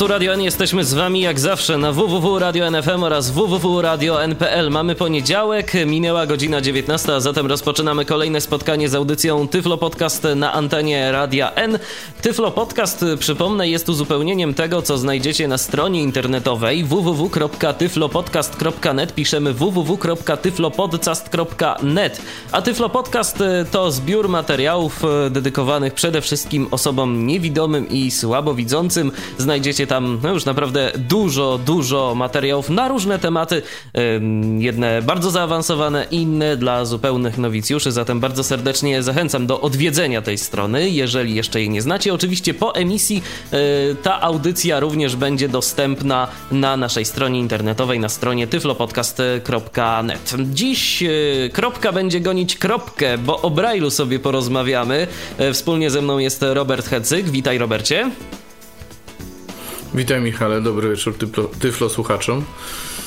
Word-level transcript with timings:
Tu 0.00 0.06
Radio 0.06 0.32
N, 0.32 0.42
jesteśmy 0.42 0.84
z 0.84 0.94
wami 0.94 1.20
jak 1.20 1.40
zawsze 1.40 1.78
na 1.78 1.92
www.radio.nfm 1.92 3.02
oraz 3.02 3.30
www.radio.npl. 3.30 4.70
Mamy 4.70 4.94
poniedziałek, 4.94 5.72
minęła 5.86 6.26
godzina 6.26 6.60
19, 6.60 7.14
a 7.14 7.20
zatem 7.20 7.46
rozpoczynamy 7.46 8.04
kolejne 8.04 8.40
spotkanie 8.40 8.88
z 8.88 8.94
audycją 8.94 9.48
Tyflo 9.48 9.78
Podcast 9.78 10.26
na 10.36 10.52
antenie 10.52 11.12
Radia 11.12 11.54
N. 11.54 11.78
Tyflo 12.22 12.50
Podcast, 12.50 13.04
przypomnę, 13.18 13.68
jest 13.68 13.88
uzupełnieniem 13.88 14.54
tego, 14.54 14.82
co 14.82 14.98
znajdziecie 14.98 15.48
na 15.48 15.58
stronie 15.58 16.02
internetowej 16.02 16.84
www.tyflopodcast.net. 16.84 19.14
Piszemy 19.14 19.52
www.tyflopodcast.net. 19.52 22.22
A 22.52 22.62
Tyflo 22.62 22.88
Podcast 22.88 23.38
to 23.70 23.92
zbiór 23.92 24.28
materiałów 24.28 25.02
dedykowanych 25.30 25.94
przede 25.94 26.20
wszystkim 26.20 26.68
osobom 26.70 27.26
niewidomym 27.26 27.88
i 27.88 28.10
słabowidzącym. 28.10 29.12
Znajdziecie 29.38 29.89
tam 29.90 30.20
no 30.22 30.32
już 30.32 30.44
naprawdę 30.44 30.92
dużo, 30.96 31.60
dużo 31.66 32.14
materiałów 32.14 32.70
na 32.70 32.88
różne 32.88 33.18
tematy. 33.18 33.62
Jedne 34.58 35.02
bardzo 35.02 35.30
zaawansowane, 35.30 36.06
inne 36.10 36.56
dla 36.56 36.84
zupełnych 36.84 37.38
nowicjuszy. 37.38 37.92
Zatem 37.92 38.20
bardzo 38.20 38.44
serdecznie 38.44 39.02
zachęcam 39.02 39.46
do 39.46 39.60
odwiedzenia 39.60 40.22
tej 40.22 40.38
strony, 40.38 40.90
jeżeli 40.90 41.34
jeszcze 41.34 41.60
jej 41.60 41.70
nie 41.70 41.82
znacie. 41.82 42.14
Oczywiście 42.14 42.54
po 42.54 42.74
emisji 42.74 43.22
e, 43.52 43.58
ta 44.02 44.20
audycja 44.20 44.80
również 44.80 45.16
będzie 45.16 45.48
dostępna 45.48 46.28
na 46.52 46.76
naszej 46.76 47.04
stronie 47.04 47.40
internetowej, 47.40 47.98
na 48.00 48.08
stronie 48.08 48.46
tyflopodcast.net. 48.46 50.34
Dziś 50.52 51.02
e, 51.02 51.08
kropka 51.52 51.92
będzie 51.92 52.20
gonić 52.20 52.56
kropkę, 52.56 53.18
bo 53.18 53.42
o 53.42 53.50
Brailu 53.50 53.90
sobie 53.90 54.18
porozmawiamy. 54.18 55.06
E, 55.38 55.52
wspólnie 55.52 55.90
ze 55.90 56.02
mną 56.02 56.18
jest 56.18 56.44
Robert 56.52 56.86
Hecyk. 56.86 57.30
Witaj, 57.30 57.58
Robercie. 57.58 58.10
Witaj 59.94 60.20
Michale, 60.20 60.60
dobry 60.60 60.90
wieczór 60.90 61.14
tyflo, 61.14 61.44
tyflo 61.60 61.88
słuchaczom. 61.88 62.44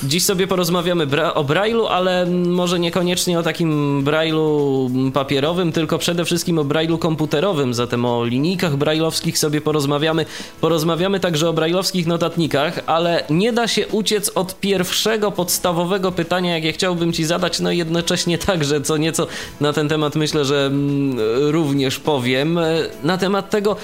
Dziś 0.02 0.24
sobie 0.24 0.46
porozmawiamy 0.46 1.34
o 1.34 1.44
Brailu, 1.44 1.86
ale 1.86 2.26
może 2.26 2.78
niekoniecznie 2.78 3.38
o 3.38 3.42
takim 3.42 4.02
Brailu 4.04 4.90
papierowym, 5.14 5.72
tylko 5.72 5.98
przede 5.98 6.24
wszystkim 6.24 6.58
o 6.58 6.64
Brailu 6.64 6.98
komputerowym. 6.98 7.74
Zatem 7.74 8.04
o 8.04 8.24
linijkach 8.24 8.76
brailleowskich 8.76 9.38
sobie 9.38 9.60
porozmawiamy. 9.60 10.26
Porozmawiamy 10.60 11.20
także 11.20 11.48
o 11.48 11.52
brailleowskich 11.52 12.06
notatnikach, 12.06 12.80
ale 12.86 13.24
nie 13.30 13.52
da 13.52 13.68
się 13.68 13.88
uciec 13.88 14.30
od 14.34 14.60
pierwszego 14.60 15.32
podstawowego 15.32 16.12
pytania, 16.12 16.54
jakie 16.54 16.72
chciałbym 16.72 17.12
Ci 17.12 17.24
zadać, 17.24 17.60
no 17.60 17.70
i 17.70 17.78
jednocześnie 17.78 18.38
także 18.38 18.80
co 18.80 18.96
nieco 18.96 19.26
na 19.60 19.72
ten 19.72 19.88
temat 19.88 20.14
myślę, 20.14 20.44
że 20.44 20.66
mm, 20.66 21.16
również 21.50 21.98
powiem. 22.00 22.58
Na 23.04 23.18
temat 23.18 23.50
tego, 23.50 23.76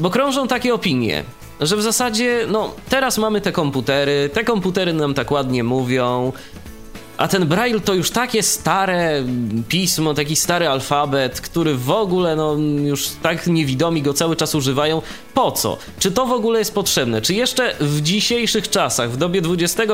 bo 0.00 0.10
krążą 0.10 0.48
takie 0.48 0.74
opinie 0.74 1.24
że 1.62 1.76
w 1.76 1.82
zasadzie, 1.82 2.46
no, 2.48 2.74
teraz 2.88 3.18
mamy 3.18 3.40
te 3.40 3.52
komputery, 3.52 4.30
te 4.32 4.44
komputery 4.44 4.92
nam 4.92 5.14
tak 5.14 5.30
ładnie 5.30 5.64
mówią, 5.64 6.32
a 7.16 7.28
ten 7.28 7.46
Braille 7.46 7.80
to 7.80 7.94
już 7.94 8.10
takie 8.10 8.42
stare 8.42 9.24
pismo, 9.68 10.14
taki 10.14 10.36
stary 10.36 10.68
alfabet, 10.68 11.40
który 11.40 11.74
w 11.74 11.90
ogóle, 11.90 12.36
no, 12.36 12.56
już 12.84 13.08
tak 13.22 13.46
niewidomi 13.46 14.02
go 14.02 14.14
cały 14.14 14.36
czas 14.36 14.54
używają. 14.54 15.02
Po 15.34 15.52
co? 15.52 15.78
Czy 15.98 16.10
to 16.10 16.26
w 16.26 16.32
ogóle 16.32 16.58
jest 16.58 16.74
potrzebne? 16.74 17.22
Czy 17.22 17.34
jeszcze 17.34 17.74
w 17.80 18.00
dzisiejszych 18.00 18.70
czasach, 18.70 19.10
w 19.10 19.16
dobie 19.16 19.42
XXI 19.58 19.88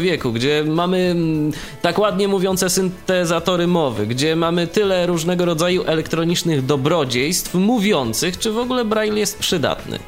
wieku, 0.00 0.32
gdzie 0.32 0.64
mamy 0.66 0.98
mm, 0.98 1.52
tak 1.82 1.98
ładnie 1.98 2.28
mówiące 2.28 2.70
syntezatory 2.70 3.66
mowy, 3.66 4.06
gdzie 4.06 4.36
mamy 4.36 4.66
tyle 4.66 5.06
różnego 5.06 5.44
rodzaju 5.44 5.84
elektronicznych 5.86 6.66
dobrodziejstw 6.66 7.54
mówiących, 7.54 8.38
czy 8.38 8.52
w 8.52 8.58
ogóle 8.58 8.84
Braille 8.84 9.20
jest 9.20 9.38
przydatny? 9.38 9.98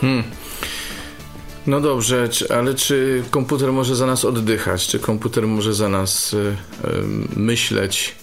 Hmm. 0.00 0.22
No 1.66 1.80
dobrze, 1.80 2.28
ale 2.50 2.74
czy 2.74 3.22
komputer 3.30 3.72
może 3.72 3.96
za 3.96 4.06
nas 4.06 4.24
oddychać? 4.24 4.86
Czy 4.86 4.98
komputer 4.98 5.46
może 5.46 5.74
za 5.74 5.88
nas 5.88 6.32
y, 6.32 6.36
y, 6.36 6.56
myśleć? 7.36 8.14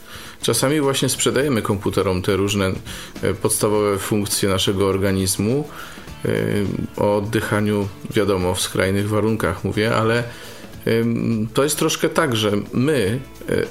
Czasami 0.42 0.82
właśnie 0.82 1.10
sprzedajemy 1.10 1.62
komputerom 1.62 2.22
te 2.22 2.36
różne 2.36 2.72
y, 3.24 3.34
podstawowe 3.34 3.98
funkcje 3.98 4.50
naszego 4.50 4.88
organizmu. 4.88 5.68
O 6.98 7.18
oddychaniu, 7.18 7.88
wiadomo, 8.12 8.56
w 8.56 8.62
skrajnych 8.62 9.10
warunkach 9.10 9.64
mówię, 9.64 9.96
ale 9.96 10.24
to 11.54 11.64
jest 11.64 11.80
troszkę 11.80 12.10
tak, 12.10 12.36
że 12.36 12.52
my, 12.74 13.20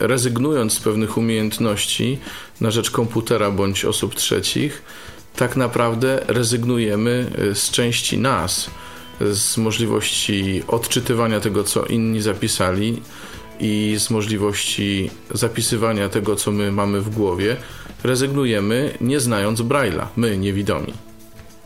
rezygnując 0.01 0.73
z 0.73 0.81
pewnych 0.81 1.19
umiejętności 1.19 2.19
na 2.61 2.71
rzecz 2.71 2.91
komputera 2.91 3.51
bądź 3.51 3.85
osób 3.85 4.15
trzecich, 4.15 4.83
tak 5.37 5.57
naprawdę 5.57 6.21
rezygnujemy 6.27 7.31
y, 7.39 7.55
z 7.55 7.71
części 7.71 8.19
nas, 8.19 8.71
z 9.21 9.57
możliwości 9.57 10.63
odczytywania 10.69 11.41
tego, 11.41 11.65
co 11.65 11.85
inni 11.85 12.21
zapisali 12.21 13.03
i 13.61 13.97
z 13.99 14.11
możliwości 14.11 15.11
zapisywania 15.31 16.09
tego, 16.09 16.37
co 16.37 16.51
my 16.51 16.73
mamy 16.73 17.01
w 17.01 17.11
głowie, 17.11 17.57
rezygnujemy 18.05 18.99
nie 19.01 19.21
znając 19.21 19.61
Braille'a, 19.61 20.07
my 20.17 20.39
niewidomi. 20.39 20.93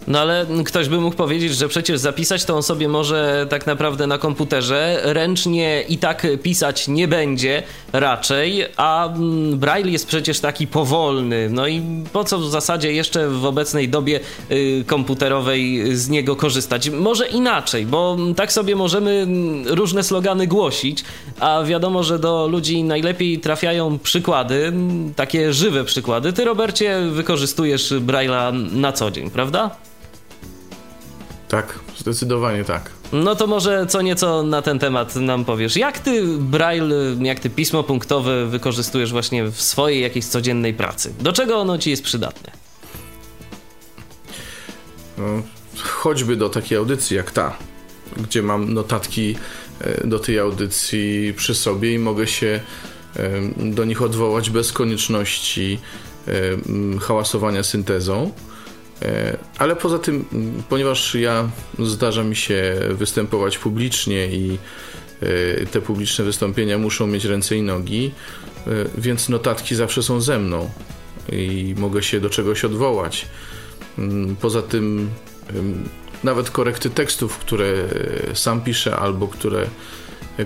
No 0.08 0.20
ale 0.20 0.46
ktoś 0.64 0.88
by 0.88 1.00
mógł 1.00 1.16
powiedzieć, 1.16 1.54
że 1.54 1.68
przecież 1.68 1.98
zapisać 1.98 2.44
to 2.44 2.56
on 2.56 2.62
sobie 2.62 2.88
może 2.88 3.46
tak 3.50 3.66
naprawdę 3.66 4.06
na 4.06 4.18
komputerze, 4.18 5.00
ręcznie 5.02 5.84
i 5.88 5.98
tak 5.98 6.26
pisać 6.42 6.88
nie 6.88 7.08
będzie 7.08 7.62
raczej, 7.92 8.64
a 8.76 9.06
mm, 9.06 9.58
Braille 9.58 9.92
jest 9.92 10.06
przecież 10.06 10.40
taki 10.40 10.66
powolny. 10.66 11.48
No 11.50 11.66
i 11.66 11.82
po 12.12 12.24
co 12.24 12.38
w 12.38 12.50
zasadzie 12.50 12.92
jeszcze 12.92 13.28
w 13.28 13.44
obecnej 13.44 13.88
dobie 13.88 14.20
y, 14.50 14.84
komputerowej 14.86 15.96
z 15.96 16.08
niego 16.08 16.36
korzystać? 16.36 16.90
Może 16.90 17.28
inaczej, 17.28 17.86
bo 17.86 18.16
tak 18.36 18.52
sobie 18.52 18.76
możemy 18.76 19.10
mm, 19.10 19.68
różne 19.68 20.02
slogany 20.02 20.46
głosić, 20.46 21.04
a 21.40 21.62
wiadomo, 21.62 22.02
że 22.02 22.18
do 22.18 22.48
ludzi 22.48 22.82
najlepiej 22.82 23.38
trafiają 23.38 23.98
przykłady, 23.98 24.66
mm, 24.66 25.14
takie 25.14 25.52
żywe 25.52 25.84
przykłady. 25.84 26.32
Ty, 26.32 26.44
Robercie, 26.44 27.00
wykorzystujesz 27.10 27.92
Braille'a 27.92 28.72
na 28.72 28.92
co 28.92 29.10
dzień, 29.10 29.30
prawda? 29.30 29.70
Tak, 31.48 31.78
zdecydowanie 31.98 32.64
tak. 32.64 32.90
No 33.12 33.34
to 33.34 33.46
może 33.46 33.86
co 33.86 34.02
nieco 34.02 34.42
na 34.42 34.62
ten 34.62 34.78
temat 34.78 35.16
nam 35.16 35.44
powiesz. 35.44 35.76
Jak 35.76 35.98
ty 35.98 36.22
Braille, 36.38 37.16
jak 37.22 37.40
ty 37.40 37.50
pismo 37.50 37.82
punktowe 37.82 38.46
wykorzystujesz 38.46 39.12
właśnie 39.12 39.44
w 39.44 39.62
swojej 39.62 40.02
jakiejś 40.02 40.26
codziennej 40.26 40.74
pracy? 40.74 41.12
Do 41.20 41.32
czego 41.32 41.56
ono 41.56 41.78
ci 41.78 41.90
jest 41.90 42.02
przydatne? 42.02 42.52
No, 45.18 45.24
choćby 45.82 46.36
do 46.36 46.48
takiej 46.48 46.78
audycji 46.78 47.16
jak 47.16 47.30
ta, 47.30 47.56
gdzie 48.16 48.42
mam 48.42 48.74
notatki 48.74 49.36
e, 49.80 50.06
do 50.06 50.18
tej 50.18 50.38
audycji 50.38 51.34
przy 51.36 51.54
sobie 51.54 51.94
i 51.94 51.98
mogę 51.98 52.26
się 52.26 52.60
e, 53.16 53.30
do 53.56 53.84
nich 53.84 54.02
odwołać 54.02 54.50
bez 54.50 54.72
konieczności 54.72 55.78
e, 56.28 56.32
hałasowania 57.00 57.62
syntezą. 57.62 58.32
E, 59.02 59.36
ale 59.58 59.76
poza 59.76 59.98
tym, 59.98 60.24
ponieważ 60.68 61.14
ja 61.14 61.50
zdarza 61.78 62.24
mi 62.24 62.36
się 62.36 62.74
występować 62.90 63.58
publicznie 63.58 64.26
i 64.26 64.58
e, 65.20 65.66
te 65.66 65.80
publiczne 65.80 66.24
wystąpienia 66.24 66.78
muszą 66.78 67.06
mieć 67.06 67.24
ręce 67.24 67.56
i 67.56 67.62
nogi, 67.62 68.10
e, 68.66 68.70
więc 68.98 69.28
notatki 69.28 69.74
zawsze 69.74 70.02
są 70.02 70.20
ze 70.20 70.38
mną 70.38 70.70
i 71.32 71.74
mogę 71.78 72.02
się 72.02 72.20
do 72.20 72.30
czegoś 72.30 72.64
odwołać. 72.64 73.26
Mm, 73.98 74.36
poza 74.36 74.62
tym, 74.62 75.10
nawet 76.24 76.50
korekty 76.50 76.90
tekstów, 76.90 77.38
które 77.38 77.74
sam 78.34 78.60
piszę 78.60 78.96
albo 78.96 79.28
które, 79.28 79.66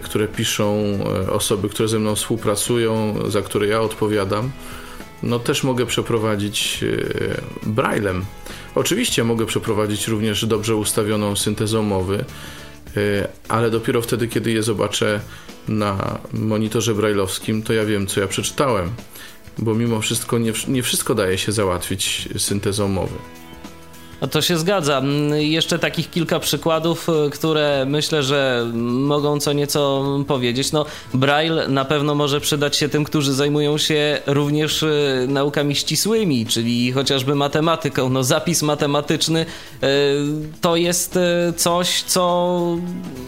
które 0.03 0.29
piszą 0.29 0.99
osoby, 1.31 1.69
które 1.69 1.89
ze 1.89 1.99
mną 1.99 2.15
współpracują, 2.15 3.19
za 3.31 3.43
które 3.43 3.67
ja 3.67 3.81
odpowiadam, 3.81 4.51
no 5.23 5.39
też 5.39 5.65
mogę 5.65 5.87
przeprowadzić 5.87 6.85
braillem. 7.63 8.25
Oczywiście 8.75 9.25
mogę 9.25 9.47
przeprowadzić 9.47 10.09
również 10.09 10.47
dobrze 10.47 10.77
ustawioną 10.77 11.37
syntezą 11.37 11.83
mowy, 11.83 12.25
e, 12.97 13.29
ale 13.49 13.71
dopiero 13.71 14.03
wtedy, 14.03 14.29
kiedy 14.29 14.53
je 14.53 14.63
zobaczę 14.63 15.21
na 15.69 16.19
monitorze 16.33 16.95
brailleowskim, 16.95 17.63
to 17.63 17.73
ja 17.73 17.85
wiem, 17.85 18.07
co 18.07 18.21
ja 18.21 18.27
przeczytałem, 18.27 18.91
bo 19.59 19.75
mimo 19.75 20.01
wszystko 20.01 20.39
nie, 20.39 20.53
nie 20.69 20.83
wszystko 20.83 21.15
daje 21.15 21.39
się 21.39 21.53
załatwić 21.53 22.29
syntezą 22.39 22.89
mowy. 22.89 23.15
No 24.23 24.29
to 24.29 24.43
się 24.43 24.59
zgadza. 24.59 24.99
Mm, 24.99 25.41
jeszcze 25.41 25.79
takich 25.79 26.11
kilka 26.11 26.41
przykładów, 26.41 27.09
y, 27.09 27.31
które 27.31 27.85
myślę, 27.89 28.23
że 28.23 28.71
mogą 28.83 29.41
co 29.41 29.53
nieco 29.53 30.05
powiedzieć. 30.27 30.73
No, 30.73 30.87
Braille 31.15 31.69
na 31.69 31.85
pewno 31.85 32.15
może 32.15 32.41
przydać 32.41 32.77
się 32.77 32.89
tym, 32.89 33.05
którzy 33.05 33.33
zajmują 33.35 33.79
się 33.79 34.19
również 34.27 34.83
y, 34.83 35.27
naukami 35.29 35.75
ścisłymi, 35.75 36.47
czyli 36.47 36.93
chociażby 36.93 37.35
matematyką. 37.35 38.09
No, 38.09 38.25
zapis 38.25 38.63
matematyczny 38.63 39.47
y, 39.83 39.87
to 40.61 40.77
jest 40.77 41.19
coś, 41.57 42.03
co 42.03 42.59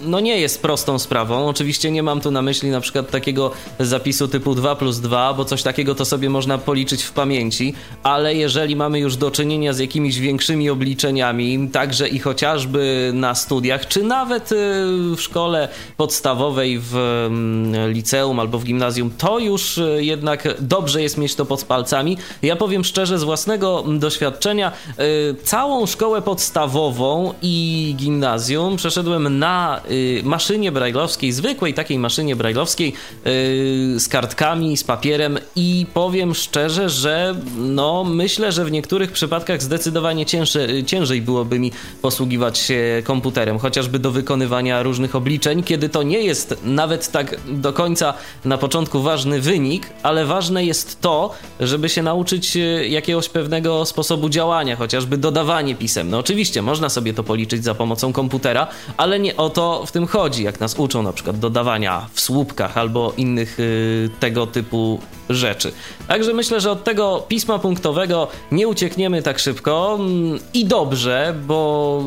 no, 0.04 0.20
nie 0.20 0.40
jest 0.40 0.62
prostą 0.62 0.98
sprawą. 0.98 1.48
Oczywiście 1.48 1.90
nie 1.90 2.02
mam 2.02 2.20
tu 2.20 2.30
na 2.30 2.42
myśli 2.42 2.70
na 2.70 2.80
przykład 2.80 3.10
takiego 3.10 3.50
zapisu 3.80 4.28
typu 4.28 4.54
2 4.54 4.76
plus 4.76 5.00
2, 5.00 5.34
bo 5.34 5.44
coś 5.44 5.62
takiego 5.62 5.94
to 5.94 6.04
sobie 6.04 6.30
można 6.30 6.58
policzyć 6.58 7.02
w 7.02 7.12
pamięci, 7.12 7.74
ale 8.02 8.34
jeżeli 8.34 8.76
mamy 8.76 8.98
już 8.98 9.16
do 9.16 9.30
czynienia 9.30 9.72
z 9.72 9.78
jakimiś 9.78 10.18
większymi 10.18 10.70
obliczeniami, 10.70 10.83
obliczeniami, 10.84 11.68
także 11.72 12.08
i 12.08 12.18
chociażby 12.18 13.10
na 13.14 13.34
studiach, 13.34 13.88
czy 13.88 14.02
nawet 14.02 14.52
y, 14.52 14.56
w 15.16 15.20
szkole 15.20 15.68
podstawowej, 15.96 16.78
w 16.78 16.96
mm, 17.26 17.92
liceum 17.92 18.40
albo 18.40 18.58
w 18.58 18.64
gimnazjum, 18.64 19.10
to 19.18 19.38
już 19.38 19.78
y, 19.78 20.04
jednak 20.04 20.48
dobrze 20.60 21.02
jest 21.02 21.18
mieć 21.18 21.34
to 21.34 21.44
pod 21.44 21.64
palcami. 21.64 22.16
Ja 22.42 22.56
powiem 22.56 22.84
szczerze, 22.84 23.18
z 23.18 23.22
własnego 23.22 23.84
doświadczenia, 23.98 24.72
y, 25.00 25.34
całą 25.42 25.86
szkołę 25.86 26.22
podstawową 26.22 27.34
i 27.42 27.94
gimnazjum 27.98 28.76
przeszedłem 28.76 29.38
na 29.38 29.80
maszynie 30.22 30.72
brajlowskiej, 30.72 31.32
zwykłej 31.32 31.74
takiej 31.74 31.98
maszynie 31.98 32.36
brajlowskiej 32.36 32.92
z 33.96 34.08
kartkami, 34.08 34.76
z 34.76 34.84
papierem 34.84 35.38
i 35.56 35.86
powiem 35.94 36.34
szczerze, 36.34 36.88
że 36.88 37.34
no 37.56 38.04
myślę, 38.04 38.52
że 38.52 38.64
w 38.64 38.70
niektórych 38.70 39.12
przypadkach 39.12 39.62
zdecydowanie 39.62 40.26
cięższe, 40.26 40.73
ciężej 40.86 41.22
byłoby 41.22 41.58
mi 41.58 41.72
posługiwać 42.02 42.58
się 42.58 43.02
komputerem, 43.04 43.58
chociażby 43.58 43.98
do 43.98 44.10
wykonywania 44.10 44.82
różnych 44.82 45.16
obliczeń, 45.16 45.62
kiedy 45.62 45.88
to 45.88 46.02
nie 46.02 46.20
jest 46.20 46.54
nawet 46.64 47.10
tak 47.10 47.36
do 47.48 47.72
końca 47.72 48.14
na 48.44 48.58
początku 48.58 49.02
ważny 49.02 49.40
wynik, 49.40 49.86
ale 50.02 50.26
ważne 50.26 50.64
jest 50.64 51.00
to, 51.00 51.34
żeby 51.60 51.88
się 51.88 52.02
nauczyć 52.02 52.56
e, 52.56 52.60
jakiegoś 52.88 53.28
pewnego 53.28 53.84
sposobu 53.84 54.28
działania, 54.28 54.76
chociażby 54.76 55.18
dodawanie 55.18 55.74
pisemne. 55.74 56.18
Oczywiście 56.18 56.62
można 56.62 56.88
sobie 56.88 57.14
to 57.14 57.22
policzyć 57.24 57.64
za 57.64 57.74
pomocą 57.74 58.12
komputera, 58.12 58.66
ale 58.96 59.20
nie 59.20 59.36
o 59.36 59.50
to 59.50 59.86
w 59.86 59.92
tym 59.92 60.06
chodzi, 60.06 60.42
jak 60.42 60.60
nas 60.60 60.74
uczą 60.78 61.02
na 61.02 61.12
przykład 61.12 61.38
dodawania 61.38 62.08
w 62.12 62.20
słupkach 62.20 62.78
albo 62.78 63.12
innych 63.16 63.60
y, 63.60 64.10
tego 64.20 64.46
typu 64.46 65.00
rzeczy. 65.30 65.72
Także 66.08 66.34
myślę, 66.34 66.60
że 66.60 66.70
od 66.70 66.84
tego 66.84 67.24
pisma 67.28 67.58
punktowego 67.58 68.28
nie 68.52 68.68
uciekniemy 68.68 69.22
tak 69.22 69.38
szybko 69.38 69.96
mm, 70.00 70.38
i 70.64 70.66
dobrze, 70.66 71.34
bo 71.46 72.02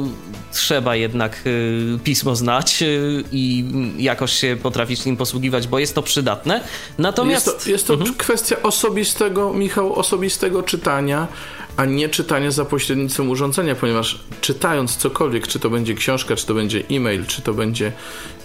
trzeba 0.51 0.95
jednak 0.95 1.41
y, 1.45 1.99
pismo 2.03 2.35
znać 2.35 2.81
y, 2.81 3.23
i 3.31 3.65
jakoś 3.97 4.31
się 4.33 4.57
potrafić 4.63 5.05
nim 5.05 5.17
posługiwać, 5.17 5.67
bo 5.67 5.79
jest 5.79 5.95
to 5.95 6.03
przydatne. 6.03 6.63
Natomiast 6.97 7.47
jest 7.47 7.63
to, 7.63 7.69
jest 7.69 7.87
to 7.87 7.93
mhm. 7.93 8.15
kwestia 8.15 8.55
osobistego, 8.63 9.53
Michał, 9.53 9.93
osobistego 9.93 10.63
czytania, 10.63 11.27
a 11.77 11.85
nie 11.85 12.09
czytania 12.09 12.51
za 12.51 12.65
pośrednictwem 12.65 13.29
urządzenia, 13.29 13.75
ponieważ 13.75 14.19
czytając 14.41 14.97
cokolwiek, 14.97 15.47
czy 15.47 15.59
to 15.59 15.69
będzie 15.69 15.93
książka, 15.93 16.35
czy 16.35 16.45
to 16.45 16.53
będzie 16.53 16.83
e-mail, 16.91 17.25
czy 17.25 17.41
to 17.41 17.53
będzie 17.53 17.91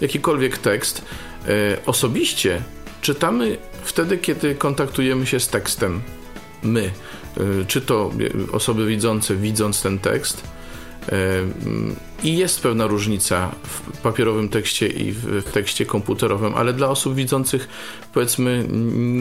jakikolwiek 0.01 0.57
tekst, 0.57 1.01
y, 1.47 1.77
osobiście 1.85 2.61
czytamy 3.01 3.57
wtedy, 3.83 4.17
kiedy 4.17 4.55
kontaktujemy 4.55 5.25
się 5.25 5.39
z 5.39 5.47
tekstem. 5.47 6.01
My, 6.63 6.91
czy 7.67 7.81
to 7.81 8.11
osoby 8.51 8.85
widzące, 8.85 9.35
widząc 9.35 9.81
ten 9.81 9.99
tekst. 9.99 10.43
Y, 11.09 11.13
I 12.23 12.37
jest 12.37 12.61
pewna 12.61 12.87
różnica 12.87 13.51
w 13.63 13.97
papierowym 13.97 14.49
tekście 14.49 14.87
i 14.87 15.11
w 15.11 15.43
tekście 15.43 15.85
komputerowym, 15.85 16.55
ale 16.55 16.73
dla 16.73 16.89
osób 16.89 17.15
widzących, 17.15 17.67
powiedzmy, 18.13 18.65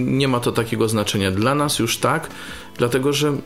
nie 0.06 0.28
ma 0.28 0.40
to 0.40 0.52
takiego 0.52 0.88
znaczenia. 0.88 1.30
Dla 1.30 1.54
nas 1.54 1.78
już 1.78 1.98
tak, 1.98 2.30
dlatego 2.78 3.12
że 3.12 3.36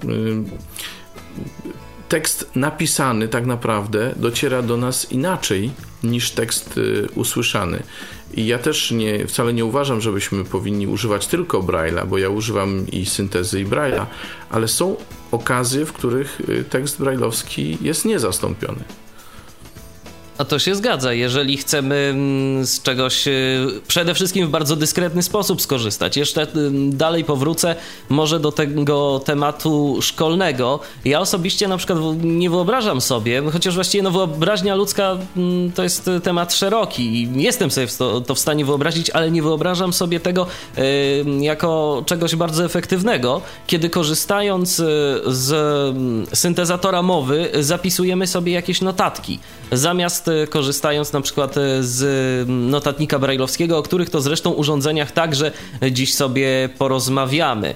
tekst 2.09 2.51
napisany 2.55 3.29
tak 3.29 3.47
naprawdę 3.47 4.15
dociera 4.17 4.63
do 4.63 4.77
nas 4.77 5.13
inaczej 5.13 5.71
niż 6.05 6.31
tekst 6.31 6.81
usłyszany. 7.15 7.83
I 8.37 8.47
ja 8.47 8.59
też 8.59 8.91
nie, 8.91 9.27
wcale 9.27 9.53
nie 9.53 9.65
uważam, 9.65 10.01
żebyśmy 10.01 10.45
powinni 10.45 10.87
używać 10.87 11.27
tylko 11.27 11.63
Braille'a, 11.63 12.07
bo 12.07 12.19
ja 12.19 12.29
używam 12.29 12.87
i 12.93 13.07
syntezy, 13.07 13.61
i 13.61 13.67
Braille'a, 13.67 14.07
ale 14.51 14.69
są 14.69 14.97
okazje, 15.33 15.87
w 15.87 15.93
których 15.93 16.41
y, 16.49 16.65
tekst 16.65 16.99
brailleowski 16.99 17.79
jest 17.81 18.05
niezastąpiony. 18.05 18.85
A 20.39 20.45
to 20.45 20.59
się 20.59 20.75
zgadza. 20.75 21.13
Jeżeli 21.13 21.57
chcemy 21.57 21.95
mm, 21.95 22.67
z 22.67 22.83
czegoś 22.83 23.29
y, 23.29 23.67
przede 23.89 24.15
wszystkim 24.15 24.47
w 24.47 24.51
bardzo 24.51 24.77
dyskretny 24.77 25.23
sposób 25.23 25.63
skorzystać. 25.63 26.17
Jeszcze 26.17 26.43
y, 26.43 26.47
dalej 26.91 27.25
powrócę 27.25 27.77
może 28.09 28.41
do 28.41 28.53
tego 28.53 29.21
tematu 29.25 29.99
szkolnego. 30.03 30.81
Ja 31.05 31.21
osobiście 31.21 31.69
na 31.69 31.77
przykład 31.77 31.99
nie 32.23 32.51
wyobrażam 32.51 33.01
sobie, 33.01 33.43
chociaż 33.53 33.75
właściwie 33.75 34.03
no, 34.03 34.11
wyobraźnia 34.11 34.75
ludzka 34.75 35.17
mm, 35.37 35.73
to 35.73 35.83
jest 35.83 36.11
temat 36.23 36.55
szeroki 36.55 37.03
i 37.03 37.43
jestem 37.43 37.71
sobie 37.71 37.87
to, 37.87 38.21
to 38.21 38.35
w 38.35 38.39
stanie 38.39 38.65
wyobrazić, 38.65 39.11
ale 39.11 39.31
nie 39.31 39.43
wyobrażam 39.43 39.93
sobie 39.93 40.21
tego 40.21 40.47
y, 40.79 41.25
jako 41.41 42.03
czegoś 42.07 42.37
bardzo 42.37 42.65
efektywnego, 42.65 43.43
kiedy 43.67 43.91
korzystając 43.91 44.77
z 45.27 45.53
mm, 45.53 46.27
syntezatora 46.33 47.03
mowy 47.03 47.51
zapisujemy 47.61 48.27
sobie 48.27 48.53
jakieś 48.53 48.81
notatki. 48.81 49.39
Zamiast 49.73 50.26
E, 50.29 50.47
korzystając 50.47 51.13
na 51.13 51.21
przykład 51.21 51.57
e, 51.57 51.83
z 51.83 52.49
notatnika 52.49 53.19
brajlowskiego, 53.19 53.79
o 53.79 53.83
których 53.83 54.11
to 54.11 54.21
zresztą 54.21 54.51
urządzeniach 54.51 55.13
także 55.13 55.53
dziś 55.91 56.15
sobie 56.15 56.69
porozmawiamy. 56.79 57.75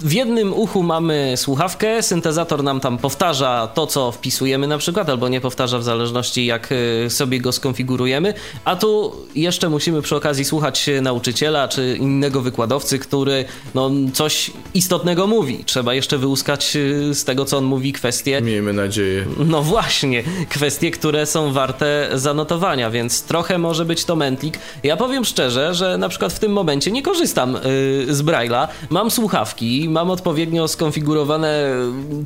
W 0.00 0.12
jednym 0.12 0.54
uchu 0.54 0.82
mamy 0.82 1.32
słuchawkę, 1.36 2.02
syntezator 2.02 2.62
nam 2.62 2.80
tam 2.80 2.98
powtarza 2.98 3.68
to, 3.74 3.86
co 3.86 4.12
wpisujemy 4.12 4.66
na 4.66 4.78
przykład, 4.78 5.08
albo 5.08 5.28
nie 5.28 5.40
powtarza 5.40 5.78
w 5.78 5.82
zależności 5.82 6.46
jak 6.46 6.72
y, 6.72 7.10
sobie 7.10 7.40
go 7.40 7.52
skonfigurujemy, 7.52 8.34
a 8.64 8.76
tu 8.76 9.12
jeszcze 9.34 9.68
musimy 9.68 10.02
przy 10.02 10.16
okazji 10.16 10.44
słuchać 10.44 10.90
nauczyciela 11.02 11.68
czy 11.68 11.96
innego 12.00 12.40
wykładowcy, 12.40 12.98
który 12.98 13.44
no, 13.74 13.90
coś 14.12 14.50
istotnego 14.74 15.26
mówi. 15.26 15.64
Trzeba 15.66 15.94
jeszcze 15.94 16.18
wyłuskać 16.18 16.76
y, 16.76 17.14
z 17.14 17.24
tego, 17.24 17.44
co 17.44 17.58
on 17.58 17.64
mówi, 17.64 17.92
kwestie... 17.92 18.40
Miejmy 18.42 18.72
nadzieję. 18.72 19.26
No 19.38 19.62
właśnie, 19.62 20.22
kwestie, 20.48 20.90
które 20.90 21.26
są 21.26 21.52
warte 21.52 22.10
zanotowania, 22.14 22.90
więc 22.90 23.22
trochę 23.22 23.58
może 23.58 23.84
być 23.84 24.04
to 24.04 24.16
mętlik. 24.16 24.58
Ja 24.82 24.96
powiem 24.96 25.24
szczerze, 25.24 25.74
że 25.74 25.98
na 25.98 26.08
przykład 26.08 26.32
w 26.32 26.38
tym 26.38 26.52
momencie 26.52 26.90
nie 26.92 27.02
korzystam 27.02 27.52
yy, 27.52 28.14
z 28.14 28.22
Braille'a, 28.22 28.68
mam 28.90 29.10
słuchawki, 29.10 29.85
mam 29.88 30.10
odpowiednio 30.10 30.68
skonfigurowane 30.68 31.70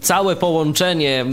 całe 0.02 0.36
połączenie. 0.36 1.26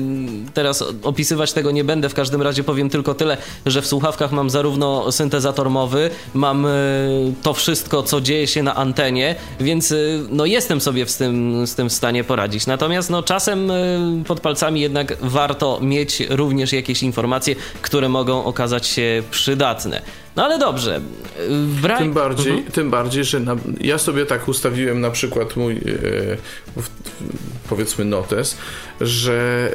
Teraz 0.54 0.84
opisywać 1.04 1.54
tego 1.54 1.72
nie 1.72 1.84
będę, 1.84 2.10
w 2.10 2.14
każdym 2.14 2.42
razie 2.42 2.64
powiem 2.64 2.90
tylko 2.90 3.14
tyle, 3.16 3.38
że 3.66 3.82
w 3.82 3.88
słuchawkach 3.88 4.32
mam 4.32 4.50
zarówno 4.50 5.12
syntezator 5.12 5.70
mowy, 5.70 6.10
mam 6.34 6.66
e, 6.66 6.70
to 7.44 7.54
wszystko, 7.54 8.04
co 8.04 8.22
dzieje 8.22 8.48
się 8.48 8.64
na 8.64 8.76
antenie, 8.76 9.36
więc 9.60 9.92
e, 9.92 9.96
no 10.30 10.46
jestem 10.46 10.82
sobie 10.82 11.06
z 11.06 11.18
tym, 11.18 11.68
z 11.68 11.76
tym 11.76 11.90
w 11.90 11.94
stanie 11.94 12.24
poradzić. 12.24 12.68
Natomiast 12.68 13.10
no 13.10 13.24
czasem 13.24 13.72
e, 13.72 13.76
pod 14.28 14.40
palcami 14.40 14.82
jednak 14.82 15.18
warto 15.22 15.80
mieć 15.82 16.24
również 16.30 16.74
jakieś 16.74 17.04
informacje, 17.04 17.56
które 17.82 18.10
mogą 18.10 18.44
okazać 18.44 18.88
się 18.88 19.24
przydatne. 19.32 20.02
No 20.38 20.44
ale 20.44 20.60
dobrze. 20.60 21.02
Bra... 21.82 21.98
Tym, 21.98 22.14
bardziej, 22.14 22.54
mhm. 22.54 22.72
tym 22.72 22.90
bardziej, 22.90 23.24
że 23.24 23.40
na, 23.40 23.56
ja 23.82 23.98
sobie 23.98 24.26
tak 24.26 24.48
ustawiłem 24.48 25.02
na 25.02 25.12
przykład 25.12 25.56
mój 25.56 25.74
e, 25.74 25.80
powiedzmy 27.70 28.06
notes, 28.06 28.58
że 29.02 29.70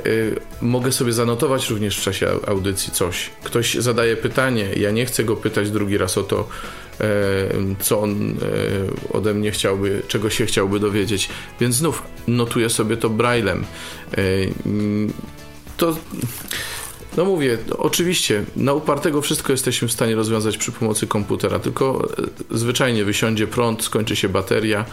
e, 0.60 0.64
mogę 0.64 0.92
sobie 0.92 1.12
zanotować 1.12 1.70
również 1.70 1.98
w 1.98 2.02
czasie 2.02 2.28
audycji 2.46 2.92
coś. 2.92 3.30
Ktoś 3.44 3.74
zadaje 3.74 4.16
pytanie, 4.16 4.68
ja 4.76 4.90
nie 4.90 5.06
chcę 5.06 5.24
go 5.24 5.36
pytać 5.36 5.70
drugi 5.70 5.98
raz 5.98 6.18
o 6.18 6.22
to, 6.22 6.48
e, 7.00 7.04
co 7.80 8.00
on 8.00 8.30
e, 8.30 9.12
ode 9.12 9.34
mnie 9.34 9.50
chciałby, 9.50 10.02
czego 10.08 10.30
się 10.30 10.46
chciałby 10.46 10.80
dowiedzieć. 10.80 11.28
Więc 11.60 11.76
znów 11.76 12.02
notuję 12.28 12.70
sobie 12.70 12.96
to 12.96 13.10
braillem. 13.10 13.64
E, 14.12 14.22
to 15.76 15.96
no 17.16 17.24
mówię, 17.24 17.58
oczywiście, 17.78 18.44
na 18.56 18.72
upartego 18.72 19.22
wszystko 19.22 19.52
jesteśmy 19.52 19.88
w 19.88 19.92
stanie 19.92 20.14
rozwiązać 20.14 20.58
przy 20.58 20.72
pomocy 20.72 21.06
komputera, 21.06 21.58
tylko 21.58 22.08
e, 22.50 22.58
zwyczajnie 22.58 23.04
wysiądzie 23.04 23.46
prąd, 23.46 23.84
skończy 23.84 24.16
się 24.16 24.28
bateria 24.28 24.84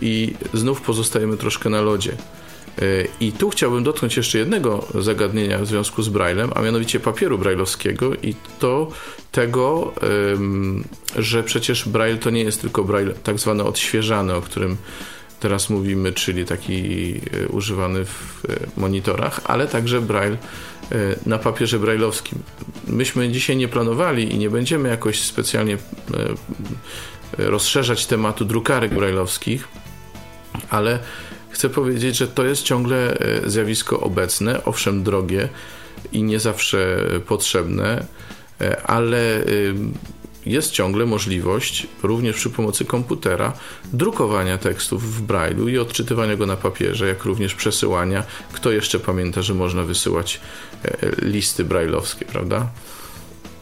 i 0.00 0.34
znów 0.54 0.80
pozostajemy 0.80 1.36
troszkę 1.36 1.70
na 1.70 1.80
lodzie. 1.80 2.12
E, 2.12 2.84
I 3.20 3.32
tu 3.32 3.50
chciałbym 3.50 3.84
dotknąć 3.84 4.16
jeszcze 4.16 4.38
jednego 4.38 4.86
zagadnienia 4.94 5.58
w 5.58 5.66
związku 5.66 6.02
z 6.02 6.08
Braillem, 6.08 6.50
a 6.54 6.62
mianowicie 6.62 7.00
papieru 7.00 7.38
brailleowskiego 7.38 8.14
i 8.14 8.34
to 8.58 8.88
tego, 9.32 9.92
że 11.16 11.42
przecież 11.42 11.88
Braille 11.88 12.18
to 12.18 12.30
nie 12.30 12.42
jest 12.42 12.60
tylko 12.60 12.84
Braille 12.84 13.14
tak 13.14 13.38
zwany 13.38 13.64
odświeżany, 13.64 14.34
o 14.34 14.40
którym 14.40 14.76
teraz 15.40 15.70
mówimy, 15.70 16.12
czyli 16.12 16.44
taki 16.44 17.14
używany 17.48 18.04
w 18.04 18.42
monitorach, 18.76 19.40
ale 19.44 19.66
także 19.66 20.00
braille 20.00 20.36
na 21.26 21.38
papierze 21.38 21.78
brailleowskim. 21.78 22.42
Myśmy 22.86 23.28
dzisiaj 23.28 23.56
nie 23.56 23.68
planowali 23.68 24.34
i 24.34 24.38
nie 24.38 24.50
będziemy 24.50 24.88
jakoś 24.88 25.22
specjalnie 25.22 25.78
rozszerzać 27.38 28.06
tematu 28.06 28.44
drukarek 28.44 28.94
brailleowskich, 28.94 29.68
ale 30.70 30.98
chcę 31.50 31.68
powiedzieć, 31.68 32.16
że 32.16 32.28
to 32.28 32.44
jest 32.44 32.62
ciągle 32.62 33.16
zjawisko 33.46 34.00
obecne, 34.00 34.64
owszem 34.64 35.02
drogie 35.02 35.48
i 36.12 36.22
nie 36.22 36.40
zawsze 36.40 37.06
potrzebne, 37.26 38.06
ale 38.84 39.44
jest 40.46 40.70
ciągle 40.70 41.06
możliwość, 41.06 41.86
również 42.02 42.36
przy 42.36 42.50
pomocy 42.50 42.84
komputera, 42.84 43.52
drukowania 43.92 44.58
tekstów 44.58 45.14
w 45.14 45.26
Braille'u 45.26 45.70
i 45.70 45.78
odczytywania 45.78 46.36
go 46.36 46.46
na 46.46 46.56
papierze, 46.56 47.08
jak 47.08 47.24
również 47.24 47.54
przesyłania. 47.54 48.24
Kto 48.52 48.70
jeszcze 48.70 49.00
pamięta, 49.00 49.42
że 49.42 49.54
można 49.54 49.82
wysyłać 49.82 50.40
e, 50.84 51.10
listy 51.22 51.64
brailleowskie, 51.64 52.24
prawda? 52.24 52.68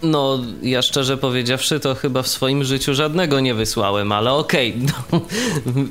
No, 0.03 0.39
ja 0.63 0.83
szczerze 0.83 1.17
powiedziawszy, 1.17 1.81
to 1.81 1.95
chyba 1.95 2.23
w 2.23 2.29
swoim 2.29 2.65
życiu 2.65 2.95
żadnego 2.95 3.41
nie 3.41 3.55
wysłałem, 3.55 4.13
ale 4.13 4.33
okej. 4.33 4.75
Okay. 5.09 5.21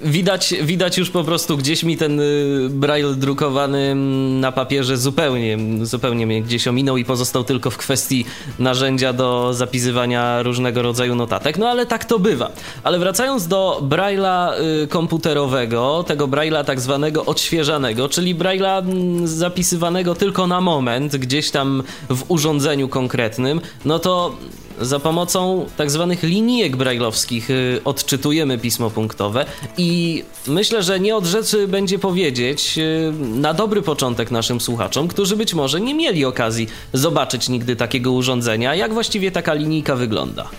Widać, 0.17 0.53
widać 0.61 0.97
już 0.97 1.09
po 1.09 1.23
prostu 1.23 1.57
gdzieś 1.57 1.83
mi 1.83 1.97
ten 1.97 2.19
y, 2.19 2.67
braille 2.69 3.13
drukowany 3.13 3.95
na 4.39 4.51
papierze 4.51 4.97
zupełnie, 4.97 5.57
zupełnie 5.81 6.27
mnie 6.27 6.41
gdzieś 6.41 6.67
ominął 6.67 6.97
i 6.97 7.05
pozostał 7.05 7.43
tylko 7.43 7.69
w 7.69 7.77
kwestii 7.77 8.25
narzędzia 8.59 9.13
do 9.13 9.53
zapisywania 9.53 10.43
różnego 10.43 10.81
rodzaju 10.81 11.15
notatek. 11.15 11.57
No 11.57 11.69
ale 11.69 11.85
tak 11.85 12.05
to 12.05 12.19
bywa. 12.19 12.51
Ale 12.83 12.99
wracając 12.99 13.47
do 13.47 13.81
braille'a 13.89 14.51
y, 14.83 14.87
komputerowego, 14.87 16.03
tego 16.07 16.27
braille'a 16.27 16.65
tak 16.65 16.79
zwanego 16.79 17.25
odświeżanego, 17.25 18.09
czyli 18.09 18.35
braille'a 18.35 18.83
zapisywanego 19.27 20.15
tylko 20.15 20.47
na 20.47 20.61
moment, 20.61 21.15
gdzieś 21.15 21.51
tam 21.51 21.83
w 22.09 22.23
urządzeniu 22.27 22.87
konkretnym, 22.87 23.61
no 23.85 23.96
no 23.97 24.01
to 24.01 24.35
za 24.81 24.99
pomocą 24.99 25.65
tak 25.77 25.91
zwanych 25.91 26.23
linijek 26.23 26.75
brajlowskich 26.75 27.49
y, 27.49 27.81
odczytujemy 27.85 28.57
pismo 28.57 28.89
punktowe 28.89 29.45
i 29.77 30.23
myślę, 30.47 30.83
że 30.83 30.99
nie 30.99 31.15
od 31.15 31.25
rzeczy 31.25 31.67
będzie 31.67 31.99
powiedzieć 31.99 32.77
y, 32.77 33.13
na 33.19 33.53
dobry 33.53 33.81
początek 33.81 34.31
naszym 34.31 34.61
słuchaczom, 34.61 35.07
którzy 35.07 35.37
być 35.37 35.53
może 35.53 35.81
nie 35.81 35.93
mieli 35.93 36.25
okazji 36.25 36.67
zobaczyć 36.93 37.49
nigdy 37.49 37.75
takiego 37.75 38.11
urządzenia, 38.11 38.75
jak 38.75 38.93
właściwie 38.93 39.31
taka 39.31 39.53
linijka 39.53 39.95
wygląda. 39.95 40.49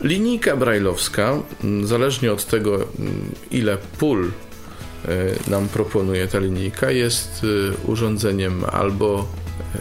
Linijka 0.00 0.56
brajlowska, 0.56 1.42
mm, 1.64 1.86
zależnie 1.86 2.32
od 2.32 2.44
tego, 2.44 2.74
mm, 2.74 3.34
ile 3.50 3.78
pól 3.98 4.24
y, 4.24 5.50
nam 5.50 5.68
proponuje 5.68 6.26
ta 6.28 6.38
linijka, 6.38 6.90
jest 6.90 7.46
urządzeniem 7.86 8.64
albo 8.72 9.26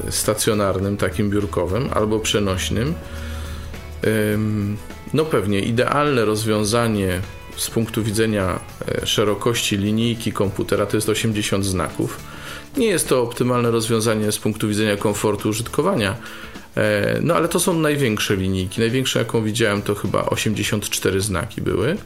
stacjonarnym, 0.10 0.98
takim 0.98 1.30
biurkowym, 1.30 1.90
albo 1.94 2.20
przenośnym. 2.20 2.94
No 5.14 5.26
pewnie 5.26 5.60
idealne 5.60 6.26
rozwiązanie 6.26 7.22
z 7.58 7.70
punktu 7.70 8.04
widzenia 8.04 8.60
e, 8.88 9.06
szerokości 9.06 9.78
linijki 9.78 10.32
komputera 10.32 10.86
to 10.86 10.98
jest 10.98 11.10
80 11.10 11.66
znaków. 11.66 12.20
Nie 12.78 12.88
jest 12.88 13.10
to 13.10 13.22
optymalne 13.22 13.72
rozwiązanie 13.72 14.32
z 14.32 14.40
punktu 14.40 14.68
widzenia 14.68 14.98
komfortu 14.98 15.50
użytkowania, 15.50 16.16
e, 16.78 17.20
no 17.22 17.36
ale 17.36 17.48
to 17.48 17.60
są 17.60 17.74
największe 17.74 18.36
linijki. 18.36 18.80
Największa 18.80 19.20
jaką 19.20 19.44
widziałem 19.44 19.82
to 19.82 19.96
chyba 19.96 20.26
84 20.26 21.22
znaki 21.22 21.62
były. 21.62 21.98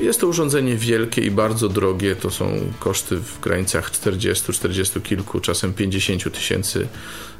Jest 0.00 0.20
to 0.20 0.26
urządzenie 0.26 0.76
wielkie 0.76 1.22
i 1.22 1.30
bardzo 1.30 1.68
drogie. 1.68 2.16
To 2.16 2.30
są 2.30 2.72
koszty 2.78 3.16
w 3.16 3.40
granicach 3.40 3.90
40, 3.90 4.52
40 4.52 5.00
kilku, 5.00 5.40
czasem 5.40 5.74
50 5.74 6.34
tysięcy 6.34 6.88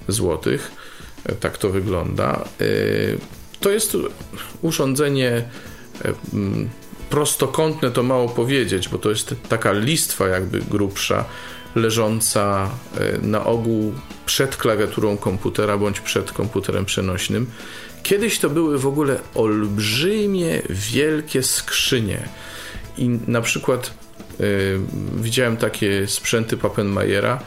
złotych. 0.09 0.73
E, 1.25 1.35
tak 1.35 1.59
to 1.59 1.71
wygląda. 1.71 2.45
E, 2.61 2.65
to 3.61 3.71
jest 3.71 3.97
urządzenie 4.63 5.31
e, 5.31 6.13
prostokątne, 7.11 7.91
to 7.91 8.03
mało 8.03 8.29
powiedzieć, 8.29 8.89
bo 8.89 8.99
to 8.99 9.11
jest 9.11 9.35
taka 9.49 9.73
listwa 9.73 10.29
jakby 10.29 10.61
grubsza, 10.61 11.25
leżąca 11.75 12.71
na 13.23 13.45
ogół 13.45 13.93
przed 14.27 14.57
klawiaturą 14.57 15.17
komputera 15.17 15.79
bądź 15.79 16.01
przed 16.01 16.33
komputerem 16.33 16.85
przenośnym. 16.85 17.47
Kiedyś 18.07 18.39
to 18.39 18.51
były 18.51 18.79
w 18.79 18.87
ogóle 18.87 19.19
olbrzymie, 19.35 20.63
wielkie 20.71 21.43
skrzynie 21.43 22.29
i 22.99 23.09
na 23.09 23.41
przykład 23.41 23.91
y, 24.41 24.81
widziałem 25.17 25.57
takie 25.57 26.07
sprzęty 26.07 26.57
Pappenmayera, 26.57 27.43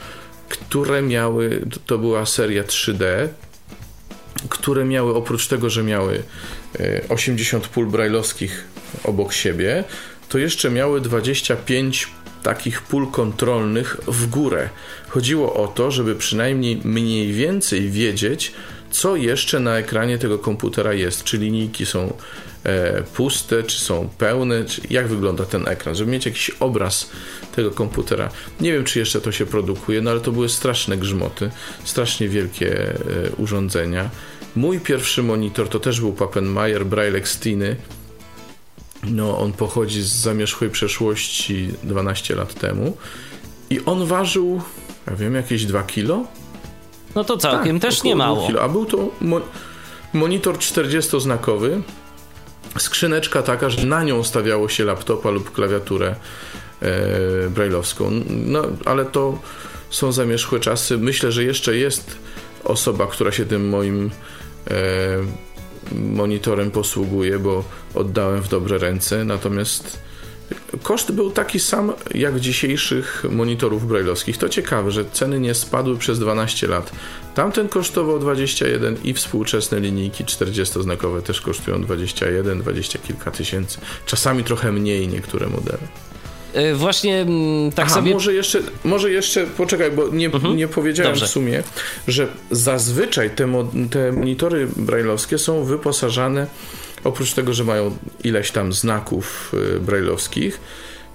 które 0.50 1.01
miały, 1.01 1.66
to 1.86 1.98
była 1.98 2.25
seria 2.25 2.63
3D, 2.63 3.28
które 4.50 4.86
miały 4.86 5.16
oprócz 5.16 5.48
tego, 5.48 5.70
że 5.70 5.84
miały 5.84 6.24
80 7.10 7.66
y, 7.66 7.70
pól 7.70 7.86
brajlowskich 7.86 8.63
obok 9.04 9.34
siebie, 9.34 9.84
to 10.30 10.38
jeszcze 10.38 10.70
miały 10.70 11.01
25 11.01 12.08
takich 12.44 12.82
pól 12.82 13.08
kontrolnych 13.12 13.98
w 14.08 14.28
górę. 14.28 14.70
Chodziło 15.08 15.54
o 15.54 15.68
to, 15.68 15.92
żeby 15.92 16.16
przynajmniej 16.16 16.82
mniej 16.84 17.34
więcej 17.34 17.89
wiedzieć, 17.89 18.54
co 18.91 19.15
jeszcze 19.15 19.60
na 19.60 19.77
ekranie 19.77 20.17
tego 20.17 20.39
komputera 20.39 20.93
jest, 20.93 21.24
czy 21.24 21.38
linijki 21.38 21.86
są 21.86 22.13
e, 22.63 23.03
puste, 23.03 23.63
czy 23.63 23.79
są 23.79 24.10
pełne, 24.17 24.65
czy 24.65 24.81
jak 24.89 25.08
wygląda 25.08 25.46
ten 25.46 25.67
ekran, 25.67 25.96
żeby 25.96 26.12
mieć 26.12 26.25
jakiś 26.25 26.50
obraz 26.50 27.10
tego 27.55 27.72
komputera. 27.72 28.29
Nie 28.62 28.74
wiem, 28.74 28.84
czy 28.84 29.00
jeszcze 29.00 29.22
to 29.22 29.31
się 29.31 29.46
produkuje, 29.46 30.01
no 30.01 30.12
ale 30.12 30.19
to 30.19 30.31
były 30.31 30.50
straszne 30.50 30.98
grzmoty, 30.98 31.51
strasznie 31.84 32.29
wielkie 32.29 32.91
e, 32.91 32.96
urządzenia. 33.38 34.10
Mój 34.55 34.79
pierwszy 34.79 35.24
monitor 35.24 35.69
to 35.69 35.79
też 35.79 36.00
był 36.00 36.13
Pappenmayer 36.13 36.86
Braille 36.86 37.17
Extiny. 37.17 37.75
No, 39.03 39.39
on 39.39 39.53
pochodzi 39.53 40.01
z 40.01 40.15
zamierzchłej 40.15 40.69
przeszłości 40.69 41.69
12 41.84 42.36
lat 42.36 42.53
temu 42.53 42.98
i 43.69 43.79
on 43.86 44.05
ważył, 44.05 44.62
ja 45.08 45.15
wiem, 45.15 45.36
jakieś 45.36 45.65
2 45.65 45.84
kilo 45.84 46.27
no 47.16 47.24
to 47.24 47.38
całkiem 47.38 47.80
tak, 47.80 47.92
też 47.92 48.04
nie 48.04 48.16
mało. 48.16 48.48
Kilo. 48.48 48.62
A 48.62 48.70
był 48.70 48.86
to 48.86 49.10
mo 49.22 49.42
monitor 50.13 50.58
40-znakowy, 50.58 51.82
skrzyneczka 52.78 53.44
taka, 53.44 53.70
że 53.70 53.86
na 53.86 54.04
nią 54.04 54.24
stawiało 54.24 54.70
się 54.70 54.86
laptopa 54.86 55.30
lub 55.30 55.51
klawiaturę 55.51 56.16
e, 56.82 57.50
brailleowską. 57.50 58.12
No, 58.30 58.62
ale 58.86 59.06
to 59.06 59.39
są 59.89 60.12
zamierzchłe 60.12 60.60
czasy. 60.60 60.98
Myślę, 60.98 61.32
że 61.32 61.44
jeszcze 61.44 61.75
jest 61.75 62.16
osoba, 62.63 63.08
która 63.08 63.32
się 63.32 63.46
tym 63.46 63.70
moim 63.70 64.12
e, 64.68 64.74
monitorem 65.96 66.72
posługuje, 66.72 67.39
bo 67.39 67.63
oddałem 67.96 68.42
w 68.42 68.48
dobre 68.50 68.78
ręce. 68.78 69.25
Natomiast 69.25 70.00
Koszt 70.84 71.12
był 71.12 71.32
taki 71.32 71.60
sam 71.60 71.94
jak 72.15 72.39
dzisiejszych 72.39 73.25
monitorów 73.29 73.88
brailleowskich. 73.88 74.38
To 74.38 74.50
ciekawe, 74.50 74.91
że 74.91 75.06
ceny 75.06 75.39
nie 75.39 75.53
spadły 75.53 75.98
przez 75.98 76.20
12 76.20 76.68
lat. 76.68 76.91
Tamten 77.36 77.70
kosztował 77.70 78.20
21 78.20 78.98
i 79.03 79.13
współczesne 79.13 79.79
linijki 79.79 80.25
40-znakowe 80.25 81.22
też 81.22 81.41
kosztują 81.41 81.82
21, 81.82 82.60
20 82.60 83.00
kilka 83.00 83.32
tysięcy. 83.32 83.79
Czasami 84.06 84.44
trochę 84.44 84.72
mniej 84.72 85.08
niektóre 85.08 85.48
modele. 85.48 85.88
E, 86.53 86.75
właśnie 86.75 87.22
mm, 87.22 87.72
tak 87.72 87.86
Aha, 87.86 87.96
sobie. 87.96 88.13
Może 88.13 88.34
jeszcze, 88.34 88.60
może 88.84 89.12
jeszcze 89.12 89.48
poczekaj, 89.48 89.91
bo 89.91 90.08
nie, 90.08 90.25
mhm. 90.25 90.58
nie 90.58 90.68
powiedziałem 90.68 91.12
Dobrze. 91.12 91.25
w 91.25 91.29
sumie, 91.29 91.63
że 92.08 92.27
zazwyczaj 92.51 93.29
te, 93.29 93.70
te 93.91 94.12
monitory 94.12 94.68
brailleowskie 94.75 95.38
są 95.38 95.63
wyposażane 95.63 96.48
Oprócz 97.03 97.34
tego, 97.34 97.53
że 97.53 97.63
mają 97.63 97.98
ileś 98.24 98.51
tam 98.51 98.74
znaków 98.74 99.56
y, 99.75 99.79
brailleowskich, 99.79 100.60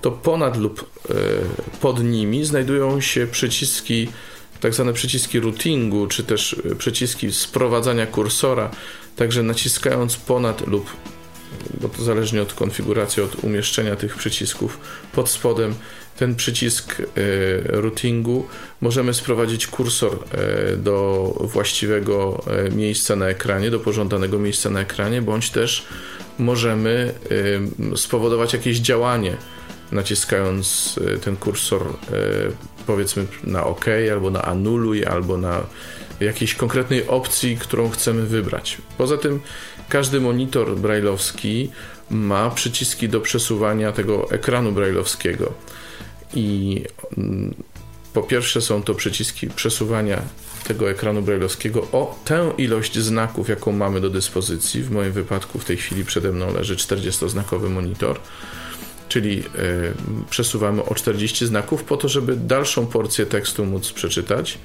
to 0.00 0.10
ponad 0.10 0.56
lub 0.56 0.80
y, 1.10 1.14
pod 1.80 2.04
nimi 2.04 2.44
znajdują 2.44 3.00
się 3.00 3.26
przyciski, 3.26 4.08
tak 4.60 4.74
zwane 4.74 4.92
przyciski 4.92 5.40
routingu, 5.40 6.06
czy 6.06 6.24
też 6.24 6.52
y, 6.52 6.76
przyciski 6.76 7.32
sprowadzania 7.32 8.06
kursora. 8.06 8.70
Także 9.16 9.42
naciskając 9.42 10.16
ponad 10.16 10.66
lub 10.66 10.90
bo 11.80 11.88
to 11.88 12.04
zależnie 12.04 12.42
od 12.42 12.54
konfiguracji, 12.54 13.22
od 13.22 13.44
umieszczenia 13.44 13.96
tych 13.96 14.16
przycisków 14.16 14.78
pod 15.12 15.30
spodem 15.30 15.74
ten 16.16 16.35
przycisk 16.35 17.00
e, 17.00 17.04
routingu 17.64 18.47
możemy 18.80 19.14
sprowadzić 19.14 19.66
kursor 19.66 20.12
e, 20.12 20.76
do 20.76 21.25
właściwego 21.40 22.44
e, 22.47 22.71
miejsca 22.71 23.16
na 23.16 23.26
ekranie, 23.26 23.71
do 23.71 23.80
pożądanego 23.80 24.38
miejsca 24.38 24.71
na 24.71 24.80
ekranie, 24.80 25.23
bądź 25.23 25.50
też 25.50 25.87
możemy 26.38 27.14
spowodować 27.97 28.52
jakieś 28.52 28.78
działanie 28.78 29.37
naciskając 29.92 30.99
ten 31.25 31.37
kursor 31.37 31.83
powiedzmy 32.87 33.26
na 33.44 33.64
OK, 33.64 33.85
albo 34.12 34.30
na 34.30 34.42
anuluj, 34.42 35.04
albo 35.04 35.37
na 35.37 35.62
jakiejś 36.21 36.54
konkretnej 36.54 37.06
opcji, 37.09 37.56
którą 37.56 37.90
chcemy 37.90 38.23
wybrać. 38.23 38.78
Poza 38.99 39.16
tym 39.16 39.40
każdy 39.88 40.21
monitor 40.21 40.76
brailleowski 40.76 41.71
ma 42.11 42.50
przyciski 42.50 43.09
do 43.09 43.21
przesuwania 43.21 43.92
tego 43.92 44.30
ekranu 44.30 44.73
brailleowskiego. 44.73 45.52
I 46.34 46.82
mm, 47.18 47.54
po 48.12 48.22
pierwsze 48.22 48.60
są 48.60 48.82
to 48.82 48.94
przyciski 48.94 49.46
przesuwania 49.48 50.22
tego 50.64 50.90
ekranu 50.90 51.22
brailleowskiego 51.22 51.80
o 51.92 52.18
tę 52.24 52.52
ilość 52.58 52.98
znaków, 52.98 53.48
jaką 53.48 53.72
mamy 53.72 54.00
do 54.00 54.10
dyspozycji. 54.10 54.82
W 54.82 54.90
moim 54.90 55.12
wypadku 55.12 55.58
w 55.58 55.64
tej 55.64 55.76
chwili 55.76 56.04
przede 56.04 56.32
mną 56.32 56.54
leży 56.54 56.76
40-znakowy 56.76 57.70
monitor, 57.70 58.20
czyli 59.08 59.38
y, 59.38 59.44
przesuwamy 60.30 60.84
o 60.84 60.94
40 60.94 61.46
znaków 61.46 61.84
po 61.84 61.96
to, 61.96 62.08
żeby 62.08 62.36
dalszą 62.36 62.86
porcję 62.86 63.26
tekstu 63.26 63.66
móc 63.66 63.92
przeczytać. 63.92 64.58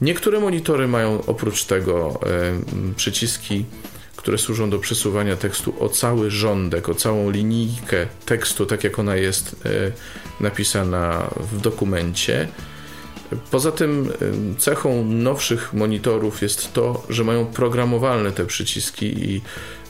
Niektóre 0.00 0.40
monitory 0.40 0.88
mają 0.88 1.24
oprócz 1.26 1.64
tego 1.64 2.20
y, 2.90 2.94
przyciski 2.94 3.64
które 4.26 4.38
służą 4.38 4.70
do 4.70 4.78
przesuwania 4.78 5.36
tekstu 5.36 5.74
o 5.84 5.88
cały 5.88 6.30
rządek, 6.30 6.88
o 6.88 6.94
całą 6.94 7.30
linijkę 7.30 8.06
tekstu, 8.24 8.66
tak 8.66 8.84
jak 8.84 8.98
ona 8.98 9.16
jest 9.16 9.56
e, 9.66 9.68
napisana 10.40 11.30
w 11.52 11.60
dokumencie. 11.60 12.48
Poza 13.50 13.72
tym 13.72 14.12
e, 14.54 14.60
cechą 14.60 15.04
nowszych 15.04 15.74
monitorów 15.74 16.42
jest 16.42 16.72
to, 16.72 17.06
że 17.08 17.24
mają 17.24 17.46
programowalne 17.46 18.32
te 18.32 18.46
przyciski 18.46 19.06
i 19.06 19.40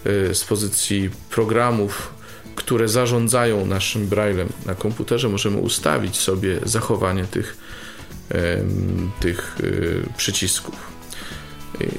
e, 0.05 0.35
z 0.35 0.45
pozycji 0.45 1.11
programów, 1.31 2.15
które 2.55 2.89
zarządzają 2.89 3.67
naszym 3.67 4.07
braillem 4.07 4.49
na 4.67 4.75
komputerze, 4.75 5.29
możemy 5.29 5.57
ustawić 5.57 6.17
sobie 6.17 6.61
zachowanie 6.65 7.25
tych, 7.25 7.57
tych 9.21 9.57
przycisków. 10.17 10.96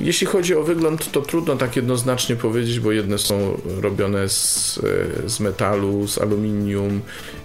Jeśli 0.01 0.27
chodzi 0.27 0.55
o 0.55 0.63
wygląd, 0.63 1.11
to 1.11 1.21
trudno 1.21 1.55
tak 1.55 1.75
jednoznacznie 1.75 2.35
powiedzieć, 2.35 2.79
bo 2.79 2.91
jedne 2.91 3.17
są 3.17 3.61
robione 3.81 4.29
z, 4.29 4.79
e, 5.25 5.29
z 5.29 5.39
metalu, 5.39 6.07
z 6.07 6.17
aluminium, 6.17 7.01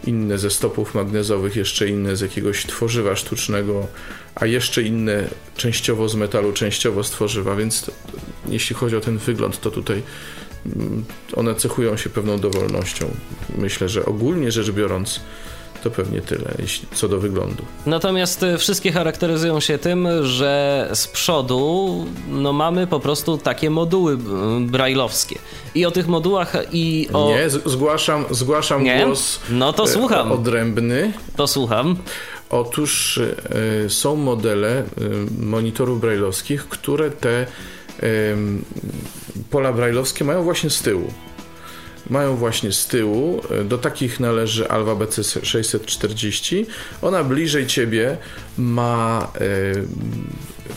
inne 0.07 0.39
ze 0.39 0.51
stopów 0.51 0.95
magnezowych, 0.95 1.57
jeszcze 1.57 1.89
inne 1.89 2.17
z 2.17 2.21
jakiegoś 2.21 2.67
tworzywa 2.67 3.17
sztucznego, 3.17 3.87
a 4.35 4.47
jeszcze 4.47 4.83
inne 4.83 5.29
częściowo 5.57 6.09
z 6.09 6.15
metalu, 6.15 6.53
częściowo 6.53 7.05
z 7.05 7.11
tworzywa, 7.11 7.57
więc 7.57 7.83
to, 7.83 7.93
jeśli 8.49 8.77
chodzi 8.77 8.97
o 8.97 9.01
ten 9.01 9.19
wygląd, 9.19 9.61
to 9.61 9.71
tutaj 9.71 10.03
mm, 10.67 11.05
one 11.37 11.55
cechują 11.55 11.97
się 11.97 12.11
pewną 12.11 12.39
dowolnością. 12.39 13.11
Myślę, 13.59 13.89
że 13.89 14.05
ogólnie 14.05 14.53
rzecz 14.53 14.71
biorąc, 14.71 15.21
to 15.83 15.91
pewnie 15.91 16.21
tyle, 16.21 16.55
jeśli, 16.59 16.89
co 16.95 17.09
do 17.09 17.19
wyglądu. 17.19 17.63
Natomiast 17.87 18.43
e, 18.43 18.59
wszystkie 18.59 18.93
charakteryzują 18.93 19.61
się 19.61 19.79
tym, 19.79 20.09
że 20.23 20.89
z 20.95 21.09
przodu 21.09 22.07
no, 22.29 22.53
mamy 22.53 22.87
po 22.87 23.01
prostu 23.01 23.39
takie 23.39 23.71
moduły 23.71 24.19
brajlowskie. 24.61 25.39
I 25.75 25.87
o 25.87 25.91
tych 25.91 26.09
modułach 26.09 26.57
i 26.73 27.09
o... 27.13 27.29
Nie, 27.29 27.51
zgłaszam, 27.51 28.25
zgłaszam 28.31 28.85
Nie? 28.85 29.07
głos 29.07 29.41
no 29.51 29.73
to 29.73 29.87
słucham. 29.87 30.29
E, 30.29 30.33
odrębny. 30.33 31.13
To 31.37 31.47
słucham. 31.47 31.97
Otóż 32.51 33.17
y, 33.17 33.91
są 33.91 34.17
modele 34.17 34.81
y, 34.81 34.85
monitorów 35.45 36.01
brajlowskich, 36.01 36.69
które 36.69 37.11
te 37.11 37.47
y, 38.03 38.37
pola 39.51 39.73
brajlowskie 39.73 40.25
mają 40.25 40.43
właśnie 40.43 40.71
z 40.71 40.83
tyłu 40.83 41.13
mają 42.11 42.37
właśnie 42.37 42.73
z 42.73 42.87
tyłu. 42.87 43.41
E, 43.51 43.65
do 43.65 43.79
takich 43.79 44.21
należy 44.21 44.69
Alwa 44.69 44.95
BC 44.95 45.23
640. 45.23 46.67
Ona 47.03 47.25
bliżej 47.25 47.67
ciebie 47.67 48.17
ma 48.59 49.29
e, 49.35 49.45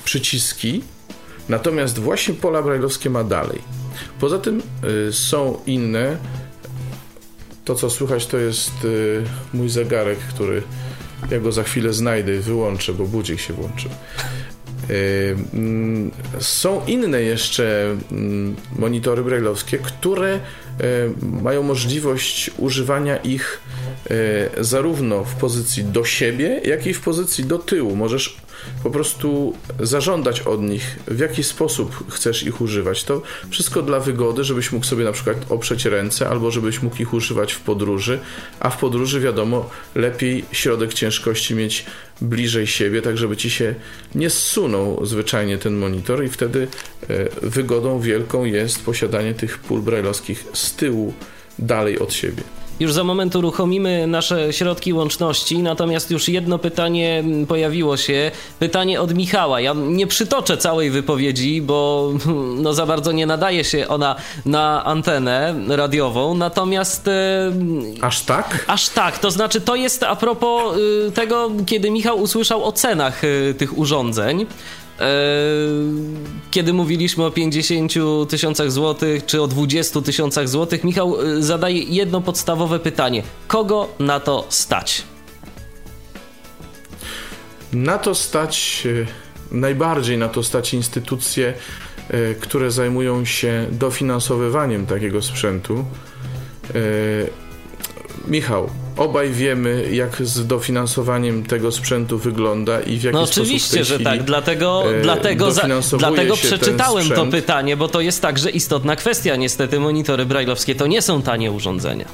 przyciski, 0.03 0.83
natomiast 1.49 1.99
właśnie 1.99 2.33
pola 2.33 2.61
brajlowskie 2.61 3.09
ma 3.09 3.23
dalej. 3.23 3.61
Poza 4.19 4.39
tym 4.39 4.61
e, 5.07 5.11
są 5.11 5.57
inne. 5.65 6.17
To, 7.65 7.75
co 7.75 7.89
słychać, 7.89 8.27
to 8.27 8.37
jest 8.37 8.71
mój 9.53 9.69
zegarek, 9.69 10.19
który 10.19 10.61
ja 11.31 11.39
go 11.39 11.51
za 11.51 11.63
chwilę 11.63 11.93
znajdę 11.93 12.35
i 12.35 12.39
wyłączę, 12.39 12.93
bo 12.93 13.05
budzik 13.05 13.39
się 13.39 13.53
włączył. 13.53 13.91
Mm, 15.53 16.11
są 16.39 16.85
inne 16.85 17.21
jeszcze 17.21 17.97
mm, 18.11 18.55
monitory 18.79 19.23
brailleowskie, 19.23 19.77
które 19.77 20.39
mają 21.21 21.63
możliwość 21.63 22.51
używania 22.57 23.17
ich 23.17 23.61
e, 24.09 24.63
zarówno 24.63 25.23
w 25.23 25.35
pozycji 25.35 25.83
do 25.83 26.05
siebie, 26.05 26.61
jak 26.65 26.87
i 26.87 26.93
w 26.93 27.01
pozycji 27.01 27.43
do 27.43 27.59
tyłu. 27.59 27.95
Możesz 27.95 28.37
po 28.83 28.89
prostu 28.89 29.53
zażądać 29.79 30.41
od 30.41 30.61
nich, 30.61 30.99
w 31.07 31.19
jaki 31.19 31.43
sposób 31.43 32.11
chcesz 32.11 32.43
ich 32.43 32.61
używać. 32.61 33.03
To 33.03 33.21
wszystko 33.49 33.81
dla 33.81 33.99
wygody, 33.99 34.43
żebyś 34.43 34.71
mógł 34.71 34.85
sobie 34.85 35.03
na 35.03 35.11
przykład 35.11 35.37
oprzeć 35.49 35.85
ręce, 35.85 36.29
albo 36.29 36.51
żebyś 36.51 36.81
mógł 36.81 37.01
ich 37.01 37.13
używać 37.13 37.53
w 37.53 37.59
podróży, 37.59 38.19
a 38.59 38.69
w 38.69 38.77
podróży 38.77 39.19
wiadomo, 39.19 39.69
lepiej 39.95 40.45
środek 40.51 40.93
ciężkości 40.93 41.55
mieć 41.55 41.85
bliżej 42.21 42.67
siebie, 42.67 43.01
tak 43.01 43.17
żeby 43.17 43.37
ci 43.37 43.49
się 43.49 43.75
nie 44.15 44.29
zsunął 44.29 45.05
zwyczajnie 45.05 45.57
ten 45.57 45.77
monitor 45.77 46.25
i 46.25 46.29
wtedy 46.29 46.67
e, 47.09 47.29
wygodą 47.41 47.99
wielką 47.99 48.45
jest 48.45 48.85
posiadanie 48.85 49.33
tych 49.33 49.59
pól 49.59 49.81
brajlowskich 49.81 50.45
z 50.53 50.75
tyłu, 50.75 51.13
dalej 51.59 51.99
od 51.99 52.13
siebie. 52.13 52.43
Już 52.79 52.93
za 52.93 53.03
moment 53.03 53.35
uruchomimy 53.35 54.07
nasze 54.07 54.53
środki 54.53 54.93
łączności, 54.93 55.59
natomiast 55.59 56.11
już 56.11 56.29
jedno 56.29 56.59
pytanie 56.59 57.23
pojawiło 57.47 57.97
się. 57.97 58.31
Pytanie 58.59 59.01
od 59.01 59.13
Michała. 59.13 59.61
Ja 59.61 59.73
nie 59.73 60.07
przytoczę 60.07 60.57
całej 60.57 60.91
wypowiedzi, 60.91 61.61
bo 61.61 62.11
no 62.63 62.73
za 62.73 62.85
bardzo 62.85 63.11
nie 63.11 63.25
nadaje 63.25 63.63
się 63.63 63.87
ona 63.87 64.15
na 64.45 64.85
antenę 64.85 65.55
radiową, 65.67 66.33
natomiast... 66.33 67.07
E, 67.07 67.51
aż 68.01 68.21
tak? 68.21 68.65
Aż 68.67 68.89
tak. 68.89 69.19
To 69.19 69.31
znaczy 69.31 69.61
to 69.61 69.75
jest 69.75 70.03
a 70.03 70.15
propos 70.15 70.77
y, 70.77 71.11
tego, 71.11 71.51
kiedy 71.65 71.91
Michał 71.91 72.21
usłyszał 72.21 72.63
o 72.63 72.71
cenach 72.71 73.23
y, 73.23 73.55
tych 73.57 73.77
urządzeń. 73.77 74.45
E, 74.99 75.05
kiedy 76.51 76.73
mówiliśmy 76.73 77.25
o 77.25 77.31
50 77.31 77.93
tysiącach 78.29 78.71
złotych 78.71 79.25
czy 79.25 79.41
o 79.41 79.47
20 79.47 80.01
tysiącach 80.01 80.49
złotych, 80.49 80.83
Michał 80.83 81.21
e, 81.21 81.41
zadaje 81.43 81.79
jedno 81.79 82.21
podstawowe 82.21 82.79
pytanie: 82.79 83.23
kogo 83.47 83.89
na 83.99 84.19
to 84.19 84.45
stać? 84.49 85.03
Na 87.73 87.97
to 87.97 88.15
stać, 88.15 88.87
e, 89.51 89.55
najbardziej 89.55 90.17
na 90.17 90.29
to 90.29 90.43
stać 90.43 90.73
instytucje, 90.73 91.53
które 92.39 92.71
zajmują 92.71 93.25
się 93.25 93.67
dofinansowywaniem 93.71 94.85
takiego 94.85 95.21
sprzętu. 95.21 95.85
Michał, 98.27 98.69
obaj 98.97 99.31
wiemy, 99.31 99.89
jak 99.91 100.21
z 100.21 100.47
dofinansowaniem 100.47 101.45
tego 101.45 101.71
sprzętu 101.71 102.17
wygląda 102.17 102.81
i 102.81 102.97
w 102.97 103.03
jaki 103.03 103.17
no 103.17 103.25
sposób 103.25 103.43
oczywiście, 103.43 103.83
że 103.83 103.99
tak, 103.99 104.23
dlatego, 104.23 104.83
e, 104.95 105.01
dlatego, 105.01 105.51
za, 105.51 105.67
dlatego 105.97 106.35
przeczytałem 106.35 107.09
to 107.09 107.25
pytanie, 107.25 107.77
bo 107.77 107.87
to 107.87 108.01
jest 108.01 108.21
także 108.21 108.49
istotna 108.49 108.95
kwestia. 108.95 109.35
Niestety 109.35 109.79
monitory 109.79 110.25
brajlowskie 110.25 110.75
to 110.75 110.87
nie 110.87 111.01
są 111.01 111.21
tanie 111.21 111.51
urządzenia. 111.51 112.05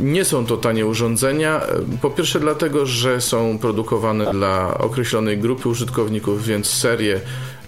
Nie 0.00 0.24
są 0.24 0.46
to 0.46 0.56
tanie 0.56 0.86
urządzenia. 0.86 1.60
Po 2.02 2.10
pierwsze, 2.10 2.40
dlatego, 2.40 2.86
że 2.86 3.20
są 3.20 3.58
produkowane 3.58 4.32
dla 4.32 4.78
określonej 4.78 5.38
grupy 5.38 5.68
użytkowników, 5.68 6.44
więc 6.44 6.66
serie 6.66 7.14
E, 7.16 7.59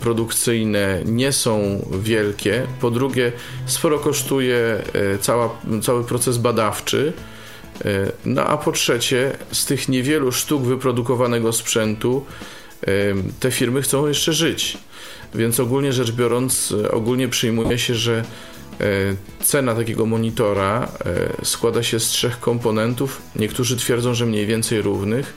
produkcyjne 0.00 1.02
nie 1.04 1.32
są 1.32 1.86
wielkie. 2.02 2.66
Po 2.80 2.90
drugie, 2.90 3.32
sporo 3.66 3.98
kosztuje 3.98 4.56
e, 4.56 5.18
cała, 5.18 5.58
cały 5.82 6.04
proces 6.04 6.38
badawczy. 6.38 7.12
E, 7.84 8.12
no 8.24 8.44
a 8.44 8.56
po 8.56 8.72
trzecie, 8.72 9.36
z 9.52 9.66
tych 9.66 9.88
niewielu 9.88 10.32
sztuk 10.32 10.62
wyprodukowanego 10.62 11.52
sprzętu 11.52 12.24
te 13.40 13.50
firmy 13.50 13.82
chcą 13.82 14.06
jeszcze 14.06 14.32
żyć. 14.32 14.78
Więc 15.34 15.60
ogólnie 15.60 15.92
rzecz 15.92 16.12
biorąc, 16.12 16.74
ogólnie 16.90 17.28
przyjmuje 17.28 17.78
się, 17.78 17.94
że 17.94 18.24
cena 19.42 19.74
takiego 19.74 20.06
monitora 20.06 20.88
składa 21.42 21.82
się 21.82 22.00
z 22.00 22.08
trzech 22.08 22.40
komponentów. 22.40 23.22
Niektórzy 23.36 23.76
twierdzą, 23.76 24.14
że 24.14 24.26
mniej 24.26 24.46
więcej 24.46 24.82
równych 24.82 25.34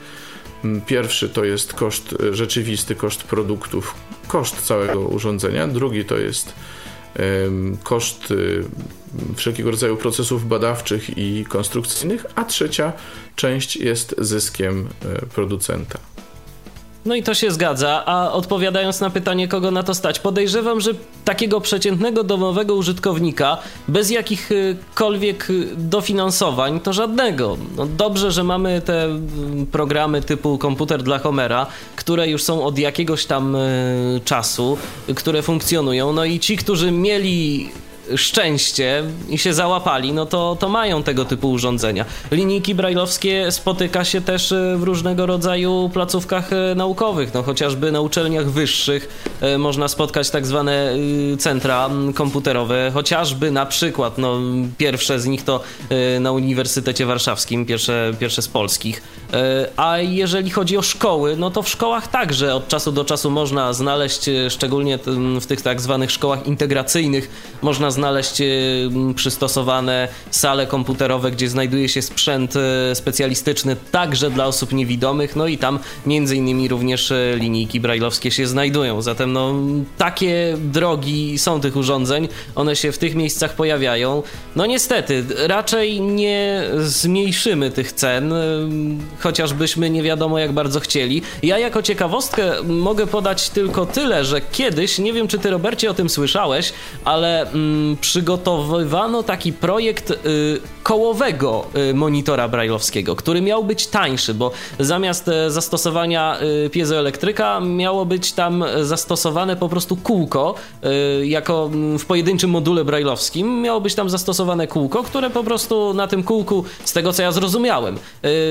pierwszy 0.86 1.28
to 1.28 1.44
jest 1.44 1.74
koszt 1.74 2.14
e, 2.22 2.34
rzeczywisty, 2.34 2.94
koszt 2.94 3.22
produktów, 3.22 3.94
koszt 4.28 4.62
całego 4.62 5.00
urządzenia. 5.00 5.68
Drugi 5.68 6.04
to 6.04 6.18
jest 6.18 6.54
koszt 7.82 8.30
y, 8.30 8.64
wszelkiego 9.36 9.70
rodzaju 9.70 9.96
procesów 9.96 10.48
badawczych 10.48 11.18
i 11.18 11.44
konstrukcyjnych, 11.44 12.26
a 12.34 12.44
trzecia 12.44 12.92
część 13.36 13.76
jest 13.76 14.14
zyskiem 14.18 14.88
e, 15.04 15.26
producenta. 15.26 15.98
No 17.04 17.14
i 17.14 17.22
to 17.22 17.34
się 17.34 17.50
zgadza, 17.50 18.02
a 18.06 18.32
odpowiadając 18.32 19.00
na 19.00 19.10
pytanie, 19.10 19.48
kogo 19.48 19.70
na 19.70 19.82
to 19.82 19.94
stać, 19.94 20.18
podejrzewam, 20.18 20.80
że 20.80 20.90
takiego 21.24 21.60
przeciętnego 21.60 22.24
domowego 22.24 22.74
użytkownika 22.74 23.58
bez 23.88 24.10
jakichkolwiek 24.10 25.48
dofinansowań 25.76 26.80
to 26.80 26.92
żadnego. 26.92 27.56
No 27.76 27.86
dobrze, 27.86 28.32
że 28.32 28.44
mamy 28.44 28.80
te 28.80 29.04
mm, 29.04 29.66
programy 29.66 30.22
typu 30.22 30.58
komputer 30.58 31.02
dla 31.02 31.18
Homera, 31.18 31.66
które 31.96 32.28
już 32.28 32.42
są 32.42 32.64
od 32.64 32.78
jakiegoś 32.78 33.26
tam 33.26 33.56
e, 33.56 33.60
czasu, 34.24 34.78
które 35.14 35.42
funkcjonują. 35.42 36.12
No 36.12 36.24
i 36.24 36.40
ci, 36.40 36.56
którzy 36.56 36.92
mieli 36.92 37.70
szczęście 38.16 39.04
i 39.28 39.38
się 39.38 39.54
załapali, 39.54 40.12
no 40.12 40.26
to, 40.26 40.56
to 40.60 40.68
mają 40.68 41.02
tego 41.02 41.24
typu 41.24 41.50
urządzenia. 41.50 42.04
Linijki 42.30 42.74
brajlowskie 42.74 43.52
spotyka 43.52 44.04
się 44.04 44.20
też 44.20 44.52
e, 44.52 44.76
w 44.76 44.82
różnego 44.82 45.26
rodzaju 45.26 45.90
placówkach 45.92 46.52
e, 46.52 46.74
naukowych, 46.74 47.34
no 47.34 47.42
chociażby 47.42 47.92
na 47.92 48.00
uczelniach 48.00 48.50
wyższych 48.50 49.26
e, 49.40 49.58
można 49.58 49.88
spotkać 49.88 50.30
tak 50.30 50.46
zwane 50.46 50.94
centra 51.38 51.90
komputerowe, 52.14 52.90
chociażby 52.94 53.50
na 53.50 53.66
przykład, 53.66 54.18
no 54.18 54.38
pierwsze 54.78 55.20
z 55.20 55.26
nich 55.26 55.44
to 55.44 55.60
na 56.20 56.32
Uniwersytecie 56.32 57.06
Warszawskim, 57.06 57.66
pierwsze, 57.66 58.12
pierwsze 58.18 58.42
z 58.42 58.48
polskich. 58.48 59.02
A 59.76 59.98
jeżeli 59.98 60.50
chodzi 60.50 60.76
o 60.76 60.82
szkoły, 60.82 61.36
no 61.36 61.50
to 61.50 61.62
w 61.62 61.68
szkołach 61.68 62.08
także 62.08 62.54
od 62.54 62.68
czasu 62.68 62.92
do 62.92 63.04
czasu 63.04 63.30
można 63.30 63.72
znaleźć, 63.72 64.30
szczególnie 64.48 64.98
w 65.40 65.46
tych 65.46 65.62
tak 65.62 65.80
zwanych 65.80 66.10
szkołach 66.10 66.46
integracyjnych, 66.46 67.30
można 67.62 67.90
znaleźć 67.90 68.40
e, 68.40 68.44
przystosowane 69.14 70.08
sale 70.30 70.66
komputerowe, 70.66 71.30
gdzie 71.30 71.48
znajduje 71.48 71.88
się 71.88 72.02
sprzęt 72.02 72.54
e, 72.56 72.94
specjalistyczny 72.94 73.76
także 73.90 74.30
dla 74.30 74.46
osób 74.46 74.72
niewidomych, 74.72 75.36
no 75.36 75.46
i 75.46 75.58
tam 75.58 75.78
między 76.06 76.36
innymi 76.36 76.68
również 76.68 77.10
e, 77.10 77.36
linijki 77.36 77.80
brajlowskie 77.80 78.30
się 78.30 78.46
znajdują. 78.46 79.02
Zatem 79.02 79.32
no, 79.32 79.54
takie 79.98 80.56
drogi 80.58 81.38
są 81.38 81.60
tych 81.60 81.76
urządzeń, 81.76 82.28
one 82.54 82.76
się 82.76 82.92
w 82.92 82.98
tych 82.98 83.14
miejscach 83.14 83.54
pojawiają. 83.54 84.22
No 84.56 84.66
niestety, 84.66 85.24
raczej 85.46 86.00
nie 86.00 86.64
zmniejszymy 86.78 87.70
tych 87.70 87.92
cen, 87.92 88.34
chociażbyśmy 89.22 89.90
nie 89.90 90.02
wiadomo 90.02 90.38
jak 90.38 90.52
bardzo 90.52 90.80
chcieli. 90.80 91.22
Ja 91.42 91.58
jako 91.58 91.82
ciekawostkę 91.82 92.52
mogę 92.62 93.06
podać 93.06 93.50
tylko 93.50 93.86
tyle, 93.86 94.24
że 94.24 94.40
kiedyś, 94.40 94.98
nie 94.98 95.12
wiem 95.12 95.28
czy 95.28 95.38
ty 95.38 95.50
Robercie 95.50 95.90
o 95.90 95.94
tym 95.94 96.08
słyszałeś, 96.08 96.72
ale 97.04 97.50
mm, 97.50 97.96
przygotowywano 97.96 99.22
taki 99.22 99.52
projekt 99.52 100.10
y, 100.10 100.16
kołowego 100.82 101.66
y, 101.90 101.94
monitora 101.94 102.48
brajlowskiego, 102.48 103.16
który 103.16 103.40
miał 103.42 103.64
być 103.64 103.86
tańszy, 103.86 104.34
bo 104.34 104.50
zamiast 104.78 105.28
e, 105.28 105.50
zastosowania 105.50 106.38
y, 106.66 106.70
piezoelektryka 106.70 107.60
miało 107.60 108.06
być 108.06 108.32
tam 108.32 108.64
zastosowane 108.82 109.56
po 109.56 109.68
prostu 109.68 109.96
kółko, 109.96 110.54
jako 111.22 111.70
mm, 111.72 111.98
w 111.98 112.06
pojedynczym 112.06 112.50
module 112.50 112.84
brajlowskim 112.84 113.62
miało 113.62 113.80
być 113.80 113.94
tam 113.94 114.10
zastosowane 114.10 114.66
kółko, 114.66 115.02
które 115.02 115.30
po 115.30 115.44
prostu 115.44 115.94
na 115.94 116.06
tym 116.06 116.22
kółku, 116.22 116.64
z 116.84 116.92
tego 116.92 117.12
co 117.12 117.22
ja 117.22 117.32
zrozumiałem, 117.32 117.98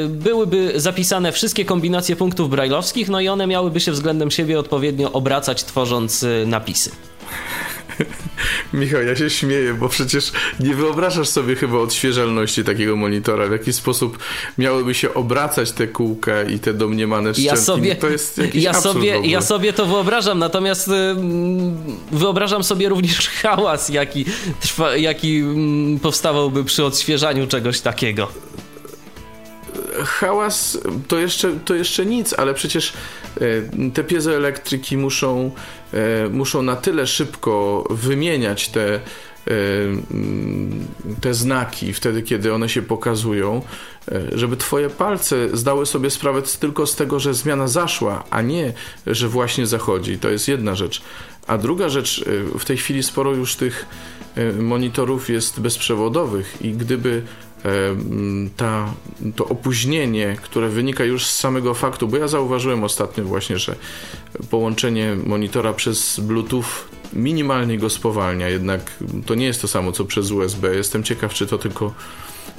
byłyby 0.10 0.74
zapisane 0.76 1.32
wszystkie 1.32 1.66
kombinacje 1.66 2.16
punktów 2.16 2.50
brajlowskich, 2.50 3.10
no 3.10 3.22
i 3.22 3.28
one 3.28 3.48
miałyby 3.48 3.80
się 3.80 3.92
względem 3.92 4.32
siebie 4.32 4.60
odpowiednio 4.60 5.12
obracać, 5.12 5.64
tworząc 5.64 6.26
napisy. 6.46 6.92
Michał, 8.74 9.02
ja 9.02 9.16
się 9.16 9.30
śmieję, 9.30 9.74
bo 9.74 9.90
przecież 9.90 10.32
nie 10.60 10.76
wyobrażasz 10.76 11.28
sobie 11.28 11.56
chyba 11.56 11.78
odświeżalności 11.78 12.64
takiego 12.64 12.96
monitora, 12.96 13.48
w 13.48 13.52
jaki 13.52 13.74
sposób 13.74 14.18
miałyby 14.58 14.94
się 14.94 15.14
obracać 15.14 15.72
te 15.72 15.88
kółka 15.88 16.44
i 16.44 16.60
te 16.60 16.74
domniemane 16.74 17.34
szczęki. 17.34 17.48
Ja 17.48 17.58
sobie, 17.58 17.96
to 17.96 18.10
jest 18.10 18.38
jakiś 18.38 18.64
ja 18.64 18.74
sobie, 18.74 19.28
ja 19.28 19.42
sobie 19.42 19.74
to 19.74 19.86
wyobrażam, 19.86 20.40
natomiast 20.40 20.88
y, 20.88 20.92
wyobrażam 22.12 22.64
sobie 22.64 22.90
również 22.90 23.30
hałas, 23.42 23.90
jaki, 23.90 24.26
trwa, 24.60 24.96
jaki 24.96 25.38
mm, 25.38 26.00
powstawałby 26.00 26.64
przy 26.64 26.86
odświeżaniu 26.86 27.48
czegoś 27.48 27.82
takiego 27.82 28.28
hałas 30.06 30.78
to 31.08 31.20
jeszcze, 31.20 31.60
to 31.66 31.76
jeszcze 31.76 32.06
nic, 32.06 32.34
ale 32.34 32.54
przecież 32.54 32.94
e, 33.42 33.92
te 33.92 34.04
piezoelektryki 34.04 34.98
muszą, 34.98 35.52
e, 35.94 36.30
muszą 36.30 36.62
na 36.62 36.76
tyle 36.76 37.08
szybko 37.08 37.84
wymieniać 37.90 38.70
te, 38.70 38.96
e, 38.96 39.00
te 41.22 41.34
znaki 41.34 41.94
wtedy, 41.94 42.22
kiedy 42.22 42.54
one 42.54 42.70
się 42.70 42.82
pokazują, 42.82 43.62
żeby 44.32 44.58
twoje 44.58 44.90
palce 44.90 45.58
zdały 45.58 45.86
sobie 45.86 46.10
sprawę 46.10 46.42
tylko 46.60 46.88
z 46.88 46.96
tego, 46.96 47.20
że 47.20 47.34
zmiana 47.34 47.68
zaszła, 47.68 48.24
a 48.30 48.42
nie, 48.42 48.74
że 49.08 49.28
właśnie 49.28 49.68
zachodzi. 49.68 50.18
To 50.18 50.30
jest 50.30 50.48
jedna 50.48 50.76
rzecz. 50.76 51.02
A 51.48 51.58
druga 51.58 51.90
rzecz, 51.90 52.26
w 52.60 52.66
tej 52.66 52.78
chwili 52.78 53.04
sporo 53.04 53.32
już 53.32 53.56
tych 53.56 53.86
monitorów 54.60 55.30
jest 55.30 55.60
bezprzewodowych 55.60 56.58
i 56.62 56.72
gdyby 56.72 57.22
ta, 58.58 58.94
to 59.36 59.46
opóźnienie, 59.46 60.38
które 60.42 60.70
wynika 60.70 61.04
już 61.04 61.26
z 61.26 61.36
samego 61.36 61.74
faktu, 61.74 62.08
bo 62.08 62.18
ja 62.18 62.28
zauważyłem 62.28 62.84
ostatnio 62.84 63.24
właśnie, 63.24 63.58
że 63.58 63.76
połączenie 64.50 65.16
monitora 65.26 65.74
przez 65.74 66.20
Bluetooth 66.20 66.64
minimalnie 67.14 67.78
go 67.78 67.90
spowalnia, 67.90 68.50
jednak 68.50 68.92
to 69.26 69.36
nie 69.36 69.46
jest 69.46 69.62
to 69.62 69.68
samo 69.68 69.92
co 69.92 70.06
przez 70.06 70.32
USB. 70.32 70.76
Jestem 70.76 71.04
ciekaw, 71.04 71.34
czy 71.34 71.48
to 71.48 71.58
tylko 71.58 71.94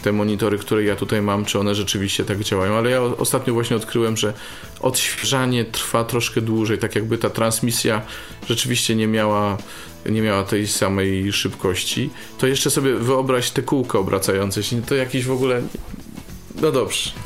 te 0.03 0.13
monitory, 0.13 0.59
które 0.59 0.85
ja 0.85 0.97
tutaj 0.97 1.23
mam, 1.23 1.45
czy 1.45 1.59
one 1.59 1.75
rzeczywiście 1.75 2.25
tak 2.25 2.41
działają, 2.41 2.75
ale 2.75 2.91
ja 2.91 3.03
ostatnio 3.03 3.55
właśnie 3.55 3.77
odkryłem, 3.77 4.17
że 4.17 4.33
odświeżanie 4.81 5.65
trwa 5.65 6.05
troszkę 6.05 6.41
dłużej, 6.41 6.79
tak 6.79 6.95
jakby 6.95 7.19
ta 7.19 7.31
transmisja 7.31 8.03
rzeczywiście 8.49 8.97
nie 8.97 9.07
miała 9.07 9.59
nie 10.11 10.23
miała 10.23 10.45
tej 10.45 10.67
samej 10.67 11.33
szybkości, 11.33 12.11
to 12.39 12.47
jeszcze 12.47 12.71
sobie 12.71 12.95
wyobraź 12.95 13.51
te 13.51 13.63
kółko 13.63 13.99
obracające 13.99 14.63
się, 14.63 14.83
to 14.83 14.95
jakiś 14.95 15.25
w 15.25 15.33
ogóle 15.33 15.63
no 16.63 16.73
dobrze. 16.73 17.11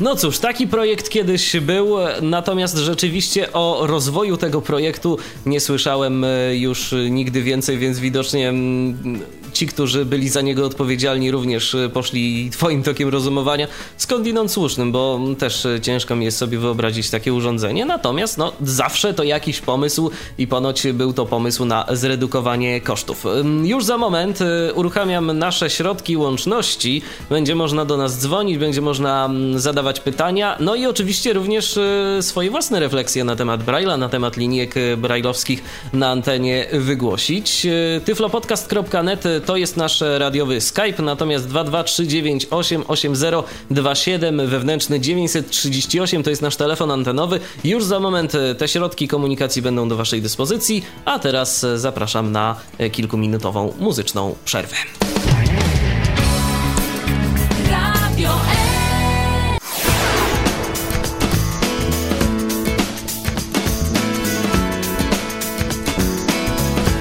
No 0.00 0.16
cóż, 0.16 0.38
taki 0.38 0.68
projekt 0.68 1.08
kiedyś 1.08 1.56
był, 1.56 1.96
natomiast 2.22 2.76
rzeczywiście 2.76 3.52
o 3.52 3.86
rozwoju 3.86 4.36
tego 4.36 4.60
projektu 4.60 5.18
nie 5.46 5.60
słyszałem 5.60 6.24
e, 6.24 6.56
już 6.56 6.94
nigdy 7.10 7.42
więcej, 7.42 7.78
więc 7.78 7.98
widocznie 7.98 8.48
mm, 8.48 9.20
ci, 9.60 9.66
którzy 9.66 10.04
byli 10.04 10.28
za 10.28 10.40
niego 10.40 10.66
odpowiedzialni, 10.66 11.30
również 11.30 11.74
e, 11.74 11.88
poszli 11.88 12.50
twoim 12.50 12.82
tokiem 12.82 13.08
rozumowania, 13.08 13.66
skądinąd 13.96 14.52
słusznym, 14.52 14.92
bo 14.92 15.20
też 15.38 15.66
e, 15.66 15.80
ciężko 15.80 16.16
mi 16.16 16.24
jest 16.24 16.38
sobie 16.38 16.58
wyobrazić 16.58 17.10
takie 17.10 17.34
urządzenie. 17.34 17.86
Natomiast 17.86 18.38
no, 18.38 18.52
zawsze 18.62 19.14
to 19.14 19.24
jakiś 19.24 19.60
pomysł 19.60 20.10
i 20.38 20.46
ponoć 20.46 20.86
był 20.92 21.12
to 21.12 21.26
pomysł 21.26 21.64
na 21.64 21.86
zredukowanie 21.90 22.80
kosztów. 22.80 23.24
Już 23.64 23.84
za 23.84 23.98
moment 23.98 24.38
uruchamiam 24.74 25.38
nasze 25.38 25.70
środki 25.70 26.16
łączności. 26.16 27.02
Będzie 27.30 27.54
można 27.54 27.84
do 27.84 27.96
nas 27.96 28.18
dzwonić, 28.18 28.58
będzie 28.58 28.80
można 28.80 29.24
mm, 29.24 29.58
zadawać 29.58 30.00
pytania, 30.00 30.56
no 30.60 30.74
i 30.74 30.86
oczywiście 30.86 31.32
również 31.32 31.76
e, 31.76 32.22
swoje 32.22 32.50
własne 32.50 32.80
refleksje 32.80 33.24
na 33.24 33.36
temat 33.36 33.64
Braille'a, 33.64 33.98
na 33.98 34.08
temat 34.08 34.36
linijek 34.36 34.76
e, 34.76 34.96
brajlowskich 34.96 35.62
na 35.92 36.10
antenie 36.10 36.66
wygłosić. 36.72 37.66
E, 37.66 38.00
tyflopodcast.net 38.00 39.24
to 39.50 39.56
jest 39.56 39.76
nasz 39.76 40.02
radiowy 40.18 40.60
Skype, 40.60 41.02
natomiast 41.02 41.48
223988027 41.48 44.46
wewnętrzny 44.46 45.00
938 45.00 46.22
to 46.22 46.30
jest 46.30 46.42
nasz 46.42 46.56
telefon 46.56 46.90
antenowy. 46.90 47.40
Już 47.64 47.84
za 47.84 48.00
moment 48.00 48.32
te 48.58 48.68
środki 48.68 49.08
komunikacji 49.08 49.62
będą 49.62 49.88
do 49.88 49.96
Waszej 49.96 50.22
dyspozycji, 50.22 50.84
a 51.04 51.18
teraz 51.18 51.66
zapraszam 51.76 52.32
na 52.32 52.56
kilkuminutową 52.92 53.72
muzyczną 53.78 54.34
przerwę. 54.44 54.76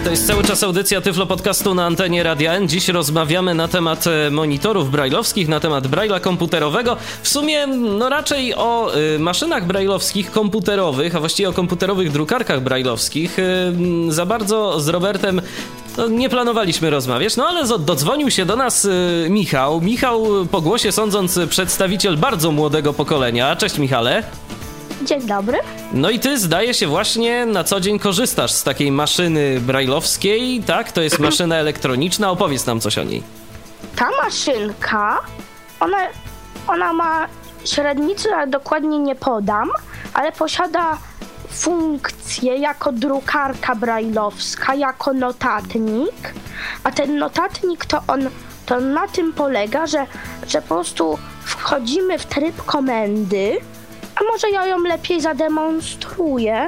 To 0.10 0.14
jest 0.14 0.28
cały 0.28 0.44
czas 0.44 0.64
audycja 0.64 1.02
Tyflo 1.02 1.26
Podcastu 1.26 1.76
na 1.76 1.86
antenie 1.86 2.24
Radia 2.24 2.54
N. 2.54 2.68
Dziś 2.68 2.88
rozmawiamy 2.88 3.56
na 3.56 3.68
temat 3.68 4.06
e, 4.08 4.32
monitorów 4.32 4.92
brajlowskich, 4.92 5.48
na 5.48 5.60
temat 5.60 5.88
brajla 5.88 6.20
komputerowego. 6.20 6.98
W 7.24 7.30
sumie 7.30 7.68
no 7.68 8.10
raczej 8.10 8.56
o 8.56 8.98
y, 9.16 9.20
maszynach 9.20 9.68
brajlowskich 9.68 10.32
komputerowych, 10.32 11.16
a 11.16 11.20
właściwie 11.20 11.50
o 11.50 11.54
komputerowych 11.54 12.12
drukarkach 12.12 12.62
brajlowskich. 12.64 13.40
Y, 13.40 13.74
za 14.08 14.26
bardzo 14.26 14.80
z 14.80 14.88
Robertem 14.88 15.42
no, 15.98 16.08
nie 16.08 16.30
planowaliśmy 16.30 16.90
rozmawiać, 16.90 17.36
no 17.36 17.48
ale 17.48 17.68
dodzwonił 17.80 18.32
się 18.32 18.46
do 18.46 18.56
nas 18.56 18.88
Michał. 19.30 19.82
Michał, 19.82 20.28
po 20.52 20.62
głosie 20.62 20.92
sądząc, 20.92 21.40
przedstawiciel 21.50 22.18
bardzo 22.18 22.52
młodego 22.52 22.94
pokolenia. 22.94 23.56
Cześć 23.56 23.78
Michale. 23.78 24.24
Dzień 25.02 25.22
dobry. 25.22 25.58
No 25.94 26.10
i 26.10 26.20
ty 26.20 26.40
zdaje 26.40 26.74
się 26.74 26.88
właśnie 26.88 27.46
na 27.46 27.64
co 27.64 27.80
dzień 27.80 28.00
korzystasz 28.00 28.52
z 28.52 28.64
takiej 28.64 28.92
maszyny 28.92 29.60
brajlowskiej, 29.62 30.64
tak? 30.64 30.92
To 30.92 31.02
jest 31.02 31.20
maszyna 31.20 31.56
elektroniczna. 31.56 32.32
Opowiedz 32.32 32.66
nam 32.66 32.80
coś 32.80 32.98
o 32.98 33.04
niej. 33.04 33.24
Ta 33.96 34.10
maszynka, 34.24 35.20
ona, 35.80 35.98
ona 36.68 36.94
ma 36.94 37.28
średnicę, 37.66 38.30
ale 38.36 38.48
dokładnie 38.48 39.00
nie 39.00 39.16
podam, 39.16 39.70
ale 40.14 40.32
posiada 40.32 40.98
funkcję 41.52 42.58
jako 42.58 42.92
drukarka 42.92 43.76
brajlowska, 43.76 44.76
jako 44.76 45.14
notatnik, 45.14 46.34
a 46.84 46.92
ten 46.92 47.18
notatnik 47.18 47.86
to 47.86 48.02
on, 48.08 48.30
to 48.66 48.80
na 48.80 49.08
tym 49.08 49.34
polega, 49.34 49.88
że, 49.88 50.06
że 50.48 50.62
po 50.62 50.68
prostu 50.76 51.18
wchodzimy 51.44 52.20
w 52.20 52.26
tryb 52.26 52.66
komendy, 52.66 53.58
a 54.20 54.24
może 54.24 54.50
ja 54.50 54.68
ją 54.68 54.84
lepiej 54.84 55.22
zademonstruję 55.22 56.68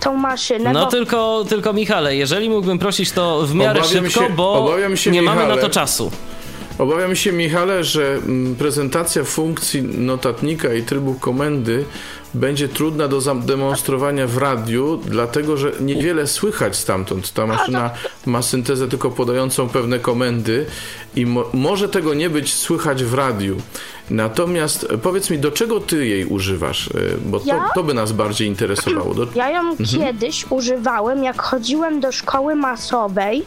tą 0.00 0.16
maszynę. 0.16 0.72
No 0.72 0.84
bo... 0.84 0.90
tylko, 0.90 1.44
tylko 1.48 1.72
Michale, 1.72 2.16
jeżeli 2.16 2.50
mógłbym 2.50 2.78
prosić 2.78 3.12
to 3.12 3.46
w 3.46 3.54
miarę 3.54 3.80
Obawiam 3.80 4.04
szybko, 4.04 4.20
się- 4.26 4.32
bo 4.34 4.52
obawiam 4.52 4.96
się, 4.96 5.10
nie 5.10 5.22
mamy 5.22 5.40
Michale. 5.40 5.56
na 5.56 5.62
to 5.62 5.70
czasu. 5.70 6.10
Obawiam 6.78 7.16
się, 7.16 7.32
Michale, 7.32 7.84
że 7.84 8.14
mm, 8.14 8.56
prezentacja 8.56 9.24
funkcji 9.24 9.82
notatnika 9.82 10.74
i 10.74 10.82
trybu 10.82 11.14
komendy 11.14 11.84
będzie 12.34 12.68
trudna 12.68 13.08
do 13.08 13.20
zademonstrowania 13.20 14.26
w 14.26 14.36
radiu, 14.38 15.00
dlatego 15.04 15.56
że 15.56 15.72
niewiele 15.80 16.26
słychać 16.26 16.76
stamtąd. 16.76 17.32
Ta 17.32 17.46
maszyna 17.46 17.90
ma 18.26 18.42
syntezę 18.42 18.88
tylko 18.88 19.10
podającą 19.10 19.68
pewne 19.68 19.98
komendy 19.98 20.66
i 21.16 21.26
mo 21.26 21.44
może 21.52 21.88
tego 21.88 22.14
nie 22.14 22.30
być 22.30 22.54
słychać 22.54 23.04
w 23.04 23.14
radiu. 23.14 23.56
Natomiast 24.10 24.86
e, 24.90 24.98
powiedz 24.98 25.30
mi, 25.30 25.38
do 25.38 25.50
czego 25.50 25.80
ty 25.80 26.06
jej 26.06 26.24
używasz? 26.24 26.88
E, 26.88 26.90
Bo 27.26 27.40
to, 27.40 27.46
Ja? 27.46 27.70
to 27.74 27.82
by 27.82 27.94
nas 27.94 28.12
bardziej 28.12 28.48
interesowało. 28.48 29.14
Do... 29.14 29.26
Ja 29.34 29.50
ją 29.50 29.60
Mhm. 29.60 29.88
kiedyś 29.88 30.46
używałem, 30.50 31.24
jak 31.24 31.42
chodziłem 31.42 32.00
do 32.00 32.12
szkoły 32.12 32.54
masowej. 32.54 33.42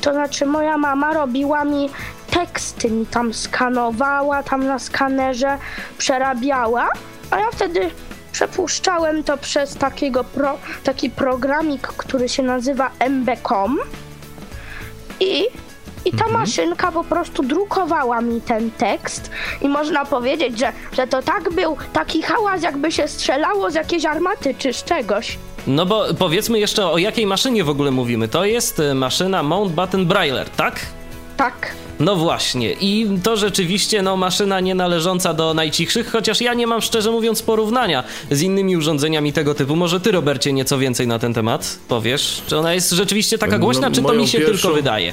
To 0.00 0.12
znaczy, 0.12 0.46
moja 0.46 0.78
mama 0.78 1.14
robiła 1.14 1.64
mi 1.64 1.90
teksty, 2.30 2.90
mi 2.90 3.06
tam 3.06 3.34
skanowała, 3.34 4.42
tam 4.42 4.66
na 4.66 4.78
skanerze 4.78 5.58
przerabiała, 5.98 6.88
a 7.30 7.38
ja 7.40 7.46
wtedy 7.52 7.90
przepuszczałem 8.36 9.24
to 9.24 9.36
przez 9.36 9.74
takiego 9.74 10.24
pro, 10.24 10.58
taki 10.84 11.10
programik, 11.10 11.86
który 11.86 12.28
się 12.28 12.42
nazywa 12.42 12.90
MBCOM 12.98 13.78
i 15.20 15.44
i 16.04 16.12
ta 16.12 16.28
maszynka 16.28 16.92
po 16.92 17.04
prostu 17.04 17.42
drukowała 17.42 18.20
mi 18.20 18.40
ten 18.40 18.70
tekst 18.70 19.30
i 19.62 19.68
można 19.68 20.04
powiedzieć, 20.04 20.58
że, 20.58 20.72
że 20.92 21.06
to 21.06 21.22
tak 21.22 21.52
był 21.52 21.76
taki 21.92 22.22
hałas, 22.22 22.62
jakby 22.62 22.92
się 22.92 23.08
strzelało 23.08 23.70
z 23.70 23.74
jakiejś 23.74 24.04
armaty 24.04 24.54
czy 24.58 24.72
z 24.72 24.84
czegoś. 24.84 25.38
No 25.66 25.86
bo 25.86 26.04
powiedzmy 26.18 26.58
jeszcze 26.58 26.86
o 26.86 26.98
jakiej 26.98 27.26
maszynie 27.26 27.64
w 27.64 27.68
ogóle 27.68 27.90
mówimy. 27.90 28.28
To 28.28 28.44
jest 28.44 28.80
e, 28.80 28.94
maszyna 28.94 29.42
Mountbatten 29.42 30.06
Brailer, 30.06 30.50
tak? 30.50 30.80
Tak. 31.36 31.72
No 32.00 32.16
właśnie, 32.16 32.72
i 32.72 33.06
to 33.22 33.36
rzeczywiście 33.36 34.02
no, 34.02 34.16
maszyna 34.16 34.60
nie 34.60 34.74
należąca 34.74 35.34
do 35.34 35.54
najcichszych, 35.54 36.10
chociaż 36.10 36.40
ja 36.40 36.54
nie 36.54 36.66
mam 36.66 36.80
szczerze 36.82 37.10
mówiąc 37.10 37.42
porównania 37.42 38.04
z 38.30 38.42
innymi 38.42 38.76
urządzeniami 38.76 39.32
tego 39.32 39.54
typu. 39.54 39.76
Może 39.76 40.00
ty, 40.00 40.10
Robercie, 40.12 40.52
nieco 40.52 40.78
więcej 40.78 41.06
na 41.06 41.18
ten 41.18 41.34
temat 41.34 41.78
powiesz? 41.88 42.42
Czy 42.46 42.56
ona 42.56 42.74
jest 42.74 42.90
rzeczywiście 42.90 43.38
taka 43.38 43.52
No, 43.52 43.58
głośna, 43.58 43.90
czy 43.90 44.02
to 44.02 44.12
mi 44.14 44.28
się 44.28 44.38
pierwszą- 44.38 44.52
tylko 44.52 44.74
wydaje? 44.74 45.12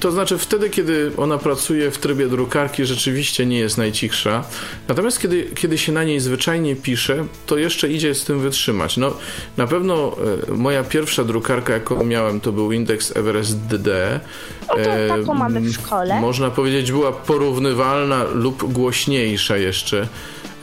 To 0.00 0.10
znaczy 0.10 0.38
wtedy, 0.38 0.70
kiedy 0.70 1.12
ona 1.16 1.38
pracuje 1.38 1.90
w 1.90 1.98
trybie 1.98 2.28
drukarki, 2.28 2.84
rzeczywiście 2.84 3.46
nie 3.46 3.58
jest 3.58 3.78
najcichsza. 3.78 4.44
Natomiast 4.88 5.20
kiedy, 5.20 5.50
kiedy 5.54 5.78
się 5.78 5.92
na 5.92 6.04
niej 6.04 6.20
zwyczajnie 6.20 6.76
pisze, 6.76 7.24
to 7.46 7.56
jeszcze 7.56 7.88
idzie 7.88 8.14
z 8.14 8.24
tym 8.24 8.40
wytrzymać. 8.40 8.96
No, 8.96 9.12
na 9.56 9.66
pewno 9.66 10.16
e, 10.48 10.52
moja 10.52 10.84
pierwsza 10.84 11.24
drukarka, 11.24 11.72
jaką 11.72 12.04
miałem, 12.04 12.40
to 12.40 12.52
był 12.52 12.72
Index 12.72 13.16
Everest 13.16 13.58
DD. 13.58 14.20
O, 14.68 14.74
to 14.74 14.80
E, 14.80 15.08
taką 15.08 15.34
mamy 15.34 15.60
w 15.60 15.72
szkole. 15.72 16.20
Można 16.20 16.50
powiedzieć, 16.50 16.92
była 16.92 17.12
porównywalna 17.12 18.24
lub 18.24 18.72
głośniejsza 18.72 19.56
jeszcze 19.56 20.08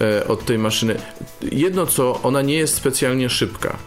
e, 0.01 0.27
od 0.27 0.45
tej 0.45 0.57
maszyny. 0.57 0.95
Jedno 1.51 1.85
co, 1.85 2.21
ona 2.23 2.41
nie 2.41 2.55
jest 2.55 2.75
specjalnie 2.75 3.29
szybka. 3.29 3.77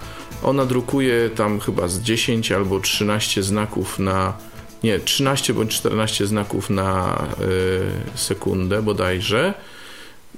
Ona 0.43 0.67
drukuje 0.67 1.31
tam 1.31 1.61
chyba 1.61 1.89
z 1.89 2.01
10 2.01 2.53
albo 2.53 2.81
13 2.81 3.43
znaków 3.43 3.99
na. 3.99 4.48
Nie, 4.83 4.99
13 4.99 5.55
bądź 5.55 5.77
14 5.77 6.27
znaków 6.27 6.71
na 6.71 7.19
y, 8.15 8.19
sekundę 8.19 8.83
bodajże. 8.83 9.55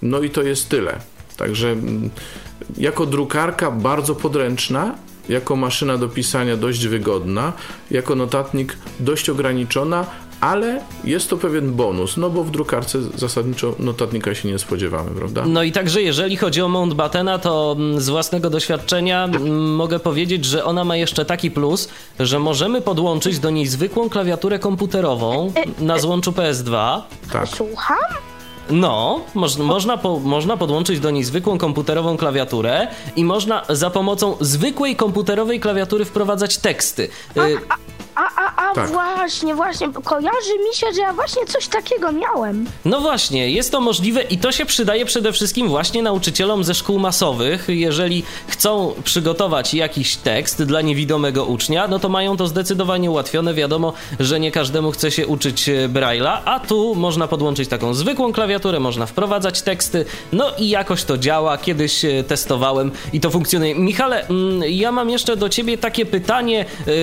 No 0.03 0.21
i 0.21 0.31
to 0.31 0.43
jest 0.43 0.69
tyle. 0.69 1.01
Także 1.37 1.69
mm, 1.69 2.11
jako 2.79 3.07
drukarka 3.07 3.71
bardzo 3.71 4.15
podręczna, 4.15 4.95
jako 5.29 5.57
maszyna 5.57 5.99
do 5.99 6.09
pisania 6.09 6.57
dość 6.57 6.87
wygodna, 6.87 7.53
jako 7.91 8.15
notatnik 8.15 8.77
dość 9.01 9.31
ograniczona, 9.31 10.07
ale 10.41 10.81
jest 11.05 11.31
to 11.31 11.37
pewien 11.37 11.73
bonus, 11.73 12.17
no 12.17 12.31
bo 12.31 12.45
w 12.45 12.51
drukarce 12.51 12.99
zasadniczo 13.03 13.75
notatnika 13.79 14.35
się 14.35 14.49
nie 14.49 14.59
spodziewamy, 14.59 15.11
prawda? 15.11 15.45
No 15.47 15.63
i 15.63 15.73
także 15.73 16.03
jeżeli 16.03 16.37
chodzi 16.37 16.63
o 16.63 16.69
Mountbattena, 16.69 17.39
to 17.39 17.77
mm, 17.79 18.01
z 18.01 18.09
własnego 18.09 18.51
doświadczenia 18.51 19.25
mm, 19.25 19.75
mogę 19.75 19.99
powiedzieć, 19.99 20.45
że 20.45 20.65
ona 20.65 20.85
ma 20.85 20.97
jeszcze 20.97 21.25
taki 21.25 21.51
plus, 21.51 21.89
że 22.21 22.39
możemy 22.39 22.81
podłączyć 22.81 23.39
do 23.39 23.51
niej 23.51 23.67
zwykłą 23.67 24.09
klawiaturę 24.09 24.59
komputerową 24.59 25.53
na 25.79 25.99
złączu 25.99 26.33
PS2. 26.33 27.01
Tak. 27.33 27.49
Słucham? 27.49 27.97
No, 28.71 29.21
moż, 29.35 29.57
można, 29.57 29.97
po, 29.97 30.19
można 30.19 30.57
podłączyć 30.57 31.01
do 31.01 31.11
niej 31.11 31.25
zwykłą 31.25 31.59
komputerową 31.59 32.17
klawiaturę 32.17 32.89
i 33.17 33.25
można 33.25 33.63
za 33.69 33.91
pomocą 33.91 34.37
zwykłej 34.41 34.97
komputerowej 34.97 35.61
klawiatury 35.61 36.05
wprowadzać 36.05 36.59
teksty. 36.59 37.09
Y, 37.37 37.41
A, 38.15 38.23
a, 38.37 38.50
a 38.61 38.75
Tak. 38.75 38.91
właśnie, 38.91 39.55
właśnie, 39.55 39.89
kojarzy 40.05 40.59
mi 40.69 40.75
się, 40.77 40.87
że 40.95 41.01
ja 41.01 41.13
właśnie 41.13 41.47
coś 41.47 41.67
takiego 41.69 42.13
miałem. 42.13 42.67
No 42.85 43.01
właśnie, 43.01 43.51
jest 43.51 43.73
to 43.73 43.81
możliwe 43.81 44.23
i 44.23 44.39
to 44.39 44.53
się 44.53 44.67
przydaje 44.67 45.05
przede 45.05 45.33
wszystkim 45.33 45.69
właśnie 45.69 46.03
nauczycielom 46.03 46.65
ze 46.65 46.75
szkół 46.75 46.99
masowych. 46.99 47.65
Jeżeli 47.69 48.23
chcą 48.49 48.95
przygotować 49.05 49.75
jakiś 49.75 50.17
tekst 50.17 50.63
dla 50.63 50.81
niewidomego 50.81 51.45
ucznia, 51.45 51.89
no 51.89 51.99
to 51.99 52.09
mają 52.09 52.37
to 52.37 52.47
zdecydowanie 52.47 53.11
ułatwione. 53.11 53.55
Wiadomo, 53.55 53.93
że 54.21 54.41
nie 54.41 54.51
każdemu 54.53 54.91
chce 54.93 55.11
się 55.11 55.27
uczyć 55.27 55.69
e, 55.69 55.89
Braille'a, 55.89 56.39
a 56.45 56.61
tu 56.61 56.95
można 56.95 57.29
podłączyć 57.29 57.69
taką 57.69 57.95
zwykłą 57.95 58.33
klawiaturę, 58.33 58.81
można 58.81 59.07
wprowadzać 59.07 59.63
teksty, 59.63 60.05
no 60.33 60.47
i 60.59 60.69
jakoś 60.69 61.05
to 61.05 61.19
działa. 61.19 61.59
Kiedyś 61.59 62.05
e, 62.05 62.25
testowałem 62.25 62.91
i 63.13 63.21
to 63.21 63.31
funkcjonuje. 63.31 63.75
Michale, 63.75 64.27
mm, 64.29 64.63
ja 64.69 64.93
mam 64.93 65.11
jeszcze 65.11 65.37
do 65.37 65.49
ciebie 65.49 65.79
takie 65.79 66.07
pytanie. 66.07 66.65
yy, 66.87 66.95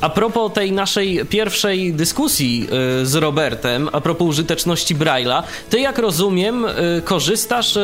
a 0.00 0.08
propos 0.08 0.49
tej 0.50 0.72
naszej 0.72 1.26
pierwszej 1.26 1.92
dyskusji 1.92 2.68
y, 3.02 3.06
z 3.06 3.14
Robertem, 3.14 3.88
a 3.92 4.00
propos 4.00 4.28
użyteczności 4.28 4.96
Braille'a, 4.96 5.42
ty 5.70 5.80
jak 5.80 5.98
rozumiem 5.98 6.64
y, 6.64 7.02
korzystasz 7.04 7.76
y, 7.76 7.80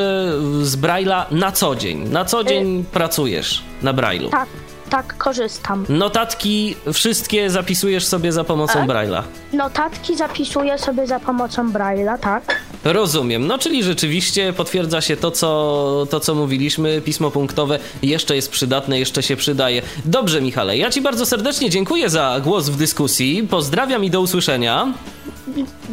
z 0.63 0.77
Braille'a 0.77 1.25
na 1.31 1.53
co 1.53 1.77
dzień. 1.77 2.09
Na 2.09 2.25
co 2.25 2.45
dzień 2.45 2.85
pracujesz 2.93 3.63
na 3.83 3.95
Braille'u. 3.95 4.31
Tak, 4.31 4.49
tak, 4.91 5.17
korzystam. 5.17 5.87
Notatki 5.89 6.77
wszystkie 6.93 7.51
zapisujesz 7.51 8.05
sobie 8.05 8.33
za 8.33 8.45
pomocą 8.45 8.87
Braille'a. 8.87 9.23
Notatki 9.53 10.17
zapisuję 10.17 10.79
sobie 10.79 11.07
za 11.07 11.21
pomocą 11.21 11.71
Braille'a, 11.73 12.19
tak? 12.19 12.61
Rozumiem. 12.85 13.47
No 13.47 13.59
czyli 13.59 13.83
rzeczywiście 13.83 14.53
potwierdza 14.53 15.01
się 15.01 15.17
to 15.17 15.31
co, 15.31 16.07
to, 16.11 16.21
co 16.21 16.35
mówiliśmy. 16.35 17.01
Pismo 17.01 17.31
punktowe 17.31 17.79
jeszcze 18.03 18.37
jest 18.37 18.51
przydatne, 18.51 18.99
jeszcze 18.99 19.23
się 19.23 19.37
przydaje. 19.37 19.83
Dobrze, 20.05 20.41
Michale, 20.41 20.79
ja 20.79 20.91
Ci 20.91 21.01
bardzo 21.01 21.27
serdecznie 21.27 21.71
dziękuję 21.71 22.11
za 22.11 22.41
głos 22.45 22.69
w 22.69 22.77
dyskusji. 22.77 23.47
Pozdrawiam 23.51 24.05
i 24.05 24.11
do 24.11 24.21
usłyszenia. 24.21 24.93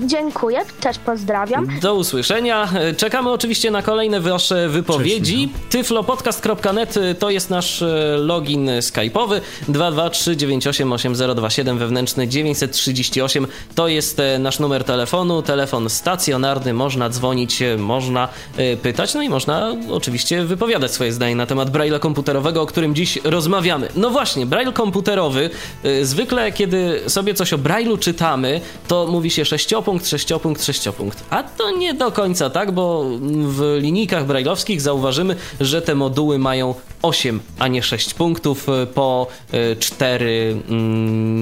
Dziękuję, 0.05 0.59
też 0.79 0.97
pozdrawiam. 0.97 1.67
Do 1.81 1.95
usłyszenia. 1.95 2.69
Czekamy 2.97 3.31
oczywiście 3.31 3.71
na 3.71 3.81
kolejne 3.81 4.19
wasze 4.19 4.69
wypowiedzi. 4.69 5.49
tyflopodcast.net 5.69 6.95
to 7.19 7.29
jest 7.29 7.49
nasz 7.49 7.81
e, 7.81 8.17
login 8.17 8.69
skype'owy 8.69 9.41
223988027 9.69 11.77
wewnętrzny 11.77 12.27
938 12.27 13.47
to 13.75 13.87
jest 13.87 14.19
e, 14.19 14.39
nasz 14.39 14.59
numer 14.59 14.83
telefonu, 14.83 15.41
telefon 15.41 15.89
stacjonarny, 15.89 16.73
można 16.83 17.09
dzwonić, 17.09 17.61
e, 17.61 17.77
można 17.77 18.27
e, 18.57 18.77
pytać, 18.77 19.13
no 19.13 19.21
i 19.21 19.29
można 19.29 19.75
oczywiście 19.91 20.45
wypowiadać 20.45 20.91
swoje 20.91 21.11
zdanie 21.13 21.35
na 21.35 21.45
temat 21.45 21.71
Braille'a 21.71 21.99
komputerowego, 21.99 22.61
o 22.61 22.65
którym 22.65 22.95
dziś 22.95 23.19
rozmawiamy. 23.23 23.87
No 23.95 24.09
właśnie, 24.09 24.45
Braille 24.45 24.73
komputerowy, 24.73 25.49
e, 25.83 26.05
zwykle 26.05 26.51
kiedy 26.51 27.01
sobie 27.07 27.33
coś 27.33 27.53
o 27.53 27.57
Braille'u 27.57 27.99
czytamy, 27.99 28.61
to 28.87 29.07
mówi 29.07 29.29
się 29.31 29.45
sześciopunkt, 29.45 30.07
sześciopunkt, 30.07 30.63
sześciopunkt. 30.63 31.23
A 31.29 31.43
to 31.43 31.71
nie 31.71 31.93
do 31.93 32.11
końca 32.11 32.49
tak, 32.49 32.71
bo 32.71 33.05
w 33.47 33.77
linijkach 33.81 34.25
brajlowskich 34.25 34.81
zauważymy, 34.81 35.35
że 35.59 35.81
te 35.81 35.95
moduły 35.95 36.39
mają 36.39 36.75
8, 37.01 37.39
a 37.59 37.67
nie 37.67 37.83
6 37.83 38.13
punktów 38.13 38.67
po 38.93 39.27
4, 39.79 40.61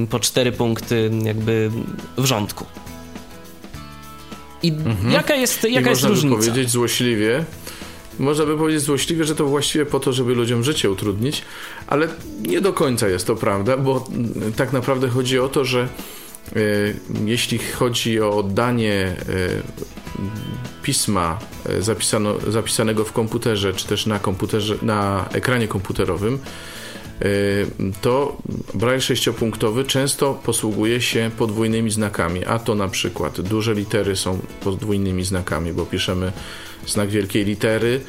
po 0.10 0.19
4 0.19 0.51
punkty 0.51 1.12
jakby 1.23 1.71
w 2.17 2.25
rządku. 2.25 2.65
I 4.63 4.74
jaka 5.10 5.36
jest, 5.36 5.65
I 5.65 5.74
jaka 5.74 5.89
jest 5.89 6.02
można 6.02 6.10
by 6.10 6.15
różnica? 6.15 6.52
powiedzieć 6.52 6.69
złośliwie, 6.69 7.45
można 8.19 8.45
by 8.45 8.58
powiedzieć 8.58 8.82
złośliwie, 8.84 9.24
że 9.24 9.36
to 9.36 9.45
właściwie 9.45 9.86
po 9.86 10.00
to, 10.00 10.13
żeby 10.13 10.36
ludziom 10.36 10.63
życie 10.63 10.91
utrudnić, 10.91 11.41
ale 11.88 12.08
nie 12.41 12.62
do 12.62 12.74
końca 12.74 13.08
jest 13.08 13.28
to 13.28 13.36
prawda, 13.36 13.78
bo 13.78 14.08
tak 14.56 14.74
naprawdę 14.74 15.10
chodzi 15.10 15.39
o 15.39 15.50
to, 15.50 15.65
że 15.65 15.82
e, 15.82 16.60
jeśli 17.26 17.58
chodzi 17.58 18.21
o 18.21 18.38
oddanie 18.38 18.93
e, 18.93 19.15
pisma 20.84 21.39
zapisano, 21.80 22.36
zapisanego 22.47 23.06
w 23.06 23.12
komputerze, 23.12 23.74
czy 23.74 23.88
też 23.88 24.06
na 24.06 24.19
komputerze, 24.19 24.76
na 24.82 25.30
ekranie 25.34 25.67
komputerowym, 25.67 26.39
to 28.01 28.38
braille 28.73 29.01
sześciopunktowy 29.01 29.84
często 29.84 30.34
posługuje 30.34 31.01
się 31.01 31.31
podwójnymi 31.38 31.91
znakami, 31.91 32.45
a 32.45 32.60
to 32.60 32.75
na 32.75 32.88
przykład 32.88 33.41
duże 33.41 33.73
litery 33.73 34.15
są 34.15 34.39
podwójnymi 34.63 35.23
znakami, 35.23 35.73
bo 35.73 35.86
piszemy 35.86 36.31
znak 36.88 37.10
wielkiej 37.10 37.45
litery, 37.45 38.01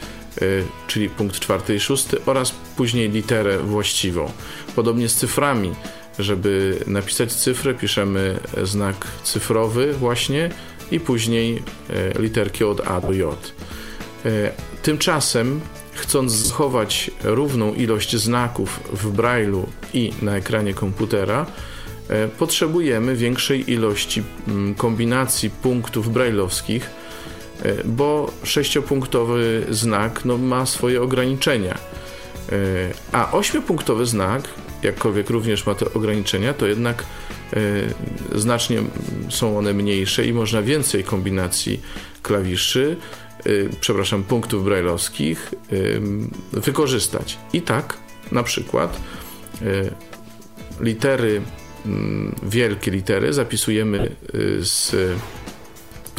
czyli 0.87 1.09
punkt 1.09 1.41
czwarty 1.41 1.75
i 1.75 1.81
szósty 1.81 2.25
oraz 2.27 2.55
później 2.77 3.11
literę 3.11 3.59
właściwą. 3.59 4.31
Podobnie 4.77 5.09
z 5.09 5.15
cyframi. 5.15 5.75
Żeby 6.19 6.79
napisać 6.87 7.33
cyfrę, 7.33 7.75
piszemy 7.75 8.39
znak 8.63 9.07
cyfrowy 9.25 9.93
właśnie 9.93 10.51
i 10.91 11.01
później 11.01 11.63
literki 12.19 12.65
od 12.65 12.81
A 12.81 13.01
do 13.01 13.13
J. 13.13 13.53
Tymczasem 14.83 15.61
chcąc 15.95 16.33
zachować 16.33 17.11
równą 17.23 17.75
ilość 17.75 18.17
znaków 18.17 18.81
w 18.93 19.17
Braille'u 19.17 19.63
i 19.95 20.13
na 20.23 20.37
ekranie 20.37 20.75
komputera, 20.75 21.47
e, 22.09 22.29
potrzebujemy 22.29 23.17
większej 23.17 23.73
ilości 23.73 24.23
mm, 24.49 24.75
kombinacji 24.75 25.51
punktów 25.51 26.13
brailleowskich, 26.13 26.91
e, 27.63 27.85
bo 27.85 28.33
sześciopunktowy 28.43 29.67
znak 29.71 30.25
no, 30.25 30.39
ma 30.39 30.67
swoje 30.67 31.03
ograniczenia. 31.03 31.75
E, 31.75 32.59
a 33.13 33.33
ośmiopunktowy 33.33 34.07
znak, 34.07 34.49
jakkolwiek 34.83 35.31
również 35.31 35.67
ma 35.67 35.75
te 35.75 35.95
ograniczenia, 35.95 36.55
to 36.55 36.67
jednak 36.67 37.05
znacznie 38.35 38.83
są 39.29 39.59
one 39.59 39.75
mniejsze 39.75 40.27
i 40.27 40.33
można 40.33 40.63
więcej 40.63 41.05
kombinacji 41.05 41.81
klawiszy 42.23 42.97
przepraszam, 43.81 44.25
punktów 44.25 44.65
brajlowskich 44.65 45.55
wykorzystać. 46.53 47.39
I 47.53 47.63
tak 47.63 47.99
na 48.33 48.43
przykład 48.43 49.01
y, 49.63 49.91
litery, 50.81 51.43
mm, 51.87 52.35
wielkie 52.43 52.91
litery 52.91 53.33
zapisujemy 53.33 54.17
y, 54.35 54.65
z 54.65 54.97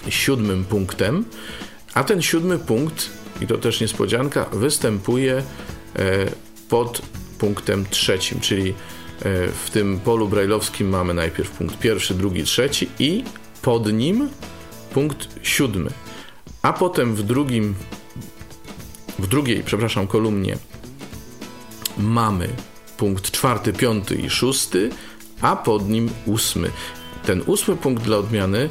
siódmym 0.09 0.65
punktem, 0.65 1.25
a 1.93 2.03
ten 2.03 2.21
siódmy 2.21 2.59
punkt, 2.59 3.09
i 3.41 3.47
to 3.47 3.57
też 3.57 3.81
niespodzianka, 3.81 4.45
występuje 4.53 5.43
pod 6.69 7.01
punktem 7.39 7.85
trzecim, 7.89 8.39
czyli 8.39 8.73
w 9.63 9.69
tym 9.69 9.99
polu 9.99 10.27
brajlowskim 10.27 10.89
mamy 10.89 11.13
najpierw 11.13 11.51
punkt 11.51 11.79
pierwszy, 11.79 12.13
drugi, 12.13 12.43
trzeci 12.43 12.89
i 12.99 13.23
pod 13.61 13.93
nim 13.93 14.29
punkt 14.93 15.27
siódmy 15.41 15.89
a 16.63 16.73
potem 16.73 17.15
w 17.15 17.23
drugim, 17.23 17.75
w 19.19 19.27
drugiej, 19.27 19.63
przepraszam, 19.63 20.07
kolumnie 20.07 20.57
mamy 21.97 22.49
punkt 22.97 23.31
czwarty, 23.31 23.73
piąty 23.73 24.15
i 24.15 24.29
szósty, 24.29 24.89
a 25.41 25.55
pod 25.55 25.89
nim 25.89 26.09
ósmy. 26.25 26.69
Ten 27.25 27.43
ósmy 27.45 27.75
punkt 27.75 28.03
dla 28.03 28.17
odmiany 28.17 28.59
e, 28.59 28.69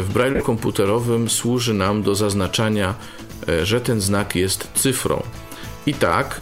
w 0.00 0.12
braille 0.12 0.42
komputerowym 0.42 1.30
służy 1.30 1.74
nam 1.74 2.02
do 2.02 2.14
zaznaczania, 2.14 2.94
e, 3.48 3.66
że 3.66 3.80
ten 3.80 4.00
znak 4.00 4.36
jest 4.36 4.68
cyfrą. 4.74 5.22
I 5.86 5.94
tak, 5.94 6.40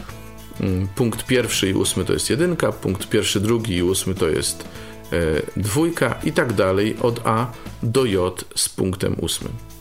mm, 0.60 0.88
punkt 0.88 1.26
pierwszy 1.26 1.70
i 1.70 1.74
ósmy 1.74 2.04
to 2.04 2.12
jest 2.12 2.30
jedynka, 2.30 2.72
punkt 2.72 3.08
pierwszy, 3.08 3.40
drugi 3.40 3.76
i 3.76 3.82
ósmy 3.82 4.14
to 4.14 4.28
jest 4.28 4.64
e, 5.12 5.16
dwójka 5.56 6.14
i 6.24 6.32
tak 6.32 6.52
dalej 6.52 6.96
od 7.02 7.20
A 7.26 7.46
do 7.82 8.04
J 8.04 8.44
z 8.54 8.68
punktem 8.68 9.16
ósmym 9.20 9.73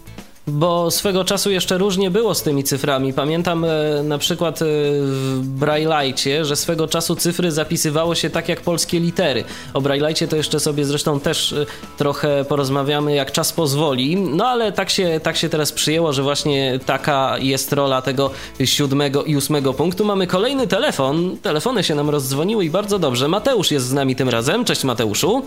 bo 0.48 0.92
swego 0.92 1.24
czasu 1.24 1.52
jeszcze 1.52 1.78
różnie 1.78 2.12
było 2.12 2.36
z 2.36 2.44
tymi 2.44 2.64
cyframi. 2.64 3.14
Pamiętam 3.14 3.66
e, 3.66 4.04
na 4.04 4.18
przykład 4.18 4.62
e, 4.62 4.66
w 4.66 5.60
Braille'cie, 5.60 6.46
że 6.46 6.56
swego 6.56 6.88
czasu 6.88 7.16
cyfry 7.16 7.52
zapisywało 7.52 8.16
się 8.16 8.30
tak 8.30 8.50
jak 8.50 8.62
polskie 8.62 9.00
litery. 9.00 9.44
O 9.74 9.82
Braille'cie 9.82 10.28
to 10.28 10.36
jeszcze 10.36 10.60
sobie 10.60 10.86
zresztą 10.86 11.20
też 11.20 11.54
e, 11.54 11.66
trochę 11.98 12.46
porozmawiamy, 12.46 13.16
jak 13.16 13.32
czas 13.32 13.54
pozwoli. 13.54 14.16
No 14.16 14.48
ale 14.48 14.72
tak 14.72 14.90
się, 14.90 15.20
tak 15.24 15.38
się 15.38 15.50
teraz 15.50 15.72
przyjęło, 15.72 16.14
że 16.14 16.24
właśnie 16.24 16.80
taka 16.86 17.38
jest 17.38 17.74
rola 17.74 18.02
tego 18.02 18.32
siódmego 18.66 19.24
i 19.24 19.36
ósmego 19.36 19.74
punktu. 19.74 20.06
Mamy 20.06 20.28
kolejny 20.28 20.68
telefon. 20.68 21.38
Telefony 21.42 21.84
się 21.84 21.96
nam 21.96 22.10
rozdzwoniły 22.10 22.66
i 22.66 22.70
bardzo 22.70 23.00
dobrze. 23.00 23.28
Mateusz 23.28 23.72
jest 23.72 23.86
z 23.86 23.94
nami 23.94 24.16
tym 24.16 24.30
razem. 24.30 24.66
Cześć 24.66 24.84
Mateuszu. 24.84 25.44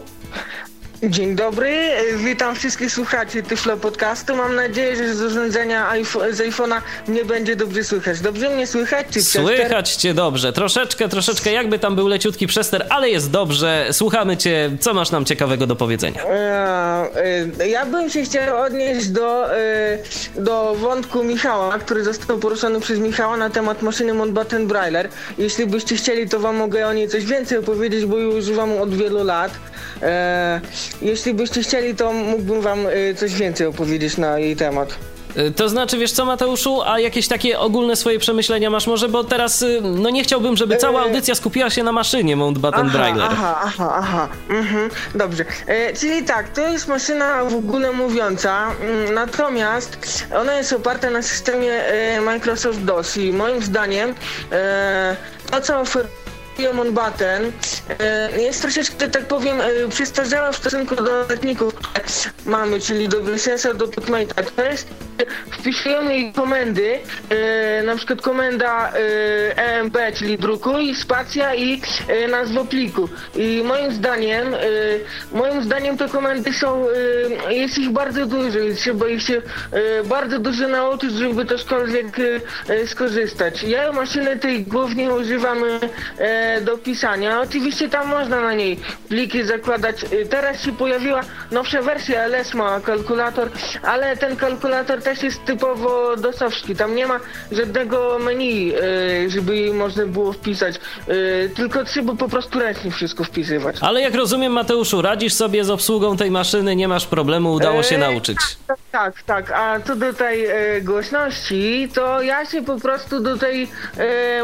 Dzień 1.02 1.34
dobry, 1.34 1.90
witam 2.16 2.54
wszystkich 2.54 2.92
słuchaczy 2.92 3.42
Tyflo 3.42 3.76
Podcastu. 3.76 4.36
Mam 4.36 4.54
nadzieję, 4.54 4.96
że 4.96 5.14
z 5.14 5.22
urządzenia 5.22 5.92
z 6.30 6.38
iPhone'a 6.38 6.80
nie 7.08 7.24
będzie 7.24 7.56
dobrze 7.56 7.84
słychać. 7.84 8.20
Dobrze 8.20 8.50
mnie 8.50 8.66
słychać? 8.66 9.06
Czy 9.10 9.22
słychać 9.22 9.94
cię 9.94 10.14
dobrze. 10.14 10.52
Troszeczkę, 10.52 11.08
troszeczkę 11.08 11.52
jakby 11.52 11.78
tam 11.78 11.96
był 11.96 12.08
leciutki 12.08 12.46
przester, 12.46 12.86
ale 12.90 13.10
jest 13.10 13.30
dobrze. 13.30 13.88
Słuchamy 13.92 14.36
cię. 14.36 14.70
Co 14.80 14.94
masz 14.94 15.10
nam 15.10 15.24
ciekawego 15.24 15.66
do 15.66 15.76
powiedzenia? 15.76 16.24
E, 16.24 17.08
e, 17.60 17.68
ja 17.68 17.86
bym 17.86 18.10
się 18.10 18.22
chciał 18.22 18.62
odnieść 18.62 19.08
do, 19.08 19.56
e, 19.56 19.98
do 20.36 20.74
wątku 20.74 21.24
Michała, 21.24 21.78
który 21.78 22.04
został 22.04 22.38
poruszony 22.38 22.80
przez 22.80 22.98
Michała 22.98 23.36
na 23.36 23.50
temat 23.50 23.82
maszyny 23.82 24.14
Mountbatten 24.14 24.66
Brailler. 24.66 25.08
Jeśli 25.38 25.66
byście 25.66 25.96
chcieli, 25.96 26.28
to 26.28 26.40
wam 26.40 26.56
mogę 26.56 26.86
o 26.86 26.92
niej 26.92 27.08
coś 27.08 27.24
więcej 27.24 27.58
opowiedzieć, 27.58 28.06
bo 28.06 28.18
już 28.18 28.34
używam 28.34 28.72
od 28.72 28.94
wielu 28.94 29.24
lat. 29.24 29.52
E, 30.02 30.60
jeśli 31.02 31.34
byście 31.34 31.62
chcieli, 31.62 31.94
to 31.94 32.12
mógłbym 32.12 32.60
wam 32.60 32.86
e, 32.86 33.14
coś 33.14 33.34
więcej 33.34 33.66
opowiedzieć 33.66 34.16
na 34.16 34.38
jej 34.38 34.56
temat. 34.56 34.98
E, 35.36 35.50
to 35.50 35.68
znaczy, 35.68 35.98
wiesz 35.98 36.12
co, 36.12 36.24
Mateuszu, 36.24 36.82
a 36.82 37.00
jakieś 37.00 37.28
takie 37.28 37.58
ogólne 37.58 37.96
swoje 37.96 38.18
przemyślenia 38.18 38.70
masz 38.70 38.86
może, 38.86 39.08
bo 39.08 39.24
teraz, 39.24 39.64
no 39.82 40.10
nie 40.10 40.24
chciałbym, 40.24 40.56
żeby 40.56 40.76
cała 40.76 41.00
audycja 41.02 41.34
skupiła 41.34 41.70
się 41.70 41.82
na 41.82 41.92
maszynie 41.92 42.36
Mountbatten 42.36 42.90
Brailler. 42.90 43.28
Aha, 43.30 43.60
aha, 43.64 43.94
aha, 43.96 44.28
mhm, 44.50 44.90
dobrze. 45.14 45.44
E, 45.66 45.96
czyli 45.96 46.24
tak, 46.24 46.48
to 46.48 46.68
jest 46.68 46.88
maszyna 46.88 47.44
w 47.44 47.54
ogóle 47.54 47.92
mówiąca, 47.92 48.70
mm, 48.80 49.14
natomiast 49.14 50.26
ona 50.36 50.54
jest 50.54 50.72
oparta 50.72 51.10
na 51.10 51.22
systemie 51.22 51.72
e, 51.72 52.20
Microsoft 52.20 52.84
DOS 52.84 53.16
i 53.16 53.32
moim 53.32 53.62
zdaniem 53.62 54.14
e, 54.52 55.16
to, 55.50 55.60
co 55.60 55.80
oferuje 55.80 56.25
Piemon 56.56 56.92
Batten 56.92 57.52
e, 58.00 58.42
jest 58.42 58.62
troszeczkę, 58.62 59.08
tak 59.08 59.26
powiem, 59.26 59.60
e, 59.60 59.88
przestarzała 59.88 60.52
w 60.52 60.56
stosunku 60.56 60.96
do 60.96 61.26
letników, 61.28 61.74
mamy, 62.46 62.80
czyli 62.80 63.08
do 63.08 63.20
Glysensa, 63.20 63.74
do 63.74 63.86
Putmate'a. 63.86 64.50
To 64.56 64.62
jest, 64.62 64.88
wpisujemy 65.50 66.14
jej 66.14 66.32
komendy, 66.32 66.98
e, 67.30 67.82
na 67.82 67.96
przykład 67.96 68.22
komenda 68.22 68.92
EMP, 69.56 69.98
czyli 70.14 70.38
druku 70.38 70.78
i 70.78 70.94
spacja 70.94 71.54
i 71.54 71.82
nazwa 72.30 72.64
pliku. 72.64 73.08
I 73.34 73.62
moim 73.64 73.92
zdaniem, 73.92 74.46
moim 75.32 75.62
zdaniem 75.62 75.96
te 75.96 76.08
komendy 76.08 76.52
są, 76.52 76.86
jest 77.48 77.78
ich 77.78 77.90
bardzo 77.90 78.26
dużo 78.26 78.58
i 78.58 78.74
trzeba 78.74 79.08
ich 79.08 79.22
się 79.22 79.42
bardzo 80.04 80.38
dużo 80.38 80.68
nauczyć, 80.68 81.12
żeby 81.12 81.44
to 81.44 81.54
skorzystać. 82.86 83.62
Ja 83.62 83.92
maszyny 83.92 84.36
tej 84.36 84.62
głównie 84.64 85.14
używamy 85.14 85.80
do 86.60 86.78
pisania. 86.78 87.40
Oczywiście 87.40 87.88
tam 87.88 88.08
można 88.08 88.40
na 88.40 88.54
niej 88.54 88.80
pliki 89.08 89.44
zakładać. 89.44 90.04
Y, 90.12 90.26
teraz 90.26 90.62
się 90.62 90.72
pojawiła 90.72 91.20
nowsza 91.50 91.82
wersja 91.82 92.22
LS 92.22 92.54
ma 92.54 92.80
kalkulator, 92.80 93.50
ale 93.82 94.16
ten 94.16 94.36
kalkulator 94.36 95.02
też 95.02 95.22
jest 95.22 95.44
typowo 95.44 96.16
dosowski. 96.16 96.76
Tam 96.76 96.94
nie 96.94 97.06
ma 97.06 97.20
żadnego 97.52 98.18
menu, 98.18 98.74
y, 98.74 99.30
żeby 99.30 99.74
można 99.74 100.06
było 100.06 100.32
wpisać. 100.32 100.74
Y, 101.08 101.50
tylko 101.56 101.84
trzeba 101.84 102.14
po 102.14 102.28
prostu 102.28 102.58
ręcznie 102.58 102.90
wszystko 102.90 103.24
wpisywać. 103.24 103.76
Ale 103.80 104.00
jak 104.00 104.14
rozumiem 104.14 104.52
Mateuszu, 104.52 105.02
radzisz 105.02 105.34
sobie 105.34 105.64
z 105.64 105.70
obsługą 105.70 106.16
tej 106.16 106.30
maszyny, 106.30 106.76
nie 106.76 106.88
masz 106.88 107.06
problemu, 107.06 107.52
udało 107.52 107.82
się 107.82 107.98
nauczyć. 107.98 108.38
Tak, 108.66 108.78
tak, 108.92 109.22
tak. 109.22 109.50
A 109.50 109.80
co 109.80 109.96
do 109.96 110.12
tej 110.12 110.46
głośności, 110.82 111.88
to 111.94 112.22
ja 112.22 112.46
się 112.46 112.62
po 112.62 112.80
prostu 112.80 113.20
do 113.20 113.36
tej 113.36 113.68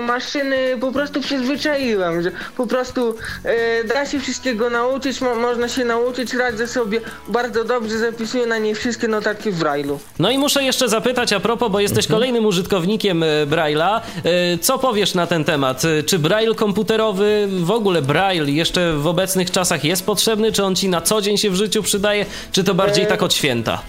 maszyny 0.01 0.77
po 0.81 0.93
prostu 0.93 1.21
przyzwyczaiłem 1.21 1.92
mówiłem, 1.93 2.23
że 2.23 2.31
po 2.57 2.67
prostu 2.67 3.15
e, 3.45 3.85
da 3.85 4.07
się 4.07 4.21
wszystkiego 4.21 4.71
nauczyć, 4.71 5.21
mo 5.21 5.35
można 5.35 5.69
się 5.69 5.85
nauczyć, 5.85 6.35
radzę 6.35 6.67
sobie 6.67 7.01
bardzo 7.29 7.65
dobrze, 7.65 7.99
zapisuję 7.99 8.47
na 8.47 8.59
niej 8.59 8.75
wszystkie 8.75 9.09
notatki 9.09 9.51
w 9.51 9.59
Braille'u. 9.59 9.99
No 10.19 10.31
i 10.31 10.39
muszę 10.39 10.65
jeszcze 10.65 10.89
zapytać 10.89 11.33
a 11.33 11.41
propos, 11.41 11.73
bo 11.73 11.81
jesteś 11.81 12.05
mhm. 12.05 12.21
kolejnym 12.21 12.47
użytkownikiem 12.47 13.23
e, 13.23 13.27
Braille'a, 13.47 14.01
e, 14.25 14.59
co 14.59 14.79
powiesz 14.79 15.15
na 15.15 15.27
ten 15.27 15.45
temat? 15.45 15.83
Czy 16.07 16.19
Braille 16.19 16.55
komputerowy, 16.55 17.49
w 17.51 17.71
ogóle 17.71 18.03
Braille 18.03 18.53
jeszcze 18.53 18.93
w 18.93 19.07
obecnych 19.07 19.51
czasach 19.51 19.85
jest 19.85 20.07
potrzebny, 20.07 20.53
czy 20.53 20.65
on 20.65 20.77
ci 20.77 20.89
na 20.89 21.01
co 21.01 21.21
dzień 21.21 21.37
się 21.37 21.51
w 21.51 21.55
życiu 21.55 21.83
przydaje, 21.83 22.27
czy 22.53 22.65
to 22.65 22.75
bardziej 22.75 23.05
e... 23.05 23.07
tak 23.07 23.23
od 23.23 23.35
święta? 23.35 23.83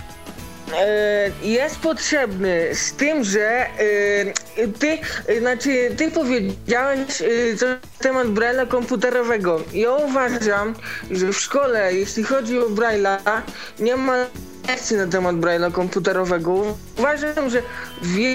E, 0.77 1.31
jest 1.43 1.79
potrzebny 1.79 2.75
z 2.75 2.93
tym, 2.93 3.23
że 3.23 3.65
e, 3.65 4.67
ty, 4.79 4.97
znaczy, 5.39 5.95
ty 5.97 6.11
powiedziałeś 6.11 7.21
e, 7.21 7.25
na 7.65 7.79
temat 7.99 8.27
Braille'a 8.27 8.67
komputerowego. 8.67 9.61
Ja 9.73 9.91
uważam, 9.91 10.75
że 11.11 11.27
w 11.27 11.37
szkole, 11.37 11.93
jeśli 11.93 12.23
chodzi 12.23 12.59
o 12.59 12.69
Braille'a, 12.69 13.41
nie 13.79 13.95
ma 13.95 14.25
lekcji 14.67 14.97
na 14.97 15.07
temat 15.07 15.35
Braille'a 15.35 15.71
komputerowego. 15.71 16.77
Uważam, 16.97 17.49
że 17.49 17.61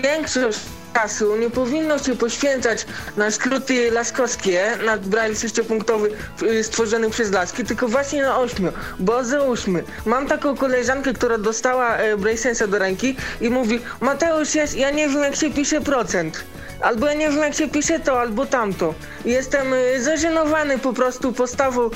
większość 0.03 0.59
czasu 0.95 1.36
nie 1.36 1.51
powinno 1.51 1.99
się 1.99 2.16
poświęcać 2.16 2.86
na 3.16 3.30
skróty 3.30 3.91
laskowskie, 3.91 4.70
na 4.86 4.97
Braille 4.97 5.36
sześciopunktowy 5.36 6.11
y, 6.43 6.64
stworzony 6.64 7.11
przez 7.11 7.32
laski, 7.32 7.64
tylko 7.64 7.89
właśnie 7.89 8.22
na 8.22 8.39
ośmiu. 8.39 8.72
Bo 8.99 9.24
załóżmy, 9.24 9.84
mam 10.07 10.26
taką 10.26 10.57
koleżankę, 10.57 11.12
która 11.12 11.39
dostała 11.39 11.97
e, 11.97 12.16
Braille 12.16 12.68
do 12.68 12.78
ręki 12.78 13.16
i 13.41 13.51
mówi 13.51 13.80
Mateusz, 14.01 14.55
ja, 14.55 14.64
ja 14.76 14.91
nie 14.91 15.09
wiem 15.09 15.22
jak 15.22 15.36
się 15.36 15.51
pisze 15.51 15.80
procent. 15.80 16.45
Albo 16.80 17.07
ja 17.07 17.14
nie 17.14 17.28
wiem 17.28 17.39
jak 17.39 17.55
się 17.55 17.68
pisze 17.68 18.01
to, 18.01 18.20
albo 18.20 18.47
tamto. 18.47 18.95
Jestem 19.24 19.74
y, 19.74 20.03
zażenowany 20.03 20.78
po 20.78 20.93
prostu 20.93 21.32
postawą 21.32 21.91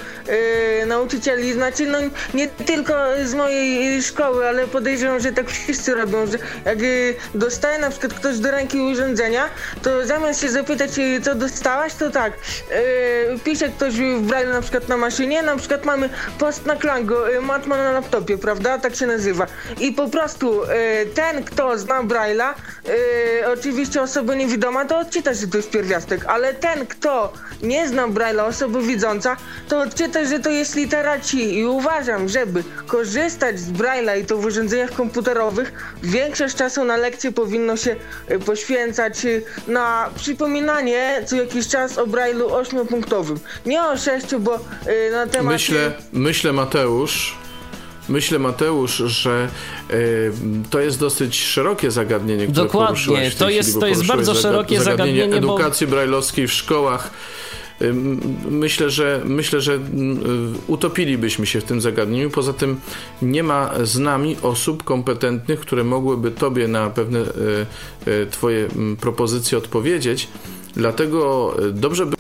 y, 0.82 0.86
nauczycieli. 0.86 1.53
Znaczy, 1.53 1.86
no 1.86 1.99
nie 2.34 2.49
tylko 2.49 2.95
z 3.24 3.34
mojej 3.34 4.03
szkoły, 4.03 4.49
ale 4.49 4.66
podejrzewam, 4.66 5.20
że 5.20 5.32
tak 5.32 5.51
wszyscy 5.51 5.95
robią, 5.95 6.26
że 6.26 6.38
jak 6.64 6.82
y, 6.82 7.14
dostaje 7.34 7.78
na 7.78 7.90
przykład 7.90 8.14
ktoś 8.14 8.38
do 8.38 8.51
ręki 8.51 8.78
urządzenia, 8.93 9.49
to 9.82 10.07
zamiast 10.07 10.40
się 10.40 10.51
zapytać, 10.51 10.99
y, 10.99 11.20
co 11.20 11.34
dostałaś, 11.34 11.95
to 11.95 12.11
tak, 12.11 12.32
y, 12.32 13.38
pisze 13.45 13.68
ktoś 13.68 13.95
w 13.95 14.20
braille 14.20 14.53
na 14.53 14.61
przykład 14.61 14.88
na 14.88 14.97
maszynie, 14.97 15.43
na 15.43 15.57
przykład 15.57 15.84
mamy 15.84 16.09
post 16.38 16.66
na 16.66 16.76
Klango, 16.76 17.32
y, 17.32 17.40
matma 17.40 17.76
na 17.76 17.93
laptopie, 17.93 18.38
prawda? 18.38 18.78
Tak 18.78 18.95
się 18.97 19.07
nazywa. 19.07 19.47
I 19.80 19.93
po 19.93 20.09
prostu 20.09 20.62
y, 20.62 20.66
ten, 21.14 21.45
kto 21.45 21.78
zna 21.78 22.03
braille'a, 22.03 22.55
y, 23.43 23.49
oczywiście 23.49 24.03
osoba 24.03 24.34
niewidoma, 24.34 24.84
to 24.84 24.99
odczyta, 24.99 25.34
że 25.34 25.47
to 25.47 25.57
jest 25.57 25.70
pierwiastek, 25.70 26.24
ale 26.26 26.55
ten, 26.55 26.86
kto 26.86 27.32
nie 27.62 27.88
zna 27.88 28.09
braille'a, 28.09 28.47
osoba 28.47 28.80
widząca, 28.80 29.36
to 29.68 29.80
odczyta, 29.80 30.24
że 30.24 30.38
to 30.40 30.51
jest 30.51 30.76
litera 30.76 31.20
ci. 31.20 31.59
I 31.59 31.64
uważam, 31.64 32.28
żeby 32.28 32.62
korzystać 32.86 33.61
z 33.61 33.70
braille'a 33.72 34.20
i 34.20 34.24
to 34.24 34.36
w 34.36 34.45
urządzeniach 34.45 34.93
komputerowych, 34.93 35.72
większość 36.03 36.57
czasu 36.57 36.84
na 36.84 36.97
lekcje 36.97 37.32
powinno 37.32 37.76
się 37.76 37.97
y, 38.30 38.38
poświęcać 38.76 39.24
y, 39.24 39.42
na 39.68 40.10
przypominanie 40.16 41.22
co 41.26 41.36
jakiś 41.36 41.68
czas 41.68 41.98
o 41.98 42.06
braille'u 42.06 42.52
ośmiopunktowym. 42.52 43.38
Nie 43.66 43.82
o 43.82 43.96
sześciu, 43.98 44.40
bo 44.40 44.56
y, 44.56 45.10
na 45.12 45.26
temat... 45.26 45.52
Myślę, 45.52 45.92
myślę 46.12 46.52
Mateusz, 46.52 47.34
myślę 48.08 48.38
Mateusz, 48.38 48.96
że 48.96 49.48
y, 49.90 50.32
to 50.70 50.80
jest 50.80 50.98
dosyć 50.98 51.40
szerokie 51.44 51.90
zagadnienie, 51.90 52.44
które 52.46 52.64
Dokładnie, 52.66 52.86
poruszyłeś 52.88 53.28
w 53.28 53.30
tej 53.30 53.38
to 53.38 53.50
jest- 53.50 53.68
chwili, 53.68 53.74
bo 53.74 53.80
to 53.80 53.86
jest 53.86 54.06
bardzo 54.06 54.34
szerokie 54.34 54.80
zagadnienie, 54.80 55.28
bo- 55.28 55.36
edukacji 55.36 55.86
brajlowskiej 55.86 56.48
w 56.48 56.52
szkołach. 56.52 57.10
Myślę, 58.51 58.91
że 58.91 59.22
myślę, 59.24 59.61
że 59.61 59.74
ym, 59.74 60.12
y, 60.12 60.59
utopilibyśmy 60.66 61.47
się 61.47 61.61
w 61.61 61.64
tym 61.64 61.80
zagadnieniu. 61.80 62.30
Poza 62.30 62.53
tym 62.53 62.80
nie 63.22 63.43
ma 63.43 63.70
z 63.83 63.99
nami 63.99 64.37
osób 64.43 64.85
kompetentnych, 64.85 65.61
które 65.61 65.85
mogłyby 65.85 66.30
tobie 66.30 66.68
na 66.68 66.91
pewne 66.91 67.20
y, 67.20 67.26
y, 68.09 68.26
twoje 68.30 68.66
mm, 68.66 68.97
propozycje 68.97 69.59
odpowiedzieć. 69.59 70.28
Dlatego 70.74 71.55
dobrze 71.72 72.07
by 72.07 72.16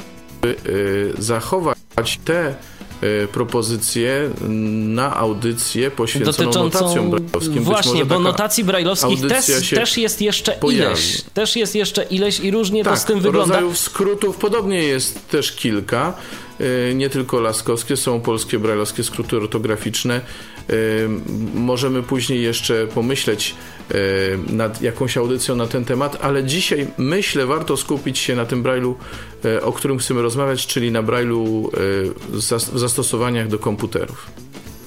zachować 1.18 2.20
te 2.24 2.54
y, 3.24 3.28
propozycje 3.28 4.30
na 4.88 5.16
audycję 5.16 5.90
poświęconą 5.90 6.52
notacjom 6.64 7.10
brajlowskim. 7.10 7.62
Właśnie, 7.62 8.04
bo 8.04 8.18
notacji 8.18 8.64
brajlowskich 8.64 9.26
też, 9.28 9.70
też 9.70 9.96
jest 9.98 10.20
jeszcze 10.20 10.52
pojawi. 10.52 10.84
ileś. 10.92 11.22
Też 11.34 11.56
jest 11.56 11.74
jeszcze 11.74 12.02
ileś 12.02 12.40
i 12.40 12.50
różnie 12.50 12.84
to 12.84 12.90
tak, 12.90 12.98
z 12.98 13.04
tym 13.04 13.20
wygląda. 13.20 13.54
rodzajów 13.54 13.78
skrótów 13.78 14.36
podobnie 14.36 14.82
jest 14.82 15.28
też 15.28 15.52
kilka. 15.52 16.14
Y, 16.60 16.94
Nie 16.94 17.10
tylko 17.10 17.40
laskowskie, 17.40 17.96
są 17.96 18.20
polskie 18.20 18.58
brajlowskie 18.58 19.04
skróty 19.04 19.36
ortograficzne. 19.36 20.20
Możemy 21.54 22.02
później 22.02 22.42
jeszcze 22.42 22.86
pomyśleć 22.86 23.54
y, 23.90 23.94
nad 24.52 24.82
jakąś 24.82 25.16
audycją 25.16 25.56
na 25.56 25.66
ten 25.66 25.84
temat, 25.84 26.18
ale 26.20 26.44
dzisiaj 26.44 26.86
myślę, 26.98 27.46
warto 27.46 27.76
skupić 27.76 28.18
się 28.18 28.36
na 28.36 28.44
tym 28.44 28.62
brajlu, 28.62 28.96
y, 29.44 29.62
o 29.62 29.72
którym 29.72 29.98
chcemy 29.98 30.22
rozmawiać, 30.22 30.66
czyli 30.66 30.92
na 30.92 31.02
brajlu 31.02 31.70
y, 31.74 32.10
w 32.28 32.78
zastosowaniach 32.78 33.48
do 33.48 33.58
komputerów. 33.58 34.30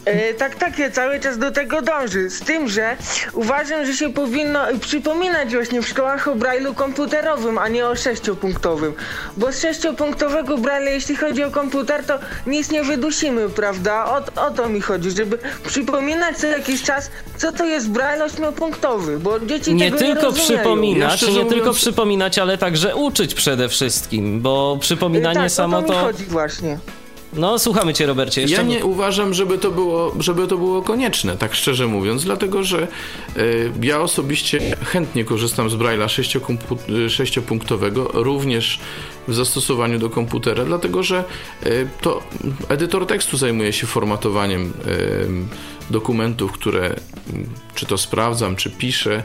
E, 0.06 0.34
tak, 0.34 0.56
tak, 0.56 0.80
ja 0.80 0.92
cały 0.92 1.20
czas 1.20 1.38
do 1.38 1.52
tego 1.52 1.82
dąży. 1.82 2.30
Z 2.30 2.40
tym, 2.40 2.68
że 2.68 2.98
uważam, 3.34 3.86
że 3.86 3.94
się 3.94 4.14
powinno 4.14 4.60
przypominać 4.82 5.54
właśnie 5.56 5.82
w 5.82 5.88
szkołach 5.88 6.28
o 6.28 6.36
brajlu 6.36 6.74
komputerowym, 6.74 7.58
a 7.58 7.68
nie 7.68 7.88
o 7.88 7.96
sześciopunktowym. 7.96 8.94
Bo 9.38 9.52
z 9.52 9.62
sześciopunktowego 9.62 10.58
brajla, 10.58 10.90
jeśli 10.92 11.16
chodzi 11.16 11.44
o 11.44 11.52
komputer, 11.52 12.04
to 12.06 12.20
nic 12.48 12.72
nie 12.72 12.84
wydusimy, 12.84 13.50
prawda? 13.50 14.06
O, 14.06 14.46
o 14.48 14.52
to 14.52 14.70
mi 14.70 14.82
chodzi, 14.82 15.12
żeby 15.12 15.38
przypominać 15.68 16.38
co 16.38 16.48
jakiś 16.48 16.84
czas, 16.84 17.12
co 17.38 17.52
to 17.52 17.66
jest 17.66 17.90
brajl 17.90 18.22
ośmiopunktowy, 18.22 19.20
bo 19.20 19.40
dzieci 19.40 19.74
Nie 19.74 19.86
tego 19.92 20.04
nie 20.04 20.14
tylko 20.14 20.22
rozumieją. 20.26 20.46
przypominać, 20.62 21.22
nie 21.22 21.46
tylko 21.46 21.56
mówiąc- 21.56 21.78
przypominać, 21.78 22.40
ale 22.40 22.58
także 22.58 22.96
uczyć 22.96 23.36
przede 23.36 23.70
wszystkim, 23.70 24.42
bo 24.42 24.78
przypominanie 24.82 25.40
tak, 25.40 25.52
samo 25.52 25.78
o 25.78 25.82
to 25.82 25.88
to... 25.88 25.94
mi 25.94 26.00
chodzi 26.00 26.24
właśnie. 26.26 26.78
No, 27.36 27.60
słuchamy 27.60 27.94
cię, 27.94 28.06
Robercie. 28.06 28.42
Jeszcze... 28.42 28.58
Ja 28.58 28.64
nie 28.64 28.86
uważam, 28.86 29.34
żeby 29.34 29.58
to 29.58 29.72
było, 29.72 30.16
żeby 30.20 30.48
to 30.48 30.58
było 30.58 30.82
konieczne, 30.82 31.38
tak 31.38 31.56
szczerze 31.56 31.88
mówiąc, 31.88 32.24
dlatego 32.24 32.64
że 32.64 32.88
y, 33.38 33.72
ja 33.82 34.02
osobiście 34.02 34.60
chętnie 34.86 35.26
korzystam 35.26 35.70
z 35.70 35.74
Braille'a 35.74 36.08
y, 36.90 37.10
sześciopunktowego, 37.10 38.10
również 38.14 38.80
w 39.28 39.34
zastosowaniu 39.34 40.00
do 40.00 40.10
komputera, 40.10 40.66
dlatego 40.66 41.04
że 41.04 41.24
y, 41.66 41.88
to 42.02 42.24
edytor 42.70 43.08
tekstu 43.08 43.38
zajmuje 43.38 43.74
się 43.74 43.88
formatowaniem 43.88 44.74
y, 44.88 45.94
dokumentów, 45.94 46.52
które 46.52 46.96
czy 47.76 47.86
to 47.86 47.98
sprawdzam, 47.98 48.56
czy 48.56 48.70
piszę. 48.70 49.24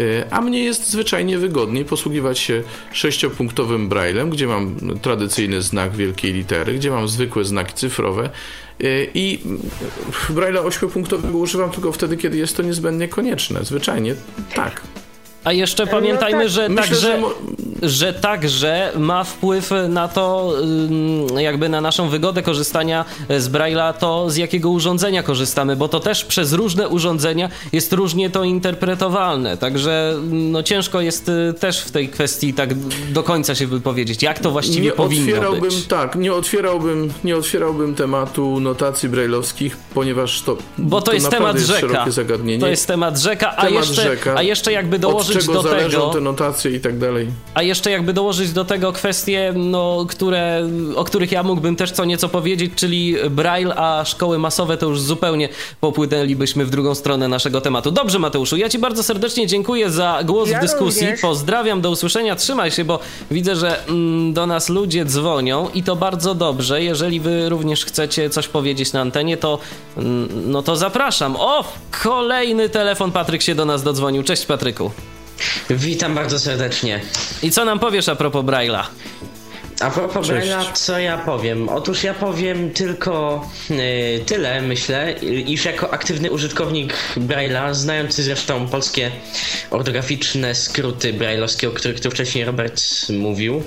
y, 0.00 0.24
A 0.30 0.40
mnie 0.40 0.64
jest 0.64 0.90
zwyczajnie 0.90 1.38
wygodniej 1.38 1.84
posługiwać 1.84 2.38
się 2.38 2.62
sześciopunktowym 2.92 3.88
braillem, 3.88 4.30
gdzie 4.30 4.46
mam 4.46 4.76
tradycyjny 5.02 5.62
znak 5.62 5.96
wielkiej 5.96 6.32
litery, 6.32 6.74
gdzie 6.74 6.90
mam 6.90 7.08
zwykłe 7.08 7.44
znaki 7.44 7.74
cyfrowe 7.74 8.30
i 9.14 9.40
braille'a 10.30 10.66
ośmiopunktowego 10.66 11.38
używam 11.38 11.70
tylko 11.70 11.92
wtedy, 11.92 12.16
kiedy 12.16 12.38
jest 12.38 12.56
to 12.56 12.62
niezbędnie 12.62 13.08
konieczne. 13.08 13.64
Zwyczajnie 13.64 14.14
tak. 14.54 14.82
A 15.48 15.52
jeszcze 15.52 15.86
pamiętajmy, 15.86 16.42
tak. 16.42 16.48
że 16.48 16.68
Myślę, 16.68 16.82
także, 16.82 17.20
że 17.20 17.58
że 17.82 18.12
także 18.12 18.92
ma 18.96 19.24
wpływ 19.24 19.70
na 19.88 20.08
to, 20.08 20.52
jakby 21.38 21.68
na 21.68 21.80
naszą 21.80 22.08
wygodę 22.08 22.42
korzystania 22.42 23.04
z 23.38 23.48
Braille'a, 23.48 23.94
to 23.94 24.30
z 24.30 24.36
jakiego 24.36 24.70
urządzenia 24.70 25.22
korzystamy, 25.22 25.76
bo 25.76 25.88
to 25.88 26.00
też 26.00 26.24
przez 26.24 26.52
różne 26.52 26.88
urządzenia 26.88 27.48
jest 27.72 27.92
różnie 27.92 28.30
to 28.30 28.44
interpretowalne. 28.44 29.56
Także 29.56 30.14
no, 30.30 30.62
ciężko 30.62 31.00
jest 31.00 31.28
y, 31.28 31.54
też 31.60 31.80
w 31.80 31.90
tej 31.90 32.08
kwestii 32.08 32.54
tak 32.54 32.74
do 33.12 33.22
końca 33.22 33.54
się 33.54 33.66
wypowiedzieć, 33.66 34.22
jak 34.22 34.38
to 34.38 34.50
właściwie 34.50 34.80
nie 34.80 34.92
powinno 34.92 35.22
otwierałbym, 35.22 35.60
być. 35.60 35.86
Tak, 35.86 36.16
nie 36.16 36.32
otwierałbym, 36.34 37.12
nie 37.24 37.36
otwierałbym 37.36 37.94
tematu 37.94 38.60
notacji 38.60 39.08
brailleowskich, 39.08 39.76
ponieważ 39.94 40.42
to 40.42 40.56
Bo 40.78 41.02
to, 41.02 41.12
jest 41.12 41.30
naprawdę 41.30 41.60
temat 41.60 41.80
rzeka. 41.80 41.92
szerokie 41.92 42.12
zagadnienie. 42.12 42.60
To 42.60 42.68
jest 42.68 42.86
temat 42.86 43.18
rzeka, 43.18 43.56
a 43.56 43.66
Temat 43.66 43.86
jeszcze, 43.86 44.02
rzeka. 44.02 44.34
a 44.36 44.42
jeszcze 44.42 44.72
jakby 44.72 45.06
Od 45.06 45.28
dołożyć 45.46 45.62
czego 45.62 45.62
do 45.62 45.68
zależą 45.68 45.98
tego. 45.98 46.12
te 46.12 46.20
notacje 46.20 46.70
i 46.70 46.80
tak 46.80 46.98
dalej. 46.98 47.26
A 47.54 47.62
jeszcze 47.62 47.90
jakby 47.90 48.12
dołożyć 48.12 48.52
do 48.52 48.64
tego 48.64 48.92
kwestie, 48.92 49.52
no, 49.56 50.06
które, 50.08 50.68
o 50.96 51.04
których 51.04 51.32
ja 51.32 51.42
mógłbym 51.42 51.76
też 51.76 51.90
co 51.90 52.04
nieco 52.04 52.28
powiedzieć, 52.28 52.72
czyli 52.76 53.16
Braille, 53.30 53.74
a 53.76 54.04
szkoły 54.04 54.38
masowe, 54.38 54.76
to 54.76 54.86
już 54.86 55.00
zupełnie 55.00 55.48
popłynęlibyśmy 55.80 56.64
w 56.64 56.70
drugą 56.70 56.94
stronę 56.94 57.28
naszego 57.28 57.60
tematu. 57.60 57.90
Dobrze, 57.90 58.18
Mateuszu, 58.18 58.56
ja 58.56 58.68
Ci 58.68 58.78
bardzo 58.78 59.02
serdecznie 59.02 59.46
dziękuję 59.46 59.90
za 59.90 60.20
głos 60.24 60.48
Ja 60.48 60.58
w 60.58 60.62
dyskusji. 60.62 61.00
również. 61.02 61.20
Pozdrawiam, 61.20 61.80
do 61.80 61.90
usłyszenia, 61.90 62.36
trzymaj 62.36 62.70
się, 62.70 62.84
bo 62.84 62.98
widzę, 63.30 63.56
że 63.56 63.86
mm, 63.88 64.32
do 64.32 64.46
nas 64.46 64.68
ludzie 64.68 65.04
dzwonią 65.04 65.68
i 65.74 65.82
to 65.82 65.96
bardzo 65.96 66.34
dobrze. 66.34 66.82
Jeżeli 66.82 67.20
Wy 67.20 67.48
również 67.48 67.84
chcecie 67.84 68.30
coś 68.30 68.48
powiedzieć 68.48 68.92
na 68.92 69.00
antenie, 69.00 69.36
to 69.36 69.58
mm, 69.96 70.28
no 70.50 70.62
to 70.62 70.76
zapraszam. 70.76 71.36
O, 71.38 71.64
kolejny 72.02 72.68
telefon, 72.68 73.12
Patryk 73.12 73.42
się 73.42 73.54
do 73.54 73.64
nas 73.64 73.82
dodzwonił. 73.82 74.22
Cześć, 74.22 74.46
Patryku. 74.46 74.90
Witam 75.70 76.14
bardzo 76.14 76.38
serdecznie. 76.38 77.00
I 77.42 77.50
co 77.50 77.64
nam 77.64 77.78
powiesz 77.78 78.08
a 78.08 78.16
propos 78.16 78.44
Braille'a? 78.44 78.84
A 79.80 79.90
propos 79.90 80.26
Cześć. 80.26 80.48
Braille'a, 80.48 80.72
co 80.72 80.98
ja 80.98 81.18
powiem? 81.18 81.68
Otóż 81.68 82.04
ja 82.04 82.14
powiem 82.14 82.70
tylko 82.70 83.44
y, 83.70 84.24
tyle, 84.26 84.62
myślę, 84.62 85.12
iż 85.46 85.64
jako 85.64 85.92
aktywny 85.92 86.30
użytkownik 86.30 86.94
Braille'a, 87.16 87.74
znający 87.74 88.22
zresztą 88.22 88.68
polskie 88.68 89.10
ortograficzne 89.70 90.54
skróty 90.54 91.12
brailleowskie, 91.12 91.68
o 91.68 91.72
których 91.72 92.00
tu 92.00 92.10
wcześniej 92.10 92.44
Robert 92.44 92.82
mówił, 93.10 93.62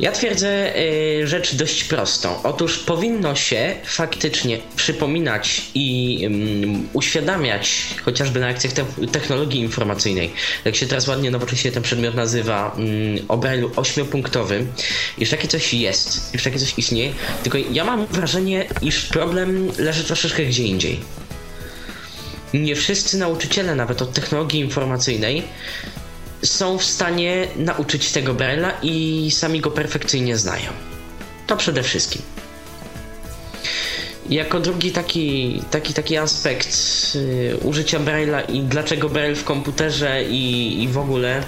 ja 0.00 0.12
twierdzę 0.12 0.76
y, 0.76 1.26
rzecz 1.26 1.54
dość 1.54 1.84
prostą. 1.84 2.42
Otóż 2.42 2.78
powinno 2.78 3.34
się 3.34 3.74
faktycznie 3.84 4.58
przypominać 4.76 5.62
i 5.74 6.20
ym, 6.24 6.88
uświadamiać, 6.92 7.86
chociażby 8.04 8.40
na 8.40 8.46
lekcjach 8.46 8.72
te 8.72 8.84
technologii 9.12 9.60
informacyjnej, 9.60 10.32
jak 10.64 10.76
się 10.76 10.86
teraz 10.86 11.08
ładnie 11.08 11.30
nowocześnie 11.30 11.72
ten 11.72 11.82
przedmiot 11.82 12.14
nazywa, 12.14 12.76
ym, 12.78 13.18
o 13.28 13.40
ośmiopunktowym, 13.76 14.72
iż 15.18 15.30
takie 15.30 15.48
coś 15.48 15.74
jest, 15.74 16.34
iż 16.34 16.42
takie 16.42 16.58
coś 16.58 16.78
istnieje, 16.78 17.12
tylko 17.42 17.58
ja 17.72 17.84
mam 17.84 18.06
wrażenie, 18.06 18.66
iż 18.82 19.06
problem 19.06 19.72
leży 19.78 20.04
troszeczkę 20.04 20.44
gdzie 20.44 20.62
indziej. 20.62 21.00
nie 22.54 22.76
wszyscy 22.76 23.18
nauczyciele, 23.18 23.74
nawet 23.74 24.02
od 24.02 24.12
technologii 24.12 24.60
informacyjnej, 24.60 25.42
są 26.42 26.78
w 26.78 26.84
stanie 26.84 27.48
nauczyć 27.56 28.12
tego 28.12 28.34
Braille'a 28.34 28.70
i 28.82 29.30
sami 29.30 29.60
go 29.60 29.70
perfekcyjnie 29.70 30.36
znają. 30.36 30.70
To 31.46 31.56
przede 31.56 31.82
wszystkim. 31.82 32.22
Jako 34.28 34.60
drugi 34.60 34.92
taki, 34.92 35.62
taki, 35.70 35.94
taki 35.94 36.16
aspekt 36.16 36.68
y, 37.14 37.56
użycia 37.62 38.00
Braille'a 38.00 38.52
i 38.52 38.62
dlaczego 38.62 39.08
Braille 39.08 39.36
w 39.36 39.44
komputerze 39.44 40.24
i, 40.24 40.82
i 40.82 40.88
w 40.88 40.98
ogóle. 40.98 41.42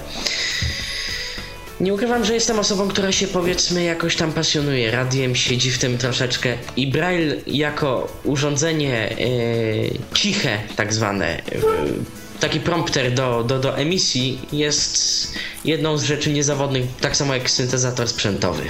Nie 1.80 1.94
ukrywam, 1.94 2.24
że 2.24 2.34
jestem 2.34 2.58
osobą, 2.58 2.88
która 2.88 3.12
się 3.12 3.26
powiedzmy 3.26 3.84
jakoś 3.84 4.16
tam 4.16 4.32
pasjonuje 4.32 4.90
radiem, 4.90 5.36
siedzi 5.36 5.70
w 5.70 5.78
tym 5.78 5.98
troszeczkę 5.98 6.56
i 6.76 6.86
Braille 6.86 7.36
jako 7.46 8.08
urządzenie 8.24 9.16
y, 9.20 9.98
ciche 10.14 10.58
tak 10.76 10.92
zwane, 10.92 11.38
y, 11.38 12.19
taki 12.40 12.60
prompter 12.60 13.14
do, 13.14 13.44
do, 13.44 13.58
do 13.58 13.78
emisji 13.78 14.38
jest 14.52 15.34
jedną 15.64 15.96
z 15.96 16.02
rzeczy 16.02 16.32
niezawodnych, 16.32 16.84
tak 17.00 17.16
samo 17.16 17.34
jak 17.34 17.50
syntezator 17.50 18.08
sprzętowy. 18.08 18.62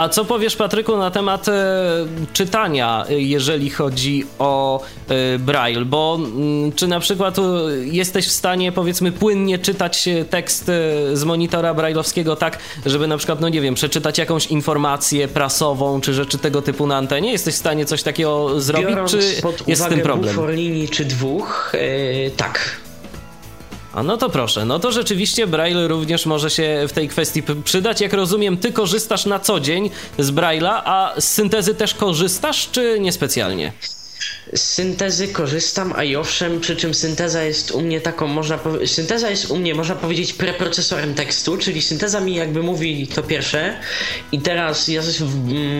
A 0.00 0.08
co 0.08 0.24
powiesz, 0.24 0.56
Patryku, 0.56 0.96
na 0.96 1.10
temat 1.10 1.48
e, 1.48 1.52
czytania, 2.32 3.04
e, 3.10 3.20
jeżeli 3.20 3.70
chodzi 3.70 4.26
o 4.38 4.82
e, 5.08 5.38
Braille? 5.38 5.84
Bo 5.84 6.18
m, 6.18 6.24
mm, 6.24 6.72
czy 6.72 6.88
na 6.88 7.00
przykład 7.00 7.38
e, 7.38 7.42
jesteś 7.82 8.26
w 8.26 8.32
stanie, 8.32 8.72
powiedzmy, 8.72 9.12
płynnie 9.12 9.58
czytać 9.58 10.08
e, 10.08 10.24
tekst 10.24 10.68
e, 10.68 10.72
z 11.16 11.24
monitora 11.24 11.74
brailleowskiego 11.74 12.36
tak, 12.36 12.58
żeby 12.86 13.06
na 13.06 13.16
przykład, 13.16 13.40
no 13.40 13.48
nie 13.48 13.60
wiem, 13.60 13.74
przeczytać 13.74 14.18
jakąś 14.18 14.46
informację 14.46 15.28
prasową, 15.28 16.00
czy 16.00 16.14
rzeczy 16.14 16.38
tego 16.38 16.62
typu 16.62 16.86
na 16.86 16.96
antenie? 16.96 17.32
Jesteś 17.32 17.54
w 17.54 17.58
stanie 17.58 17.86
coś 17.86 18.02
takiego 18.02 18.60
zrobić, 18.60 18.88
Biorąc 18.88 19.10
czy 19.10 19.42
pod 19.42 19.68
jest 19.68 19.82
z 19.82 19.88
tym 19.88 20.00
problem? 20.00 20.50
linii 20.50 20.88
czy 20.88 21.04
dwóch, 21.04 21.72
tak. 22.36 22.80
A 23.92 24.02
no 24.02 24.16
to 24.16 24.30
proszę, 24.30 24.64
no 24.64 24.78
to 24.78 24.92
rzeczywiście 24.92 25.46
Braille 25.46 25.88
również 25.88 26.26
może 26.26 26.50
się 26.50 26.84
w 26.88 26.92
tej 26.92 27.08
kwestii 27.08 27.42
przydać. 27.64 28.00
Jak 28.00 28.12
rozumiem, 28.12 28.56
ty 28.56 28.72
korzystasz 28.72 29.26
na 29.26 29.38
co 29.38 29.60
dzień 29.60 29.90
z 30.18 30.30
Braille'a, 30.30 30.82
a 30.84 31.14
z 31.18 31.28
syntezy 31.28 31.74
też 31.74 31.94
korzystasz, 31.94 32.68
czy 32.72 33.00
niespecjalnie? 33.00 33.72
Z 34.54 34.60
syntezy 34.60 35.28
korzystam, 35.28 35.92
a 35.96 36.04
i 36.04 36.16
owszem, 36.16 36.60
przy 36.60 36.76
czym 36.76 36.94
synteza 36.94 37.42
jest 37.42 37.70
u 37.70 37.80
mnie 37.80 38.00
taką, 38.00 38.26
można 38.26 38.58
synteza 38.86 39.30
jest 39.30 39.50
u 39.50 39.56
mnie, 39.56 39.74
można 39.74 39.94
powiedzieć, 39.94 40.32
preprocesorem 40.32 41.14
tekstu, 41.14 41.58
czyli 41.58 41.82
synteza 41.82 42.20
mi 42.20 42.34
jakby 42.34 42.62
mówi 42.62 43.06
to 43.06 43.22
pierwsze. 43.22 43.80
I 44.32 44.40
teraz 44.40 44.88
ja 44.88 45.02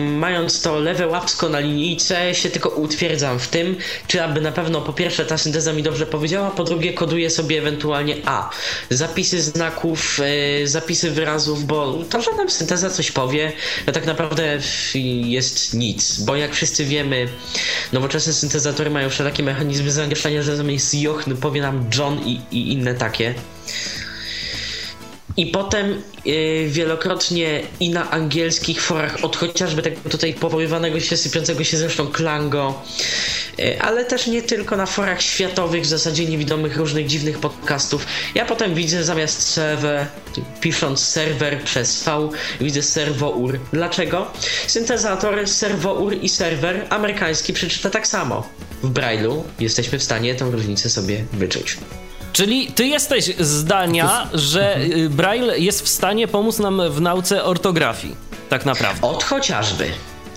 mając 0.05 0.61
to 0.61 0.79
lewe 0.79 1.07
łapsko 1.07 1.49
na 1.49 1.59
linijce 1.59 2.35
się 2.35 2.49
tylko 2.49 2.69
utwierdzam 2.69 3.39
w 3.39 3.47
tym, 3.47 3.75
czy 4.07 4.23
aby 4.23 4.41
na 4.41 4.51
pewno 4.51 4.81
po 4.81 4.93
pierwsze 4.93 5.25
ta 5.25 5.37
synteza 5.37 5.73
mi 5.73 5.83
dobrze 5.83 6.05
powiedziała, 6.05 6.51
po 6.51 6.63
drugie 6.63 6.93
koduję 6.93 7.29
sobie 7.29 7.59
ewentualnie 7.59 8.15
A, 8.25 8.49
zapisy 8.89 9.41
znaków, 9.41 10.19
yy, 10.59 10.67
zapisy 10.67 11.11
wyrazów, 11.11 11.65
bo 11.65 11.99
to, 12.09 12.35
nam 12.37 12.49
synteza 12.49 12.89
coś 12.89 13.11
powie, 13.11 13.51
to 13.85 13.91
tak 13.91 14.05
naprawdę 14.05 14.59
jest 15.23 15.73
nic, 15.73 16.19
bo 16.19 16.35
jak 16.35 16.55
wszyscy 16.55 16.85
wiemy, 16.85 17.27
nowoczesne 17.93 18.30
synteza 18.33 18.61
syntezatory 18.63 18.89
mają 18.89 19.09
wszelakie 19.09 19.43
mechanizmy 19.43 19.91
zamieszania, 19.91 20.41
że 20.41 20.55
zamiast 20.55 20.93
Jochny 20.93 21.35
powie 21.35 21.61
nam 21.61 21.85
John 21.97 22.19
i, 22.19 22.41
i 22.51 22.73
inne 22.73 22.93
takie. 22.93 23.33
I 25.37 25.47
potem 25.47 26.01
yy, 26.25 26.67
wielokrotnie 26.69 27.61
i 27.79 27.89
na 27.89 28.11
angielskich 28.11 28.81
forach, 28.81 29.23
od 29.23 29.35
chociażby 29.35 29.81
tego 29.81 30.09
tutaj 30.09 30.33
powoływanego 30.33 30.99
się, 30.99 31.17
sypiącego 31.17 31.63
się 31.63 31.77
zresztą 31.77 32.07
Klango, 32.07 32.83
yy, 33.57 33.81
ale 33.81 34.05
też 34.05 34.27
nie 34.27 34.41
tylko 34.41 34.77
na 34.77 34.85
forach 34.85 35.21
światowych, 35.21 35.83
w 35.83 35.85
zasadzie 35.85 36.25
niewidomych 36.25 36.77
różnych 36.77 37.07
dziwnych 37.07 37.39
podcastów. 37.39 38.05
Ja 38.35 38.45
potem 38.45 38.75
widzę 38.75 39.03
zamiast 39.03 39.41
serwer, 39.41 40.07
pisząc 40.61 40.99
serwer 40.99 41.63
przez 41.63 42.03
V, 42.03 42.29
widzę 42.61 42.81
serwour. 42.81 43.59
Dlaczego? 43.73 44.31
Syntezator, 44.67 45.47
serwour 45.47 46.13
i 46.21 46.29
serwer 46.29 46.87
amerykański 46.89 47.53
przeczyta 47.53 47.89
tak 47.89 48.07
samo. 48.07 48.49
W 48.83 48.93
Braille'u 48.93 49.41
jesteśmy 49.59 49.99
w 49.99 50.03
stanie 50.03 50.35
tę 50.35 50.45
różnicę 50.45 50.89
sobie 50.89 51.25
wyczuć. 51.33 51.77
Czyli 52.41 52.67
ty 52.67 52.87
jesteś 52.87 53.35
zdania, 53.39 54.27
że 54.33 54.77
y, 54.77 55.09
Braille 55.09 55.59
jest 55.59 55.81
w 55.81 55.87
stanie 55.87 56.27
pomóc 56.27 56.59
nam 56.59 56.81
w 56.89 57.01
nauce 57.01 57.43
ortografii, 57.43 58.15
tak 58.49 58.65
naprawdę. 58.65 59.07
Od 59.07 59.23
chociażby. 59.23 59.91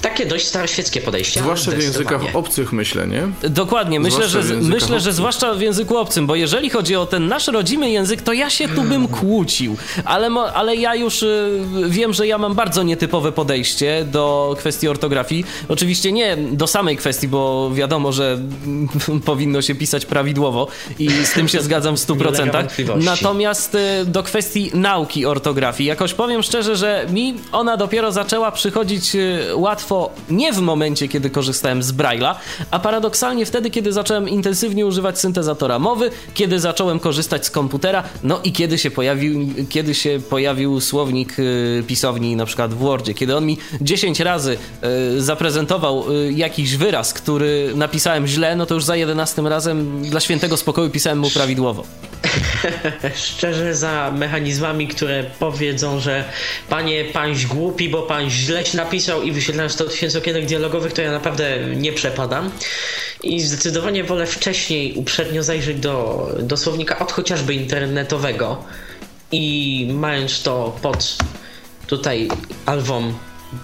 Takie 0.04 0.26
dość 0.26 0.46
staroświeckie 0.46 1.00
podejście. 1.00 1.40
Zwłaszcza 1.40 1.70
w 1.70 1.82
językach 1.82 2.22
obcych, 2.34 2.72
myślę, 2.72 3.06
nie? 3.06 3.48
Dokładnie, 3.48 4.00
myślę, 4.00 4.28
że, 4.28 4.42
myślę, 4.60 5.00
że 5.00 5.12
zwłaszcza 5.12 5.54
w 5.54 5.60
języku 5.60 5.96
obcym, 5.96 6.26
bo 6.26 6.34
jeżeli 6.34 6.70
chodzi 6.70 6.96
o 6.96 7.06
ten 7.06 7.28
nasz 7.28 7.46
rodzimy 7.48 7.90
język, 7.90 8.22
to 8.22 8.32
ja 8.32 8.50
się 8.50 8.68
tu 8.68 8.82
bym 8.82 9.08
kłócił, 9.08 9.76
ale, 10.04 10.30
ale 10.30 10.76
ja 10.76 10.94
już 10.94 11.22
y, 11.22 11.60
wiem, 11.88 12.12
że 12.12 12.26
ja 12.26 12.38
mam 12.38 12.54
bardzo 12.54 12.82
nietypowe 12.82 13.32
podejście 13.32 14.06
do 14.12 14.56
kwestii 14.58 14.88
ortografii. 14.88 15.44
Oczywiście 15.68 16.12
nie 16.12 16.36
do 16.36 16.66
samej 16.66 16.96
kwestii, 16.96 17.28
bo 17.28 17.70
wiadomo, 17.74 18.12
że 18.12 18.38
powinno 19.24 19.62
się 19.62 19.74
pisać 19.74 20.06
prawidłowo 20.06 20.68
i 20.98 21.10
z 21.10 21.32
tym 21.32 21.48
się 21.48 21.60
zgadzam 21.60 21.96
w 21.96 22.00
100%. 22.00 22.64
Natomiast 23.04 23.74
y, 23.74 23.78
do 24.06 24.22
kwestii 24.22 24.70
nauki 24.74 25.26
ortografii, 25.26 25.88
jakoś 25.88 26.14
powiem 26.14 26.42
szczerze, 26.42 26.76
że 26.76 27.06
mi 27.10 27.34
ona 27.52 27.76
dopiero 27.76 28.12
zaczęła 28.12 28.52
przychodzić 28.52 29.14
y, 29.14 29.56
łatwo 29.56 29.93
nie 30.30 30.52
w 30.52 30.60
momencie, 30.60 31.08
kiedy 31.08 31.30
korzystałem 31.30 31.82
z 31.82 31.92
Braille'a, 31.92 32.34
a 32.70 32.78
paradoksalnie 32.78 33.46
wtedy, 33.46 33.70
kiedy 33.70 33.92
zacząłem 33.92 34.28
intensywnie 34.28 34.86
używać 34.86 35.18
syntezatora 35.18 35.78
mowy, 35.78 36.10
kiedy 36.34 36.60
zacząłem 36.60 36.98
korzystać 36.98 37.46
z 37.46 37.50
komputera, 37.50 38.02
no 38.22 38.40
i 38.44 38.52
kiedy 38.52 38.78
się 38.78 38.90
pojawił, 38.90 39.48
kiedy 39.68 39.94
się 39.94 40.20
pojawił 40.30 40.80
słownik 40.80 41.38
y, 41.38 41.84
pisowni 41.86 42.36
na 42.36 42.46
przykład 42.46 42.74
w 42.74 42.78
Wordzie, 42.78 43.14
kiedy 43.14 43.36
on 43.36 43.46
mi 43.46 43.58
10 43.80 44.20
razy 44.20 44.56
y, 45.16 45.22
zaprezentował 45.22 46.12
y, 46.12 46.32
jakiś 46.32 46.76
wyraz, 46.76 47.12
który 47.12 47.72
napisałem 47.74 48.26
źle, 48.26 48.56
no 48.56 48.66
to 48.66 48.74
już 48.74 48.84
za 48.84 48.96
11 48.96 49.42
razem 49.42 50.02
dla 50.02 50.20
świętego 50.20 50.56
spokoju 50.56 50.90
pisałem 50.90 51.18
mu 51.18 51.30
prawidłowo. 51.30 51.84
Szczerze 53.26 53.74
za 53.74 54.10
mechanizmami, 54.10 54.88
które 54.88 55.24
powiedzą, 55.38 56.00
że 56.00 56.24
panie, 56.68 57.04
pańś 57.04 57.46
głupi, 57.46 57.88
bo 57.88 58.02
pan 58.02 58.30
źle 58.30 58.62
napisał 58.74 59.22
i 59.22 59.32
wyświetlają 59.32 59.68
100 59.68 59.84
tysięcy 59.84 60.18
okienek 60.18 60.46
dialogowych, 60.46 60.92
to 60.92 61.02
ja 61.02 61.12
naprawdę 61.12 61.58
nie 61.76 61.92
przepadam. 61.92 62.50
I 63.22 63.40
zdecydowanie 63.40 64.04
wolę 64.04 64.26
wcześniej, 64.26 64.94
uprzednio 64.94 65.42
zajrzeć 65.42 65.80
do, 65.80 66.28
do 66.42 66.56
słownika 66.56 66.98
od 66.98 67.12
chociażby 67.12 67.54
internetowego 67.54 68.64
i 69.32 69.88
mając 69.92 70.42
to 70.42 70.76
pod 70.82 71.16
tutaj 71.86 72.28
alwą 72.66 73.12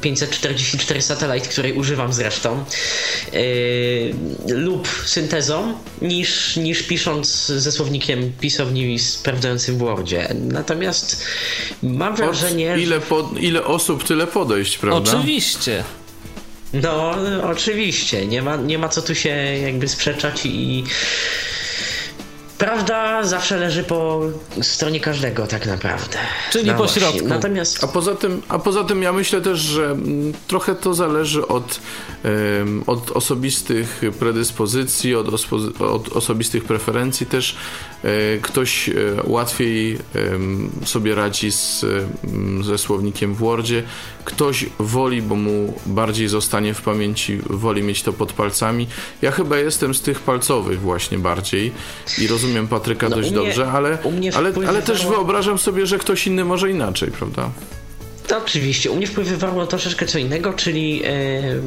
544 0.00 1.02
Satellite, 1.02 1.48
której 1.48 1.72
używam 1.72 2.12
zresztą, 2.12 2.64
yy, 3.32 3.40
lub 4.48 4.88
syntezą, 5.04 5.74
niż, 6.02 6.56
niż 6.56 6.82
pisząc 6.82 7.46
ze 7.46 7.72
słownikiem 7.72 8.32
pisowni 8.40 8.98
sprawdzającym 8.98 9.74
w 9.74 9.78
Wordzie. 9.78 10.34
Natomiast 10.34 11.24
mam 11.82 12.16
wrażenie... 12.16 12.76
Ile, 12.78 13.00
po, 13.00 13.30
ile 13.40 13.64
osób, 13.64 14.04
tyle 14.04 14.26
podejść, 14.26 14.78
prawda? 14.78 15.10
Oczywiście. 15.10 15.84
No, 16.72 17.14
oczywiście. 17.42 18.26
Nie 18.26 18.42
ma, 18.42 18.56
nie 18.56 18.78
ma 18.78 18.88
co 18.88 19.02
tu 19.02 19.14
się 19.14 19.28
jakby 19.62 19.88
sprzeczać 19.88 20.46
i 20.46 20.84
Prawda 22.60 23.24
zawsze 23.24 23.56
leży 23.56 23.84
po 23.84 24.20
stronie 24.62 25.00
każdego, 25.00 25.46
tak 25.46 25.66
naprawdę. 25.66 26.18
Czyli 26.52 26.66
no 26.66 26.72
po 26.72 26.78
właśnie. 26.78 27.02
środku. 27.02 27.28
Natomiast... 27.28 27.84
A, 27.84 27.86
poza 27.86 28.14
tym, 28.14 28.42
a 28.48 28.58
poza 28.58 28.84
tym 28.84 29.02
ja 29.02 29.12
myślę 29.12 29.40
też, 29.40 29.58
że 29.58 29.84
mm, 29.84 30.32
trochę 30.48 30.74
to 30.74 30.94
zależy 30.94 31.46
od, 31.48 31.80
um, 32.24 32.84
od 32.86 33.10
osobistych 33.10 34.00
predyspozycji, 34.18 35.14
od, 35.14 35.26
od 35.80 36.08
osobistych 36.08 36.64
preferencji 36.64 37.26
też. 37.26 37.56
E, 38.04 38.38
ktoś 38.38 38.88
e, 38.88 38.92
łatwiej 39.24 39.98
sobie 40.84 41.14
radzi 41.14 41.52
z, 41.52 41.84
ze 42.62 42.78
słownikiem 42.78 43.34
w 43.34 43.38
Wordzie, 43.38 43.82
ktoś 44.24 44.66
woli, 44.78 45.22
bo 45.22 45.36
mu 45.36 45.74
bardziej 45.86 46.28
zostanie 46.28 46.74
w 46.74 46.82
pamięci, 46.82 47.38
woli 47.50 47.82
mieć 47.82 48.02
to 48.02 48.12
pod 48.12 48.32
palcami. 48.32 48.86
Ja 49.22 49.30
chyba 49.30 49.58
jestem 49.58 49.94
z 49.94 50.02
tych 50.02 50.20
palcowych 50.20 50.80
właśnie 50.80 51.18
bardziej 51.18 51.72
i 52.18 52.26
rozumiem 52.26 52.49
Patryka 52.68 53.08
no, 53.08 53.16
dość 53.16 53.30
mnie, 53.30 53.38
dobrze, 53.38 53.70
ale, 53.72 53.98
ale, 54.34 54.52
ale 54.68 54.82
też 54.82 55.06
wyobrażam 55.06 55.58
sobie, 55.58 55.86
że 55.86 55.98
ktoś 55.98 56.26
inny 56.26 56.44
może 56.44 56.70
inaczej, 56.70 57.10
prawda? 57.10 57.50
To 58.26 58.38
oczywiście. 58.38 58.90
U 58.90 58.96
mnie 58.96 59.06
wpływywało 59.06 59.66
troszeczkę 59.66 60.06
co 60.06 60.18
innego, 60.18 60.52
czyli... 60.52 60.98
Yy 60.98 61.62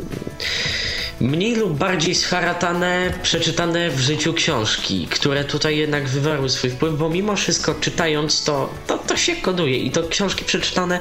mniej 1.21 1.55
lub 1.55 1.77
bardziej 1.77 2.15
scharatane, 2.15 3.13
przeczytane 3.23 3.89
w 3.89 3.99
życiu 3.99 4.33
książki, 4.33 5.07
które 5.07 5.43
tutaj 5.43 5.77
jednak 5.77 6.07
wywarły 6.07 6.49
swój 6.49 6.69
wpływ, 6.69 6.97
bo 6.97 7.09
mimo 7.09 7.35
wszystko 7.35 7.75
czytając 7.81 8.43
to, 8.43 8.69
to, 8.87 8.97
to 8.97 9.17
się 9.17 9.35
koduje 9.35 9.77
i 9.77 9.91
to 9.91 10.03
książki 10.03 10.45
przeczytane 10.45 10.99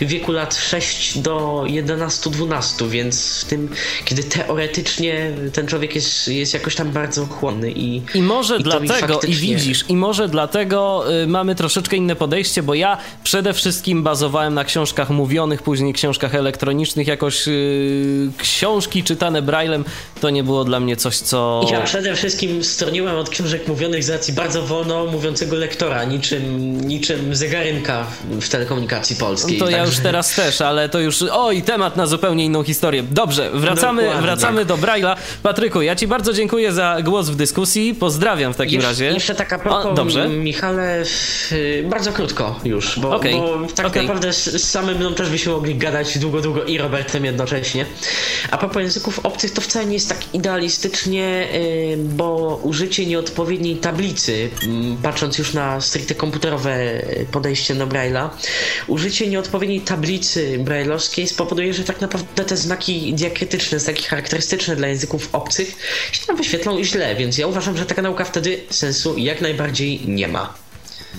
w 0.00 0.04
wieku 0.04 0.32
lat 0.32 0.56
6 0.56 1.18
do 1.18 1.64
11-12, 1.66 2.88
więc 2.88 3.40
w 3.40 3.44
tym, 3.44 3.68
kiedy 4.04 4.24
teoretycznie 4.24 5.30
ten 5.52 5.66
człowiek 5.66 5.94
jest, 5.94 6.28
jest 6.28 6.54
jakoś 6.54 6.74
tam 6.74 6.90
bardzo 6.90 7.26
chłonny 7.26 7.72
i 7.72 8.02
I 8.14 8.22
może 8.22 8.56
i 8.56 8.62
dlatego, 8.62 8.94
faktycznie... 8.94 9.30
i 9.30 9.36
widzisz, 9.36 9.84
i 9.88 9.96
może 9.96 10.28
dlatego 10.28 11.04
y, 11.22 11.26
mamy 11.26 11.54
troszeczkę 11.54 11.96
inne 11.96 12.16
podejście, 12.16 12.62
bo 12.62 12.74
ja 12.74 12.98
przede 13.24 13.52
wszystkim 13.52 14.02
bazowałem 14.02 14.54
na 14.54 14.64
książkach 14.64 15.10
mówionych, 15.10 15.62
później 15.62 15.92
książkach 15.92 16.34
elektronicznych, 16.34 17.06
jakoś 17.06 17.48
y, 17.48 18.30
książki 18.38 19.04
czytane 19.04 19.42
braillem 19.48 19.84
to 20.20 20.30
nie 20.30 20.44
było 20.44 20.64
dla 20.64 20.80
mnie 20.80 20.96
coś, 20.96 21.16
co... 21.16 21.60
Ja 21.70 21.80
przede 21.80 22.14
wszystkim 22.14 22.64
stroniłem 22.64 23.16
od 23.16 23.28
książek 23.28 23.68
mówionych 23.68 24.04
z 24.04 24.10
racji 24.10 24.34
bardzo 24.34 24.62
wolno 24.62 25.06
mówiącego 25.06 25.56
lektora, 25.56 26.04
niczym, 26.04 26.80
niczym 26.80 27.36
zegarynka 27.36 28.06
w 28.40 28.48
telekomunikacji 28.48 29.16
polskiej. 29.16 29.58
To 29.58 29.64
Także... 29.64 29.78
ja 29.78 29.84
już 29.84 29.98
teraz 29.98 30.34
też, 30.34 30.60
ale 30.60 30.88
to 30.88 31.00
już... 31.00 31.24
Oj, 31.32 31.62
temat 31.62 31.96
na 31.96 32.06
zupełnie 32.06 32.44
inną 32.44 32.62
historię. 32.62 33.02
Dobrze, 33.10 33.50
wracamy, 33.54 34.10
wracamy 34.20 34.64
do 34.64 34.76
Braille'a. 34.76 35.16
Patryku, 35.42 35.82
ja 35.82 35.96
ci 35.96 36.06
bardzo 36.06 36.32
dziękuję 36.32 36.72
za 36.72 36.96
głos 37.02 37.28
w 37.28 37.36
dyskusji. 37.36 37.94
Pozdrawiam 37.94 38.54
w 38.54 38.56
takim 38.56 38.74
Jesz, 38.74 38.84
razie. 38.84 39.04
Jeszcze 39.04 39.34
taka 39.34 39.58
propos, 39.58 39.86
o, 39.86 39.94
dobrze. 39.94 40.28
Michale, 40.28 41.04
bardzo 41.84 42.12
krótko 42.12 42.60
już, 42.64 42.98
bo, 42.98 43.16
okay. 43.16 43.32
bo 43.32 43.58
tak 43.74 43.86
okay. 43.86 44.02
naprawdę 44.02 44.32
z, 44.32 44.44
z 44.44 44.70
samym 44.70 44.96
mną 44.96 45.14
też 45.14 45.30
byśmy 45.30 45.52
mogli 45.52 45.74
gadać 45.74 46.18
długo, 46.18 46.40
długo 46.40 46.64
i 46.64 46.78
Robertem 46.78 47.24
jednocześnie. 47.24 47.86
A 48.50 48.58
propos 48.58 48.82
języków 48.82 49.18
obcych, 49.22 49.37
to 49.54 49.60
wcale 49.60 49.86
nie 49.86 49.94
jest 49.94 50.08
tak 50.08 50.34
idealistycznie, 50.34 51.48
y, 51.54 51.96
bo 51.98 52.60
użycie 52.62 53.06
nieodpowiedniej 53.06 53.76
tablicy, 53.76 54.50
mm, 54.62 54.96
patrząc 54.96 55.38
już 55.38 55.54
na 55.54 55.80
stricte 55.80 56.14
komputerowe 56.14 57.02
podejście 57.32 57.74
do 57.74 57.86
Braille'a, 57.86 58.28
użycie 58.86 59.26
nieodpowiedniej 59.26 59.80
tablicy 59.80 60.58
brailleowskiej 60.58 61.28
spowoduje, 61.28 61.74
że 61.74 61.84
tak 61.84 62.00
naprawdę 62.00 62.44
te 62.44 62.56
znaki 62.56 63.14
diakrytyczne, 63.14 63.78
znaki 63.78 64.04
charakterystyczne 64.04 64.76
dla 64.76 64.88
języków 64.88 65.28
obcych 65.32 65.76
się 66.12 66.26
tam 66.26 66.36
wyświetlą 66.36 66.84
źle, 66.84 67.16
więc 67.16 67.38
ja 67.38 67.46
uważam, 67.46 67.76
że 67.76 67.86
taka 67.86 68.02
nauka 68.02 68.24
wtedy 68.24 68.60
sensu 68.70 69.18
jak 69.18 69.40
najbardziej 69.40 70.00
nie 70.06 70.28
ma. 70.28 70.54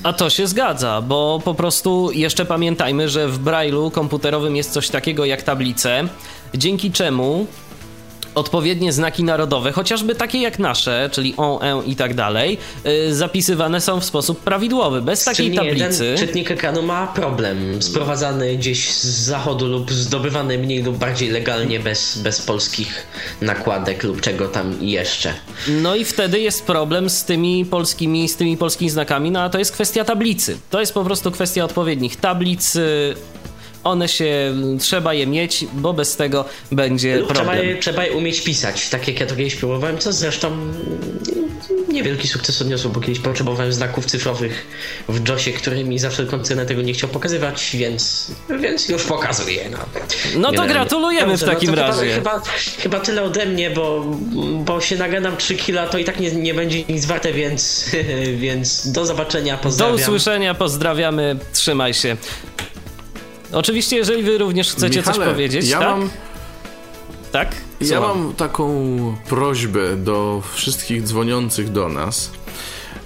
A 0.04 0.14
to 0.14 0.30
się 0.30 0.48
zgadza, 0.48 1.02
bo 1.02 1.42
po 1.46 1.54
prostu 1.54 2.12
jeszcze 2.14 2.46
pamiętajmy, 2.46 3.10
że 3.10 3.28
w 3.28 3.44
Braille'u 3.44 3.92
komputerowym 3.92 4.56
jest 4.56 4.72
coś 4.72 4.90
takiego 4.90 5.26
jak 5.26 5.42
tablice, 5.42 6.08
dzięki 6.56 6.92
czemu 6.92 7.48
odpowiednie 8.40 8.94
znaki 8.94 9.24
narodowe, 9.24 9.72
chociażby 9.72 10.16
takie 10.16 10.42
jak 10.42 10.60
nasze, 10.60 11.10
czyli 11.12 11.34
on, 11.38 11.64
e 11.64 11.84
i 11.86 11.96
tak 11.96 12.14
dalej, 12.14 12.58
yy, 12.84 13.16
zapisywane 13.16 13.82
są 13.82 14.00
w 14.00 14.06
sposób 14.06 14.40
prawidłowy, 14.40 15.02
bez 15.02 15.24
takiej 15.24 15.56
tablicy. 15.56 16.06
Jeden 16.06 16.18
czytnik 16.18 16.52
ekranu 16.52 16.82
ma 16.82 17.08
problem, 17.08 17.82
sprowadzany 17.82 18.58
gdzieś 18.58 18.92
z 18.92 19.06
zachodu 19.06 19.68
lub 19.68 19.92
zdobywany 19.92 20.58
mniej 20.58 20.84
lub 20.84 20.98
bardziej 20.98 21.30
legalnie 21.30 21.80
bez, 21.80 22.18
bez 22.18 22.42
polskich 22.42 23.08
nakładek 23.42 24.04
lub 24.04 24.22
czego 24.22 24.48
tam 24.48 24.76
jeszcze. 24.82 25.34
No 25.68 25.96
i 25.96 26.06
wtedy 26.06 26.40
jest 26.40 26.66
problem 26.66 27.10
z 27.10 27.24
tymi 27.24 27.66
polskimi, 27.66 28.30
z 28.30 28.36
tymi 28.36 28.58
polskimi 28.58 28.90
znakami, 28.90 29.32
no 29.32 29.42
a 29.42 29.50
to 29.50 29.60
jest 29.60 29.72
kwestia 29.72 30.06
tablicy. 30.06 30.58
To 30.70 30.80
jest 30.80 30.94
po 30.94 31.04
prostu 31.04 31.32
kwestia 31.32 31.66
odpowiednich 31.66 32.16
tablic, 32.16 32.78
one 33.84 34.08
się, 34.08 34.54
trzeba 34.80 35.14
je 35.14 35.28
mieć, 35.28 35.66
bo 35.74 35.94
bez 35.94 36.16
tego 36.16 36.46
będzie 36.72 37.18
Lub 37.18 37.28
problem. 37.28 37.48
Trzeba 37.48 37.64
je, 37.64 37.78
trzeba 37.78 38.06
je 38.06 38.12
umieć 38.12 38.42
pisać, 38.42 38.90
tak 38.90 39.08
jak 39.08 39.20
ja 39.20 39.26
to 39.26 39.36
kiedyś 39.36 39.56
próbowałem, 39.56 39.98
co 39.98 40.14
zresztą 40.14 40.52
niewielki 41.92 42.28
sukces 42.28 42.62
odniosło, 42.62 42.92
bo 42.92 43.00
kiedyś 43.00 43.20
potrzebowałem 43.20 43.74
znaków 43.74 44.06
cyfrowych 44.06 44.68
w 45.10 45.30
JOSie, 45.30 45.54
który 45.54 45.84
mi 45.84 46.00
za 46.00 46.10
wszelką 46.10 46.44
cenę 46.44 46.66
tego 46.66 46.82
nie 46.82 46.94
chciał 46.94 47.10
pokazywać, 47.10 47.70
więc, 47.74 48.32
więc 48.60 48.90
już 48.90 49.04
pokazuję. 49.04 49.70
No, 49.70 49.78
no 50.36 50.52
to 50.52 50.68
gratulujemy 50.68 51.32
Dobrze, 51.32 51.46
w 51.46 51.50
takim 51.50 51.70
no 51.70 51.76
razie. 51.76 52.14
Chyba, 52.14 52.42
chyba 52.80 53.00
tyle 53.00 53.24
ode 53.24 53.46
mnie, 53.46 53.70
bo, 53.70 54.06
bo 54.66 54.82
się 54.82 54.98
nagadam 54.98 55.38
3 55.38 55.56
kila, 55.56 55.88
to 55.88 55.98
i 55.98 56.04
tak 56.04 56.20
nie, 56.20 56.32
nie 56.32 56.54
będzie 56.54 56.84
nic 56.84 57.06
warte, 57.06 57.34
więc, 57.34 57.92
więc 58.38 58.92
do 58.92 59.06
zobaczenia, 59.06 59.58
pozdrawiam. 59.58 59.98
Do 59.98 60.02
usłyszenia, 60.04 60.54
pozdrawiamy, 60.54 61.38
trzymaj 61.54 61.94
się. 61.94 62.18
Oczywiście, 63.52 63.96
jeżeli 63.96 64.24
wy 64.24 64.38
również 64.38 64.72
chcecie 64.72 65.00
Michale, 65.00 65.18
coś 65.18 65.28
powiedzieć, 65.28 65.70
ja 65.70 65.80
tak? 65.80 65.90
Mam... 65.90 66.10
Tak? 67.32 67.56
Co 67.88 67.94
ja 67.94 68.02
mam 68.02 68.34
taką 68.34 68.68
prośbę 69.30 69.98
do 69.98 70.42
wszystkich 70.54 71.04
dzwoniących 71.04 71.72
do 71.72 71.90
nas, 71.90 72.32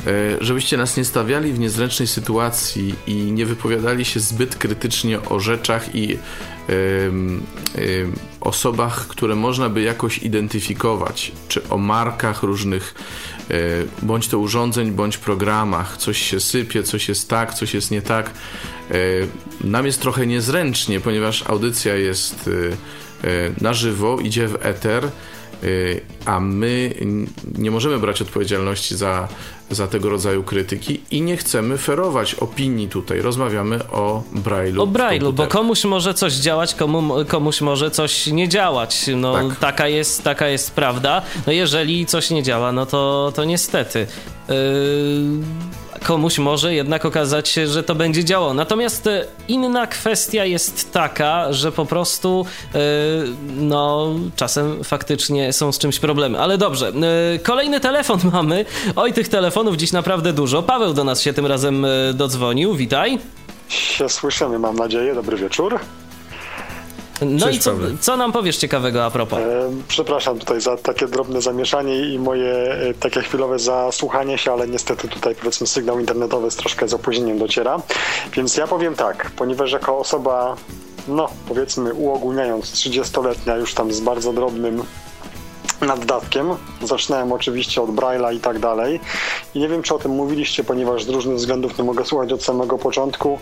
e, 0.07 0.11
żebyście 0.41 0.77
nas 0.77 0.97
nie 0.97 1.05
stawiali 1.05 1.53
w 1.53 1.59
niezręcznej 1.59 2.07
sytuacji 2.07 2.95
i 3.07 3.13
nie 3.13 3.45
wypowiadali 3.45 4.05
się 4.05 4.19
zbyt 4.19 4.55
krytycznie 4.55 5.21
o 5.21 5.39
rzeczach 5.39 5.95
i 5.95 6.17
osobach, 8.41 9.07
które 9.07 9.35
można 9.35 9.69
by 9.69 9.81
jakoś 9.81 10.17
identyfikować, 10.17 11.31
czy 11.47 11.69
o 11.69 11.77
markach 11.77 12.43
różnych, 12.43 12.95
bądź 14.01 14.27
to 14.27 14.39
urządzeń, 14.39 14.91
bądź 14.91 15.17
programach. 15.17 15.97
Coś 15.97 16.21
się 16.21 16.39
sypie, 16.39 16.83
coś 16.83 17.09
jest 17.09 17.29
tak, 17.29 17.53
coś 17.53 17.73
jest 17.73 17.91
nie 17.91 18.01
tak. 18.01 18.31
E, 18.91 18.93
nam 19.63 19.85
jest 19.85 20.01
trochę 20.01 20.27
niezręcznie, 20.27 20.99
ponieważ 20.99 21.49
audycja 21.49 21.95
jest 21.95 22.49
e, 23.23 23.27
na 23.61 23.73
żywo, 23.73 24.19
idzie 24.19 24.47
w 24.47 24.65
eter 24.65 25.09
a 26.26 26.39
my 26.39 26.93
nie 27.57 27.72
możemy 27.72 27.99
brać 27.99 28.22
odpowiedzialności 28.22 28.95
za, 28.95 29.28
za 29.70 29.88
tego 29.88 30.09
rodzaju 30.09 30.43
krytyki 30.43 31.01
i 31.11 31.22
nie 31.22 31.38
chcemy 31.38 31.78
ferować 31.78 32.36
opinii 32.36 32.89
tutaj. 32.89 33.22
Rozmawiamy 33.22 33.88
o 33.89 34.24
Braille'u. 34.34 34.82
O 34.82 34.88
Braille'u, 34.88 35.34
bo 35.34 35.47
komuś 35.47 35.84
może 35.84 36.14
coś 36.14 36.34
działać, 36.34 36.76
komu, 36.76 37.26
komuś 37.28 37.61
może 37.61 37.91
coś 37.91 38.28
nie 38.28 38.49
działać. 38.49 39.05
No, 39.16 39.34
tak. 39.34 39.59
taka, 39.59 39.88
jest, 39.88 40.24
taka 40.24 40.47
jest 40.47 40.72
prawda. 40.72 41.22
No 41.47 41.53
jeżeli 41.53 42.05
coś 42.05 42.30
nie 42.30 42.43
działa, 42.43 42.72
no 42.72 42.86
to, 42.86 43.32
to 43.36 43.45
niestety. 43.45 44.07
Yy 44.49 45.74
komuś 46.04 46.39
może 46.39 46.74
jednak 46.74 47.06
okazać 47.06 47.49
się, 47.49 47.68
że 47.68 47.84
to 47.84 47.95
będzie 47.95 48.26
działało. 48.26 48.54
Natomiast 48.54 49.08
e, 49.08 49.26
inna 49.47 49.88
kwestia 49.88 50.45
jest 50.45 50.91
taka, 50.91 51.54
że 51.54 51.72
po 51.72 51.86
prostu 51.86 52.45
yy, 52.74 52.80
no 53.56 54.10
czasem 54.36 54.84
faktycznie 54.84 55.54
są 55.54 55.72
z 55.72 55.80
czymś 55.80 55.99
problemy. 55.99 56.39
Ale 56.39 56.58
dobrze, 56.58 56.91
yy, 57.32 57.39
kolejny 57.39 57.80
telefon 57.80 58.20
mamy. 58.34 58.66
Oj, 58.95 59.14
tych 59.14 59.30
telefonów 59.30 59.76
dziś 59.76 59.91
naprawdę 59.91 60.34
dużo. 60.34 60.64
Paweł 60.64 60.93
do 60.93 61.04
nas 61.04 61.22
się 61.22 61.34
tym 61.34 61.45
razem 61.45 61.86
dodzwonił. 62.14 62.76
Witaj. 62.76 63.20
Się 63.70 64.10
słyszymy, 64.10 64.60
mam 64.60 64.76
nadzieję. 64.76 65.16
Dobry 65.16 65.38
wieczór. 65.38 65.80
No 67.26 67.45
Cześć, 67.45 67.59
i 67.59 67.61
co, 67.61 67.71
co, 68.01 68.17
nam 68.17 68.32
powiesz 68.32 68.57
ciekawego 68.57 69.05
a 69.05 69.11
propos? 69.11 69.39
E, 69.39 69.71
przepraszam 69.88 70.39
tutaj 70.39 70.61
za 70.61 70.78
takie 70.78 71.07
drobne 71.07 71.41
zamieszanie 71.41 71.99
i 72.09 72.19
moje 72.19 72.53
e, 72.53 72.93
takie 72.93 73.21
chwilowe 73.21 73.59
zasłuchanie 73.59 74.38
się, 74.38 74.51
ale 74.51 74.67
niestety 74.67 75.07
tutaj 75.07 75.36
powiedzmy 75.36 75.67
sygnał 75.67 75.99
internetowy 75.99 76.51
z 76.51 76.55
troszkę 76.55 76.88
z 76.88 76.93
opóźnieniem 76.93 77.39
dociera. 77.39 77.82
Więc 78.34 78.57
ja 78.57 78.67
powiem 78.67 78.95
tak, 78.95 79.32
ponieważ 79.36 79.71
jako 79.71 79.97
osoba 79.97 80.55
no 81.07 81.30
powiedzmy 81.47 81.93
uogólniając 81.93 82.65
30-letnia 82.65 83.55
już 83.55 83.74
tam 83.74 83.93
z 83.93 83.99
bardzo 83.99 84.34
drobnym 84.34 84.84
naddatkiem. 85.86 86.49
Zaczynałem 86.84 87.31
oczywiście 87.31 87.81
od 87.81 87.89
Braille'a 87.89 88.36
i 88.36 88.39
tak 88.39 88.59
dalej. 88.59 88.99
I 89.55 89.59
nie 89.59 89.67
wiem, 89.67 89.81
czy 89.81 89.95
o 89.95 89.99
tym 89.99 90.11
mówiliście, 90.11 90.63
ponieważ 90.63 91.03
z 91.03 91.09
różnych 91.09 91.38
względów 91.38 91.77
nie 91.77 91.84
mogę 91.84 92.05
słuchać 92.05 92.34
od 92.34 92.43
samego 92.43 92.77
początku. 92.77 93.39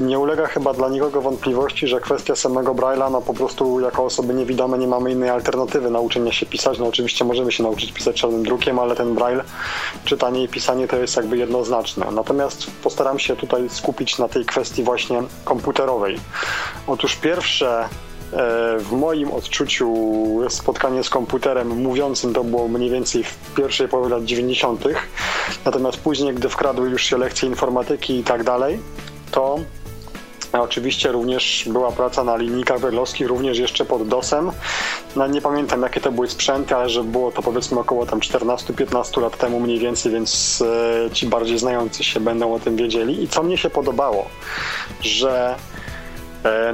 Nie 0.00 0.18
ulega 0.18 0.46
chyba 0.46 0.74
dla 0.74 0.88
nikogo 0.88 1.20
wątpliwości, 1.20 1.86
że 1.86 2.00
kwestia 2.00 2.36
samego 2.36 2.74
Braille'a, 2.74 3.10
no 3.12 3.22
po 3.22 3.34
prostu 3.34 3.80
jako 3.80 4.04
osoby 4.04 4.34
niewidome 4.34 4.78
nie 4.78 4.86
mamy 4.86 5.12
innej 5.12 5.30
alternatywy 5.30 5.90
nauczenia 5.90 6.32
się 6.32 6.46
pisać. 6.46 6.78
No 6.78 6.86
oczywiście 6.86 7.24
możemy 7.24 7.52
się 7.52 7.62
nauczyć 7.62 7.92
pisać 7.92 8.16
czarnym 8.16 8.42
drukiem, 8.42 8.78
ale 8.78 8.96
ten 8.96 9.14
Braille, 9.14 9.42
czytanie 10.04 10.42
i 10.42 10.48
pisanie 10.48 10.88
to 10.88 10.96
jest 10.96 11.16
jakby 11.16 11.38
jednoznaczne. 11.38 12.06
Natomiast 12.12 12.66
postaram 12.82 13.18
się 13.18 13.36
tutaj 13.36 13.68
skupić 13.70 14.18
na 14.18 14.28
tej 14.28 14.44
kwestii 14.44 14.82
właśnie 14.82 15.22
komputerowej. 15.44 16.18
Otóż 16.86 17.16
pierwsze 17.16 17.88
w 18.78 18.92
moim 18.92 19.30
odczuciu 19.30 19.94
spotkanie 20.48 21.04
z 21.04 21.10
komputerem 21.10 21.68
mówiącym 21.68 22.34
to 22.34 22.44
było 22.44 22.68
mniej 22.68 22.90
więcej 22.90 23.24
w 23.24 23.54
pierwszej 23.56 23.88
połowie 23.88 24.10
lat 24.10 24.24
90. 24.24 24.84
Natomiast 25.64 25.98
później, 25.98 26.34
gdy 26.34 26.48
wkradły 26.48 26.90
już 26.90 27.04
się 27.04 27.18
lekcje 27.18 27.48
informatyki 27.48 28.18
i 28.18 28.24
tak 28.24 28.44
dalej, 28.44 28.78
to 29.30 29.58
Oczywiście 30.52 31.12
również 31.12 31.64
była 31.66 31.92
praca 31.92 32.24
na 32.24 32.36
linijkach 32.36 32.80
berlowskich, 32.80 33.26
również 33.26 33.58
jeszcze 33.58 33.84
pod 33.84 34.08
DOSem. 34.08 34.50
No, 35.16 35.26
nie 35.26 35.40
pamiętam 35.40 35.82
jakie 35.82 36.00
to 36.00 36.12
były 36.12 36.28
sprzęty, 36.28 36.76
ale 36.76 36.88
że 36.88 37.04
było 37.04 37.32
to 37.32 37.42
powiedzmy 37.42 37.80
około 37.80 38.06
tam 38.06 38.20
14-15 38.20 39.22
lat 39.22 39.38
temu 39.38 39.60
mniej 39.60 39.78
więcej, 39.78 40.12
więc 40.12 40.62
e, 41.06 41.10
ci 41.10 41.26
bardziej 41.26 41.58
znający 41.58 42.04
się 42.04 42.20
będą 42.20 42.54
o 42.54 42.58
tym 42.58 42.76
wiedzieli. 42.76 43.22
I 43.22 43.28
co 43.28 43.42
mnie 43.42 43.58
się 43.58 43.70
podobało, 43.70 44.26
że 45.00 45.54
E, 45.54 45.89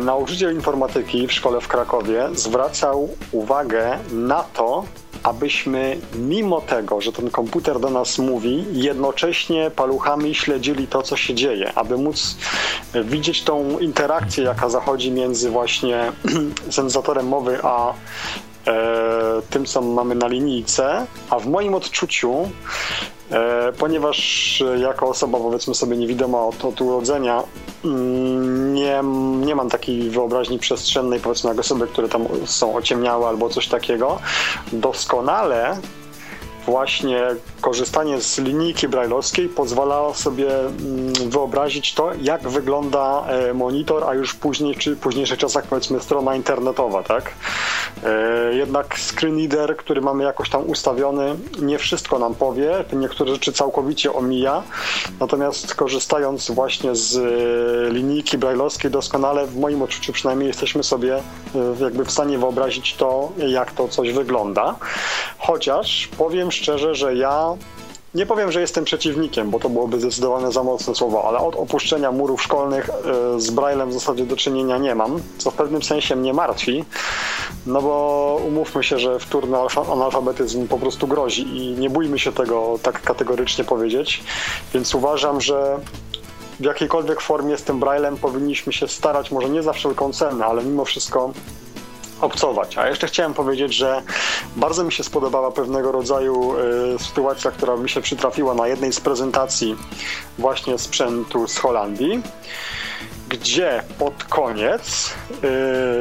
nauczyciel 0.01 0.55
informatyki 0.55 1.27
w 1.27 1.33
szkole 1.33 1.61
w 1.61 1.69
Krakowie 1.69 2.29
zwracał 2.35 3.09
uwagę 3.33 3.99
na 4.13 4.43
to, 4.43 4.85
abyśmy 5.23 5.99
mimo 6.15 6.61
tego, 6.61 7.01
że 7.01 7.13
ten 7.13 7.31
komputer 7.31 7.81
do 7.81 7.91
nas 7.91 8.19
mówi, 8.19 8.65
jednocześnie 8.73 9.71
paluchami 9.71 10.35
śledzili 10.35 10.87
to, 10.87 11.03
co 11.03 11.17
się 11.17 11.35
dzieje, 11.35 11.73
aby 11.75 11.97
móc 11.97 12.37
widzieć 12.95 13.43
tą 13.43 13.79
interakcję, 13.79 14.45
jaka 14.45 14.69
zachodzi 14.69 15.11
między 15.11 15.51
właśnie 15.51 16.13
sensatorem 16.71 17.29
mowy 17.29 17.59
a 17.63 17.93
e, 18.67 18.75
tym, 19.51 19.67
co 19.67 19.83
mamy 19.83 20.15
na 20.15 20.27
linijce, 20.27 21.07
a 21.31 21.39
w 21.39 21.47
moim 21.47 21.75
odczuciu 21.75 22.49
E, 23.16 23.16
ponieważ 23.79 24.63
jako 24.79 25.09
osoba 25.09 25.39
powiedzmy 25.39 25.75
sobie 25.75 25.97
niewidoma 25.97 26.45
od, 26.45 26.65
od 26.65 26.81
urodzenia 26.81 27.43
mm, 27.85 28.75
nie, 28.75 29.03
nie 29.47 29.55
mam 29.55 29.71
takiej 29.71 30.11
wyobraźni 30.11 30.59
przestrzennej 30.59 31.21
powiedzmy 31.21 31.51
jak 31.51 31.59
osoby, 31.59 31.87
które 31.87 32.09
tam 32.09 32.27
są 32.45 32.75
ociemniałe 32.75 33.29
albo 33.29 33.49
coś 33.49 33.69
takiego, 33.69 34.19
doskonale 34.73 35.77
właśnie 36.67 37.23
korzystanie 37.61 38.21
z 38.21 38.39
linijki 38.39 38.89
brajlowskiej 38.89 39.49
pozwala 39.49 40.15
sobie 40.15 40.59
mm, 40.61 41.13
wyobrazić 41.31 41.95
to, 41.95 42.11
jak 42.23 42.49
wygląda 42.49 43.25
e, 43.29 43.55
monitor, 43.55 44.05
a 44.05 44.15
już 44.15 44.35
później, 44.35 44.75
czy 44.75 44.97
w 44.97 44.99
późniejszych 44.99 45.39
czasach 45.39 45.65
powiedzmy 45.67 46.01
strona 46.01 46.37
internetowa, 46.37 47.03
tak? 47.03 47.33
E, 48.05 48.55
jednak 48.55 48.99
screen 48.99 49.39
reader, 49.39 49.77
który 49.77 50.01
mamy 50.01 50.25
jakoś 50.25 50.51
tam 50.51 50.71
ustawiony, 50.71 51.37
nie 51.63 51.79
wszystko 51.79 52.19
nam 52.19 52.35
powie, 52.35 52.85
niektóre 52.93 53.33
rzeczy 53.33 53.53
całkowicie 53.53 54.13
omija, 54.13 54.63
natomiast 55.21 55.75
korzystając 55.75 56.51
właśnie 56.51 56.95
z 56.95 57.17
e, 57.17 57.93
linijki 57.93 58.39
brajlowskiej 58.39 58.91
doskonale, 58.91 59.47
w 59.47 59.57
moim 59.57 59.83
odczuciu 59.83 60.13
przynajmniej 60.13 60.49
jesteśmy 60.49 60.83
sobie 60.83 61.23
jakby 61.81 62.05
w 62.05 62.11
stanie 62.11 62.39
wyobrazić 62.39 62.95
to, 62.95 63.33
jak 63.49 63.73
to 63.73 63.89
coś 63.89 64.13
wygląda. 64.13 64.77
Chociaż 65.39 66.09
powiem 66.19 66.51
szczerze, 66.57 66.95
że 66.95 67.15
ja 67.15 67.57
nie 68.17 68.27
powiem, 68.27 68.53
że 68.53 68.61
jestem 68.61 68.85
przeciwnikiem, 68.85 69.51
bo 69.51 69.61
to 69.61 69.69
byłoby 69.69 70.01
zdecydowanie 70.01 70.53
za 70.53 70.63
mocne 70.63 70.95
słowo, 70.95 71.29
ale 71.29 71.39
od 71.39 71.57
opuszczenia 71.57 72.13
murów 72.13 72.43
szkolnych 72.43 72.91
e, 72.91 73.41
z 73.41 73.51
Braillem 73.51 73.91
w 73.91 73.93
zasadzie 73.93 74.27
do 74.27 74.37
czynienia 74.37 74.79
nie 74.79 74.95
mam, 74.95 75.21
co 75.39 75.51
w 75.51 75.55
pewnym 75.55 75.83
sensie 75.83 76.17
mnie 76.17 76.35
martwi, 76.35 76.85
no 77.67 77.83
bo 77.83 78.41
umówmy 78.49 78.85
się, 78.85 78.99
że 78.99 79.19
wtórny 79.19 79.59
analfabetyzm 79.93 80.69
po 80.69 80.79
prostu 80.79 81.07
grozi 81.07 81.43
i 81.43 81.71
nie 81.71 81.91
bójmy 81.91 82.19
się 82.19 82.33
tego 82.33 82.79
tak 82.83 83.03
kategorycznie 83.03 83.65
powiedzieć, 83.65 84.25
więc 84.75 84.95
uważam, 84.95 85.41
że 85.41 85.79
w 86.61 86.65
jakiejkolwiek 86.65 87.21
formie 87.21 87.57
z 87.57 87.63
tym 87.63 87.81
Braillem 87.81 88.17
powinniśmy 88.17 88.73
się 88.73 88.89
starać, 88.89 89.31
może 89.31 89.49
nie 89.49 89.63
za 89.63 89.73
wszelką 89.73 90.13
cenę, 90.13 90.47
ale 90.47 90.65
mimo 90.65 90.85
wszystko 90.85 91.33
obcować. 92.21 92.79
A 92.79 92.89
jeszcze 92.89 93.07
chciałem 93.07 93.35
powiedzieć, 93.35 93.75
że 93.75 94.03
bardzo 94.57 94.85
mi 94.85 94.93
się 94.93 95.05
spodobała 95.05 95.53
pewnego 95.53 95.93
rodzaju 95.93 96.55
y, 96.95 96.99
sytuacja, 96.99 97.51
która 97.51 97.77
mi 97.77 97.89
się 97.89 98.01
przytrafiła 98.01 98.55
na 98.55 98.69
jednej 98.69 98.93
z 98.93 99.01
prezentacji 99.01 99.77
właśnie 100.39 100.79
sprzętu 100.79 101.49
z 101.49 101.57
Holandii 101.57 102.23
gdzie 103.29 103.83
pod 103.99 104.25
koniec 104.25 105.15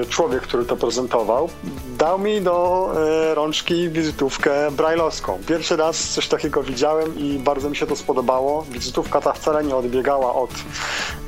y, 0.03 0.05
człowiek, 0.09 0.41
który 0.41 0.65
to 0.65 0.75
prezentował, 0.75 1.49
dał 1.97 2.19
mi 2.19 2.41
do 2.41 2.89
y, 3.31 3.35
rączki 3.35 3.89
wizytówkę 3.89 4.71
brajlowską. 4.71 5.39
Pierwszy 5.47 5.75
raz 5.75 6.09
coś 6.09 6.27
takiego 6.27 6.63
widziałem 6.63 7.19
i 7.19 7.39
bardzo 7.39 7.69
mi 7.69 7.75
się 7.75 7.87
to 7.87 7.95
spodobało. 7.95 8.65
Wizytówka 8.69 9.21
ta 9.21 9.33
wcale 9.33 9.63
nie 9.63 9.75
odbiegała 9.75 10.35
od 10.35 10.49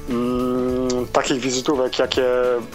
mm, 0.10 1.08
takich 1.12 1.39
wizytówek, 1.39 1.99
jakie 1.99 2.26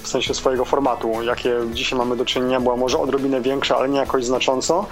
w 0.03 0.09
sensie 0.09 0.35
swojego 0.35 0.65
formatu, 0.65 1.23
jakie 1.23 1.55
dzisiaj 1.73 1.99
mamy 1.99 2.17
do 2.17 2.25
czynienia, 2.25 2.61
była 2.61 2.77
może 2.77 2.99
odrobinę 2.99 3.41
większa, 3.41 3.77
ale 3.77 3.89
nie 3.89 3.99
jakoś 3.99 4.25
znacząco, 4.25 4.87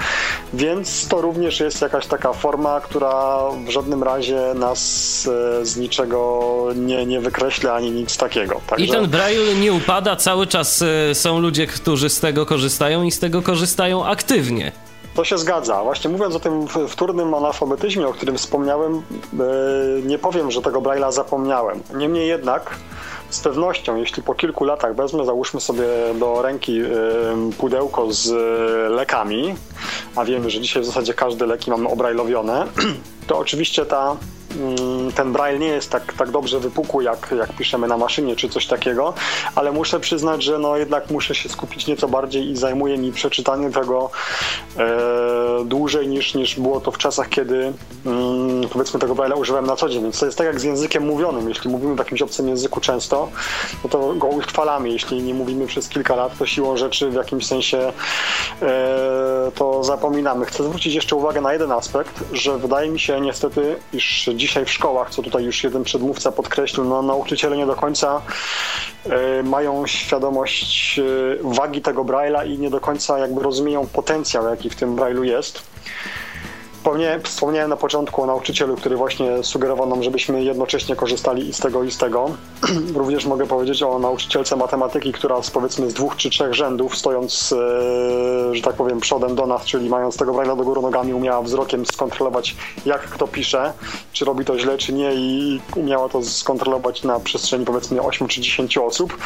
więc 0.54 1.08
to 1.08 1.20
również 1.20 1.60
jest 1.60 1.82
jakaś 1.82 2.06
taka 2.06 2.32
forma, 2.32 2.80
która 2.80 3.40
w 3.66 3.70
żadnym 3.70 4.02
razie 4.02 4.40
nas 4.54 5.28
e, 5.60 5.66
z 5.66 5.76
niczego 5.76 6.40
nie, 6.76 7.06
nie 7.06 7.20
wykreśla 7.20 7.74
ani 7.74 7.90
nic 7.90 8.16
takiego. 8.16 8.60
Także... 8.66 8.84
I 8.84 8.88
ten 8.88 9.06
Braille 9.06 9.54
nie 9.54 9.72
upada, 9.72 10.16
cały 10.16 10.46
czas 10.46 10.82
e, 10.82 11.14
są 11.14 11.38
ludzie, 11.38 11.66
którzy 11.66 12.10
z 12.10 12.20
tego 12.20 12.46
korzystają 12.46 13.02
i 13.02 13.10
z 13.10 13.18
tego 13.18 13.42
korzystają 13.42 14.06
aktywnie. 14.06 14.72
To 15.20 15.24
się 15.24 15.38
zgadza. 15.38 15.82
Właśnie 15.82 16.10
mówiąc 16.10 16.34
o 16.34 16.40
tym 16.40 16.66
wtórnym 16.88 17.34
analfabetyzmie, 17.34 18.08
o 18.08 18.12
którym 18.12 18.38
wspomniałem, 18.38 18.94
e, 18.96 19.02
nie 20.02 20.18
powiem, 20.18 20.50
że 20.50 20.62
tego 20.62 20.80
Braille'a 20.80 21.12
zapomniałem. 21.12 21.82
Niemniej 21.94 22.28
jednak 22.28 22.76
z 23.30 23.40
pewnością, 23.40 23.96
jeśli 23.96 24.22
po 24.22 24.34
kilku 24.34 24.64
latach 24.64 24.94
wezmę, 24.94 25.24
załóżmy 25.24 25.60
sobie 25.60 25.84
do 26.14 26.42
ręki 26.42 26.80
pudełko 27.58 28.12
z 28.12 28.30
lekami, 28.90 29.54
a 30.16 30.24
wiemy, 30.24 30.50
że 30.50 30.60
dzisiaj 30.60 30.82
w 30.82 30.86
zasadzie 30.86 31.14
każde 31.14 31.46
leki 31.46 31.70
mamy 31.70 31.88
obrajlowione, 31.88 32.66
to 33.26 33.38
oczywiście 33.38 33.86
ta 33.86 34.16
ten 35.14 35.32
braille 35.32 35.58
nie 35.58 35.66
jest 35.66 35.90
tak, 35.90 36.12
tak 36.12 36.30
dobrze 36.30 36.60
wypukły, 36.60 37.04
jak, 37.04 37.34
jak 37.38 37.52
piszemy 37.52 37.88
na 37.88 37.96
maszynie 37.96 38.36
czy 38.36 38.48
coś 38.48 38.66
takiego, 38.66 39.14
ale 39.54 39.72
muszę 39.72 40.00
przyznać, 40.00 40.44
że 40.44 40.58
no 40.58 40.76
jednak 40.76 41.10
muszę 41.10 41.34
się 41.34 41.48
skupić 41.48 41.86
nieco 41.86 42.08
bardziej 42.08 42.50
i 42.50 42.56
zajmuje 42.56 42.98
mi 42.98 43.12
przeczytanie 43.12 43.70
tego 43.70 44.10
e, 44.78 45.64
dłużej 45.64 46.08
niż, 46.08 46.34
niż 46.34 46.60
było 46.60 46.80
to 46.80 46.90
w 46.90 46.98
czasach, 46.98 47.28
kiedy 47.28 47.72
mm, 48.06 48.68
powiedzmy 48.72 49.00
tego 49.00 49.14
braille'a 49.14 49.38
używałem 49.38 49.66
na 49.66 49.76
co 49.76 49.88
dzień. 49.88 50.02
Więc 50.02 50.18
to 50.18 50.26
jest 50.26 50.38
tak 50.38 50.46
jak 50.46 50.60
z 50.60 50.62
językiem 50.62 51.06
mówionym. 51.06 51.48
Jeśli 51.48 51.70
mówimy 51.70 51.94
w 51.94 51.98
jakimś 51.98 52.22
obcym 52.22 52.48
języku 52.48 52.80
często, 52.80 53.28
no 53.84 53.90
to 53.90 54.14
go 54.14 54.26
utrwalamy. 54.26 54.88
Jeśli 54.90 55.22
nie 55.22 55.34
mówimy 55.34 55.66
przez 55.66 55.88
kilka 55.88 56.16
lat, 56.16 56.38
to 56.38 56.46
siłą 56.46 56.76
rzeczy 56.76 57.10
w 57.10 57.14
jakimś 57.14 57.46
sensie 57.46 57.92
e, 58.62 59.52
to 59.54 59.84
zapominamy. 59.84 60.46
Chcę 60.46 60.64
zwrócić 60.64 60.94
jeszcze 60.94 61.16
uwagę 61.16 61.40
na 61.40 61.52
jeden 61.52 61.72
aspekt, 61.72 62.24
że 62.32 62.58
wydaje 62.58 62.90
mi 62.90 63.00
się 63.00 63.20
niestety, 63.20 63.76
iż 63.92 64.30
dzisiaj 64.40 64.64
w 64.64 64.70
szkołach, 64.70 65.10
co 65.10 65.22
tutaj 65.22 65.44
już 65.44 65.64
jeden 65.64 65.84
przedmówca 65.84 66.32
podkreślił, 66.32 66.84
no, 66.84 67.02
nauczyciele 67.02 67.56
nie 67.56 67.66
do 67.66 67.76
końca 67.76 68.22
y, 69.06 69.42
mają 69.42 69.86
świadomość 69.86 70.98
y, 70.98 71.38
wagi 71.42 71.82
tego 71.82 72.04
Braille'a 72.04 72.48
i 72.48 72.58
nie 72.58 72.70
do 72.70 72.80
końca 72.80 73.18
jakby 73.18 73.42
rozumieją 73.42 73.86
potencjał, 73.86 74.48
jaki 74.48 74.70
w 74.70 74.76
tym 74.76 74.96
Braille'u 74.96 75.22
jest. 75.22 75.62
Wspomniałem 77.24 77.70
na 77.70 77.76
początku 77.76 78.22
o 78.22 78.26
nauczycielu, 78.26 78.76
który 78.76 78.96
właśnie 78.96 79.42
sugerował 79.42 79.88
nam, 79.88 80.02
żebyśmy 80.02 80.44
jednocześnie 80.44 80.96
korzystali 80.96 81.48
i 81.48 81.52
z 81.52 81.58
tego, 81.58 81.84
i 81.84 81.90
z 81.90 81.98
tego. 81.98 82.30
Również 82.94 83.26
mogę 83.26 83.46
powiedzieć 83.46 83.82
o 83.82 83.98
nauczycielce 83.98 84.56
matematyki, 84.56 85.12
która 85.12 85.42
z 85.42 85.50
powiedzmy 85.50 85.90
z 85.90 85.94
dwóch 85.94 86.16
czy 86.16 86.30
trzech 86.30 86.54
rzędów, 86.54 86.98
stojąc, 86.98 87.52
e, 87.52 88.54
że 88.54 88.62
tak 88.62 88.74
powiem, 88.74 89.00
przodem 89.00 89.34
do 89.34 89.46
nas, 89.46 89.64
czyli 89.64 89.88
mając 89.88 90.16
tego 90.16 90.32
braille'a 90.32 90.56
do 90.56 90.64
góry 90.64 90.82
nogami, 90.82 91.14
umiała 91.14 91.42
wzrokiem 91.42 91.86
skontrolować, 91.86 92.56
jak 92.86 93.00
kto 93.00 93.28
pisze, 93.28 93.72
czy 94.12 94.24
robi 94.24 94.44
to 94.44 94.58
źle, 94.58 94.78
czy 94.78 94.92
nie 94.92 95.14
i 95.14 95.60
umiała 95.76 96.08
to 96.08 96.22
skontrolować 96.22 97.02
na 97.02 97.20
przestrzeni 97.20 97.64
powiedzmy 97.64 98.02
8 98.02 98.28
czy 98.28 98.40
10 98.40 98.78
osób. 98.78 99.16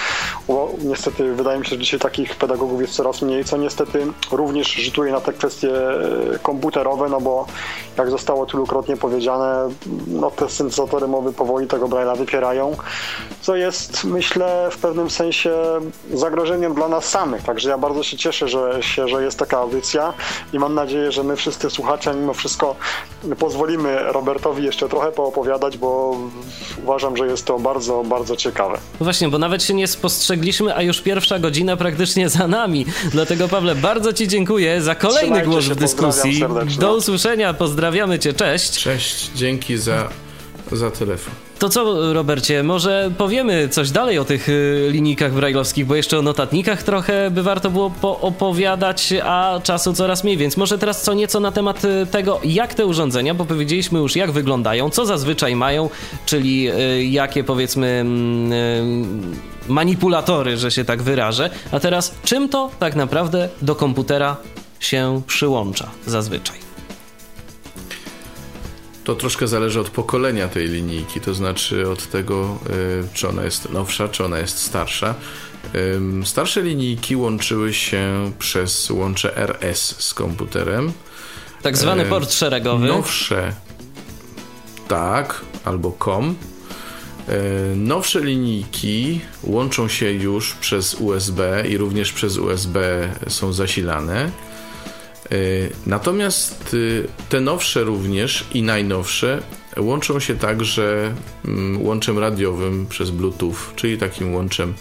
Bo 0.48 0.70
niestety 0.78 1.34
wydaje 1.34 1.59
mi 1.59 1.64
się, 1.64 1.70
że 1.70 1.78
dzisiaj 1.78 2.00
takich 2.00 2.36
pedagogów 2.36 2.80
jest 2.80 2.94
coraz 2.94 3.22
mniej, 3.22 3.44
co 3.44 3.57
niestety 3.57 4.07
również 4.32 4.68
rzutuje 4.68 5.12
na 5.12 5.20
te 5.20 5.32
kwestie 5.32 5.70
e, 5.70 6.38
komputerowe, 6.42 7.09
no 7.09 7.20
bo 7.20 7.43
jak 7.99 8.11
zostało 8.11 8.47
tylukrotnie 8.47 8.97
powiedziane, 8.97 9.68
no 10.07 10.30
te 10.30 10.49
syntezatory 10.49 11.09
mowy 11.09 11.32
powoli 11.32 11.66
tego 11.66 11.88
Braille'a 11.88 12.18
wypierają, 12.18 12.76
co 13.40 13.57
jest, 13.57 14.05
myślę, 14.05 14.68
w 14.70 14.78
pewnym 14.78 15.11
sensie 15.11 15.55
zagrożeniem 16.14 16.74
dla 16.74 16.88
nas 16.88 17.05
samych. 17.05 17.42
Także 17.42 17.70
ja 17.70 17.78
bardzo 17.78 18.03
się 18.03 18.16
cieszę, 18.16 18.49
że, 18.49 18.78
się, 18.80 19.09
że 19.09 19.22
jest 19.22 19.38
taka 19.38 19.59
audycja 19.59 20.12
i 20.53 20.59
mam 20.59 20.74
nadzieję, 20.74 21.12
że 21.12 21.22
my 21.22 21.36
wszyscy 21.36 21.70
słuchacze 21.70 22.14
mimo 22.14 22.34
wszystko 22.34 22.76
pozwolimy 23.38 24.12
Robertowi 24.12 24.64
jeszcze 24.64 24.88
trochę 24.88 25.12
poopowiadać, 25.12 25.78
bo 25.78 26.16
uważam, 26.82 27.16
że 27.16 27.26
jest 27.26 27.45
to 27.45 27.59
bardzo, 27.59 28.03
bardzo 28.05 28.36
ciekawe. 28.36 28.78
Właśnie, 29.01 29.28
bo 29.28 29.38
nawet 29.38 29.62
się 29.62 29.74
nie 29.74 29.86
spostrzegliśmy, 29.86 30.76
a 30.76 30.82
już 30.82 31.01
pierwsza 31.01 31.38
godzina 31.38 31.76
praktycznie 31.76 32.28
za 32.28 32.49
nami. 32.49 32.86
Dlatego 33.11 33.49
Pawle, 33.49 33.74
bardzo 33.74 34.12
Ci 34.12 34.28
dziękuję 34.28 34.82
za 34.82 34.95
kolejny 34.95 35.20
Trzymajcie 35.20 35.51
głos 35.51 35.64
w 35.64 35.74
dyskusji. 35.74 36.45
Do 36.78 36.97
usłyszenia 36.97 37.34
pozdrawiamy 37.59 38.18
cię, 38.18 38.32
cześć. 38.32 38.82
Cześć, 38.82 39.30
dzięki 39.35 39.76
za, 39.76 40.09
za 40.72 40.91
telefon. 40.91 41.35
To 41.59 41.68
co, 41.68 42.12
Robercie, 42.12 42.62
może 42.62 43.11
powiemy 43.18 43.68
coś 43.68 43.91
dalej 43.91 44.18
o 44.18 44.24
tych 44.24 44.49
y, 44.49 44.89
linijkach 44.91 45.32
brajlowskich, 45.32 45.87
bo 45.87 45.95
jeszcze 45.95 46.18
o 46.18 46.22
notatnikach 46.22 46.82
trochę 46.82 47.30
by 47.30 47.43
warto 47.43 47.70
było 47.70 47.93
opowiadać, 48.20 49.14
a 49.24 49.61
czasu 49.62 49.93
coraz 49.93 50.24
mniej, 50.24 50.37
więc 50.37 50.57
może 50.57 50.78
teraz 50.78 51.03
co 51.03 51.14
nieco 51.14 51.41
na 51.41 51.53
temat 51.53 51.85
y, 51.85 52.07
tego, 52.11 52.41
jak 52.45 52.74
te 52.74 52.87
urządzenia, 52.87 53.35
bo 53.35 53.45
powiedzieliśmy 53.45 53.99
już 53.99 54.16
jak 54.16 54.32
wyglądają, 54.32 54.91
co 54.91 55.07
zazwyczaj 55.07 55.57
mają, 55.57 55.91
czyli 56.26 56.70
y, 56.70 57.05
jakie 57.05 57.45
powiedzmy 57.45 57.87
mm, 57.87 59.32
manipulatory, 59.68 60.57
że 60.57 60.70
się 60.70 60.85
tak 60.85 61.03
wyrażę, 61.03 61.51
a 61.72 61.80
teraz 61.80 62.14
czym 62.24 62.49
to 62.49 62.70
tak 62.78 62.97
naprawdę 62.97 63.49
do 63.62 63.74
komputera 63.74 64.37
się 64.80 65.22
przyłącza 65.26 65.89
zazwyczaj? 66.07 66.64
To 69.05 69.14
troszkę 69.14 69.48
zależy 69.48 69.80
od 69.80 69.90
pokolenia 69.90 70.48
tej 70.48 70.68
linijki, 70.68 71.20
to 71.20 71.34
znaczy 71.34 71.90
od 71.90 72.11
tego, 72.11 72.59
czy 73.14 73.28
ona 73.28 73.44
jest 73.44 73.70
nowsza, 73.70 74.09
czy 74.09 74.24
ona 74.24 74.38
jest 74.38 74.59
starsza. 74.59 75.14
Starsze 76.24 76.62
linijki 76.62 77.16
łączyły 77.16 77.74
się 77.74 78.32
przez 78.38 78.90
łącze 78.90 79.36
RS 79.36 79.94
z 79.98 80.14
komputerem. 80.14 80.92
Tak 81.62 81.76
zwany 81.76 82.05
port 82.05 82.32
szeregowy. 82.32 82.86
Nowsze, 82.86 83.52
tak, 84.88 85.40
albo 85.64 85.92
COM. 85.92 86.34
Nowsze 87.76 88.20
linijki 88.20 89.20
łączą 89.42 89.88
się 89.88 90.12
już 90.12 90.55
przez 90.55 90.94
USB 90.94 91.64
i 91.68 91.76
również 91.76 92.12
przez 92.12 92.36
USB 92.36 93.09
są 93.28 93.52
zasilane. 93.52 94.30
Natomiast 95.87 96.77
te 97.29 97.41
nowsze 97.41 97.85
również 97.85 98.45
i 98.55 98.62
najnowsze 98.62 99.43
łączą 99.77 100.20
się 100.20 100.37
także 100.37 101.14
mm, 101.45 101.83
łączem 101.83 102.18
radiowym 102.18 102.87
przez 102.87 103.11
Bluetooth, 103.11 103.55
czyli 103.77 103.99
takim 103.99 104.35
łączem 104.35 104.75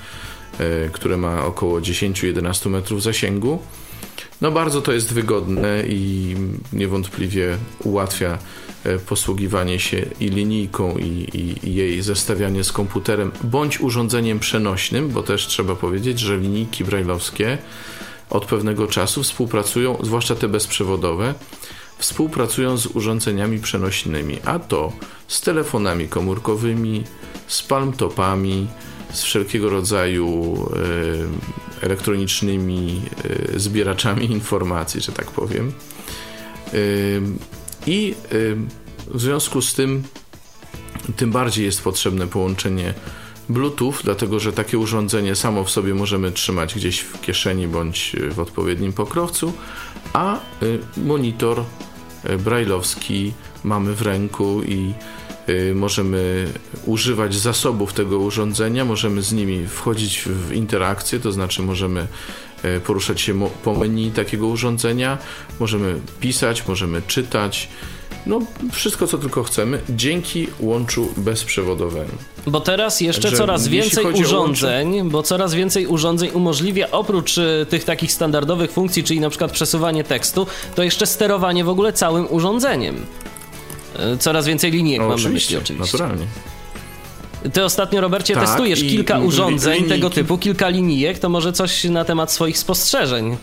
E, 0.59 0.89
które 0.89 1.17
ma 1.17 1.45
około 1.45 1.79
10-11 1.79 2.69
metrów 2.69 3.03
zasięgu. 3.03 3.59
No 4.41 4.51
bardzo 4.51 4.81
to 4.81 4.93
jest 4.93 5.13
wygodne 5.13 5.83
i 5.87 6.35
niewątpliwie 6.73 7.57
ułatwia 7.83 8.37
e, 8.83 8.99
posługiwanie 8.99 9.79
się 9.79 10.05
i 10.19 10.29
linijką, 10.29 10.97
i, 10.97 11.03
i, 11.03 11.69
i, 11.69 11.75
jej 11.75 12.01
zestawianie 12.01 12.63
z 12.63 12.71
komputerem, 12.71 13.31
bądź 13.43 13.79
urządzeniem 13.79 14.39
przenośnym, 14.39 15.09
bo 15.09 15.23
też 15.23 15.47
trzeba 15.47 15.75
powiedzieć, 15.75 16.19
że 16.19 16.37
linijki 16.37 16.83
brajlowskie 16.83 17.57
od 18.33 18.45
pewnego 18.45 18.87
czasu 18.87 19.23
współpracują, 19.23 19.97
zwłaszcza 20.03 20.35
te 20.35 20.47
bezprzewodowe, 20.47 21.33
współpracują 21.97 22.77
z 22.77 22.85
urządzeniami 22.85 23.59
przenośnymi, 23.59 24.37
a 24.45 24.59
to 24.59 24.93
z 25.27 25.41
telefonami 25.41 26.07
komórkowymi, 26.07 27.03
z 27.47 27.63
palmtopami, 27.63 28.67
z 29.13 29.23
wszelkiego 29.23 29.69
rodzaju 29.69 30.57
e, 31.81 31.85
elektronicznymi 31.85 33.01
e, 33.55 33.59
zbieraczami 33.59 34.31
informacji, 34.31 35.01
że 35.01 35.11
tak 35.11 35.31
powiem. 35.31 35.73
E, 36.67 36.77
I 37.87 38.15
w 39.07 39.21
związku 39.21 39.61
z 39.61 39.73
tym, 39.73 40.03
tym 41.15 41.31
bardziej 41.31 41.65
jest 41.65 41.81
potrzebne 41.81 42.27
połączenie 42.27 42.93
Bluetooth, 43.49 43.93
dlatego 44.03 44.39
że 44.39 44.53
takie 44.53 44.77
urządzenie 44.77 45.35
samo 45.35 45.63
w 45.63 45.69
sobie 45.69 45.93
możemy 45.93 46.31
trzymać 46.31 46.75
gdzieś 46.75 46.99
w 46.99 47.21
kieszeni 47.21 47.67
bądź 47.67 48.15
w 48.31 48.39
odpowiednim 48.39 48.93
pokrowcu, 48.93 49.53
a 50.13 50.39
monitor 50.97 51.63
brajlowski 52.39 53.33
mamy 53.63 53.93
w 53.93 54.01
ręku 54.01 54.63
i 54.63 54.93
Y, 55.49 55.75
możemy 55.75 56.47
używać 56.85 57.35
zasobów 57.35 57.93
tego 57.93 58.19
urządzenia, 58.19 58.85
możemy 58.85 59.21
z 59.21 59.33
nimi 59.33 59.67
wchodzić 59.67 60.23
w 60.25 60.53
interakcję, 60.53 61.19
to 61.19 61.31
znaczy 61.31 61.61
możemy 61.61 62.07
y, 62.65 62.79
poruszać 62.79 63.21
się 63.21 63.47
po 63.63 63.73
menu 63.73 64.11
takiego 64.11 64.47
urządzenia, 64.47 65.17
możemy 65.59 65.99
pisać, 66.19 66.67
możemy 66.67 67.01
czytać, 67.07 67.69
no 68.25 68.39
wszystko 68.71 69.07
co 69.07 69.17
tylko 69.17 69.43
chcemy, 69.43 69.81
dzięki 69.89 70.47
łączu 70.59 71.07
bezprzewodowemu. 71.17 72.11
Bo 72.47 72.59
teraz 72.59 73.01
jeszcze 73.01 73.31
coraz 73.31 73.67
więcej 73.67 74.05
urządzeń, 74.05 74.95
łącze... 74.95 75.09
bo 75.09 75.23
coraz 75.23 75.53
więcej 75.53 75.87
urządzeń 75.87 76.29
umożliwia 76.33 76.91
oprócz 76.91 77.37
y, 77.37 77.65
tych 77.69 77.83
takich 77.83 78.11
standardowych 78.11 78.71
funkcji, 78.71 79.03
czyli 79.03 79.19
na 79.19 79.29
przykład 79.29 79.51
przesuwanie 79.51 80.03
tekstu, 80.03 80.47
to 80.75 80.83
jeszcze 80.83 81.07
sterowanie 81.07 81.63
w 81.63 81.69
ogóle 81.69 81.93
całym 81.93 82.27
urządzeniem. 82.31 83.05
E, 83.95 84.17
coraz 84.17 84.45
więcej 84.45 84.71
linijek 84.71 85.01
no, 85.01 85.07
mam 85.07 85.23
na 85.23 85.29
myśli 85.29 85.57
oczywiście. 85.57 85.97
Naturalnie. 85.97 86.27
Ty 87.53 87.63
ostatnio, 87.63 88.01
Robercie, 88.01 88.33
tak, 88.33 88.45
testujesz 88.45 88.79
kilka 88.79 89.19
urządzeń 89.19 89.73
linijki. 89.73 89.95
tego 89.95 90.09
typu, 90.09 90.37
kilka 90.37 90.69
linijek, 90.69 91.19
to 91.19 91.29
może 91.29 91.53
coś 91.53 91.83
na 91.83 92.05
temat 92.05 92.31
swoich 92.31 92.57
spostrzeżeń, 92.57 93.37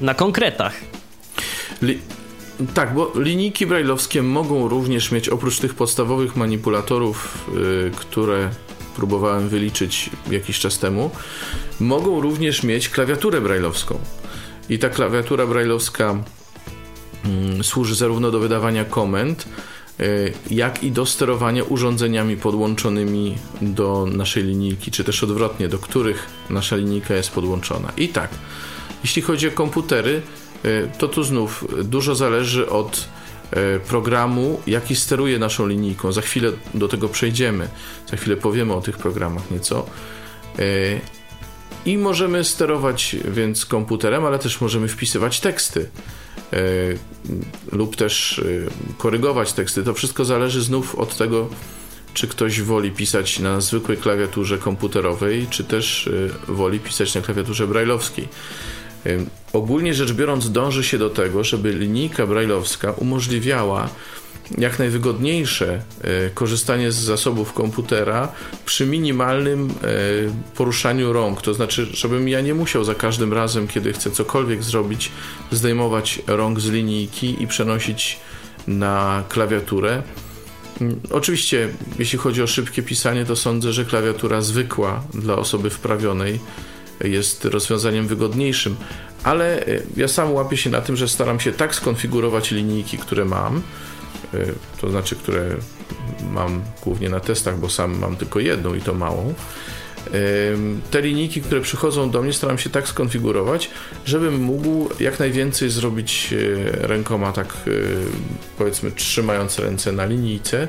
na 0.00 0.14
konkretach. 0.14 0.72
Li 1.82 1.98
tak, 2.74 2.94
bo 2.94 3.12
linijki 3.14 3.66
brajlowskie 3.66 4.22
mogą 4.22 4.68
również 4.68 5.12
mieć, 5.12 5.28
oprócz 5.28 5.58
tych 5.58 5.74
podstawowych 5.74 6.36
manipulatorów, 6.36 7.48
yy, 7.54 7.90
które 7.96 8.50
próbowałem 8.96 9.48
wyliczyć 9.48 10.10
jakiś 10.30 10.58
czas 10.58 10.78
temu, 10.78 11.10
mogą 11.80 12.20
również 12.20 12.62
mieć 12.62 12.88
klawiaturę 12.88 13.40
brajlowską. 13.40 13.98
I 14.68 14.78
ta 14.78 14.88
klawiatura 14.88 15.46
brajlowska 15.46 16.16
yy, 17.56 17.64
służy 17.64 17.94
zarówno 17.94 18.30
do 18.30 18.40
wydawania 18.40 18.84
komend, 18.84 19.46
Y, 20.00 20.32
jak 20.50 20.84
i 20.84 20.90
do 20.90 21.06
sterowania 21.06 21.64
urządzeniami 21.64 22.36
podłączonymi 22.36 23.38
do 23.62 24.06
naszej 24.12 24.44
linijki, 24.44 24.90
czy 24.90 25.04
też 25.04 25.24
odwrotnie, 25.24 25.68
do 25.68 25.78
których 25.78 26.26
nasza 26.50 26.76
linijka 26.76 27.14
jest 27.14 27.30
podłączona. 27.30 27.92
I 27.96 28.08
tak, 28.08 28.30
jeśli 29.02 29.22
chodzi 29.22 29.48
o 29.48 29.50
komputery, 29.50 30.22
to 30.98 31.08
tu 31.08 31.22
znów 31.22 31.64
dużo 31.84 32.14
zależy 32.14 32.70
od 32.70 33.08
y, 33.76 33.80
programu, 33.80 34.60
jaki 34.66 34.96
steruje 34.96 35.38
naszą 35.38 35.66
linijką. 35.66 36.12
Za 36.12 36.20
chwilę 36.20 36.52
do 36.74 36.88
tego 36.88 37.08
przejdziemy, 37.08 37.68
za 38.10 38.16
chwilę 38.16 38.36
powiemy 38.36 38.74
o 38.74 38.80
tych 38.80 38.98
programach 38.98 39.50
nieco. 39.50 39.86
I 41.86 41.98
możemy 41.98 42.44
sterować 42.44 43.16
więc 43.28 43.66
komputerem, 43.66 44.24
ale 44.24 44.38
też 44.38 44.60
możemy 44.60 44.88
wpisywać 44.88 45.40
teksty. 45.40 45.88
E, 46.52 46.58
lub 47.72 47.96
też 47.96 48.38
e, 48.38 48.42
korygować 48.98 49.52
teksty. 49.52 49.82
To 49.82 49.94
wszystko 49.94 50.24
zależy 50.24 50.62
znów 50.62 50.94
od 50.94 51.16
tego, 51.16 51.48
czy 52.14 52.28
ktoś 52.28 52.60
woli 52.60 52.90
pisać 52.90 53.38
na 53.38 53.60
zwykłej 53.60 53.98
klawiaturze 53.98 54.58
komputerowej, 54.58 55.46
czy 55.50 55.64
też 55.64 56.10
e, 56.48 56.52
woli 56.52 56.80
pisać 56.80 57.14
na 57.14 57.20
klawiaturze 57.20 57.66
brajlowskiej. 57.66 58.28
Ogólnie 59.52 59.94
rzecz 59.94 60.12
biorąc, 60.12 60.52
dąży 60.52 60.84
się 60.84 60.98
do 60.98 61.10
tego, 61.10 61.44
żeby 61.44 61.72
linijka 61.72 62.26
brajlowska 62.26 62.92
umożliwiała 62.92 63.88
jak 64.58 64.78
najwygodniejsze 64.78 65.82
e, 66.00 66.30
korzystanie 66.30 66.92
z 66.92 66.96
zasobów 66.96 67.52
komputera 67.52 68.32
przy 68.64 68.86
minimalnym 68.86 69.70
e, 69.70 69.74
poruszaniu 70.56 71.12
rąk. 71.12 71.42
To 71.42 71.54
znaczy, 71.54 71.86
żebym 71.92 72.28
ja 72.28 72.40
nie 72.40 72.54
musiał 72.54 72.84
za 72.84 72.94
każdym 72.94 73.32
razem, 73.32 73.68
kiedy 73.68 73.92
chcę 73.92 74.10
cokolwiek 74.10 74.62
zrobić, 74.62 75.12
zdejmować 75.50 76.22
rąk 76.26 76.60
z 76.60 76.70
linijki 76.70 77.42
i 77.42 77.46
przenosić 77.46 78.18
na 78.66 79.24
klawiaturę. 79.28 80.02
Mm, 80.80 81.00
oczywiście, 81.10 81.68
jeśli 81.98 82.18
chodzi 82.18 82.42
o 82.42 82.46
szybkie 82.46 82.82
pisanie, 82.82 83.24
to 83.24 83.36
sądzę, 83.36 83.72
że 83.72 83.84
klawiatura 83.84 84.40
zwykła 84.40 85.02
dla 85.14 85.36
osoby 85.36 85.70
wprawionej 85.70 86.40
jest 87.04 87.44
rozwiązaniem 87.44 88.06
wygodniejszym, 88.06 88.76
ale 89.22 89.66
e, 89.66 89.82
ja 89.96 90.08
sam 90.08 90.32
łapię 90.32 90.56
się 90.56 90.70
na 90.70 90.80
tym, 90.80 90.96
że 90.96 91.08
staram 91.08 91.40
się 91.40 91.52
tak 91.52 91.74
skonfigurować 91.74 92.50
linijki, 92.50 92.98
które 92.98 93.24
mam, 93.24 93.62
Y, 94.34 94.54
to 94.80 94.90
znaczy, 94.90 95.16
które 95.16 95.56
mam 96.32 96.62
głównie 96.84 97.08
na 97.08 97.20
testach, 97.20 97.58
bo 97.58 97.68
sam 97.68 97.98
mam 97.98 98.16
tylko 98.16 98.40
jedną 98.40 98.74
i 98.74 98.80
to 98.80 98.94
małą. 98.94 99.34
Te 100.90 101.02
linijki, 101.02 101.42
które 101.42 101.60
przychodzą 101.60 102.10
do 102.10 102.22
mnie, 102.22 102.32
staram 102.32 102.58
się 102.58 102.70
tak 102.70 102.88
skonfigurować, 102.88 103.70
żebym 104.04 104.40
mógł 104.40 104.88
jak 105.00 105.18
najwięcej 105.18 105.70
zrobić 105.70 106.34
rękoma, 106.72 107.32
tak 107.32 107.56
powiedzmy, 108.58 108.90
trzymając 108.90 109.58
ręce 109.58 109.92
na 109.92 110.06
linijce. 110.06 110.68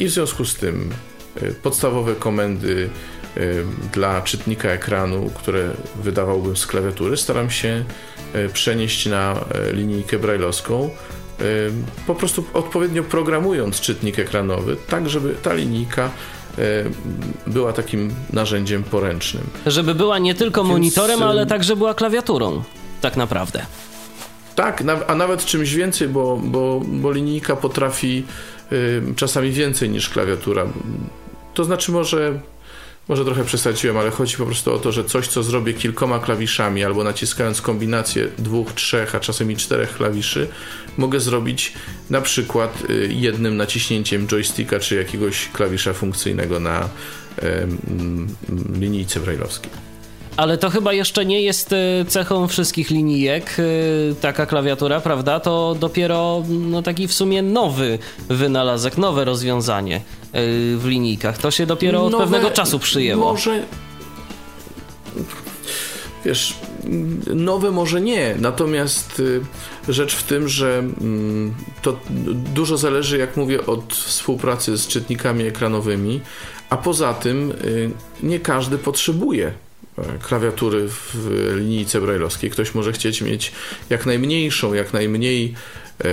I 0.00 0.06
w 0.06 0.10
związku 0.10 0.44
z 0.44 0.54
tym 0.54 0.90
podstawowe 1.62 2.14
komendy 2.14 2.90
dla 3.92 4.22
czytnika 4.22 4.68
ekranu, 4.68 5.30
które 5.34 5.70
wydawałbym 6.02 6.56
z 6.56 6.66
klawiatury, 6.66 7.16
staram 7.16 7.50
się 7.50 7.84
przenieść 8.52 9.06
na 9.06 9.44
linijkę 9.72 10.18
brajlowską 10.18 10.90
po 12.06 12.14
prostu 12.14 12.44
odpowiednio 12.54 13.02
programując 13.02 13.80
czytnik 13.80 14.18
ekranowy, 14.18 14.76
tak 14.88 15.10
żeby 15.10 15.34
ta 15.42 15.54
linijka 15.54 16.10
była 17.46 17.72
takim 17.72 18.14
narzędziem 18.32 18.84
poręcznym. 18.84 19.44
Żeby 19.66 19.94
była 19.94 20.18
nie 20.18 20.34
tylko 20.34 20.62
Więc... 20.62 20.72
monitorem, 20.72 21.22
ale 21.22 21.46
także 21.46 21.76
była 21.76 21.94
klawiaturą, 21.94 22.62
tak 23.00 23.16
naprawdę. 23.16 23.66
Tak, 24.54 24.82
a 25.06 25.14
nawet 25.14 25.44
czymś 25.44 25.74
więcej, 25.74 26.08
bo, 26.08 26.40
bo, 26.44 26.82
bo 26.86 27.12
linijka 27.12 27.56
potrafi 27.56 28.24
czasami 29.16 29.50
więcej 29.50 29.90
niż 29.90 30.08
klawiatura. 30.08 30.66
To 31.58 31.64
znaczy 31.64 31.92
może 31.92 32.40
może 33.08 33.24
trochę 33.24 33.44
przesadziłem, 33.44 33.96
ale 33.96 34.10
chodzi 34.10 34.36
po 34.36 34.46
prostu 34.46 34.72
o 34.72 34.78
to, 34.78 34.92
że 34.92 35.04
coś, 35.04 35.28
co 35.28 35.42
zrobię 35.42 35.74
kilkoma 35.74 36.18
klawiszami 36.18 36.84
albo 36.84 37.04
naciskając 37.04 37.62
kombinację 37.62 38.28
dwóch, 38.38 38.72
trzech, 38.72 39.14
a 39.14 39.20
czasem 39.20 39.50
i 39.50 39.56
czterech 39.56 39.96
klawiszy, 39.96 40.48
mogę 40.96 41.20
zrobić 41.20 41.72
na 42.10 42.20
przykład 42.20 42.90
y, 42.90 43.08
jednym 43.12 43.56
naciśnięciem 43.56 44.26
joysticka 44.26 44.80
czy 44.80 44.96
jakiegoś 44.96 45.48
klawisza 45.48 45.92
funkcyjnego 45.92 46.60
na 46.60 46.88
linijce 48.80 49.20
brajlowskiej. 49.20 49.87
Ale 50.38 50.58
to 50.58 50.70
chyba 50.70 50.92
jeszcze 50.92 51.26
nie 51.26 51.42
jest 51.42 51.72
e, 51.72 52.04
cechą 52.08 52.48
wszystkich 52.48 52.90
linijek 52.90 53.56
e, 53.58 54.14
taka 54.14 54.46
klawiatura, 54.46 55.00
prawda? 55.00 55.40
To 55.40 55.76
dopiero 55.80 56.42
no, 56.48 56.82
taki 56.82 57.08
w 57.08 57.12
sumie 57.12 57.42
nowy 57.42 57.98
wynalazek, 58.28 58.98
nowe 58.98 59.24
rozwiązanie 59.24 59.96
e, 59.96 60.00
w 60.76 60.86
linijkach. 60.86 61.38
To 61.38 61.50
się 61.50 61.66
dopiero 61.66 62.04
od 62.04 62.12
Nowe, 62.12 62.24
pewnego 62.24 62.50
czasu 62.50 62.78
przyjęło. 62.78 63.32
Może. 63.32 63.64
Wiesz, 66.24 66.54
nowe 67.34 67.70
może 67.70 68.00
nie, 68.00 68.34
natomiast 68.38 69.20
y, 69.20 69.40
rzecz 69.88 70.14
w 70.14 70.22
tym, 70.22 70.48
że 70.48 70.78
mm, 70.78 71.54
to 71.82 71.96
dużo 72.54 72.76
zależy, 72.76 73.18
jak 73.18 73.36
mówię, 73.36 73.66
od 73.66 73.94
współpracy 73.94 74.78
z 74.78 74.86
czytnikami 74.86 75.44
ekranowymi, 75.44 76.20
a 76.70 76.76
poza 76.76 77.14
tym 77.14 77.50
y, 77.64 77.90
nie 78.22 78.40
każdy 78.40 78.78
potrzebuje 78.78 79.52
klawiatury 80.22 80.88
w 80.88 81.30
linijce 81.56 82.00
brajlowskiej. 82.00 82.50
Ktoś 82.50 82.74
może 82.74 82.92
chcieć 82.92 83.22
mieć 83.22 83.52
jak 83.90 84.06
najmniejszą, 84.06 84.74
jak 84.74 84.92
najmniej 84.92 85.54
e, 86.04 86.08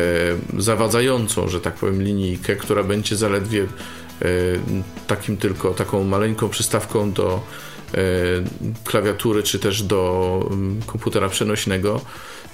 zawadzającą, 0.62 1.48
że 1.48 1.62
tak 1.62 1.74
powiem, 1.74 2.04
linijkę, 2.04 2.56
która 2.56 2.84
będzie 2.84 3.16
zaledwie 3.16 3.64
e, 3.64 4.28
takim 5.08 5.38
tylko, 5.38 5.74
taką 5.74 6.04
maleńką 6.04 6.50
przystawką 6.50 7.12
do 7.12 7.42
e, 7.94 7.98
klawiatury, 8.84 9.44
czy 9.44 9.60
też 9.60 9.84
do 9.84 10.40
mm, 10.52 10.82
komputera 10.82 11.30
przenośnego, 11.30 12.02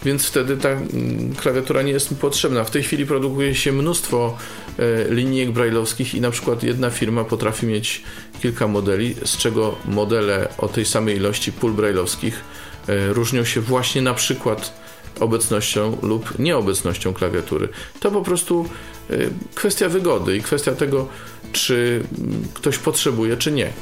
więc 0.06 0.26
wtedy 0.26 0.58
ta 0.58 0.70
mm, 0.70 1.36
klawiatura 1.36 1.82
nie 1.82 1.91
jest 1.91 2.12
mi 2.12 2.18
potrzebna. 2.18 2.64
W 2.64 2.72
tej 2.72 2.84
chwili 2.84 3.06
produkuje 3.06 3.56
się 3.56 3.72
mnóstwo 3.72 4.38
e, 4.80 5.14
linijek 5.14 5.52
brajlowskich 5.52 6.16
i 6.16 6.22
na 6.22 6.32
przykład 6.32 6.64
jedna 6.64 6.89
firma 6.89 7.24
potrafi 7.24 7.66
mieć 7.66 8.04
kilka 8.41 8.68
modeli, 8.68 9.16
z 9.26 9.38
czego 9.38 9.76
modele 9.86 10.47
o 10.58 10.68
tej 10.68 10.86
samej 10.86 11.16
ilości 11.16 11.52
pól 11.52 11.72
brajlowskich 11.72 12.43
e, 12.88 13.14
różnią 13.14 13.43
się 13.43 13.62
właśnie 13.62 14.02
na 14.02 14.14
przykład 14.14 14.82
obecnością 15.20 15.97
lub 16.02 16.39
nieobecnością 16.39 17.14
klawiatury. 17.14 17.70
To 17.99 18.12
po 18.12 18.22
prostu 18.22 18.70
e, 19.10 19.18
kwestia 19.56 19.89
wygody 19.89 20.38
i 20.38 20.41
kwestia 20.41 20.72
tego, 20.72 21.08
czy 21.52 22.04
mm, 22.20 22.43
ktoś 22.54 22.78
potrzebuje, 22.78 23.38
czy 23.38 23.52
nie. 23.52 23.74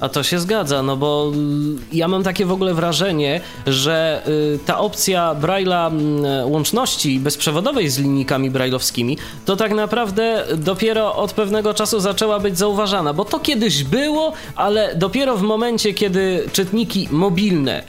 A 0.00 0.08
to 0.08 0.22
się 0.22 0.38
zgadza, 0.38 0.82
no 0.82 0.96
bo 0.96 1.32
y, 1.92 1.96
ja 1.96 2.08
mam 2.08 2.22
takie 2.22 2.46
w 2.46 2.52
ogóle 2.52 2.74
wrażenie, 2.74 3.40
że 3.66 4.22
y, 4.28 4.58
ta 4.66 4.78
opcja 4.78 5.34
Braille'a 5.40 5.86
mm, 5.86 6.50
łączności 6.50 7.20
bezprzewodowej 7.20 7.88
z 7.88 7.98
linijkami 7.98 8.50
brajlowskimi 8.50 9.18
to 9.44 9.56
tak 9.56 9.72
naprawdę 9.72 10.44
dopiero 10.56 11.16
od 11.16 11.32
pewnego 11.32 11.74
czasu 11.74 12.00
zaczęła 12.00 12.40
być 12.40 12.58
zauważana, 12.58 13.12
bo 13.12 13.24
to 13.24 13.40
kiedyś 13.40 13.84
było, 13.84 14.32
ale 14.56 14.94
dopiero 14.94 15.36
w 15.36 15.42
momencie, 15.42 15.94
kiedy 15.94 16.48
czytniki 16.52 17.08
mobilne 17.10 17.82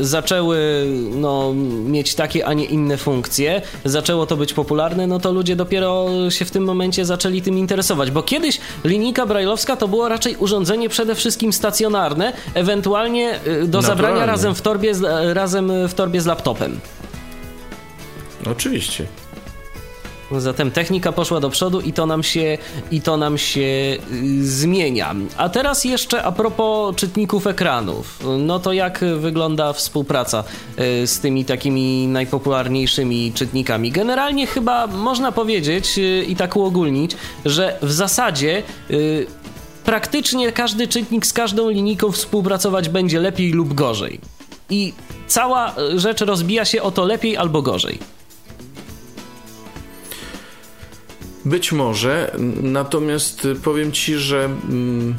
zaczęły 0.00 0.86
no, 1.14 1.54
mieć 1.86 2.14
takie, 2.14 2.46
a 2.46 2.52
nie 2.52 2.64
inne 2.64 2.96
funkcje, 2.96 3.62
zaczęło 3.84 4.26
to 4.26 4.36
być 4.36 4.52
popularne, 4.52 5.06
no 5.06 5.18
to 5.18 5.32
ludzie 5.32 5.56
dopiero 5.56 6.06
się 6.30 6.44
w 6.44 6.50
tym 6.50 6.64
momencie 6.64 7.04
zaczęli 7.04 7.42
tym 7.42 7.58
interesować, 7.58 8.10
bo 8.10 8.22
kiedyś 8.22 8.60
linijka 8.84 9.26
brajlowska 9.26 9.76
to 9.76 9.88
było 9.88 10.08
raczej 10.08 10.36
urządzenie 10.36 10.88
przede 10.88 11.14
wszystkim 11.14 11.52
stacjonarne, 11.52 12.32
ewentualnie 12.54 13.40
y, 13.46 13.66
do 13.66 13.82
zabrania 13.82 14.14
Naturalnie. 14.14 14.32
razem 14.32 14.54
w 14.54 14.62
torbie, 14.62 14.92
razem 15.32 15.88
w 15.88 15.94
torbie 15.94 16.20
z 16.20 16.26
laptopem. 16.26 16.80
Oczywiście. 18.50 19.06
Zatem 20.30 20.70
technika 20.70 21.12
poszła 21.12 21.40
do 21.40 21.50
przodu 21.50 21.80
i 21.80 21.92
to 21.92 22.06
nam 22.06 22.22
się, 22.22 22.58
i 22.90 23.00
to 23.00 23.16
nam 23.16 23.38
się 23.38 23.60
y, 23.60 23.98
zmienia. 24.46 25.14
A 25.36 25.48
teraz 25.48 25.84
jeszcze 25.84 26.22
a 26.22 26.32
propos 26.32 26.96
czytników 26.96 27.46
ekranów. 27.46 28.22
No 28.38 28.58
to 28.58 28.72
jak 28.72 29.04
wygląda 29.18 29.72
współpraca 29.72 30.44
y, 31.02 31.06
z 31.06 31.20
tymi 31.20 31.44
takimi 31.44 32.06
najpopularniejszymi 32.06 33.32
czytnikami? 33.34 33.92
Generalnie 33.92 34.46
chyba 34.46 34.86
można 34.86 35.32
powiedzieć 35.32 35.98
y, 35.98 36.24
i 36.28 36.36
tak 36.36 36.56
uogólnić, 36.56 37.16
że 37.44 37.78
w 37.82 37.92
zasadzie 37.92 38.62
praktycznie 39.84 40.52
każdy 40.52 40.88
czytnik 40.88 41.26
z 41.26 41.32
każdą 41.32 41.70
linijką 41.70 42.12
współpracować 42.12 42.88
będzie 42.88 43.20
lepiej 43.20 43.52
lub 43.52 43.74
gorzej. 43.74 44.20
I 44.70 44.92
cała 45.26 45.74
rzecz 45.96 46.20
rozbija 46.20 46.64
się 46.64 46.82
o 46.82 46.90
to 46.90 47.04
lepiej 47.04 47.36
albo 47.36 47.62
gorzej. 47.62 48.15
Być 51.46 51.72
może, 51.72 52.36
natomiast 52.62 53.48
powiem 53.64 53.92
ci, 53.92 54.14
że 54.14 54.44
mm, 54.44 55.14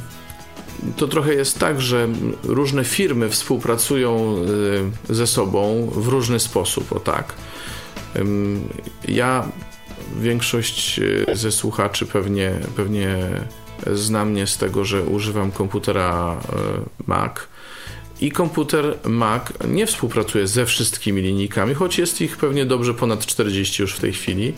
to 0.97 1.07
trochę 1.07 1.33
jest 1.33 1.59
tak, 1.59 1.81
że 1.81 2.07
różne 2.43 2.83
firmy 2.83 3.29
współpracują 3.29 4.35
y, 5.09 5.13
ze 5.15 5.27
sobą 5.27 5.89
w 5.95 6.07
różny 6.07 6.39
sposób, 6.39 6.91
o 6.91 6.99
tak. 6.99 7.33
Ja, 9.07 9.47
większość 10.19 10.99
y, 10.99 11.25
ze 11.33 11.51
słuchaczy 11.51 12.05
pewnie, 12.05 12.51
pewnie 12.75 13.17
zna 13.93 14.25
mnie 14.25 14.47
z 14.47 14.57
tego, 14.57 14.85
że 14.85 15.03
używam 15.03 15.51
komputera 15.51 16.37
y, 16.37 17.03
Mac. 17.07 17.33
I 18.21 18.31
komputer 18.31 18.97
Mac 19.05 19.43
nie 19.67 19.87
współpracuje 19.87 20.47
ze 20.47 20.65
wszystkimi 20.65 21.21
linijkami, 21.21 21.73
choć 21.73 21.97
jest 21.97 22.21
ich 22.21 22.37
pewnie 22.37 22.65
dobrze 22.65 22.93
ponad 22.93 23.25
40 23.25 23.81
już 23.81 23.95
w 23.95 23.99
tej 23.99 24.13
chwili 24.13 24.53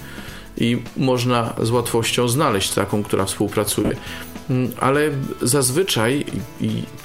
i 0.57 0.81
można 0.97 1.53
z 1.61 1.69
łatwością 1.69 2.27
znaleźć 2.27 2.73
taką, 2.73 3.03
która 3.03 3.25
współpracuje. 3.25 3.95
Mm, 4.49 4.71
Ale 4.79 5.11
zazwyczaj, 5.41 6.25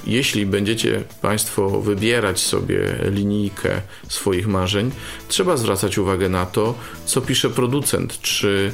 jeśli 0.07 0.45
będziecie 0.45 1.03
Państwo 1.21 1.81
wybierać 1.81 2.39
sobie 2.39 2.95
linijkę 3.11 3.81
swoich 4.07 4.47
marzeń, 4.47 4.91
trzeba 5.27 5.57
zwracać 5.57 5.97
uwagę 5.97 6.29
na 6.29 6.45
to, 6.45 6.73
co 7.05 7.21
pisze 7.21 7.49
producent, 7.49 8.21
czy, 8.21 8.71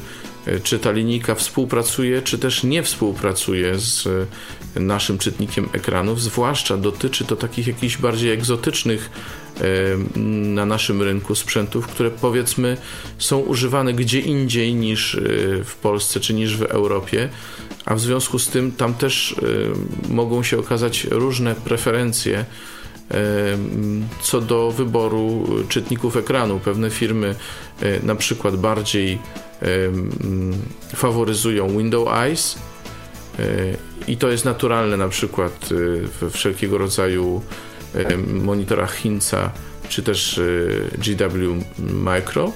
czy 0.64 0.80
ta 0.80 0.92
linijka 0.92 1.36
współpracuje, 1.36 2.22
czy 2.22 2.38
też 2.38 2.64
nie 2.64 2.84
współpracuje 2.84 3.80
z 3.80 4.08
naszym 4.76 5.18
czytnikiem 5.18 5.70
ekranów. 5.74 6.22
Zwłaszcza 6.22 6.78
dotyczy 6.78 7.26
to 7.26 7.36
takich 7.36 7.68
jakichś 7.68 7.98
bardziej 7.98 8.32
egzotycznych 8.32 9.10
e, 9.58 9.64
na 10.18 10.66
naszym 10.66 11.02
rynku 11.02 11.36
sprzętów, 11.36 11.88
które 11.88 12.12
powiedzmy 12.12 12.78
są 13.18 13.40
używane 13.40 13.94
gdzie 13.94 14.20
indziej 14.20 14.76
niż 14.76 15.16
e, 15.16 15.20
w 15.64 15.76
Polsce 15.82 16.20
czy 16.20 16.34
niż 16.34 16.58
w 16.58 16.62
Europie, 16.62 17.30
a 17.86 17.96
w 17.96 18.00
związku 18.00 18.40
z 18.40 18.48
tym 18.48 18.72
tam 18.72 18.94
też 18.94 19.36
e, 20.10 20.14
mogą 20.14 20.44
się 20.44 20.60
okazać 20.60 21.04
różne 21.04 21.56
preferencje 21.56 22.38
e, 22.40 22.81
co 24.22 24.42
do 24.42 24.72
wyboru 24.72 25.46
czytników 25.70 26.18
ekranu. 26.18 26.60
Pewne 26.60 26.90
firmy 26.90 27.36
e, 27.82 28.06
na 28.06 28.16
przykład 28.16 28.56
bardziej 28.56 29.20
faworyzują 30.96 31.78
Window 31.78 32.08
Eyes 32.08 32.58
e, 33.40 33.44
i 34.08 34.18
to 34.18 34.30
jest 34.30 34.46
naturalne 34.46 34.98
na 34.98 35.08
przykład 35.10 35.70
we 36.22 36.30
wszelkiego 36.30 36.78
rodzaju 36.78 37.42
monitorach 38.28 38.96
Hinca 38.96 39.52
czy 39.90 40.04
też 40.04 40.38
e, 40.38 40.44
GW 40.98 41.64
Micro, 41.80 42.52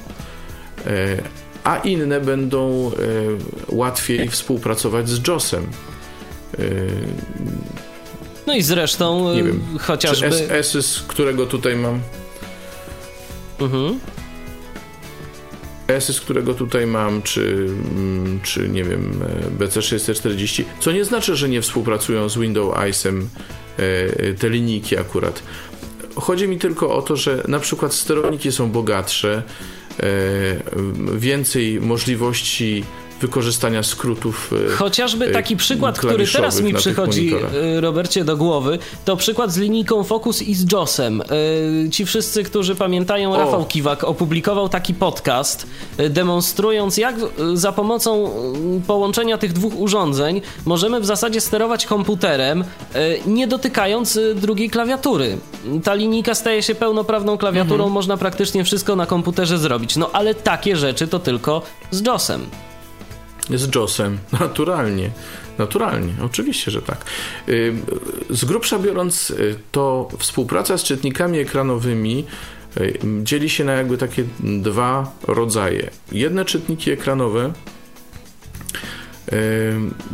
a 1.63 1.77
inne 1.77 2.21
będą 2.21 2.91
łatwiej 3.69 4.29
współpracować 4.29 5.09
z 5.09 5.27
JOSem. 5.27 5.67
E, 8.45 8.47
No 8.47 8.55
i 8.55 8.61
zresztą 8.61 9.33
Nie 9.33 9.39
y, 9.39 9.43
wiem, 9.43 9.61
chociażby... 9.79 10.29
Czy 10.29 10.63
SS, 10.63 11.03
którego 11.07 11.45
tutaj 11.45 11.75
mam, 11.75 11.99
Mhm. 13.59 13.99
SS, 15.99 16.21
którego 16.21 16.53
tutaj 16.53 16.87
mam, 16.87 17.21
czy, 17.21 17.67
mm, 17.95 18.39
czy 18.43 18.69
nie 18.69 18.83
wiem, 18.83 19.21
e, 19.59 19.63
BC640, 19.63 20.63
co 20.79 20.91
nie 20.91 21.05
znaczy, 21.05 21.35
że 21.35 21.49
nie 21.49 21.61
współpracują 21.61 22.29
z 22.29 22.37
Windows 22.37 22.77
Eyesem 22.77 23.29
e, 23.77 24.33
te 24.33 24.49
linijki 24.49 24.97
akurat. 24.97 25.43
Chodzi 26.15 26.47
mi 26.47 26.57
tylko 26.59 26.95
o 26.95 27.01
to, 27.01 27.15
że 27.15 27.43
na 27.47 27.59
przykład 27.59 27.93
sterowniki 27.93 28.51
są 28.51 28.71
bogatsze, 28.71 29.43
e, 29.99 30.03
więcej 31.17 31.81
możliwości 31.81 32.83
wykorzystania 33.21 33.83
skrótów. 33.83 34.51
e, 34.67 34.71
Chociażby 34.71 35.25
e, 35.25 35.31
taki 35.31 35.57
przykład, 35.57 35.99
który 35.99 36.27
teraz 36.27 36.61
mi 36.61 36.73
przychodzi, 36.73 37.35
y, 37.77 37.81
Robercie, 37.81 38.23
do 38.25 38.37
głowy, 38.37 38.79
to 39.05 39.17
przykład 39.17 39.51
z 39.51 39.57
linijką 39.57 40.03
Focus 40.03 40.41
i 40.41 40.55
z 40.55 40.71
JOSem. 40.71 41.21
Ci 41.91 42.05
wszyscy, 42.05 42.43
którzy 42.43 42.75
pamiętają, 42.75 43.33
O. 43.33 43.37
Rafał 43.37 43.65
Kiwak 43.65 44.03
opublikował 44.03 44.69
taki 44.69 44.93
podcast, 44.93 45.67
demonstrując, 46.09 46.97
jak 46.97 47.15
za 47.53 47.71
pomocą 47.71 48.27
y, 48.77 48.81
połączenia 48.87 49.37
tych 49.37 49.53
dwóch 49.53 49.79
urządzeń 49.79 50.41
możemy 50.65 50.99
w 50.99 51.05
zasadzie 51.05 51.41
sterować 51.41 51.85
komputerem, 51.85 52.63
nie 53.25 53.47
dotykając 53.47 54.19
drugiej 54.35 54.69
klawiatury. 54.69 55.37
Ta 55.83 55.93
linijka 55.93 56.35
staje 56.35 56.63
się 56.63 56.75
pełnoprawną 56.75 57.37
klawiaturą, 57.37 57.75
Mhm. 57.75 57.91
można 57.91 58.17
praktycznie 58.17 58.63
wszystko 58.63 58.95
na 58.95 59.05
komputerze 59.05 59.57
zrobić. 59.57 59.95
No 59.95 60.09
ale 60.13 60.35
takie 60.35 60.75
rzeczy 60.77 61.07
to 61.07 61.19
tylko 61.19 61.61
z 61.91 62.05
JOSem. 62.07 62.45
Z 63.49 63.75
JOSem, 63.75 64.17
naturalnie. 64.39 65.09
Naturalnie, 65.57 66.13
oczywiście, 66.23 66.71
że 66.71 66.81
tak. 66.81 67.05
Y, 67.49 67.73
z 68.29 68.45
grubsza 68.45 68.79
biorąc, 68.79 69.29
y, 69.29 69.55
to 69.71 70.09
współpraca 70.19 70.77
z 70.77 70.83
czytnikami 70.83 71.39
ekranowymi 71.39 72.25
y, 72.77 72.99
dzieli 73.23 73.49
się 73.49 73.63
na 73.63 73.73
jakby 73.73 73.97
takie 73.97 74.23
dwa 74.39 75.11
rodzaje. 75.27 75.89
Jedne 76.11 76.45
czytniki 76.45 76.91
ekranowe 76.91 77.53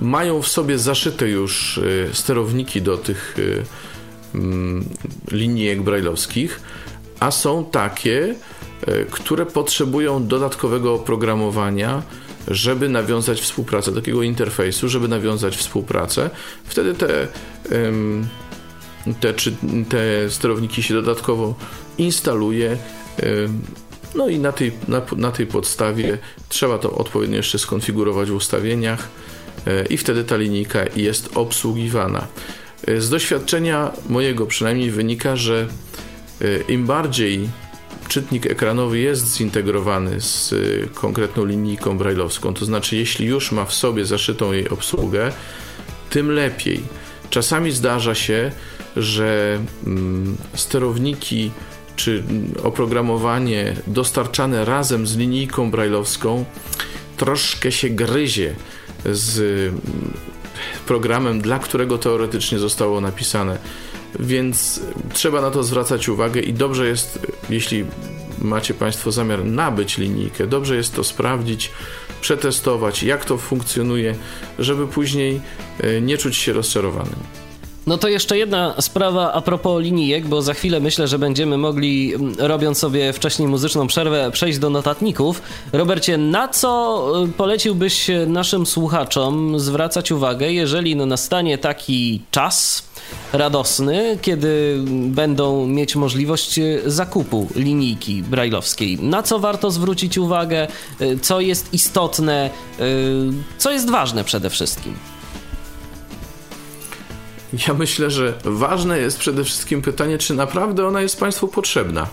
mają 0.02 0.42
w 0.42 0.48
sobie 0.48 0.80
zaszyte 0.80 1.30
już 1.30 1.80
sterowniki 2.14 2.82
do 2.82 2.98
tych 2.98 3.36
mm, 4.36 4.86
linijek 5.32 5.82
brajlowskich, 5.82 6.62
a 7.20 7.32
są 7.32 7.66
takie, 7.66 8.36
które 9.12 9.46
potrzebują 9.46 10.28
dodatkowego 10.28 10.94
oprogramowania, 10.94 12.04
żeby 12.48 12.90
nawiązać 12.90 13.42
współpracę, 13.42 13.92
takiego 13.92 14.24
interfejsu, 14.24 14.90
żeby 14.90 15.08
nawiązać 15.08 15.58
współpracę. 15.58 16.30
Wtedy 16.64 16.94
te, 16.94 17.28
te, 19.20 19.34
czy, 19.34 19.52
te 19.90 20.30
sterowniki 20.30 20.84
się 20.84 20.94
dodatkowo 20.94 21.56
instaluje. 21.98 22.78
No 24.16 24.30
i 24.30 24.40
na 24.40 24.52
tej, 24.52 24.72
na, 24.88 25.02
na 25.18 25.32
tej 25.32 25.48
podstawie 25.48 26.18
trzeba 26.50 26.78
to 26.78 26.92
odpowiednio 26.92 27.38
jeszcze 27.38 27.60
skonfigurować 27.60 28.30
w 28.30 28.36
ustawieniach 28.36 29.10
e, 29.68 29.86
i 29.86 29.98
wtedy 29.98 30.24
ta 30.24 30.38
linijka 30.38 30.80
jest 30.96 31.30
obsługiwana. 31.36 32.28
E, 32.88 33.02
z 33.02 33.10
doświadczenia 33.10 33.92
mojego 34.10 34.46
przynajmniej 34.46 34.92
wynika, 34.92 35.36
że 35.36 35.68
e, 36.42 36.72
im 36.74 36.86
bardziej 36.86 37.50
czytnik 38.08 38.46
ekranowy 38.46 39.00
jest 39.00 39.36
zintegrowany 39.38 40.22
z 40.22 40.54
y, 40.54 40.90
konkretną 40.94 41.46
linijką 41.46 41.98
brajlowską, 41.98 42.54
to 42.54 42.66
znaczy 42.66 42.96
jeśli 42.96 43.26
już 43.26 43.52
ma 43.52 43.66
w 43.66 43.74
sobie 43.74 44.06
zaszytą 44.06 44.52
jej 44.52 44.70
obsługę, 44.70 45.32
tym 46.10 46.32
lepiej. 46.32 46.84
Czasami 47.30 47.72
zdarza 47.72 48.16
się, 48.16 48.52
że 48.96 49.60
mm, 49.88 50.38
sterowniki 50.54 51.52
czy 51.96 52.24
oprogramowanie 52.64 53.76
dostarczane 53.88 54.66
razem 54.66 55.08
z 55.08 55.18
linijką 55.18 55.72
brajlowską 55.72 56.46
troszkę 57.18 57.72
się 57.72 57.90
gryzie 57.90 58.56
z 59.06 59.40
mm, 59.40 59.82
programem, 60.86 61.42
dla 61.42 61.60
którego 61.60 61.98
teoretycznie 61.98 62.60
zostało 62.60 63.02
napisane 63.02 63.58
więc 64.20 64.80
trzeba 65.14 65.42
na 65.42 65.52
to 65.52 65.64
zwracać 65.64 66.10
uwagę 66.10 66.42
i 66.42 66.54
dobrze 66.54 66.88
jest, 66.88 67.20
jeśli 67.50 67.86
macie 68.42 68.74
Państwo 68.74 69.12
zamiar 69.12 69.46
nabyć 69.46 69.98
linijkę, 69.98 70.48
dobrze 70.48 70.76
jest 70.76 70.96
to 70.96 71.04
sprawdzić, 71.04 71.72
przetestować, 72.22 73.04
jak 73.04 73.26
to 73.26 73.38
funkcjonuje, 73.38 74.16
żeby 74.60 74.88
później 74.88 75.42
e, 75.80 76.02
nie 76.02 76.18
czuć 76.18 76.38
się 76.38 76.54
rozczarowanym. 76.54 77.16
No 77.88 77.98
to 77.98 78.08
jeszcze 78.08 78.38
jedna 78.38 78.76
sprawa 78.82 79.34
a 79.34 79.42
propos 79.42 79.84
linijek, 79.84 80.28
bo 80.28 80.42
za 80.42 80.54
chwilę 80.54 80.80
myślę, 80.80 81.08
że 81.08 81.20
będziemy 81.20 81.58
mogli, 81.58 82.14
robiąc 82.38 82.78
sobie 82.78 83.14
wcześniej 83.14 83.48
muzyczną 83.48 83.88
przerwę, 83.88 84.32
przejść 84.32 84.60
do 84.60 84.70
notatników. 84.70 85.42
Robercie, 85.74 86.18
na 86.18 86.48
co 86.48 87.04
y, 87.26 87.28
poleciłbyś 87.28 88.08
naszym 88.28 88.66
słuchaczom 88.66 89.60
zwracać 89.60 90.12
uwagę, 90.12 90.52
jeżeli 90.52 90.96
no 90.96 91.06
nastanie 91.06 91.58
taki 91.58 92.22
czas, 92.32 92.84
radosny, 93.34 94.18
kiedy 94.22 94.84
będą 94.88 95.68
mieć 95.68 95.96
możliwość 95.96 96.60
zakupu 96.86 97.50
linijki 97.56 98.24
brajlowskiej. 98.24 99.00
Na 99.00 99.24
co 99.24 99.40
warto 99.40 99.72
zwrócić 99.72 100.18
uwagę, 100.18 100.68
co 101.22 101.42
jest 101.42 101.74
istotne, 101.74 102.50
co 103.58 103.72
jest 103.72 103.90
ważne 103.90 104.24
przede 104.24 104.50
wszystkim? 104.50 104.96
Ja 107.68 107.74
myślę, 107.74 108.12
że 108.12 108.34
ważne 108.44 109.00
jest 109.00 109.20
przede 109.20 109.44
wszystkim 109.44 109.82
pytanie, 109.82 110.18
czy 110.18 110.34
naprawdę 110.34 110.88
ona 110.88 111.02
jest 111.02 111.20
Państwu 111.20 111.48
potrzebna. 111.48 112.08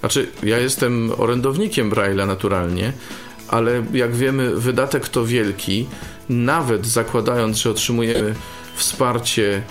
Znaczy, 0.00 0.28
ja 0.42 0.58
jestem 0.58 1.12
orędownikiem 1.18 1.90
Braille'a 1.90 2.26
naturalnie, 2.26 2.92
ale 3.48 3.82
jak 3.92 4.16
wiemy, 4.16 4.56
wydatek 4.56 5.08
to 5.08 5.24
wielki. 5.24 5.86
Nawet 6.28 6.86
zakładając, 6.86 7.56
że 7.56 7.70
otrzymujemy 7.70 8.34
wsparcie 8.76 9.62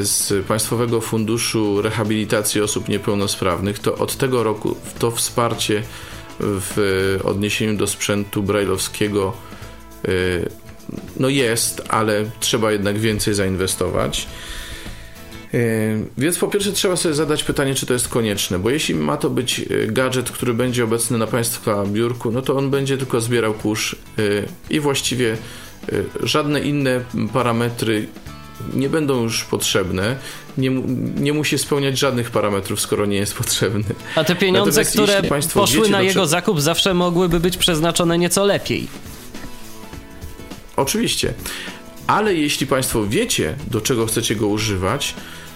z 0.00 0.46
Państwowego 0.46 1.00
Funduszu 1.00 1.82
Rehabilitacji 1.82 2.60
Osób 2.60 2.88
Niepełnosprawnych, 2.88 3.78
to 3.78 3.94
od 3.94 4.16
tego 4.16 4.42
roku 4.42 4.76
to 4.98 5.10
wsparcie 5.10 5.82
w 6.40 7.18
odniesieniu 7.24 7.76
do 7.76 7.86
sprzętu 7.86 8.42
brajlowskiego 8.42 9.32
e, 10.04 10.10
no 11.16 11.28
jest, 11.28 11.82
ale 11.88 12.30
trzeba 12.40 12.72
jednak 12.72 12.98
więcej 12.98 13.34
zainwestować. 13.34 14.26
E, 15.54 15.58
więc 16.18 16.38
po 16.38 16.48
pierwsze 16.48 16.72
trzeba 16.72 16.96
sobie 16.96 17.14
zadać 17.14 17.44
pytanie, 17.44 17.74
czy 17.74 17.86
to 17.86 17.92
jest 17.92 18.08
konieczne, 18.08 18.58
bo 18.58 18.70
jeśli 18.70 18.94
ma 18.94 19.16
to 19.16 19.30
być 19.30 19.64
gadżet, 19.86 20.30
który 20.30 20.54
będzie 20.54 20.84
obecny 20.84 21.18
na 21.18 21.26
Państwa 21.26 21.84
biurku, 21.86 22.32
no 22.32 22.42
to 22.42 22.56
on 22.56 22.70
będzie 22.70 22.98
tylko 22.98 23.20
zbierał 23.20 23.54
kurz 23.54 23.96
i 24.70 24.80
właściwie 24.80 25.36
żadne 26.22 26.60
inne 26.60 27.00
parametry 27.32 28.06
nie 28.74 28.88
będą 28.88 29.22
już 29.22 29.44
potrzebne. 29.44 30.16
Nie, 30.58 30.70
nie 31.16 31.32
musi 31.32 31.58
spełniać 31.58 31.98
żadnych 31.98 32.30
parametrów, 32.30 32.80
skoro 32.80 33.06
nie 33.06 33.16
jest 33.16 33.34
potrzebny. 33.34 33.84
A 34.14 34.24
te 34.24 34.36
pieniądze, 34.36 34.84
które 34.84 35.22
poszły 35.54 35.80
wiecie, 35.80 35.92
na 35.92 36.02
jego 36.02 36.26
zakup, 36.26 36.60
zawsze 36.60 36.94
mogłyby 36.94 37.40
być 37.40 37.56
przeznaczone 37.56 38.18
nieco 38.18 38.44
lepiej. 38.44 38.88
Oczywiście. 40.76 41.34
Ale 42.06 42.34
jeśli 42.34 42.66
Państwo 42.66 43.06
wiecie, 43.06 43.56
do 43.70 43.80
czego 43.80 44.06
chcecie 44.06 44.36
go 44.36 44.46
używać, 44.46 45.14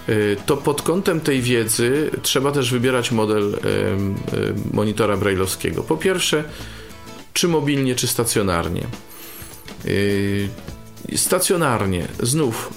y, 0.09 0.37
to 0.45 0.57
pod 0.57 0.81
kątem 0.81 1.21
tej 1.21 1.41
wiedzy 1.41 2.11
trzeba 2.21 2.51
też 2.51 2.71
wybierać 2.71 3.11
model 3.11 3.59
monitora 4.73 5.17
brailleowskiego. 5.17 5.83
Po 5.83 5.97
pierwsze, 5.97 6.43
czy 7.33 7.47
mobilnie, 7.47 7.95
czy 7.95 8.07
stacjonarnie. 8.07 8.87
Y, 9.85 10.49
stacjonarnie, 11.15 12.07
znów 12.19 12.69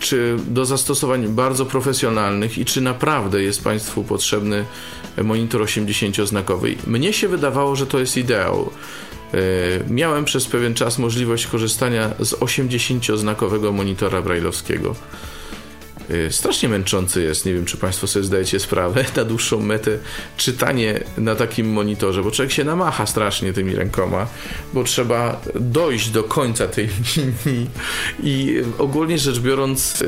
czy 0.00 0.36
do 0.48 0.64
zastosowań 0.64 1.28
bardzo 1.28 1.66
profesjonalnych 1.66 2.58
i 2.58 2.64
czy 2.64 2.80
naprawdę 2.80 3.42
jest 3.42 3.64
Państwu 3.64 4.04
potrzebny 4.04 4.64
monitor 5.24 5.62
80-znakowy. 5.62 6.76
Mnie 6.86 7.12
się 7.12 7.28
wydawało, 7.28 7.76
że 7.76 7.86
to 7.86 7.98
jest 7.98 8.16
ideał. 8.16 8.70
E, 9.34 9.38
miałem 9.90 10.24
przez 10.24 10.46
pewien 10.46 10.74
czas 10.74 10.98
możliwość 10.98 11.46
korzystania 11.46 12.10
z 12.18 12.32
80-znakowego 12.32 13.72
monitora 13.72 14.22
brailleowskiego. 14.22 14.94
Y, 16.10 16.32
strasznie 16.32 16.68
męczący 16.68 17.22
jest, 17.22 17.46
nie 17.46 17.54
wiem 17.54 17.64
czy 17.64 17.76
Państwo 17.76 18.06
sobie 18.06 18.24
zdajecie 18.24 18.60
sprawę, 18.60 19.04
na 19.16 19.24
dłuższą 19.24 19.60
metę 19.60 19.98
czytanie 20.36 21.00
na 21.18 21.34
takim 21.34 21.72
monitorze, 21.72 22.22
bo 22.22 22.30
człowiek 22.30 22.52
się 22.52 22.64
namacha 22.64 23.06
strasznie 23.06 23.52
tymi 23.52 23.74
rękoma, 23.74 24.26
bo 24.72 24.84
trzeba 24.84 25.40
dojść 25.60 26.10
do 26.10 26.24
końca 26.24 26.68
tej 26.68 26.88
linii 27.16 27.70
i 28.22 28.62
ogólnie 28.78 29.18
rzecz 29.18 29.40
biorąc 29.40 30.04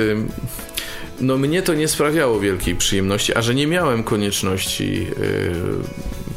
no 1.21 1.39
mnie 1.39 1.63
to 1.63 1.75
nie 1.75 1.89
sprawiało 1.89 2.41
wielkiej 2.41 2.77
przyjemności, 2.77 3.35
a 3.35 3.43
że 3.43 3.55
nie 3.55 3.67
miałem 3.67 4.05
konieczności 4.05 5.07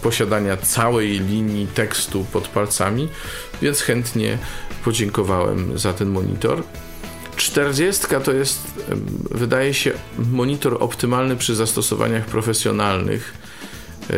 posiadania 0.01 0.57
całej 0.57 1.20
linii 1.20 1.68
tekstu 1.68 2.26
pod 2.32 2.47
palcami, 2.47 3.07
więc 3.62 3.82
chętnie 3.82 4.38
podziękowałem 4.84 5.78
za 5.80 5.93
ten 5.93 6.10
monitor. 6.10 6.64
40 7.40 8.08
to 8.24 8.32
jest, 8.32 8.62
wydaje 9.32 9.74
się, 9.74 9.92
monitor 10.32 10.78
optymalny 10.80 11.36
przy 11.36 11.56
zastosowaniach 11.56 12.26
profesjonalnych. 12.26 13.34
E, 14.10 14.14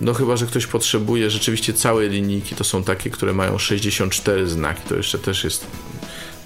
no 0.00 0.14
chyba, 0.14 0.36
że 0.36 0.46
ktoś 0.46 0.66
potrzebuje 0.66 1.30
rzeczywiście 1.30 1.72
całej 1.72 2.10
linijki, 2.10 2.54
to 2.54 2.64
są 2.64 2.84
takie, 2.84 3.10
które 3.10 3.32
mają 3.32 3.58
64 3.58 4.48
znaki, 4.48 4.82
to 4.88 4.96
jeszcze 4.96 5.18
też 5.18 5.44
jest, 5.44 5.66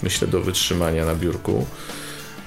myślę, 0.02 0.28
do 0.28 0.40
wytrzymania 0.40 1.04
na 1.06 1.14
biurku. 1.14 1.66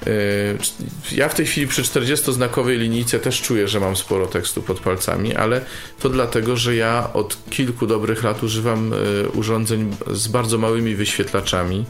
E, 0.08 1.16
ja 1.16 1.28
w 1.28 1.34
tej 1.34 1.46
chwili 1.46 1.66
przy 1.66 1.82
40-znakowej 1.82 2.78
linijce 2.78 3.20
też 3.20 3.42
czuję, 3.42 3.68
że 3.68 3.80
mam 3.80 3.96
sporo 3.96 4.26
tekstu 4.26 4.62
pod 4.62 4.80
palcami, 4.80 5.34
ale 5.34 5.60
to 6.00 6.08
dlatego, 6.08 6.56
że 6.56 6.76
ja 6.76 7.10
od 7.12 7.36
kilku 7.50 7.86
dobrych 7.86 8.22
lat 8.22 8.42
używam 8.42 8.92
e, 8.92 9.28
urządzeń 9.28 9.96
z 10.12 10.28
bardzo 10.28 10.58
małymi 10.58 10.94
wyświetlaczami, 10.94 11.84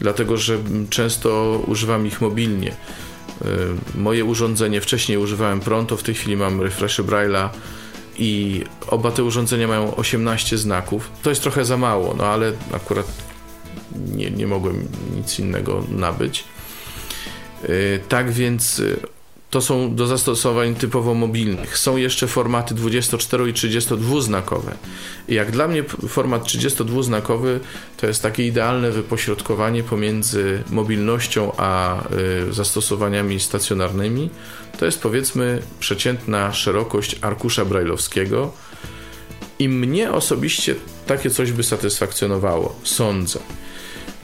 dlatego 0.00 0.36
że 0.36 0.58
często 0.90 1.60
używam 1.66 2.06
ich 2.06 2.20
mobilnie. 2.20 2.70
E, 2.70 3.46
moje 3.94 4.24
urządzenie, 4.24 4.80
wcześniej 4.80 5.18
używałem 5.18 5.60
Pronto, 5.60 5.96
w 5.96 6.02
tej 6.02 6.14
chwili 6.14 6.36
mam 6.36 6.60
Refresh 6.60 7.00
Braille'a 7.00 7.48
i 8.18 8.64
oba 8.86 9.10
te 9.10 9.24
urządzenia 9.24 9.68
mają 9.68 9.96
18 9.96 10.58
znaków. 10.58 11.10
To 11.22 11.30
jest 11.30 11.42
trochę 11.42 11.64
za 11.64 11.76
mało, 11.76 12.14
no 12.18 12.24
ale 12.24 12.52
akurat 12.72 13.06
nie, 14.14 14.30
nie 14.30 14.46
mogłem 14.46 14.88
nic 15.16 15.38
innego 15.38 15.84
nabyć. 15.88 16.44
Y, 17.68 18.00
tak 18.08 18.32
więc 18.32 18.78
y, 18.78 18.96
to 19.52 19.60
są 19.60 19.94
do 19.94 20.06
zastosowań 20.06 20.74
typowo 20.74 21.14
mobilnych. 21.14 21.78
Są 21.78 21.96
jeszcze 21.96 22.26
formaty 22.26 22.74
24 22.74 23.50
i 23.50 23.52
32 23.52 24.20
znakowe. 24.20 24.74
Jak 25.28 25.50
dla 25.50 25.68
mnie 25.68 25.84
format 26.08 26.44
32 26.44 27.02
znakowy 27.02 27.60
to 27.96 28.06
jest 28.06 28.22
takie 28.22 28.46
idealne 28.46 28.90
wypośrodkowanie 28.90 29.82
pomiędzy 29.82 30.62
mobilnością 30.70 31.52
a 31.56 32.02
y, 32.48 32.52
zastosowaniami 32.52 33.40
stacjonarnymi. 33.40 34.30
To 34.78 34.86
jest 34.86 35.00
powiedzmy 35.00 35.62
przeciętna 35.80 36.52
szerokość 36.52 37.16
arkusza 37.20 37.64
brajlowskiego. 37.64 38.52
I 39.58 39.68
mnie 39.68 40.12
osobiście 40.12 40.74
takie 41.06 41.30
coś 41.30 41.52
by 41.52 41.62
satysfakcjonowało, 41.62 42.76
sądzę. 42.84 43.38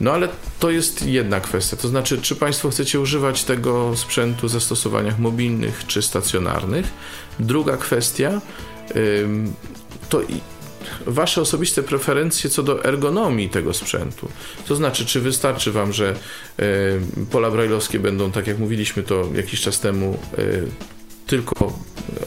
No 0.01 0.11
ale 0.11 0.27
to 0.59 0.69
jest 0.69 1.05
jedna 1.05 1.39
kwestia, 1.39 1.77
to 1.77 1.87
znaczy, 1.87 2.21
czy 2.21 2.35
Państwo 2.35 2.69
chcecie 2.69 2.99
używać 2.99 3.43
tego 3.43 3.97
sprzętu 3.97 4.47
w 4.47 4.51
zastosowaniach 4.51 5.19
mobilnych 5.19 5.83
czy 5.87 6.01
stacjonarnych. 6.01 6.87
Druga 7.39 7.77
kwestia 7.77 8.41
to 10.09 10.21
Wasze 11.05 11.41
osobiste 11.41 11.83
preferencje 11.83 12.49
co 12.49 12.63
do 12.63 12.83
ergonomii 12.83 13.49
tego 13.49 13.73
sprzętu. 13.73 14.29
To 14.67 14.75
znaczy, 14.75 15.05
czy 15.05 15.21
wystarczy 15.21 15.71
Wam, 15.71 15.93
że 15.93 16.15
pola 17.31 17.51
brajlowskie 17.51 17.99
będą, 17.99 18.31
tak 18.31 18.47
jak 18.47 18.59
mówiliśmy 18.59 19.03
to 19.03 19.27
jakiś 19.35 19.61
czas 19.61 19.79
temu, 19.79 20.19
tylko 21.29 21.73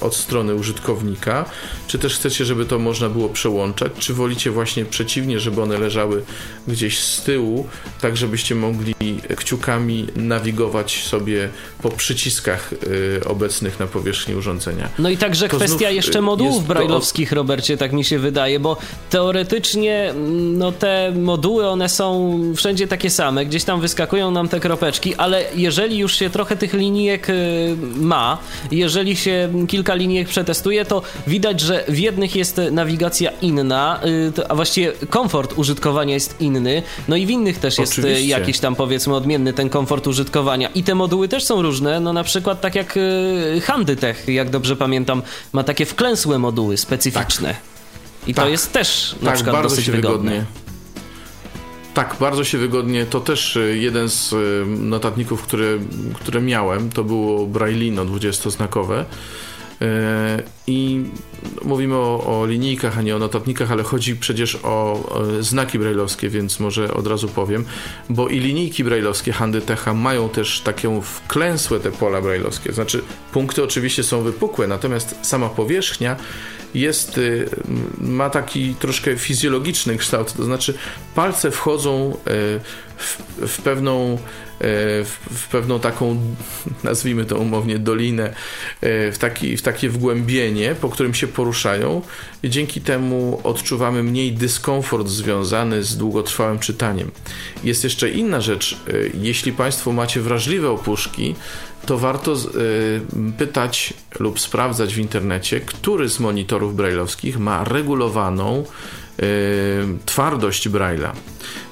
od 0.00 0.16
strony 0.16 0.54
użytkownika, 0.54 1.44
czy 1.86 1.98
też 1.98 2.14
chcecie, 2.14 2.44
żeby 2.44 2.64
to 2.64 2.78
można 2.78 3.08
było 3.08 3.28
przełączać, 3.28 3.92
czy 3.98 4.14
wolicie 4.14 4.50
właśnie 4.50 4.84
przeciwnie, 4.84 5.40
żeby 5.40 5.62
one 5.62 5.78
leżały 5.78 6.22
gdzieś 6.68 6.98
z 6.98 7.22
tyłu, 7.22 7.66
tak 8.00 8.16
żebyście 8.16 8.54
mogli 8.54 8.94
kciukami 9.36 10.06
nawigować 10.16 11.02
sobie 11.04 11.48
po 11.82 11.90
przyciskach 11.90 12.72
y, 12.72 13.20
obecnych 13.26 13.80
na 13.80 13.86
powierzchni 13.86 14.34
urządzenia. 14.34 14.88
No 14.98 15.08
i 15.08 15.16
także 15.16 15.48
to 15.48 15.56
kwestia 15.56 15.90
jeszcze 15.90 16.20
modułów 16.20 16.66
brajlowskich, 16.66 17.28
to... 17.28 17.34
Robercie, 17.34 17.76
tak 17.76 17.92
mi 17.92 18.04
się 18.04 18.18
wydaje, 18.18 18.60
bo 18.60 18.76
teoretycznie 19.10 20.10
mm, 20.10 20.58
no 20.58 20.72
te 20.72 21.12
moduły, 21.16 21.68
one 21.68 21.88
są 21.88 22.38
wszędzie 22.56 22.86
takie 22.86 23.10
same, 23.10 23.46
gdzieś 23.46 23.64
tam 23.64 23.80
wyskakują 23.80 24.30
nam 24.30 24.48
te 24.48 24.60
kropeczki, 24.60 25.14
ale 25.14 25.44
jeżeli 25.54 25.98
już 25.98 26.16
się 26.16 26.30
trochę 26.30 26.56
tych 26.56 26.72
linijek 26.72 27.30
y, 27.30 27.76
ma, 27.96 28.38
jeżeli 28.70 28.91
się 29.14 29.48
kilka 29.68 29.94
linijek 29.94 30.28
przetestuje, 30.28 30.84
to 30.84 31.02
widać, 31.26 31.60
że 31.60 31.84
w 31.88 31.98
jednych 31.98 32.36
jest 32.36 32.60
nawigacja 32.70 33.30
inna, 33.42 34.00
y, 34.38 34.48
a 34.48 34.54
właściwie 34.54 34.92
komfort 35.10 35.52
użytkowania 35.56 36.14
jest 36.14 36.40
inny, 36.40 36.82
no 37.08 37.16
i 37.16 37.26
w 37.26 37.30
innych 37.30 37.58
też 37.58 37.78
jest 37.78 37.98
y, 37.98 38.02
Oczywiście. 38.02 38.28
jakiś 38.28 38.58
tam 38.58 38.74
powiedzmy 38.74 39.14
odmienny 39.14 39.52
ten 39.52 39.68
komfort 39.68 40.06
użytkowania. 40.06 40.68
I 40.68 40.82
te 40.82 40.94
moduły 40.94 41.28
też 41.28 41.44
są 41.44 41.62
różne, 41.62 42.00
no 42.00 42.12
na 42.12 42.24
przykład 42.24 42.60
tak 42.60 42.74
jak 42.74 42.96
y, 42.96 43.60
Handytech, 43.64 44.28
jak 44.28 44.50
dobrze 44.50 44.76
pamiętam, 44.76 45.22
ma 45.52 45.64
takie 45.64 45.86
wklęsłe 45.86 46.38
moduły 46.38 46.76
specyficzne. 46.76 47.48
Tak. 47.48 48.28
I 48.28 48.34
tak. 48.34 48.44
to 48.44 48.50
jest 48.50 48.72
też 48.72 49.14
na 49.22 49.26
tak, 49.26 49.34
przykład 49.34 49.62
dosyć 49.62 49.90
wygodne. 49.90 50.30
Wygodnie. 50.30 50.61
Tak, 51.94 52.16
bardzo 52.20 52.44
się 52.44 52.58
wygodnie. 52.58 53.06
To 53.06 53.20
też 53.20 53.58
jeden 53.74 54.08
z 54.08 54.34
notatników, 54.68 55.42
które, 55.42 55.78
które 56.14 56.40
miałem, 56.40 56.90
to 56.90 57.04
było 57.04 57.46
Braillino 57.46 58.04
20-znakowe. 58.04 59.04
E, 59.82 60.42
I 60.66 61.04
mówimy 61.64 61.94
o, 61.94 62.40
o, 62.40 62.46
linijkach, 62.46 62.98
a 62.98 63.02
nie 63.02 63.16
o 63.16 63.18
notatnikach, 63.18 63.72
ale 63.72 63.82
chodzi 63.82 64.16
przecież 64.16 64.58
o, 64.62 64.92
o 65.08 65.24
znaki 65.40 65.78
brajlowskie, 65.78 66.28
więc 66.28 66.60
może 66.60 66.94
od 66.94 67.06
razu 67.06 67.28
powiem, 67.28 67.64
bo 68.10 68.28
i 68.28 68.38
linijki 68.38 68.84
brajlowskie 68.84 69.32
Handytecha 69.32 69.94
mają 69.94 70.28
też 70.28 70.60
takie 70.60 71.00
wklęsłe 71.02 71.80
te 71.80 71.92
pola 71.92 72.20
brajlowskie. 72.20 72.72
Znaczy, 72.72 73.02
punkty 73.32 73.64
oczywiście 73.64 74.02
są 74.02 74.22
wypukłe, 74.22 74.66
natomiast 74.66 75.16
sama 75.22 75.48
powierzchnia 75.48 76.16
jest, 76.74 77.18
y, 77.18 77.48
ma 78.00 78.30
taki 78.30 78.74
troszkę 78.74 79.16
fizjologiczny 79.16 79.96
kształt, 79.96 80.32
to 80.32 80.44
znaczy 80.44 80.74
palce 81.14 81.50
wchodzą 81.50 82.10
y, 82.10 82.14
w, 82.96 83.22
w 83.48 83.62
pewną 83.62 84.18
w, 85.04 85.18
w 85.30 85.48
pewną 85.48 85.80
taką, 85.80 86.20
nazwijmy 86.84 87.24
to 87.24 87.36
umownie, 87.36 87.78
dolinę, 87.78 88.34
e, 88.80 89.12
w, 89.12 89.18
taki, 89.18 89.56
w 89.56 89.62
takie 89.62 89.88
wgłębienie, 89.88 90.74
po 90.80 90.88
którym 90.88 91.14
się 91.14 91.26
poruszają 91.26 92.02
i 92.42 92.50
dzięki 92.50 92.80
temu 92.80 93.40
odczuwamy 93.44 94.02
mniej 94.02 94.32
dyskomfort 94.32 95.08
związany 95.08 95.84
z 95.84 95.96
długotrwałym 95.96 96.58
czytaniem. 96.58 97.10
Jest 97.64 97.84
jeszcze 97.84 98.10
inna 98.10 98.40
rzecz, 98.40 98.72
e, 98.88 98.92
jeśli 99.14 99.52
Państwo 99.52 99.92
macie 99.92 100.20
wrażliwe 100.20 100.70
opuszki, 100.70 101.34
to 101.86 101.98
warto 101.98 102.36
pytać 103.38 103.94
lub 104.18 104.40
sprawdzać 104.40 104.94
w 104.94 104.98
internecie, 104.98 105.60
który 105.60 106.08
z 106.08 106.20
monitorów 106.20 106.76
brailleowskich 106.76 107.38
ma 107.38 107.64
regulowaną 107.64 108.64
twardość 110.06 110.68
Braille'a. 110.68 111.12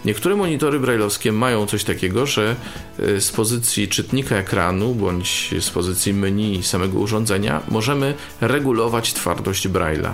Niektóre 0.05 0.37
monitory 0.37 0.81
brailleowskie 0.81 1.33
mają 1.33 1.67
coś 1.67 1.85
takiego, 1.85 2.27
że 2.27 2.57
y, 3.01 3.21
z 3.21 3.33
pozycji 3.33 3.89
czytnika 3.89 4.37
ekranu 4.37 4.95
bądź 4.95 5.55
z 5.61 5.71
pozycji 5.71 6.15
menu 6.15 6.63
samego 6.63 6.99
urządzenia 6.99 7.63
możemy 7.69 8.15
regulować 8.41 9.13
twardość 9.13 9.69
Braille'a. 9.69 10.13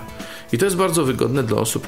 I 0.53 0.57
to 0.57 0.65
jest 0.65 0.77
bardzo 0.77 1.03
wygodne 1.03 1.43
dla 1.43 1.57
osób, 1.57 1.87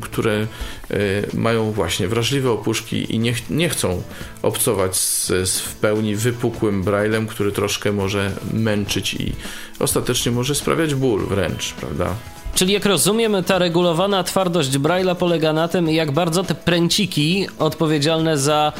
które 0.00 0.46
y, 0.90 0.96
mają 1.34 1.72
właśnie 1.72 2.08
wrażliwe 2.08 2.50
opuszki 2.50 3.14
i 3.14 3.18
nie, 3.18 3.34
ch 3.34 3.50
nie 3.50 3.68
chcą 3.68 4.02
obcować 4.42 4.96
z, 4.96 5.26
z 5.26 5.60
w 5.60 5.74
pełni 5.74 6.16
wypukłym 6.16 6.82
braillem, 6.82 7.26
który 7.26 7.52
troszkę 7.52 7.92
może 7.92 8.32
męczyć 8.52 9.14
i 9.14 9.32
ostatecznie 9.78 10.32
może 10.32 10.54
sprawiać 10.54 10.94
ból 10.94 11.26
wręcz, 11.26 11.72
prawda? 11.72 12.14
Czyli 12.54 12.72
jak 12.72 12.86
rozumiem, 12.86 13.36
ta 13.46 13.58
regulowana 13.58 14.24
twardość 14.24 14.70
Braille'a 14.78 15.14
polega 15.14 15.52
na 15.52 15.68
tym, 15.68 15.88
jak 15.88 16.12
bardzo 16.12 16.44
te 16.44 16.54
pręciki 16.54 17.46
odpowiedzialne 17.58 18.38
za 18.38 18.72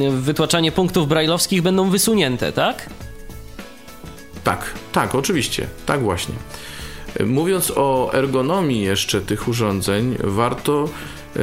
yy, 0.00 0.10
wytłaczanie 0.10 0.72
punktów 0.72 1.08
brajlowskich 1.08 1.62
będą 1.62 1.90
wysunięte, 1.90 2.52
tak? 2.52 2.90
Tak, 4.44 4.74
tak, 4.92 5.14
oczywiście, 5.14 5.66
tak 5.86 6.02
właśnie. 6.02 6.34
Mówiąc 7.26 7.72
o 7.76 8.10
ergonomii 8.14 8.82
jeszcze 8.82 9.20
tych 9.20 9.48
urządzeń, 9.48 10.16
warto 10.24 10.88
yy, 11.36 11.42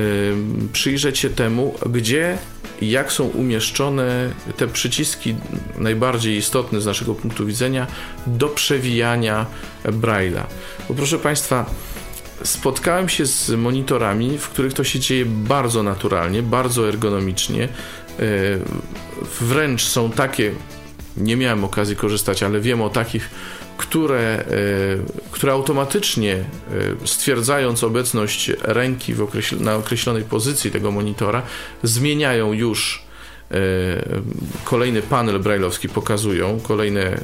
przyjrzeć 0.74 1.20
się 1.20 1.30
temu, 1.30 1.74
gdzie 1.90 2.38
jak 2.82 3.12
są 3.12 3.24
umieszczone 3.24 4.30
te 4.58 4.68
przyciski 4.68 5.36
najbardziej 5.78 6.38
istotne 6.38 6.82
z 6.82 6.86
naszego 6.86 7.16
punktu 7.16 7.46
widzenia 7.46 7.88
do 8.28 8.48
przewijania 8.48 9.46
Braille'a. 9.86 10.44
Bo 10.88 10.94
proszę 10.94 11.20
Państwa, 11.20 11.66
spotkałem 12.44 13.10
się 13.10 13.26
z 13.26 13.50
monitorami, 13.50 14.38
w 14.38 14.50
których 14.50 14.74
to 14.74 14.84
się 14.84 15.00
dzieje 15.00 15.26
bardzo 15.26 15.84
naturalnie, 15.84 16.44
bardzo 16.44 16.90
ergonomicznie. 16.90 17.64
E, 17.64 17.70
wręcz 19.42 19.84
są 19.84 20.12
takie, 20.12 20.52
nie 21.18 21.38
miałem 21.38 21.64
okazji 21.64 21.96
korzystać, 21.96 22.44
ale 22.44 22.60
wiem 22.60 22.82
o 22.82 22.90
takich, 22.90 23.30
które, 23.82 24.20
e, 24.20 25.32
które 25.32 25.52
automatycznie 25.52 26.34
e, 26.34 27.08
stwierdzając 27.08 27.84
obecność 27.84 28.52
ręki 28.62 29.22
określ 29.22 29.64
na 29.64 29.76
określonej 29.76 30.24
pozycji 30.24 30.72
tego 30.72 30.92
monitora, 30.92 31.42
zmieniają 31.84 32.54
już 32.54 33.12
kolejny 34.64 35.02
panel 35.02 35.40
brailleowski, 35.40 35.90
pokazują 35.90 36.60
kolejne 36.60 37.22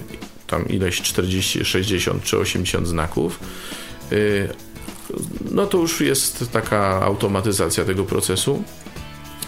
tam 0.47 0.67
ileś 0.67 1.01
40, 1.01 1.65
60 1.65 2.23
czy 2.23 2.37
80 2.37 2.87
znaków, 2.87 3.39
no 5.51 5.65
to 5.65 5.77
już 5.77 6.01
jest 6.01 6.51
taka 6.51 7.01
automatyzacja 7.01 7.85
tego 7.85 8.03
procesu. 8.03 8.63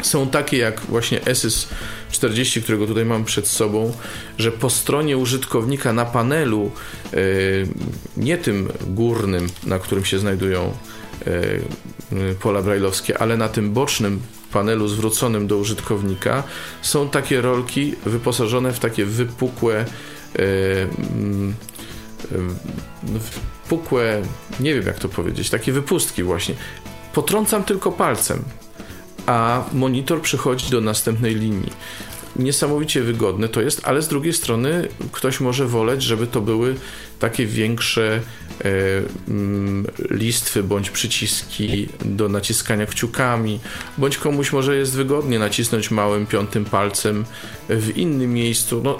Są 0.02 0.30
takie 0.30 0.58
jak 0.58 0.82
właśnie 0.82 1.26
ESYS 1.26 1.68
40, 2.12 2.62
którego 2.62 2.88
tutaj 2.88 3.06
mam 3.06 3.26
przed 3.26 3.48
sobą, 3.48 3.94
że 4.38 4.52
po 4.52 4.70
stronie 4.70 5.18
użytkownika 5.18 5.94
na 5.94 6.06
panelu, 6.06 6.72
y, 7.14 7.68
nie 8.18 8.38
tym 8.38 8.72
górnym, 8.88 9.48
na 9.64 9.80
którym 9.80 10.06
się 10.06 10.20
znajdują 10.20 10.74
y, 11.28 12.36
pola 12.42 12.62
brajlowskie, 12.62 13.18
ale 13.18 13.38
na 13.38 13.50
tym 13.50 13.74
bocznym 13.74 14.22
panelu 14.52 14.88
zwróconym 14.88 15.48
do 15.48 15.58
użytkownika 15.58 16.44
są 16.82 17.10
takie 17.10 17.42
rolki 17.42 17.96
wyposażone 18.06 18.74
w 18.74 18.80
takie 18.80 19.06
wypukłe 19.06 19.86
pukłe, 23.70 24.22
nie 24.60 24.74
wiem 24.76 24.86
jak 24.86 25.00
to 25.00 25.10
powiedzieć, 25.10 25.50
takie 25.50 25.72
wypustki 25.72 26.24
właśnie. 26.24 26.56
Potrącam 27.14 27.64
tylko 27.64 27.92
palcem, 27.92 28.44
a 29.30 29.64
monitor 29.74 30.22
przechodzi 30.22 30.72
do 30.72 30.82
następnej 30.82 31.36
linii. 31.36 31.74
Niesamowicie 32.36 33.02
wygodne 33.02 33.50
to 33.50 33.62
jest, 33.62 33.82
ale 33.84 34.02
z 34.02 34.08
drugiej 34.08 34.34
strony 34.34 34.88
ktoś 35.12 35.40
może 35.40 35.68
woleć, 35.68 36.04
żeby 36.04 36.28
to 36.28 36.42
były 36.42 36.76
takie 37.20 37.46
większe 37.46 38.22
e, 38.62 38.72
mm, 39.28 39.88
listwy 40.10 40.64
bądź 40.64 40.90
przyciski 40.90 41.88
do 42.06 42.30
naciskania 42.30 42.86
kciukami, 42.86 43.60
bądź 43.98 44.18
komuś 44.18 44.52
może 44.52 44.76
jest 44.76 44.96
wygodnie 44.96 45.40
nacisnąć 45.40 45.92
małym 45.92 46.28
piątym 46.28 46.66
palcem 46.66 47.26
w 47.70 47.98
innym 47.98 48.34
miejscu. 48.34 48.82
No, 48.84 48.98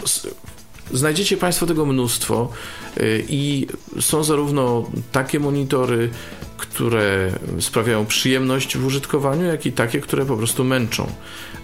znajdziecie 0.94 1.38
Państwo 1.38 1.66
tego 1.66 1.86
mnóstwo 1.86 2.50
y, 2.98 3.26
i 3.30 3.68
są 4.00 4.24
zarówno 4.24 4.90
takie 5.12 5.40
monitory, 5.40 6.10
które 6.58 7.32
sprawiają 7.60 8.06
przyjemność 8.06 8.78
w 8.78 8.86
użytkowaniu, 8.86 9.46
jak 9.46 9.66
i 9.66 9.72
takie, 9.72 10.02
które 10.02 10.26
po 10.26 10.38
prostu 10.38 10.64
męczą. 10.64 11.08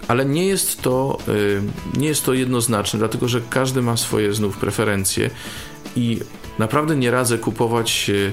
Ale 0.08 0.24
nie 0.24 0.46
jest 0.46 0.82
to, 0.82 1.18
y, 1.28 1.62
nie 1.98 2.08
jest 2.08 2.24
to 2.24 2.34
jednoznaczne, 2.34 2.98
dlatego 2.98 3.28
że 3.28 3.40
każdy 3.50 3.82
ma 3.82 3.96
swoje 3.96 4.34
znów 4.34 4.56
preferencje 4.56 5.30
i 5.96 6.18
naprawdę 6.58 6.96
nie 6.96 7.10
radzę 7.10 7.38
kupować 7.38 8.10
e, 8.10 8.32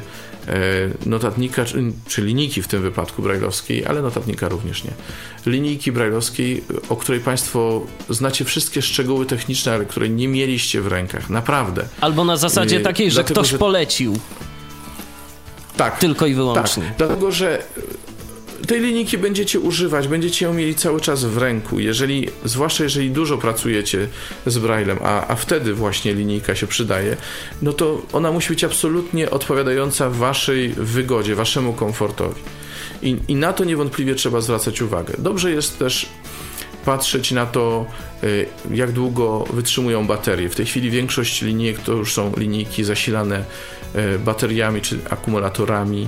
notatnika, 1.06 1.66
czy, 2.08 2.22
linijki 2.22 2.62
w 2.62 2.68
tym 2.68 2.82
wypadku 2.82 3.22
brajlowskiej, 3.22 3.86
ale 3.86 4.02
notatnika 4.02 4.50
również 4.50 4.84
nie. 4.84 4.92
Linijki 5.46 5.92
brajlowskiej, 5.92 6.64
o 6.90 6.96
której 6.96 7.22
Państwo 7.22 7.82
znacie 8.10 8.46
wszystkie 8.46 8.82
szczegóły 8.82 9.26
techniczne, 9.26 9.74
ale 9.74 9.86
której 9.86 10.12
nie 10.12 10.28
mieliście 10.28 10.82
w 10.82 10.88
rękach. 10.88 11.30
Naprawdę. 11.30 11.86
Albo 12.02 12.26
na 12.26 12.38
zasadzie 12.38 12.80
takiej, 12.80 13.12
że 13.12 13.16
Dlatego, 13.16 13.42
ktoś 13.42 13.52
że... 13.52 13.58
polecił. 13.58 14.18
Tak. 15.78 16.00
Tylko 16.00 16.26
i 16.26 16.34
wyłącznie. 16.34 16.84
Tak, 16.84 16.98
dlatego, 16.98 17.32
że 17.32 17.64
tej 18.68 18.82
linijki 18.82 19.18
będziecie 19.18 19.60
używać, 19.60 20.08
będziecie 20.08 20.46
ją 20.46 20.54
mieli 20.54 20.76
cały 20.76 21.02
czas 21.02 21.26
w 21.26 21.38
ręku. 21.38 21.80
Jeżeli, 21.80 22.30
zwłaszcza 22.46 22.84
jeżeli 22.84 23.12
dużo 23.12 23.38
pracujecie 23.38 24.08
z 24.46 24.58
Braillem, 24.58 25.00
a, 25.04 25.28
a 25.28 25.36
wtedy 25.36 25.74
właśnie 25.74 26.14
linijka 26.14 26.56
się 26.56 26.68
przydaje, 26.68 27.18
no 27.62 27.74
to 27.74 28.02
ona 28.14 28.32
musi 28.32 28.50
być 28.50 28.64
absolutnie 28.64 29.30
odpowiadająca 29.30 30.10
waszej 30.10 30.70
wygodzie, 30.70 31.36
waszemu 31.36 31.74
komfortowi. 31.74 32.42
I, 33.02 33.18
I 33.28 33.36
na 33.36 33.54
to 33.54 33.64
niewątpliwie 33.64 34.16
trzeba 34.16 34.42
zwracać 34.42 34.82
uwagę. 34.82 35.14
Dobrze 35.18 35.52
jest 35.52 35.80
też 35.80 36.10
patrzeć 36.86 37.32
na 37.32 37.46
to, 37.46 37.86
y, 38.24 38.46
jak 38.72 38.92
długo 38.92 39.46
wytrzymują 39.54 40.08
baterie. 40.08 40.50
W 40.50 40.56
tej 40.56 40.66
chwili 40.66 40.92
większość 40.92 41.42
linijek 41.42 41.80
to 41.80 41.92
już 41.92 42.14
są 42.14 42.32
linijki 42.38 42.84
zasilane 42.84 43.46
y, 44.16 44.20
bateriami 44.20 44.82
czy 44.82 45.00
akumulatorami. 45.10 46.08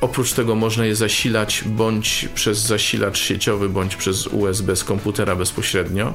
Oprócz 0.00 0.32
tego 0.32 0.54
można 0.54 0.86
je 0.86 0.96
zasilać 0.96 1.64
bądź 1.66 2.28
przez 2.34 2.58
zasilacz 2.58 3.18
sieciowy, 3.18 3.68
bądź 3.68 3.96
przez 3.96 4.26
USB 4.26 4.76
z 4.76 4.84
komputera 4.84 5.36
bezpośrednio. 5.36 6.12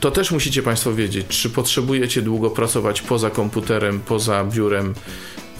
To 0.00 0.10
też 0.10 0.30
musicie 0.30 0.62
Państwo 0.62 0.94
wiedzieć, 0.94 1.26
czy 1.28 1.50
potrzebujecie 1.50 2.22
długo 2.22 2.50
pracować 2.50 3.02
poza 3.02 3.30
komputerem, 3.30 4.00
poza 4.00 4.44
biurem, 4.44 4.94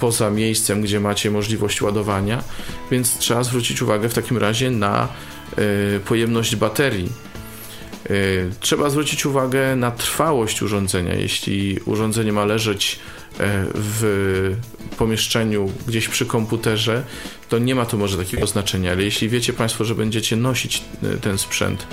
poza 0.01 0.31
miejscem, 0.31 0.83
gdzie 0.83 1.01
macie 1.01 1.31
możliwość 1.31 1.83
ładowania, 1.83 2.45
więc 2.91 3.19
trzeba 3.19 3.45
zwrócić 3.45 3.83
uwagę 3.83 4.09
w 4.09 4.15
takim 4.15 4.39
razie 4.39 4.71
na 4.71 5.09
pojemność 6.05 6.57
baterii. 6.57 7.13
Trzeba 8.61 8.91
zwrócić 8.91 9.27
uwagę 9.27 9.77
na 9.77 9.91
trwałość 9.91 10.63
urządzenia. 10.63 11.15
Jeśli 11.15 11.79
urządzenie 11.85 12.33
ma 12.33 12.45
leżeć 12.45 12.99
w 13.75 14.57
pomieszczeniu 14.99 15.73
gdzieś 15.87 16.09
przy 16.09 16.27
komputerze, 16.27 17.03
to 17.49 17.59
nie 17.59 17.75
ma 17.75 17.87
to 17.87 17.97
może 17.97 18.19
takiego 18.19 18.47
znaczenia, 18.47 18.93
ale 18.93 19.03
jeśli 19.03 19.29
wiecie 19.29 19.53
Państwo, 19.53 19.85
że 19.85 19.95
będziecie 19.95 20.37
nosić 20.37 20.83
e, 21.03 21.17
ten 21.17 21.39
sprzęt, 21.39 21.87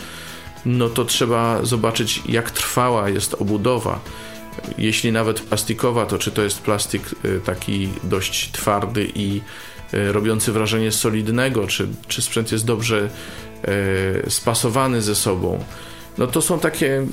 no 0.65 0.89
to 0.89 1.05
trzeba 1.05 1.65
zobaczyć, 1.65 2.21
jak 2.29 2.51
trwała 2.51 3.09
jest 3.09 3.33
obudowa. 3.33 3.99
Jeśli 4.77 5.11
nawet 5.11 5.41
plastikowa, 5.41 6.05
to 6.05 6.17
czy 6.17 6.31
to 6.31 6.41
jest 6.41 6.61
plastik 6.61 7.01
e, 7.23 7.39
taki 7.39 7.89
dość 8.03 8.51
twardy 8.51 9.11
i 9.15 9.41
robiący 9.93 10.51
wrażenie 10.51 10.91
solidnego, 10.91 11.67
czy, 11.67 11.87
czy 12.07 12.21
sprzęt 12.21 12.51
jest 12.51 12.65
dobrze 12.65 13.09
spasowany 14.27 15.01
ze 15.01 15.15
sobą 15.15 15.63
no 16.17 16.27
to 16.27 16.41
są 16.41 16.59
takie, 16.59 17.07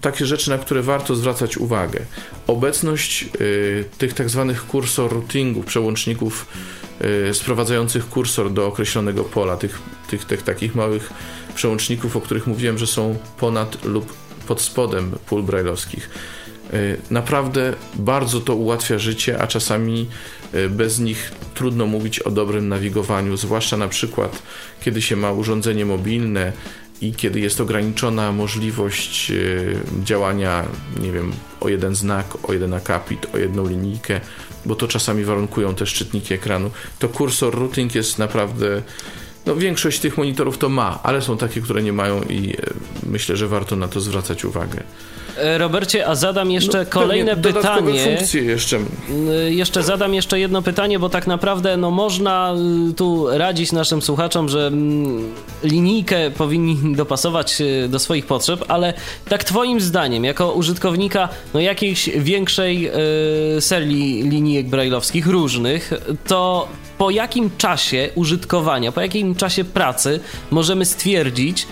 takie 0.00 0.26
rzeczy, 0.26 0.50
na 0.50 0.58
które 0.58 0.82
warto 0.82 1.14
zwracać 1.14 1.56
uwagę. 1.56 2.00
Obecność 2.46 3.28
y, 3.40 3.84
tych 3.98 4.14
tak 4.14 4.30
zwanych 4.30 4.66
kursor 4.66 5.12
routingów, 5.12 5.66
przełączników 5.66 6.46
y, 7.30 7.34
sprowadzających 7.34 8.08
kursor 8.08 8.52
do 8.52 8.66
określonego 8.66 9.24
pola, 9.24 9.56
tych, 9.56 9.82
tych, 10.08 10.24
tych 10.24 10.42
takich 10.42 10.74
małych 10.74 11.10
przełączników, 11.54 12.16
o 12.16 12.20
których 12.20 12.46
mówiłem, 12.46 12.78
że 12.78 12.86
są 12.86 13.18
ponad 13.38 13.84
lub 13.84 14.12
pod 14.46 14.60
spodem 14.60 15.10
pól 15.26 15.42
brajlowskich. 15.42 16.10
Y, 16.74 16.96
naprawdę 17.10 17.74
bardzo 17.94 18.40
to 18.40 18.54
ułatwia 18.54 18.98
życie, 18.98 19.42
a 19.42 19.46
czasami 19.46 20.08
y, 20.54 20.68
bez 20.68 20.98
nich 20.98 21.32
trudno 21.54 21.86
mówić 21.86 22.18
o 22.18 22.30
dobrym 22.30 22.68
nawigowaniu, 22.68 23.36
zwłaszcza 23.36 23.76
na 23.76 23.88
przykład 23.88 24.42
kiedy 24.84 25.02
się 25.02 25.16
ma 25.16 25.32
urządzenie 25.32 25.86
mobilne, 25.86 26.52
i 27.00 27.12
kiedy 27.12 27.40
jest 27.40 27.60
ograniczona 27.60 28.32
możliwość 28.32 29.30
e, 29.30 29.34
działania, 30.04 30.64
nie 31.00 31.12
wiem, 31.12 31.32
o 31.60 31.68
jeden 31.68 31.94
znak, 31.94 32.26
o 32.48 32.52
jeden 32.52 32.74
akapit, 32.74 33.26
o 33.34 33.38
jedną 33.38 33.68
linijkę, 33.68 34.20
bo 34.66 34.74
to 34.74 34.88
czasami 34.88 35.24
warunkują 35.24 35.74
te 35.74 35.86
szczytniki 35.86 36.34
ekranu, 36.34 36.70
to 36.98 37.08
kursor 37.08 37.54
routing 37.54 37.94
jest 37.94 38.18
naprawdę. 38.18 38.82
No, 39.46 39.56
większość 39.56 40.00
tych 40.00 40.18
monitorów 40.18 40.58
to 40.58 40.68
ma, 40.68 40.98
ale 41.02 41.22
są 41.22 41.36
takie, 41.36 41.60
które 41.60 41.82
nie 41.82 41.92
mają 41.92 42.22
i 42.22 42.50
e, 42.50 42.56
myślę, 43.06 43.36
że 43.36 43.48
warto 43.48 43.76
na 43.76 43.88
to 43.88 44.00
zwracać 44.00 44.44
uwagę. 44.44 44.82
E, 45.36 45.58
Robercie, 45.58 46.06
a 46.06 46.14
zadam 46.14 46.50
jeszcze 46.50 46.78
no, 46.78 46.86
kolejne 46.90 47.36
pytanie. 47.36 48.04
funkcje 48.04 48.42
jeszcze. 48.42 48.76
E, 48.76 49.52
jeszcze 49.52 49.82
zadam 49.82 50.14
jeszcze 50.14 50.40
jedno 50.40 50.62
pytanie, 50.62 50.98
bo 50.98 51.08
tak 51.08 51.26
naprawdę 51.26 51.76
no, 51.76 51.90
można 51.90 52.54
tu 52.96 53.26
radzić 53.30 53.72
naszym 53.72 54.02
słuchaczom, 54.02 54.48
że 54.48 54.72
linijkę 55.62 56.30
powinni 56.30 56.78
dopasować 56.96 57.62
do 57.88 57.98
swoich 57.98 58.26
potrzeb, 58.26 58.64
ale 58.68 58.94
tak 59.28 59.44
twoim 59.44 59.80
zdaniem, 59.80 60.24
jako 60.24 60.52
użytkownika 60.52 61.28
no, 61.54 61.60
jakiejś 61.60 62.10
większej 62.16 62.90
y, 63.56 63.60
serii 63.60 64.22
linijek 64.22 64.68
brajlowskich, 64.68 65.26
różnych, 65.26 65.92
to 66.26 66.68
po 66.98 67.10
jakim 67.10 67.50
czasie 67.58 68.10
użytkowania, 68.14 68.92
po 68.92 69.00
jakim 69.00 69.34
czasie 69.34 69.64
pracy 69.64 70.20
możemy 70.50 70.84
stwierdzić, 70.84 71.66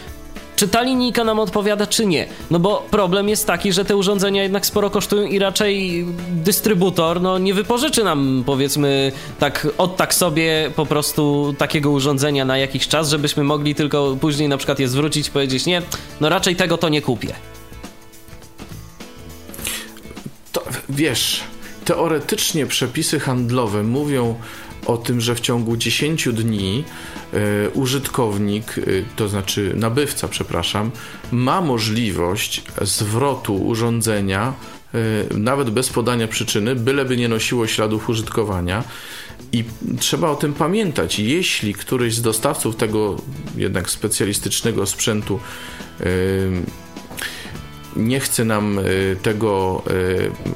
czy 0.57 0.69
ta 0.69 0.83
linijka 0.83 1.25
nam 1.25 1.39
odpowiada, 1.39 1.87
czy 1.87 2.07
nie. 2.07 2.27
No 2.51 2.59
bo 2.59 2.87
problem 2.91 3.29
jest 3.29 3.47
taki, 3.47 3.73
że 3.73 3.85
te 3.85 3.97
urządzenia 3.97 4.43
jednak 4.43 4.67
sporo 4.67 4.91
kosztują 4.91 5.29
i 5.29 5.39
raczej 5.39 6.07
dystrybutor 6.31 7.21
no, 7.21 7.39
nie 7.39 7.55
wypożyczy 7.55 8.05
nam, 8.05 8.43
powiedzmy, 8.47 9.13
tak 9.39 9.69
od 9.79 9.97
tak 9.97 10.15
sobie 10.15 10.71
po 10.77 10.87
prostu 10.87 11.55
takiego 11.59 11.91
urządzenia 11.91 12.45
na 12.45 12.59
jakiś 12.59 12.89
czas, 12.89 13.11
żebyśmy 13.11 13.45
mogli 13.45 13.75
tylko 13.75 14.17
później 14.21 14.49
na 14.49 14.57
przykład 14.57 14.79
je 14.79 14.89
zwrócić 14.89 15.31
powiedzieć, 15.31 15.67
nie, 15.67 15.83
no 16.21 16.29
raczej 16.29 16.57
tego 16.57 16.79
to 16.79 16.89
nie 16.89 17.03
kupię. 17.03 17.35
To 20.53 20.65
wiesz, 20.89 21.41
teoretycznie 21.85 22.67
przepisy 22.67 23.21
handlowe 23.21 23.83
mówią 23.83 24.35
o 24.87 24.97
tym, 24.97 25.21
że 25.21 25.35
w 25.35 25.41
ciągu 25.41 25.77
10 25.77 26.29
dni 26.29 26.85
y, 27.35 27.71
użytkownik, 27.75 28.79
y, 28.79 29.05
to 29.17 29.29
znaczy 29.29 29.73
nabywca, 29.77 30.29
przepraszam, 30.29 30.91
ma 31.33 31.61
możliwość 31.61 32.63
zwrotu 32.83 33.67
urządzenia 33.67 34.55
y, 34.95 35.39
nawet 35.39 35.71
bez 35.71 35.89
podania 35.89 36.29
przyczyny, 36.29 36.75
byleby 36.75 37.17
nie 37.17 37.29
nosiło 37.29 37.67
śladów 37.67 38.09
użytkowania. 38.09 38.85
I 39.53 39.65
trzeba 40.01 40.31
o 40.31 40.37
tym 40.37 40.53
pamiętać. 40.53 41.19
Jeśli 41.19 41.75
któryś 41.75 42.15
z 42.15 42.23
dostawców 42.23 42.77
tego 42.77 43.17
jednak 43.57 43.91
specjalistycznego 43.91 44.87
sprzętu 44.87 45.41
nie 47.97 48.21
chce 48.21 48.45
nam 48.45 48.79
e, 48.79 48.83
tego 49.17 49.83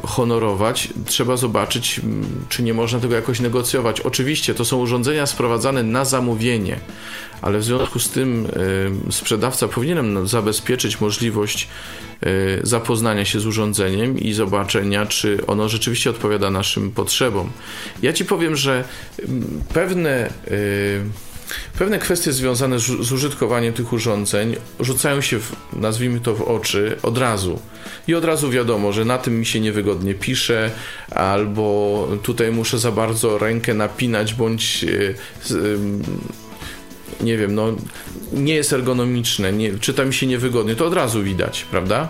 e, 0.03 0.07
honorować, 0.07 0.89
trzeba 1.07 1.37
zobaczyć, 1.37 2.01
czy 2.49 2.63
nie 2.63 2.75
można 2.75 3.01
tego 3.01 3.15
jakoś 3.15 3.41
negocjować. 3.41 4.01
Oczywiście 4.01 4.55
to 4.55 4.65
są 4.65 4.77
urządzenia 4.77 5.27
sprowadzane 5.27 5.83
na 5.83 6.05
zamówienie, 6.05 6.81
ale 7.43 7.59
w 7.59 7.65
związku 7.65 7.99
z 7.99 8.11
tym 8.11 8.49
e, 9.09 9.13
sprzedawca 9.13 9.69
powinien 9.69 10.29
zabezpieczyć 10.29 11.01
możliwość 11.01 11.69
zapoznania 12.63 13.25
się 13.25 13.41
z 13.41 13.47
urządzeniem 13.47 14.19
i 14.19 14.33
zobaczenia, 14.33 15.07
czy 15.07 15.47
ono 15.47 15.69
rzeczywiście 15.69 16.11
odpowiada 16.11 16.51
naszym 16.51 16.91
potrzebom. 16.91 17.51
Ja 18.03 18.13
ci 18.13 18.25
powiem, 18.25 18.57
że 18.57 18.85
pewne 19.75 20.31
Pewne 21.79 21.99
kwestie 21.99 22.33
związane 22.33 22.79
z, 22.79 23.13
użytkowaniem 23.13 23.73
tych 23.73 23.93
urządzeń 23.93 24.57
rzucają 24.81 25.21
się, 25.21 25.39
w, 25.41 25.57
nazwijmy 25.73 26.21
to, 26.21 26.35
w 26.35 26.43
oczy 26.43 26.97
od 27.03 27.19
razu. 27.19 27.61
I 28.09 28.15
od 28.15 28.25
razu 28.25 28.51
wiadomo, 28.51 28.93
że 28.93 29.05
na 29.05 29.19
tym 29.19 29.39
mi 29.39 29.47
się 29.47 29.61
niewygodnie 29.61 30.15
pisze, 30.15 30.71
albo 31.11 32.09
tutaj 32.23 32.53
muszę 32.53 32.79
za 32.79 32.93
bardzo 32.93 33.39
rękę 33.39 33.75
napinać, 33.75 34.35
bądź 34.35 34.85
nie 37.21 37.37
wiem, 37.37 37.55
no 37.55 37.77
nie 38.33 38.55
jest 38.55 38.73
ergonomiczne, 38.73 39.53
nie, 39.53 39.79
czyta 39.79 40.05
mi 40.05 40.15
się 40.15 40.27
niewygodnie, 40.27 40.75
to 40.75 40.87
od 40.87 40.95
razu 40.95 41.23
widać, 41.23 41.67
prawda? 41.71 42.09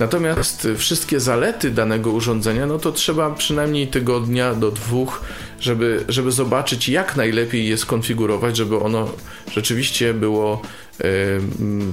Natomiast 0.00 0.68
wszystkie 0.76 1.20
zalety 1.20 1.70
danego 1.70 2.10
urządzenia, 2.10 2.66
no 2.66 2.78
to 2.78 2.92
trzeba 2.92 3.30
przynajmniej 3.30 3.88
tygodnia 3.88 4.54
do 4.54 4.70
dwóch 4.70 5.22
żeby, 5.60 6.04
żeby 6.08 6.32
zobaczyć, 6.32 6.88
jak 6.88 7.16
najlepiej 7.16 7.68
je 7.68 7.78
skonfigurować, 7.78 8.56
żeby 8.56 8.78
ono 8.78 9.08
rzeczywiście 9.52 10.14
było 10.14 10.62
e, 11.00 11.04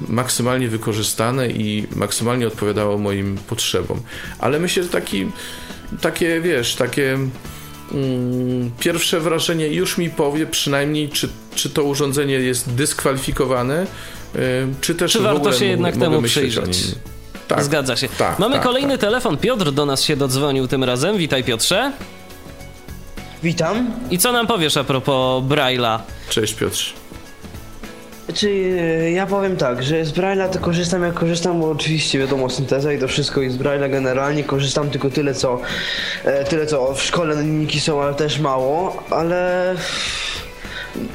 maksymalnie 0.07 0.67
wykorzystane 0.67 1.49
i 1.49 1.87
maksymalnie 1.95 2.47
odpowiadało 2.47 2.97
moim 2.97 3.37
potrzebom. 3.37 4.01
Ale 4.39 4.59
myślę, 4.59 4.83
że 4.83 4.89
taki, 4.89 5.27
takie, 6.01 6.41
wiesz, 6.41 6.75
takie 6.75 7.13
mm, 7.13 8.71
pierwsze 8.79 9.19
wrażenie 9.19 9.67
już 9.67 9.97
mi 9.97 10.09
powie 10.09 10.45
przynajmniej, 10.45 11.09
czy, 11.09 11.29
czy 11.55 11.69
to 11.69 11.83
urządzenie 11.83 12.33
jest 12.33 12.73
dyskwalifikowane, 12.73 13.87
e, 14.35 14.37
czy 14.81 14.95
też 14.95 15.11
czy 15.11 15.19
warto 15.19 15.53
się 15.53 15.65
jednak 15.65 15.97
temu 15.97 16.21
przyjrzeć. 16.21 16.77
Tak, 17.47 17.63
Zgadza 17.63 17.95
się. 17.95 18.09
Tak, 18.09 18.39
Mamy 18.39 18.55
tak, 18.55 18.63
kolejny 18.63 18.91
tak. 18.91 19.01
telefon. 19.01 19.37
Piotr 19.37 19.71
do 19.71 19.85
nas 19.85 20.03
się 20.03 20.15
dodzwonił 20.15 20.67
tym 20.67 20.83
razem. 20.83 21.17
Witaj 21.17 21.43
Piotrze. 21.43 21.91
Witam. 23.43 23.91
I 24.11 24.17
co 24.17 24.31
nam 24.31 24.47
powiesz 24.47 24.77
a 24.77 24.83
propos 24.83 25.43
Braille'a? 25.43 25.99
Cześć 26.29 26.53
Piotr. 26.53 26.93
Znaczy, 28.25 28.51
ja 29.13 29.25
powiem 29.25 29.57
tak, 29.57 29.83
że 29.83 30.05
z 30.05 30.11
Braille'a 30.11 30.49
to 30.49 30.59
korzystam 30.59 31.03
jak 31.03 31.13
korzystam, 31.13 31.59
bo 31.61 31.69
oczywiście 31.69 32.19
wiadomo 32.19 32.49
synteza 32.49 32.93
i 32.93 32.99
to 32.99 33.07
wszystko 33.07 33.41
i 33.41 33.49
z 33.49 33.57
Braille'a 33.57 33.89
generalnie 33.91 34.43
korzystam 34.43 34.89
tylko 34.89 35.09
tyle 35.09 35.33
co 35.33 35.59
e, 36.23 36.43
tyle 36.43 36.65
co 36.65 36.93
w 36.93 37.01
szkole 37.03 37.41
linijki 37.43 37.79
są, 37.79 38.01
ale 38.01 38.13
też 38.13 38.39
mało, 38.39 39.03
ale 39.09 39.75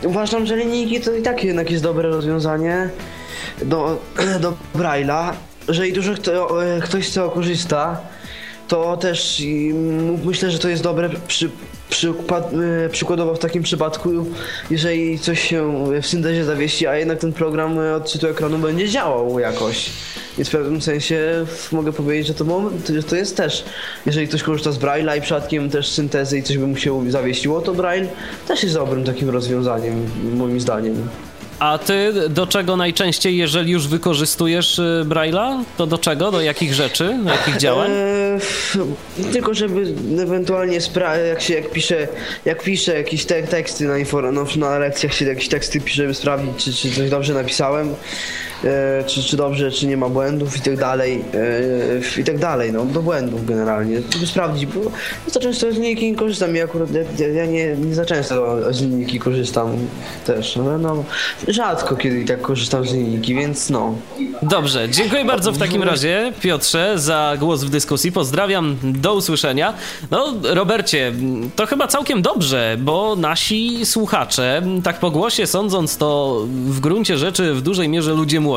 uważam, 0.04 0.46
że 0.46 0.56
linijki 0.56 1.00
to 1.00 1.12
i 1.12 1.22
tak 1.22 1.44
jednak 1.44 1.70
jest 1.70 1.82
dobre 1.82 2.08
rozwiązanie 2.08 2.90
do, 3.62 3.98
do 4.40 4.54
Braille'a. 4.74 5.32
Jeżeli 5.68 5.92
dużo 5.92 6.14
kto, 6.14 6.64
e, 6.64 6.80
ktoś 6.80 7.08
z 7.08 7.14
tego 7.14 7.30
korzysta, 7.30 8.00
to 8.68 8.96
też 8.96 9.42
myślę, 10.24 10.50
że 10.50 10.58
to 10.58 10.68
jest 10.68 10.82
dobre 10.82 11.10
przy, 11.28 11.50
e, 12.84 12.88
przykładowo 12.88 13.34
w 13.34 13.38
takim 13.38 13.62
przypadku, 13.62 14.10
jeżeli 14.70 15.18
coś 15.18 15.40
się 15.48 15.84
w 16.02 16.06
syntezie 16.06 16.44
zawiesi, 16.44 16.86
a 16.86 16.96
jednak 16.96 17.18
ten 17.18 17.32
program 17.32 17.78
odczytu 17.96 18.26
ekranu 18.26 18.58
będzie 18.58 18.88
działał 18.88 19.38
jakoś. 19.38 19.90
Więc 20.38 20.48
w 20.48 20.52
pewnym 20.52 20.82
sensie 20.82 21.46
mogę 21.72 21.92
powiedzieć, 21.92 22.26
że 22.26 22.34
to, 22.34 22.70
że 22.94 23.02
to 23.02 23.16
jest 23.16 23.36
też, 23.36 23.64
jeżeli 24.06 24.28
ktoś 24.28 24.42
korzysta 24.42 24.72
z 24.72 24.78
Braille'a 24.78 25.18
i 25.18 25.20
przypadkiem 25.20 25.70
też 25.70 25.88
syntezy 25.88 26.38
i 26.38 26.42
coś 26.42 26.58
by 26.58 26.66
mu 26.66 26.76
się 26.76 27.10
zawiesiło, 27.10 27.60
to 27.60 27.74
Braille 27.74 28.08
też 28.48 28.62
jest 28.62 28.74
dobrym 28.74 29.04
takim 29.04 29.30
rozwiązaniem, 29.30 30.10
moim 30.36 30.60
zdaniem. 30.60 31.08
A 31.62 31.78
ty 31.78 32.12
do 32.28 32.46
czego 32.46 32.76
najczęściej, 32.76 33.36
jeżeli 33.36 33.72
już 33.72 33.88
wykorzystujesz 33.88 34.78
y, 34.78 35.04
Braille'a, 35.08 35.64
to 35.76 35.86
do 35.86 35.98
czego, 35.98 36.30
do 36.30 36.40
jakich 36.40 36.74
rzeczy, 36.74 37.18
do 37.24 37.30
jakich 37.30 37.56
działań? 37.56 37.90
Eee, 37.90 39.32
tylko 39.32 39.54
żeby 39.54 39.94
ewentualnie 40.22 40.80
jak 41.28 41.40
się 41.40 41.54
jak 41.54 41.70
pisze, 41.70 42.08
jak 42.44 42.62
piszę 42.62 42.94
jakieś 42.94 43.24
te 43.24 43.42
teksty 43.42 43.84
na, 43.84 43.94
no, 44.32 44.46
na 44.56 44.78
lekcjach 44.78 45.14
się 45.14 45.24
jakieś 45.24 45.48
teksty 45.48 45.80
piszę, 45.80 45.96
żeby 45.96 46.14
sprawdzić, 46.14 46.64
czy, 46.64 46.72
czy 46.72 46.90
coś 46.90 47.10
dobrze 47.10 47.34
napisałem. 47.34 47.94
E, 48.64 49.04
czy, 49.06 49.22
czy 49.22 49.36
dobrze, 49.36 49.70
czy 49.70 49.86
nie 49.86 49.96
ma 49.96 50.08
błędów 50.08 50.56
i 50.56 50.60
tak 50.60 50.76
dalej, 50.76 51.24
e, 52.16 52.20
i 52.20 52.24
tak 52.24 52.38
dalej, 52.38 52.72
no 52.72 52.84
do 52.84 53.02
błędów 53.02 53.46
generalnie, 53.46 54.00
żeby 54.12 54.26
sprawdzić, 54.26 54.66
bo 54.66 54.80
za 55.26 55.40
często 55.40 55.72
z 55.72 55.74
linijki 55.74 56.10
nie 56.10 56.16
korzystam, 56.16 56.56
ja 56.56 56.64
akurat 56.64 56.88
ja, 57.18 57.28
ja 57.28 57.46
nie, 57.46 57.76
nie 57.76 57.94
za 57.94 58.04
często 58.04 58.58
z 58.72 58.80
linijki 58.80 59.18
korzystam 59.18 59.76
też, 60.26 60.56
ale 60.56 60.78
no 60.78 61.04
rzadko 61.48 61.96
kiedy 61.96 62.24
tak 62.24 62.40
korzystam 62.40 62.86
z 62.86 62.92
linijki, 62.92 63.34
więc 63.34 63.70
no. 63.70 63.94
Dobrze, 64.42 64.88
dziękuję 64.88 65.24
bardzo 65.24 65.52
w 65.52 65.58
takim 65.58 65.82
razie 65.82 66.32
Piotrze 66.40 66.98
za 66.98 67.36
głos 67.40 67.64
w 67.64 67.70
dyskusji, 67.70 68.12
pozdrawiam, 68.12 68.76
do 68.82 69.14
usłyszenia. 69.14 69.74
No 70.10 70.34
Robercie, 70.42 71.12
to 71.56 71.66
chyba 71.66 71.86
całkiem 71.86 72.22
dobrze, 72.22 72.76
bo 72.80 73.16
nasi 73.16 73.86
słuchacze, 73.86 74.62
tak 74.84 74.98
po 75.00 75.10
głosie 75.10 75.46
sądząc 75.46 75.96
to 75.96 76.40
w 76.46 76.80
gruncie 76.80 77.18
rzeczy 77.18 77.54
w 77.54 77.62
dużej 77.62 77.88
mierze 77.88 78.14
ludzie 78.14 78.40
młodzi, 78.40 78.51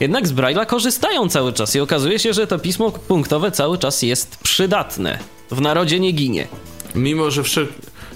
jednak 0.00 0.28
z 0.28 0.32
Braille'a 0.32 0.66
korzystają 0.66 1.28
cały 1.28 1.52
czas 1.52 1.76
i 1.76 1.80
okazuje 1.80 2.18
się, 2.18 2.32
że 2.32 2.46
to 2.46 2.58
pismo 2.58 2.90
punktowe 2.90 3.50
cały 3.50 3.78
czas 3.78 4.02
jest 4.02 4.36
przydatne. 4.36 5.18
W 5.50 5.60
narodzie 5.60 6.00
nie 6.00 6.12
ginie. 6.12 6.48
Mimo, 6.94 7.30
że 7.30 7.42
wszel... 7.42 7.66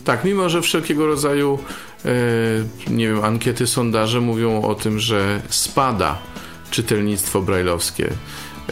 tak, 0.05 0.25
mimo, 0.25 0.49
że 0.49 0.63
wszelkiego 0.63 1.07
rodzaju 1.07 1.59
e, 2.05 2.11
nie 2.91 3.09
wiem, 3.09 3.25
ankiety, 3.25 3.67
sondaże 3.67 4.21
mówią 4.21 4.63
o 4.63 4.75
tym, 4.75 4.99
że 5.01 5.41
spada 5.49 6.19
czytelnictwo 6.71 7.43
brajlowskie 7.43 8.11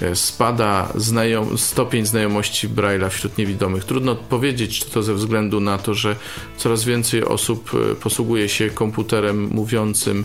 e, 0.00 0.16
spada 0.16 0.92
znajom, 0.94 1.58
stopień 1.58 2.06
znajomości 2.06 2.68
Braille'a 2.68 3.10
wśród 3.10 3.38
niewidomych. 3.38 3.84
Trudno 3.84 4.16
powiedzieć, 4.16 4.78
czy 4.84 4.90
to 4.90 5.02
ze 5.02 5.14
względu 5.14 5.60
na 5.60 5.78
to, 5.78 5.94
że 5.94 6.16
coraz 6.56 6.84
więcej 6.84 7.24
osób 7.24 7.70
e, 7.74 7.94
posługuje 7.94 8.48
się 8.48 8.70
komputerem 8.70 9.48
mówiącym 9.48 10.24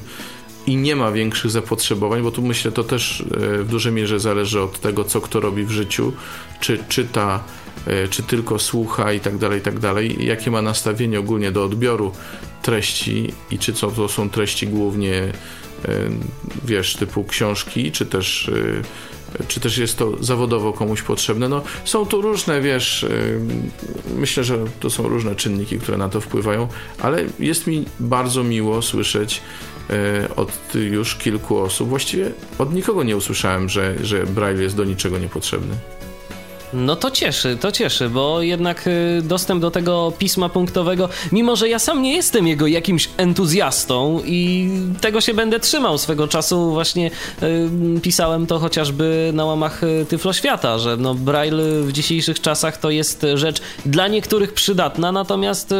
i 0.67 0.75
nie 0.75 0.95
ma 0.95 1.11
większych 1.11 1.51
zapotrzebowań, 1.51 2.21
bo 2.21 2.31
tu 2.31 2.41
myślę, 2.41 2.71
to 2.71 2.83
też 2.83 3.21
e, 3.21 3.63
w 3.63 3.67
dużej 3.67 3.93
mierze 3.93 4.19
zależy 4.19 4.61
od 4.61 4.79
tego, 4.79 5.03
co 5.03 5.21
kto 5.21 5.39
robi 5.39 5.65
w 5.65 5.71
życiu, 5.71 6.13
czy 6.59 6.83
czyta, 6.89 7.43
e, 7.87 8.07
czy 8.07 8.23
tylko 8.23 8.59
słucha 8.59 9.13
i 9.13 9.19
tak 9.19 9.37
dalej, 9.37 9.59
i 9.59 9.61
tak 9.61 9.79
dalej, 9.79 10.25
jakie 10.25 10.51
ma 10.51 10.61
nastawienie 10.61 11.19
ogólnie 11.19 11.51
do 11.51 11.63
odbioru 11.63 12.11
treści 12.61 13.33
i 13.51 13.59
czy 13.59 13.73
co 13.73 13.91
to 13.91 14.09
są 14.09 14.29
treści 14.29 14.67
głównie, 14.67 15.13
e, 15.13 15.31
wiesz, 16.65 16.95
typu 16.95 17.23
książki, 17.23 17.91
czy 17.91 18.05
też 18.05 18.51
czy 19.47 19.59
też 19.59 19.77
jest 19.77 19.97
to 19.97 20.23
zawodowo 20.23 20.73
komuś 20.73 21.01
potrzebne. 21.01 21.49
No, 21.49 21.63
są 21.85 22.05
tu 22.05 22.21
różne, 22.21 22.61
wiesz, 22.61 23.05
myślę, 24.17 24.43
że 24.43 24.57
to 24.79 24.89
są 24.89 25.07
różne 25.07 25.35
czynniki, 25.35 25.79
które 25.79 25.97
na 25.97 26.09
to 26.09 26.21
wpływają, 26.21 26.67
ale 26.99 27.25
jest 27.39 27.67
mi 27.67 27.85
bardzo 27.99 28.43
miło 28.43 28.81
słyszeć 28.81 29.41
od 30.35 30.75
już 30.75 31.15
kilku 31.15 31.57
osób. 31.57 31.89
Właściwie 31.89 32.31
od 32.57 32.73
nikogo 32.73 33.03
nie 33.03 33.17
usłyszałem, 33.17 33.69
że, 33.69 34.05
że 34.05 34.23
Braille 34.23 34.63
jest 34.63 34.75
do 34.75 34.83
niczego 34.83 35.17
niepotrzebny. 35.17 35.75
No 36.73 36.95
to 36.95 37.11
cieszy, 37.11 37.57
to 37.57 37.71
cieszy, 37.71 38.09
bo 38.09 38.41
jednak 38.41 38.87
y, 38.87 39.21
dostęp 39.23 39.61
do 39.61 39.71
tego 39.71 40.13
pisma 40.17 40.49
punktowego, 40.49 41.09
mimo 41.31 41.55
że 41.55 41.69
ja 41.69 41.79
sam 41.79 42.01
nie 42.01 42.15
jestem 42.15 42.47
jego 42.47 42.67
jakimś 42.67 43.09
entuzjastą 43.17 44.21
i 44.25 44.69
tego 45.01 45.21
się 45.21 45.33
będę 45.33 45.59
trzymał. 45.59 45.97
Swego 45.97 46.27
czasu, 46.27 46.71
właśnie 46.71 47.11
y, 47.43 47.69
pisałem 48.01 48.47
to 48.47 48.59
chociażby 48.59 49.31
na 49.33 49.45
łamach 49.45 49.83
y, 49.83 50.05
Tyflo 50.09 50.33
Świata, 50.33 50.79
że 50.79 50.97
no 50.97 51.15
Braille 51.15 51.81
w 51.81 51.91
dzisiejszych 51.91 52.41
czasach 52.41 52.77
to 52.77 52.89
jest 52.89 53.25
rzecz 53.33 53.61
dla 53.85 54.07
niektórych 54.07 54.53
przydatna, 54.53 55.11
natomiast 55.11 55.73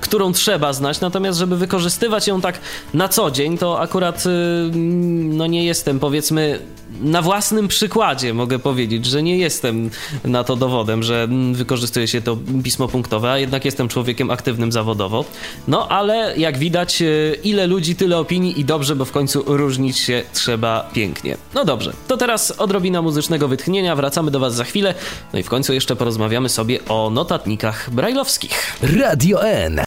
którą 0.00 0.32
trzeba 0.32 0.72
znać, 0.72 1.00
natomiast 1.00 1.38
żeby 1.38 1.56
wykorzystywać 1.56 2.26
ją 2.26 2.40
tak 2.40 2.58
na 2.94 3.08
co 3.08 3.30
dzień, 3.30 3.58
to 3.58 3.80
akurat 3.80 4.24
no 4.72 5.46
nie 5.46 5.64
jestem 5.64 5.98
powiedzmy 5.98 6.58
na 7.00 7.22
własnym 7.22 7.68
przykładzie 7.68 8.34
mogę 8.34 8.58
powiedzieć, 8.58 9.06
że 9.06 9.22
nie 9.22 9.38
jestem 9.38 9.90
na 10.24 10.44
to 10.44 10.56
dowodem, 10.56 11.02
że 11.02 11.28
wykorzystuje 11.52 12.08
się 12.08 12.22
to 12.22 12.38
pismo 12.64 12.88
punktowe, 12.88 13.30
a 13.30 13.38
jednak 13.38 13.64
jestem 13.64 13.88
człowiekiem 13.88 14.30
aktywnym 14.30 14.72
zawodowo. 14.72 15.24
No 15.68 15.88
ale 15.88 16.34
jak 16.36 16.58
widać, 16.58 17.02
e, 17.02 17.06
ile 17.44 17.66
ludzi, 17.66 17.96
tyle 17.96 18.18
opinii 18.18 18.60
i 18.60 18.64
dobrze, 18.64 18.96
bo 18.96 19.04
w 19.04 19.12
końcu 19.12 19.42
różnić 19.46 19.98
się 19.98 20.22
trzeba 20.32 20.90
pięknie. 20.92 21.36
No 21.54 21.64
dobrze, 21.64 21.92
to 22.08 22.16
teraz 22.16 22.50
odrobina 22.50 23.02
muzycznego 23.02 23.48
wytchnienia, 23.48 23.96
wracamy 23.96 24.30
do 24.30 24.40
Was 24.40 24.54
za 24.54 24.64
chwilę, 24.64 24.94
no 25.32 25.38
i 25.38 25.42
w 25.42 25.48
końcu 25.48 25.72
jeszcze 25.72 25.96
porozmawiamy 25.96 26.48
sobie 26.48 26.84
o 26.88 27.10
notatnikach 27.10 27.90
brajlowskich. 27.90 28.76
Radio 28.82 29.44
N. 29.44 29.80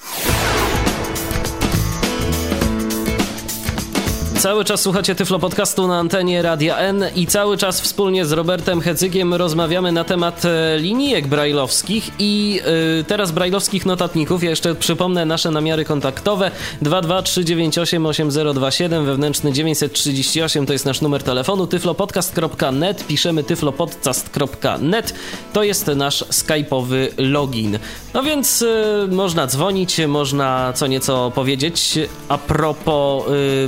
Cały 4.39 4.65
czas 4.65 4.81
słuchacie 4.81 5.15
Tyflo 5.15 5.39
Podcastu 5.39 5.87
na 5.87 5.99
antenie 5.99 6.41
Radia 6.41 6.77
N 6.77 7.03
i 7.15 7.27
cały 7.27 7.57
czas 7.57 7.81
wspólnie 7.81 8.25
z 8.25 8.31
Robertem 8.31 8.81
Hecykiem 8.81 9.33
rozmawiamy 9.33 9.91
na 9.91 10.03
temat 10.03 10.45
e, 10.45 10.77
linijek 10.79 11.27
brajlowskich 11.27 12.11
i 12.19 12.61
yy, 12.97 13.03
teraz 13.03 13.31
brajlowskich 13.31 13.85
notatników. 13.85 14.43
Ja 14.43 14.49
jeszcze 14.49 14.75
przypomnę 14.75 15.25
nasze 15.25 15.51
namiary 15.51 15.85
kontaktowe. 15.85 16.51
223988027 16.83 19.05
wewnętrzny 19.05 19.53
938 19.53 20.65
to 20.65 20.73
jest 20.73 20.85
nasz 20.85 21.01
numer 21.01 21.23
telefonu. 21.23 21.67
tyflopodcast.net 21.67 23.07
piszemy 23.07 23.43
tyflopodcast.net 23.43 25.13
to 25.53 25.63
jest 25.63 25.87
nasz 25.87 26.23
skype'owy 26.23 27.07
login. 27.17 27.79
No 28.13 28.23
więc 28.23 28.61
yy, 28.61 29.07
można 29.11 29.47
dzwonić, 29.47 29.97
można 30.07 30.73
co 30.75 30.87
nieco 30.87 31.31
powiedzieć. 31.35 31.99
A 32.29 32.37
propos 32.37 33.23
yy, 33.27 33.67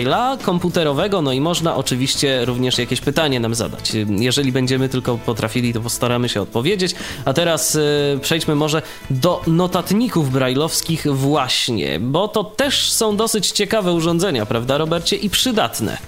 Braille'a 0.00 0.38
komputerowego, 0.38 1.22
no 1.22 1.32
i 1.32 1.40
można 1.40 1.76
oczywiście 1.76 2.44
również 2.44 2.78
jakieś 2.78 3.00
pytanie 3.00 3.40
nam 3.40 3.54
zadać. 3.54 3.92
Jeżeli 4.08 4.52
będziemy 4.52 4.88
tylko 4.88 5.18
potrafili, 5.18 5.72
to 5.72 5.80
postaramy 5.80 6.28
się 6.28 6.42
odpowiedzieć. 6.42 6.94
A 7.24 7.32
teraz 7.32 7.74
y, 7.74 8.18
przejdźmy 8.22 8.54
może 8.54 8.82
do 9.10 9.42
notatników 9.46 10.30
brajlowskich 10.30 11.06
właśnie, 11.06 12.00
bo 12.00 12.28
to 12.28 12.44
też 12.44 12.92
są 12.92 13.16
dosyć 13.16 13.50
ciekawe 13.50 13.92
urządzenia, 13.92 14.46
prawda 14.46 14.78
Robercie, 14.78 15.16
i 15.16 15.30
przydatne. 15.30 15.98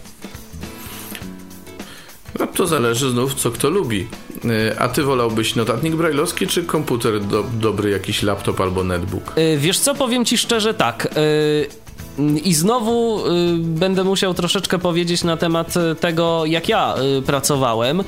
No 2.38 2.46
to 2.46 2.66
zależy 2.66 3.10
znów, 3.10 3.34
co 3.34 3.50
kto 3.50 3.70
lubi. 3.70 4.06
E, 4.44 4.80
a 4.80 4.88
ty 4.88 5.02
wolałbyś 5.02 5.54
notatnik 5.54 5.94
brajlowski, 5.94 6.46
czy 6.46 6.64
komputer 6.64 7.20
do, 7.20 7.44
dobry, 7.60 7.90
jakiś 7.90 8.22
laptop 8.22 8.60
albo 8.60 8.84
netbook? 8.84 9.32
E, 9.36 9.56
wiesz 9.56 9.78
co, 9.78 9.94
powiem 9.94 10.24
ci 10.24 10.38
szczerze 10.38 10.74
tak. 10.74 11.08
I 12.44 12.54
znowu 12.54 13.22
będę 13.58 14.04
musiał 14.04 14.34
troszeczkę 14.34 14.78
powiedzieć 14.78 15.24
na 15.24 15.36
temat 15.36 15.74
tego, 16.00 16.46
jak 16.46 16.68
ja 16.68 16.94
pracowałem. 17.26 18.04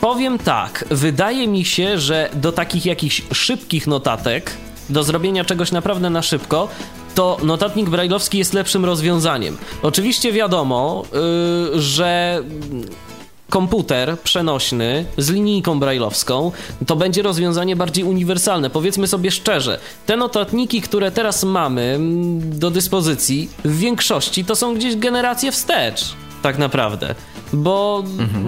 Powiem 0.00 0.38
tak, 0.38 0.84
wydaje 0.90 1.48
mi 1.48 1.64
się, 1.64 1.98
że 1.98 2.30
do 2.34 2.52
takich 2.52 2.86
jakichś 2.86 3.22
szybkich 3.32 3.86
notatek, 3.86 4.50
do 4.90 5.02
zrobienia 5.02 5.44
czegoś 5.44 5.72
naprawdę 5.72 6.10
na 6.10 6.22
szybko, 6.22 6.68
to 7.14 7.36
notatnik 7.42 7.90
brajlowski 7.90 8.38
jest 8.38 8.54
lepszym 8.54 8.84
rozwiązaniem. 8.84 9.56
Oczywiście 9.82 10.32
wiadomo, 10.32 11.04
yy, 11.72 11.80
że 11.80 12.42
komputer 13.54 14.20
przenośny 14.20 15.04
z 15.18 15.30
linijką 15.30 15.80
brajlowską, 15.80 16.52
to 16.86 16.96
będzie 16.96 17.22
rozwiązanie 17.22 17.76
bardziej 17.76 18.04
uniwersalne. 18.04 18.70
Powiedzmy 18.70 19.06
sobie 19.06 19.30
szczerze, 19.30 19.78
te 20.06 20.16
notatniki, 20.16 20.80
które 20.80 21.10
teraz 21.10 21.44
mamy 21.44 21.82
mm, 21.82 22.58
do 22.58 22.70
dyspozycji, 22.70 23.48
w 23.64 23.78
większości 23.78 24.44
to 24.44 24.56
są 24.56 24.74
gdzieś 24.74 24.96
generacje 24.96 25.52
wstecz, 25.52 26.14
tak 26.42 26.58
naprawdę 26.58 27.14
bo 27.56 28.04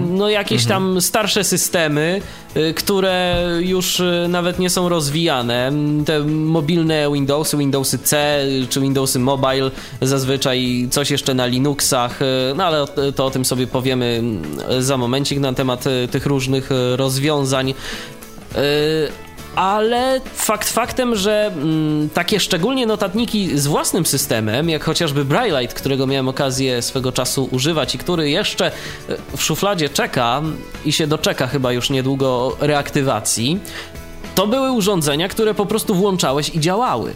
no 0.09 0.29
jakieś 0.29 0.65
tam 0.65 1.01
starsze 1.01 1.43
systemy, 1.43 2.21
y, 2.57 2.73
które 2.73 3.37
już 3.59 3.99
y, 3.99 4.25
nawet 4.29 4.59
nie 4.59 4.69
są 4.69 4.89
rozwijane, 4.89 5.71
te 6.05 6.19
mobilne 6.23 7.11
Windowsy, 7.13 7.57
Windowsy 7.57 7.99
C 7.99 8.43
czy 8.69 8.81
Windowsy 8.81 9.19
Mobile, 9.19 9.71
zazwyczaj 10.01 10.87
coś 10.91 11.11
jeszcze 11.11 11.33
na 11.33 11.45
Linuxach, 11.45 12.21
y, 12.21 12.25
no 12.55 12.63
ale 12.63 12.85
to 13.15 13.25
o 13.25 13.31
tym 13.31 13.45
sobie 13.45 13.67
powiemy 13.67 14.23
za 14.79 14.97
momencik 14.97 15.39
na 15.39 15.53
temat 15.53 15.83
tych 16.11 16.25
różnych 16.25 16.69
rozwiązań 16.95 17.73
ale 19.57 20.21
fakt 20.33 20.69
faktem, 20.69 21.15
że 21.15 21.51
mm, 21.55 22.09
takie 22.09 22.39
szczególnie 22.39 22.85
notatniki 22.85 23.59
z 23.59 23.67
własnym 23.67 24.05
systemem, 24.05 24.69
jak 24.69 24.83
chociażby 24.83 25.25
Braillite, 25.25 25.73
którego 25.73 26.07
miałem 26.07 26.27
okazję 26.27 26.81
swego 26.81 27.11
czasu 27.11 27.49
używać 27.51 27.95
i 27.95 27.97
który 27.97 28.29
jeszcze 28.29 28.65
e, 28.67 28.71
w 29.37 29.43
szufladzie 29.43 29.89
czeka 29.89 30.41
i 30.85 30.91
się 30.91 31.07
doczeka 31.07 31.47
chyba 31.47 31.71
już 31.71 31.89
niedługo 31.89 32.57
reaktywacji, 32.59 33.59
to 34.35 34.47
były 34.47 34.71
urządzenia, 34.71 35.27
które 35.27 35.53
po 35.53 35.65
prostu 35.65 35.95
włączałeś 35.95 36.55
i 36.55 36.59
działały. 36.59 37.13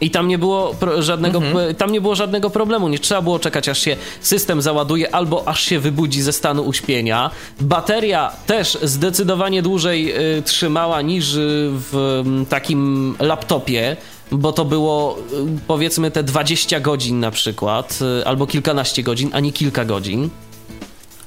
I 0.00 0.10
tam 0.10 0.28
nie 0.28 0.38
było 0.38 0.74
żadnego, 0.98 1.38
mhm. 1.38 1.74
tam 1.74 1.92
nie 1.92 2.00
było 2.00 2.14
żadnego 2.14 2.50
problemu. 2.50 2.88
Nie 2.88 2.98
trzeba 2.98 3.22
było 3.22 3.38
czekać, 3.38 3.68
aż 3.68 3.78
się 3.78 3.96
system 4.20 4.62
załaduje 4.62 5.14
albo 5.14 5.48
aż 5.48 5.62
się 5.62 5.80
wybudzi 5.80 6.22
ze 6.22 6.32
stanu 6.32 6.62
uśpienia. 6.62 7.30
Bateria 7.60 8.32
też 8.46 8.78
zdecydowanie 8.82 9.62
dłużej 9.62 10.14
y, 10.38 10.42
trzymała 10.42 11.02
niż 11.02 11.32
w 11.36 12.22
y, 12.42 12.46
takim 12.46 13.14
laptopie 13.20 13.96
bo 14.32 14.52
to 14.52 14.64
było 14.64 15.18
y, 15.18 15.58
powiedzmy 15.66 16.10
te 16.10 16.22
20 16.22 16.80
godzin 16.80 17.20
na 17.20 17.30
przykład, 17.30 17.98
y, 18.20 18.26
albo 18.26 18.46
kilkanaście 18.46 19.02
godzin, 19.02 19.30
a 19.32 19.40
nie 19.40 19.52
kilka 19.52 19.84
godzin. 19.84 20.30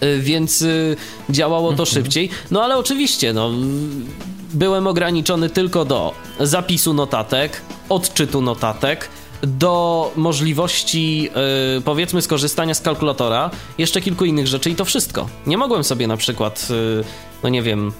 Y, 0.03 0.19
więc 0.19 0.65
działało 1.29 1.67
to 1.67 1.83
mhm. 1.83 1.85
szybciej. 1.85 2.29
No 2.51 2.63
ale 2.63 2.77
oczywiście, 2.77 3.33
no, 3.33 3.51
byłem 4.53 4.87
ograniczony 4.87 5.49
tylko 5.49 5.85
do 5.85 6.13
zapisu 6.39 6.93
notatek, 6.93 7.61
odczytu 7.91 8.41
notatek, 8.41 9.09
do 9.43 10.11
możliwości, 10.15 11.21
yy, 11.75 11.81
powiedzmy, 11.85 12.21
skorzystania 12.21 12.73
z 12.73 12.81
kalkulatora, 12.81 13.49
jeszcze 13.77 14.01
kilku 14.01 14.25
innych 14.25 14.47
rzeczy 14.47 14.69
i 14.69 14.75
to 14.75 14.85
wszystko. 14.85 15.29
Nie 15.47 15.57
mogłem 15.57 15.83
sobie 15.83 16.07
na 16.07 16.17
przykład, 16.17 16.69
yy, 16.69 17.03
no 17.43 17.49
nie 17.49 17.61
wiem, 17.61 17.91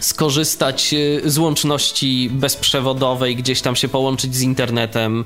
skorzystać 0.00 0.94
y, 0.94 1.22
z 1.24 1.38
łączności 1.38 2.30
bezprzewodowej, 2.32 3.36
gdzieś 3.36 3.60
tam 3.60 3.76
się 3.76 3.88
połączyć 3.88 4.34
z 4.34 4.42
internetem, 4.42 5.24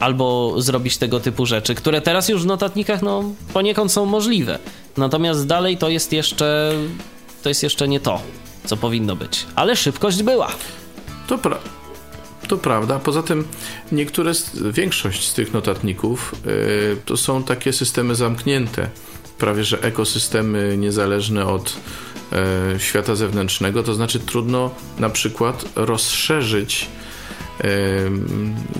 albo 0.00 0.54
zrobić 0.62 0.96
tego 0.96 1.20
typu 1.20 1.46
rzeczy, 1.46 1.74
które 1.74 2.00
teraz 2.00 2.28
już 2.28 2.42
w 2.42 2.46
notatnikach, 2.46 3.02
no, 3.02 3.24
poniekąd 3.52 3.92
są 3.92 4.06
możliwe. 4.06 4.58
Natomiast 4.96 5.46
dalej 5.46 5.76
to 5.76 5.88
jest 5.88 6.12
jeszcze, 6.12 6.72
to 7.42 7.48
jest 7.48 7.62
jeszcze 7.62 7.88
nie 7.88 8.00
to 8.00 8.20
co 8.64 8.76
powinno 8.76 9.16
być. 9.16 9.46
Ale 9.54 9.76
szybkość 9.76 10.22
była. 10.22 10.48
To, 11.26 11.38
pra 11.38 11.58
to 12.46 12.58
prawda. 12.58 12.98
Poza 12.98 13.22
tym 13.22 13.44
niektóre, 13.92 14.32
większość 14.72 15.28
z 15.28 15.34
tych 15.34 15.52
notatników 15.52 16.34
yy, 16.46 16.96
to 17.04 17.16
są 17.16 17.44
takie 17.44 17.72
systemy 17.72 18.14
zamknięte. 18.14 18.88
Prawie 19.38 19.64
że 19.64 19.82
ekosystemy 19.82 20.76
niezależne 20.78 21.46
od 21.46 21.76
yy, 22.72 22.80
świata 22.80 23.16
zewnętrznego. 23.16 23.82
To 23.82 23.94
znaczy 23.94 24.20
trudno 24.20 24.70
na 24.98 25.10
przykład 25.10 25.64
rozszerzyć 25.76 26.88
yy, 27.64 27.70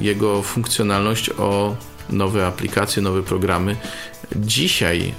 jego 0.01 0.43
funkcjonalność 0.43 1.31
o 1.31 1.77
nowe 2.11 2.47
aplikacje, 2.47 3.03
nowe 3.03 3.23
programy. 3.23 3.77
Dzisiaj 4.37 5.15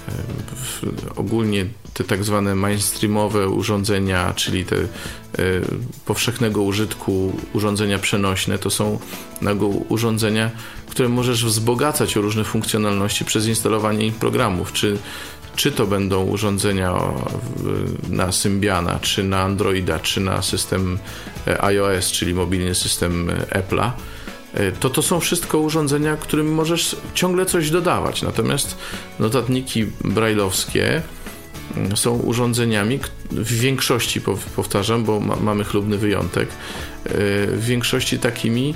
ogólnie 1.16 1.66
te 1.96 2.04
tak 2.04 2.24
zwane 2.24 2.56
mainstreamowe 2.56 3.50
urządzenia, 3.50 4.34
czyli 4.36 4.66
te 4.66 4.76
y, 4.76 4.88
powszechnego 6.06 6.62
użytku 6.62 7.34
urządzenia 7.54 8.00
przenośne, 8.00 8.58
to 8.58 8.70
są 8.70 9.00
urządzenia, 9.90 10.52
które 10.90 11.10
możesz 11.10 11.46
wzbogacać 11.46 12.18
o 12.18 12.22
różne 12.22 12.44
funkcjonalności 12.44 13.26
przez 13.26 13.48
instalowanie 13.48 14.12
programów, 14.12 14.74
czy 14.74 14.98
czy 15.56 15.72
to 15.72 15.88
będą 15.88 16.24
urządzenia 16.24 16.94
na 18.10 18.32
Symbiana, 18.32 19.00
czy 19.02 19.24
na 19.24 19.42
Androida, 19.42 20.00
czy 20.00 20.22
na 20.22 20.42
system 20.42 21.00
e, 21.48 21.64
iOS, 21.64 22.12
czyli 22.12 22.34
mobilny 22.34 22.76
system 22.76 23.30
e, 23.30 23.34
Apple'a, 23.34 23.92
e, 24.54 24.72
to 24.72 24.90
to 24.90 25.02
są 25.02 25.20
wszystko 25.20 25.58
urządzenia, 25.60 26.18
którym 26.18 26.54
możesz 26.54 26.96
ciągle 27.14 27.46
coś 27.46 27.70
dodawać. 27.70 28.22
Natomiast 28.22 28.78
notatniki 29.20 29.86
brajlowskie 30.04 31.02
są 31.96 32.12
urządzeniami, 32.18 33.00
w 33.32 33.60
większości 33.60 34.22
powtarzam, 34.56 35.04
bo 35.04 35.20
ma, 35.20 35.36
mamy 35.36 35.64
chlubny 35.64 35.98
wyjątek, 35.98 36.50
e, 36.50 37.12
w 37.48 37.66
większości 37.66 38.20
takimi, 38.20 38.76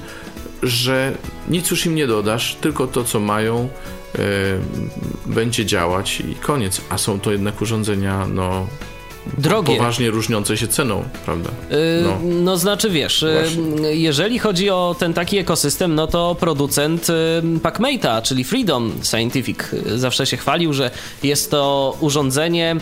że 0.64 1.18
nic 1.50 1.72
już 1.72 1.86
im 1.86 1.96
nie 1.96 2.08
dodasz, 2.08 2.56
tylko 2.62 2.88
to, 2.88 3.04
co 3.04 3.20
mają, 3.20 3.70
e, 4.16 4.20
będzie 5.26 5.66
działać 5.66 6.20
i 6.20 6.36
koniec. 6.36 6.82
A 6.90 6.98
są 6.98 7.20
to 7.20 7.32
jednak 7.32 7.62
urządzenia, 7.62 8.28
no, 8.28 8.68
drogie. 9.38 9.78
Poważnie 9.78 10.12
różniące 10.12 10.58
się 10.58 10.68
ceną, 10.68 11.04
prawda? 11.26 11.50
Y, 11.50 12.04
no, 12.04 12.18
no 12.24 12.58
znaczy 12.58 12.90
wiesz, 12.90 13.24
y, 13.24 13.34
Właśnie. 13.34 13.96
jeżeli 13.96 14.40
chodzi 14.40 14.70
o 14.70 14.96
ten 15.00 15.14
taki 15.14 15.38
ekosystem, 15.38 15.96
no 15.96 16.08
to 16.08 16.36
producent 16.40 17.10
y, 17.10 17.14
PacMate'a, 17.60 18.22
czyli 18.22 18.44
Freedom 18.44 18.94
Scientific, 19.04 19.60
zawsze 19.96 20.26
się 20.26 20.38
chwalił, 20.38 20.74
że 20.74 20.92
jest 21.24 21.52
to 21.52 21.98
urządzenie, 22.00 22.76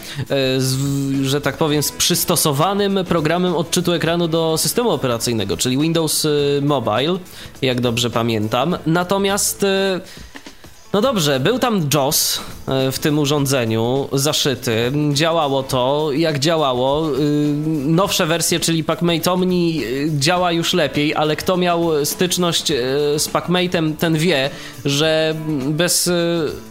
z, 0.58 0.76
że 1.24 1.42
tak 1.42 1.58
powiem, 1.58 1.84
z 1.84 1.92
przystosowanym 1.92 3.00
programem 3.08 3.56
odczytu 3.56 3.94
ekranu 3.94 4.28
do 4.28 4.58
systemu 4.58 4.90
operacyjnego, 4.90 5.58
czyli 5.58 5.78
Windows 5.78 6.28
Mobile, 6.62 7.18
jak 7.62 7.82
dobrze 7.82 8.10
pamiętam. 8.10 8.78
Natomiast 8.86 9.66
no 10.94 11.02
dobrze, 11.02 11.40
był 11.40 11.60
tam 11.60 11.90
JOS 11.94 12.42
e, 12.68 12.92
w 12.92 13.00
tym 13.00 13.20
urządzeniu 13.20 14.10
zaszyty. 14.14 14.92
Działało 15.14 15.64
to, 15.64 16.10
jak 16.12 16.40
działało. 16.40 17.10
Y, 17.10 17.54
nowsze 17.86 18.26
wersje, 18.26 18.60
czyli 18.60 18.84
PacMate 18.84 19.32
Omni 19.32 19.84
y, 19.84 20.10
działa 20.20 20.52
już 20.52 20.74
lepiej, 20.74 21.16
ale 21.16 21.36
kto 21.36 21.58
miał 21.58 22.06
styczność 22.06 22.68
z 23.18 23.30
PacMate'em, 23.30 23.96
ten 23.96 24.18
wie, 24.18 24.50
że 24.86 25.36
bez 25.68 26.10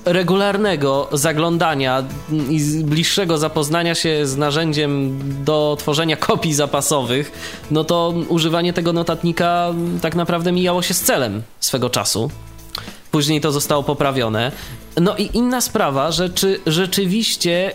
regularnego 0.05 1.09
zaglądania 1.13 2.05
i 2.51 2.61
bliższego 2.85 3.39
zapoznania 3.39 3.95
się 3.95 4.27
z 4.27 4.37
narzędziem 4.37 5.19
do 5.45 5.77
tworzenia 5.81 6.17
kopii 6.17 6.55
zapasowych, 6.55 7.33
no 7.71 7.85
to 7.85 8.15
używanie 8.29 8.73
tego 8.73 8.93
notatnika 8.93 9.75
tak 10.03 10.15
naprawdę 10.15 10.53
mijało 10.53 10.83
się 10.83 10.95
z 10.95 11.01
celem 11.01 11.43
swego 11.61 11.91
czasu. 11.91 12.31
Później 13.17 13.41
to 13.41 13.53
zostało 13.53 13.83
poprawione. 13.83 14.53
No 15.01 15.17
i 15.17 15.31
inna 15.33 15.61
sprawa, 15.61 16.11
że 16.11 16.31
czy 16.31 16.61
rzeczywiście 16.67 17.73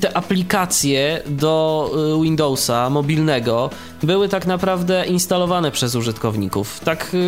te 0.00 0.16
aplikacje 0.16 1.22
do 1.26 1.90
y, 2.18 2.22
Windowsa 2.22 2.90
mobilnego 2.90 3.70
były 4.02 4.28
tak 4.28 4.46
naprawdę 4.46 5.06
instalowane 5.06 5.70
przez 5.70 5.94
użytkowników. 5.94 6.80
Tak 6.84 7.10
y, 7.14 7.18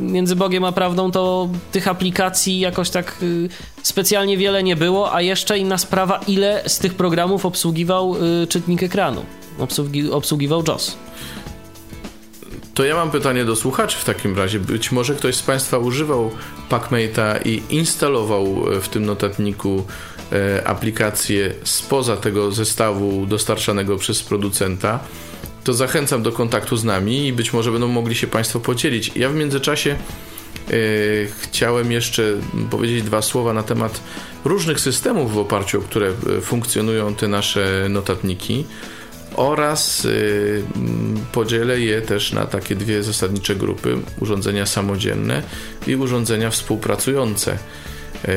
między 0.00 0.36
Bogiem 0.36 0.64
a 0.64 0.72
prawdą 0.72 1.10
to 1.10 1.48
tych 1.72 1.88
aplikacji 1.88 2.60
jakoś 2.60 2.90
tak 2.90 3.16
y, 3.22 3.48
specjalnie 3.82 4.36
wiele 4.36 4.62
nie 4.62 4.76
było, 4.76 5.14
a 5.14 5.22
jeszcze 5.22 5.58
inna 5.58 5.78
sprawa, 5.78 6.20
ile 6.26 6.62
z 6.66 6.78
tych 6.78 6.94
programów 6.94 7.46
obsługiwał 7.46 8.14
czytnik 8.48 8.82
ekranu, 8.82 9.22
obsługi, 9.58 10.10
obsługiwał 10.10 10.62
JOS. 10.68 10.96
To 12.74 12.84
ja 12.84 12.94
mam 12.94 13.10
pytanie 13.10 13.44
do 13.44 13.56
słuchaczy 13.56 13.98
w 13.98 14.04
takim 14.04 14.36
razie. 14.36 14.60
Być 14.60 14.92
może 14.92 15.14
ktoś 15.14 15.34
z 15.34 15.42
Państwa 15.42 15.78
używał 15.78 16.30
PacMate'a 16.70 17.46
i 17.46 17.62
instalował 17.70 18.64
e, 18.72 18.80
w 18.80 18.88
tym 18.88 19.06
notatniku 19.06 19.84
aplikacje 20.64 21.54
spoza 21.64 22.16
tego 22.16 22.52
zestawu 22.52 23.26
dostarczanego 23.26 23.96
przez 23.96 24.22
producenta, 24.22 25.00
to 25.64 25.74
zachęcam 25.74 26.22
do 26.22 26.32
kontaktu 26.32 26.76
z 26.76 26.84
nami 26.84 27.26
i 27.26 27.32
być 27.32 27.52
może 27.52 27.72
będą 27.72 27.88
mogli 27.88 28.14
się 28.14 28.26
Państwo 28.26 28.60
podzielić. 28.60 29.12
Ja 29.16 29.28
w 29.28 29.34
międzyczasie 29.34 29.96
yy, 30.70 30.76
chciałem 31.40 31.92
jeszcze 31.92 32.22
powiedzieć 32.70 33.02
dwa 33.02 33.22
słowa 33.22 33.52
na 33.52 33.62
temat 33.62 34.00
różnych 34.44 34.80
systemów, 34.80 35.34
w 35.34 35.38
oparciu 35.38 35.78
o 35.78 35.82
które 35.82 36.12
funkcjonują 36.42 37.14
te 37.14 37.28
nasze 37.28 37.86
notatniki 37.90 38.64
oraz 39.38 40.04
yy, 40.04 40.62
podzielę 41.32 41.80
je 41.80 42.02
też 42.02 42.32
na 42.32 42.46
takie 42.46 42.74
dwie 42.74 43.02
zasadnicze 43.02 43.56
grupy: 43.56 43.96
urządzenia 44.20 44.66
samodzielne 44.66 45.42
i 45.86 45.96
urządzenia 45.96 46.50
współpracujące. 46.50 47.58
Yy, 48.24 48.30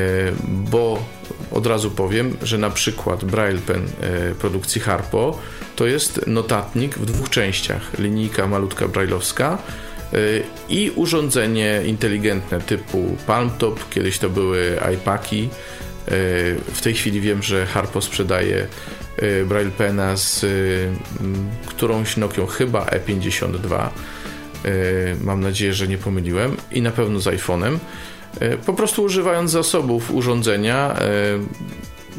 bo 0.48 1.04
od 1.50 1.66
razu 1.66 1.90
powiem, 1.90 2.36
że 2.42 2.58
na 2.58 2.70
przykład 2.70 3.24
Braille 3.24 3.60
Pen 3.60 3.82
yy, 3.82 4.34
produkcji 4.34 4.80
Harpo 4.80 5.38
to 5.76 5.86
jest 5.86 6.26
notatnik 6.26 6.98
w 6.98 7.06
dwóch 7.06 7.30
częściach: 7.30 7.98
linijka 7.98 8.46
malutka 8.46 8.88
brailleowska 8.88 9.58
i 10.68 10.92
urządzenie 10.94 11.82
inteligentne 11.86 12.60
typu 12.60 13.16
PalmTop, 13.26 13.90
kiedyś 13.90 14.18
to 14.18 14.30
były 14.30 14.78
iPaki. 14.94 15.48
W 16.74 16.80
tej 16.82 16.94
chwili 16.94 17.20
wiem, 17.20 17.42
że 17.42 17.66
Harpo 17.66 18.00
sprzedaje 18.02 18.66
Y, 19.01 19.01
Braille 19.46 19.70
Pena 19.70 20.16
z 20.16 20.44
y, 20.44 20.88
którąś 21.66 22.16
Nokią, 22.16 22.46
chyba 22.46 22.84
E52. 22.84 23.88
Y, 24.66 25.16
mam 25.24 25.40
nadzieję, 25.40 25.74
że 25.74 25.88
nie 25.88 25.98
pomyliłem. 25.98 26.56
I 26.72 26.82
na 26.82 26.90
pewno 26.90 27.20
z 27.20 27.24
iPhone'em. 27.24 27.78
Po 28.66 28.74
prostu 28.74 29.02
używając 29.02 29.50
zasobów 29.50 30.10
urządzenia 30.10 30.96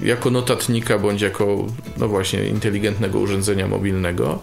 jako 0.02 0.32
notatnika 0.32 1.00
bądź 1.00 1.22
jako, 1.22 1.66
no 1.98 2.08
właśnie, 2.08 2.46
inteligentnego 2.46 3.20
urządzenia 3.20 3.68
mobilnego, 3.68 4.40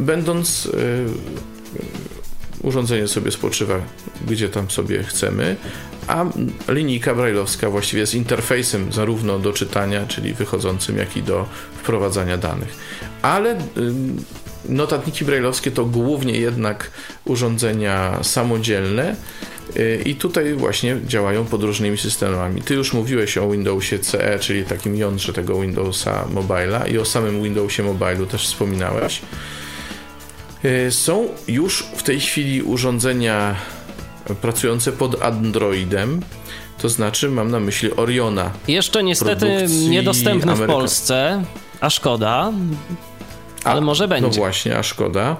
będąc 0.00 0.68
urządzenie 2.62 3.08
sobie 3.08 3.30
spoczywa 3.30 3.80
gdzie 4.26 4.48
tam 4.48 4.70
sobie 4.70 5.02
chcemy, 5.02 5.56
a 6.08 6.24
linijka 6.68 7.14
brajlowska 7.14 7.70
właściwie 7.70 8.00
jest 8.00 8.14
interfejsem 8.14 8.92
zarówno 8.92 9.38
do 9.38 9.52
czytania, 9.52 10.06
czyli 10.06 10.34
wychodzącym, 10.34 10.98
jak 10.98 11.16
i 11.16 11.22
do 11.22 11.46
wprowadzania 11.82 12.36
danych. 12.36 12.76
Ale 13.22 13.58
notatniki 14.68 15.24
brajlowskie 15.24 15.70
to 15.70 15.84
głównie 15.84 16.32
jednak 16.32 16.90
urządzenia 17.24 18.18
samodzielne, 18.22 19.16
y, 19.76 20.02
i 20.04 20.14
tutaj 20.14 20.54
właśnie 20.54 20.96
działają 21.06 21.44
pod 21.44 21.62
różnymi 21.62 21.98
systemami. 21.98 22.62
Ty 22.62 22.74
już 22.74 22.92
mówiłeś 22.92 23.38
o 23.38 23.50
Windowsie 23.50 23.98
CE, 23.98 24.38
czyli 24.38 24.64
takim 24.64 24.96
jądrze 24.96 25.32
tego 25.32 25.60
Windowsa 25.60 26.24
Mobile'a 26.34 26.92
i 26.92 26.98
o 26.98 27.04
samym 27.04 27.42
Windowsie 27.42 27.82
Mobile'u 27.82 28.26
też 28.26 28.46
wspominałeś. 28.46 29.22
Y, 30.64 30.90
są 30.90 31.28
już 31.48 31.82
w 31.96 32.02
tej 32.02 32.20
chwili 32.20 32.62
urządzenia 32.62 33.56
pracujące 34.34 34.92
pod 34.92 35.22
Androidem. 35.22 36.20
To 36.78 36.88
znaczy, 36.88 37.30
mam 37.30 37.50
na 37.50 37.60
myśli 37.60 37.96
Oriona. 37.96 38.50
Jeszcze 38.68 39.02
niestety 39.02 39.66
niedostępny 39.88 40.54
w 40.54 40.66
Polsce, 40.66 41.44
a 41.80 41.90
szkoda, 41.90 42.52
ale 43.64 43.78
a, 43.78 43.80
może 43.80 44.04
no 44.04 44.08
będzie. 44.08 44.28
No 44.28 44.34
właśnie, 44.34 44.78
a 44.78 44.82
szkoda 44.82 45.36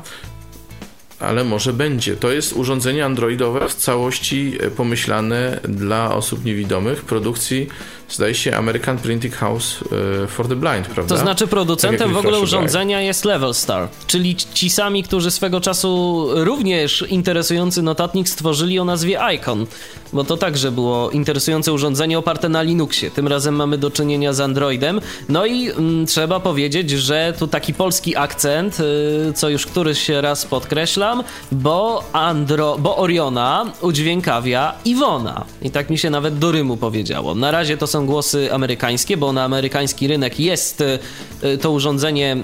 ale 1.20 1.44
może 1.44 1.72
będzie. 1.72 2.16
To 2.16 2.32
jest 2.32 2.52
urządzenie 2.52 3.04
androidowe 3.04 3.68
w 3.68 3.74
całości 3.74 4.58
e, 4.60 4.70
pomyślane 4.70 5.60
dla 5.62 6.14
osób 6.14 6.44
niewidomych, 6.44 7.04
produkcji 7.04 7.68
zdaje 8.08 8.34
się 8.34 8.56
American 8.56 8.98
Printing 8.98 9.34
House 9.34 9.84
e, 10.24 10.26
for 10.26 10.48
the 10.48 10.56
Blind, 10.56 10.86
prawda? 10.86 11.14
To 11.14 11.20
znaczy 11.20 11.46
producentem 11.46 12.08
tak 12.08 12.12
w 12.12 12.16
ogóle 12.16 12.40
urządzenia 12.40 13.00
jest 13.00 13.24
Level 13.24 13.54
Star, 13.54 13.88
czyli 14.06 14.36
ci 14.36 14.70
sami, 14.70 15.02
którzy 15.02 15.30
swego 15.30 15.60
czasu 15.60 16.26
również 16.34 17.04
interesujący 17.08 17.82
notatnik 17.82 18.28
stworzyli 18.28 18.78
o 18.78 18.84
nazwie 18.84 19.18
Icon, 19.34 19.66
bo 20.12 20.24
to 20.24 20.36
także 20.36 20.70
było 20.70 21.10
interesujące 21.10 21.72
urządzenie 21.72 22.18
oparte 22.18 22.48
na 22.48 22.62
Linuxie. 22.62 23.10
Tym 23.10 23.28
razem 23.28 23.54
mamy 23.56 23.78
do 23.78 23.90
czynienia 23.90 24.32
z 24.32 24.40
Androidem. 24.40 25.00
No 25.28 25.46
i 25.46 25.70
mm, 25.70 26.06
trzeba 26.06 26.40
powiedzieć, 26.40 26.90
że 26.90 27.34
tu 27.38 27.46
taki 27.46 27.74
polski 27.74 28.16
akcent, 28.16 28.80
y, 28.80 29.32
co 29.32 29.48
już 29.48 29.66
któryś 29.66 30.08
raz 30.08 30.46
podkreślam, 30.46 31.22
bo, 31.52 32.04
Andro, 32.12 32.76
bo 32.78 32.96
Oriona 32.96 33.72
udźwiękawia 33.80 34.74
Iwona. 34.84 35.44
I 35.62 35.70
tak 35.70 35.90
mi 35.90 35.98
się 35.98 36.10
nawet 36.10 36.38
do 36.38 36.52
Rymu 36.52 36.76
powiedziało. 36.76 37.34
Na 37.34 37.50
razie 37.50 37.76
to 37.76 37.86
są 37.86 37.97
głosy 38.06 38.52
amerykańskie, 38.52 39.16
bo 39.16 39.32
na 39.32 39.44
amerykański 39.44 40.08
rynek 40.08 40.40
jest 40.40 40.80
y, 40.80 41.58
to 41.58 41.70
urządzenie 41.70 42.36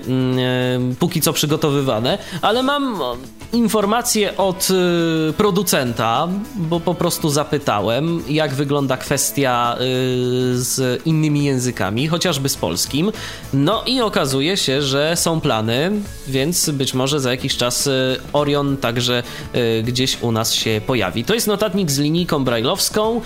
y, 0.93 0.95
póki 0.95 1.21
co 1.21 1.33
przygotowywane, 1.33 2.19
ale 2.43 2.63
mam 2.63 2.99
informację 3.53 4.37
od 4.37 4.69
producenta, 5.37 6.29
bo 6.55 6.81
po 6.81 6.95
prostu 6.95 7.31
zapytałem, 7.31 8.23
jak 8.29 8.55
wygląda 8.55 8.97
kwestia 8.97 9.77
z 10.55 11.03
innymi 11.07 11.45
językami, 11.45 12.09
chociażby 12.09 12.49
z 12.49 12.57
polskim. 12.57 13.13
No 13.53 13.83
i 13.87 14.01
okazuje 14.01 14.57
się, 14.57 14.83
że 14.83 15.17
są 15.17 15.41
plany, 15.41 15.93
więc 16.29 16.71
być 16.71 16.95
może 16.95 17.21
za 17.21 17.31
jakiś 17.31 17.57
czas 17.57 17.89
Orion 18.33 18.77
także 18.77 19.23
gdzieś 19.83 20.23
u 20.23 20.33
nas 20.33 20.53
się 20.53 20.81
pojawi. 20.87 21.25
To 21.25 21.35
jest 21.35 21.47
notatnik 21.47 21.91
z 21.91 21.99
linijką 21.99 22.45
brajlowską 22.45 23.21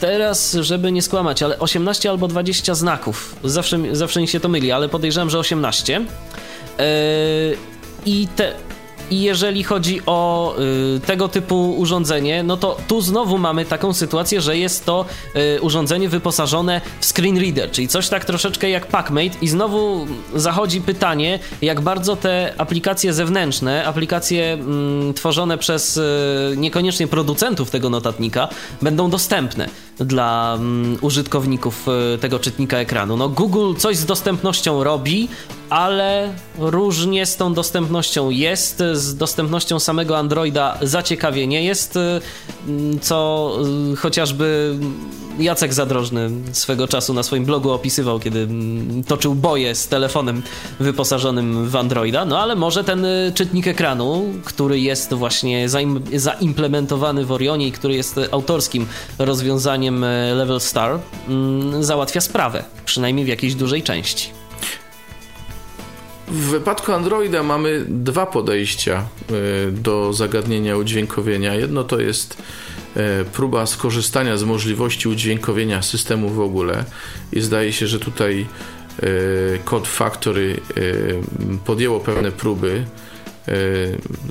teraz, 0.00 0.56
żeby 0.60 0.92
nie 0.92 1.02
skłamać, 1.02 1.42
ale 1.42 1.58
18 1.58 2.10
albo 2.10 2.28
20 2.28 2.74
znaków. 2.74 3.36
Zawsze, 3.44 3.78
zawsze 3.92 4.20
mi 4.20 4.28
się 4.28 4.40
to 4.40 4.48
myli, 4.48 4.72
ale 4.72 4.88
podejrzewam, 4.88 5.30
że 5.30 5.38
18. 5.38 6.00
Yy, 6.78 6.84
I 8.06 8.28
te 8.36 8.54
i 9.10 9.20
jeżeli 9.20 9.64
chodzi 9.64 10.00
o 10.06 10.54
y, 10.96 11.00
tego 11.00 11.28
typu 11.28 11.74
urządzenie, 11.78 12.42
no 12.42 12.56
to 12.56 12.76
tu 12.88 13.00
znowu 13.00 13.38
mamy 13.38 13.64
taką 13.64 13.92
sytuację, 13.92 14.40
że 14.40 14.58
jest 14.58 14.84
to 14.84 15.04
y, 15.56 15.60
urządzenie 15.60 16.08
wyposażone 16.08 16.80
w 17.00 17.06
screen 17.06 17.38
reader, 17.38 17.70
czyli 17.70 17.88
coś 17.88 18.08
tak 18.08 18.24
troszeczkę 18.24 18.70
jak 18.70 18.86
PackMate 18.86 19.38
i 19.42 19.48
znowu 19.48 20.06
zachodzi 20.34 20.80
pytanie, 20.80 21.38
jak 21.62 21.80
bardzo 21.80 22.16
te 22.16 22.54
aplikacje 22.58 23.12
zewnętrzne, 23.12 23.84
aplikacje 23.86 24.52
mm, 24.52 25.14
tworzone 25.14 25.58
przez 25.58 25.96
y, 25.96 26.02
niekoniecznie 26.56 27.06
producentów 27.06 27.70
tego 27.70 27.90
notatnika 27.90 28.48
będą 28.82 29.10
dostępne 29.10 29.68
dla 30.00 30.54
mm, 30.54 30.98
użytkowników 31.00 31.86
y, 32.14 32.18
tego 32.18 32.38
czytnika 32.38 32.78
ekranu. 32.78 33.16
No 33.16 33.28
Google 33.28 33.74
coś 33.78 33.96
z 33.96 34.04
dostępnością 34.04 34.84
robi, 34.84 35.28
ale 35.70 36.32
różnie 36.58 37.26
z 37.26 37.36
tą 37.36 37.54
dostępnością 37.54 38.30
jest. 38.30 38.82
Z 38.92 39.16
dostępnością 39.16 39.80
samego 39.80 40.18
Androida 40.18 40.78
zaciekawie 40.82 41.46
nie 41.46 41.64
jest, 41.64 41.96
y, 41.96 42.20
co 43.00 43.56
y, 43.92 43.96
chociażby 43.96 44.78
Jacek 45.38 45.74
Zadrożny 45.74 46.30
swego 46.52 46.88
czasu 46.88 47.14
na 47.14 47.22
swoim 47.22 47.44
blogu 47.44 47.70
opisywał, 47.70 48.20
kiedy 48.20 48.38
mm, 48.38 49.04
toczył 49.04 49.34
boje 49.34 49.74
z 49.74 49.88
telefonem 49.88 50.42
wyposażonym 50.80 51.68
w 51.68 51.76
Androida. 51.76 52.24
No 52.24 52.38
ale 52.38 52.56
może 52.56 52.84
ten 52.84 53.04
y, 53.04 53.32
czytnik 53.34 53.66
ekranu, 53.66 54.24
który 54.44 54.80
jest 54.80 55.14
właśnie 55.14 55.68
zaimplementowany 56.14 57.24
w 57.24 57.32
Orionie 57.32 57.66
i 57.66 57.72
który 57.72 57.94
jest 57.94 58.20
autorskim 58.30 58.86
rozwiązaniem 59.18 59.89
Level 60.34 60.60
Star, 60.60 60.98
mm, 61.28 61.84
załatwia 61.84 62.20
sprawę, 62.20 62.64
przynajmniej 62.84 63.24
w 63.24 63.28
jakiejś 63.28 63.54
dużej 63.54 63.82
części. 63.82 64.30
W 66.28 66.44
wypadku 66.50 66.92
Androida 66.92 67.42
mamy 67.42 67.84
dwa 67.88 68.26
podejścia 68.26 68.96
e, 68.98 69.70
do 69.70 70.12
zagadnienia 70.12 70.76
udźwiękowienia. 70.76 71.54
Jedno 71.54 71.84
to 71.84 72.00
jest 72.00 72.42
e, 72.96 73.24
próba 73.24 73.66
skorzystania 73.66 74.36
z 74.36 74.44
możliwości 74.44 75.08
udźwiękowienia 75.08 75.82
systemu 75.82 76.28
w 76.28 76.40
ogóle 76.40 76.84
i 77.32 77.40
zdaje 77.40 77.72
się, 77.72 77.86
że 77.86 77.98
tutaj 78.00 78.46
e, 79.02 79.06
Code 79.64 79.86
Factory 79.86 80.60
podjęło 81.64 82.00
pewne 82.00 82.32
próby 82.32 82.84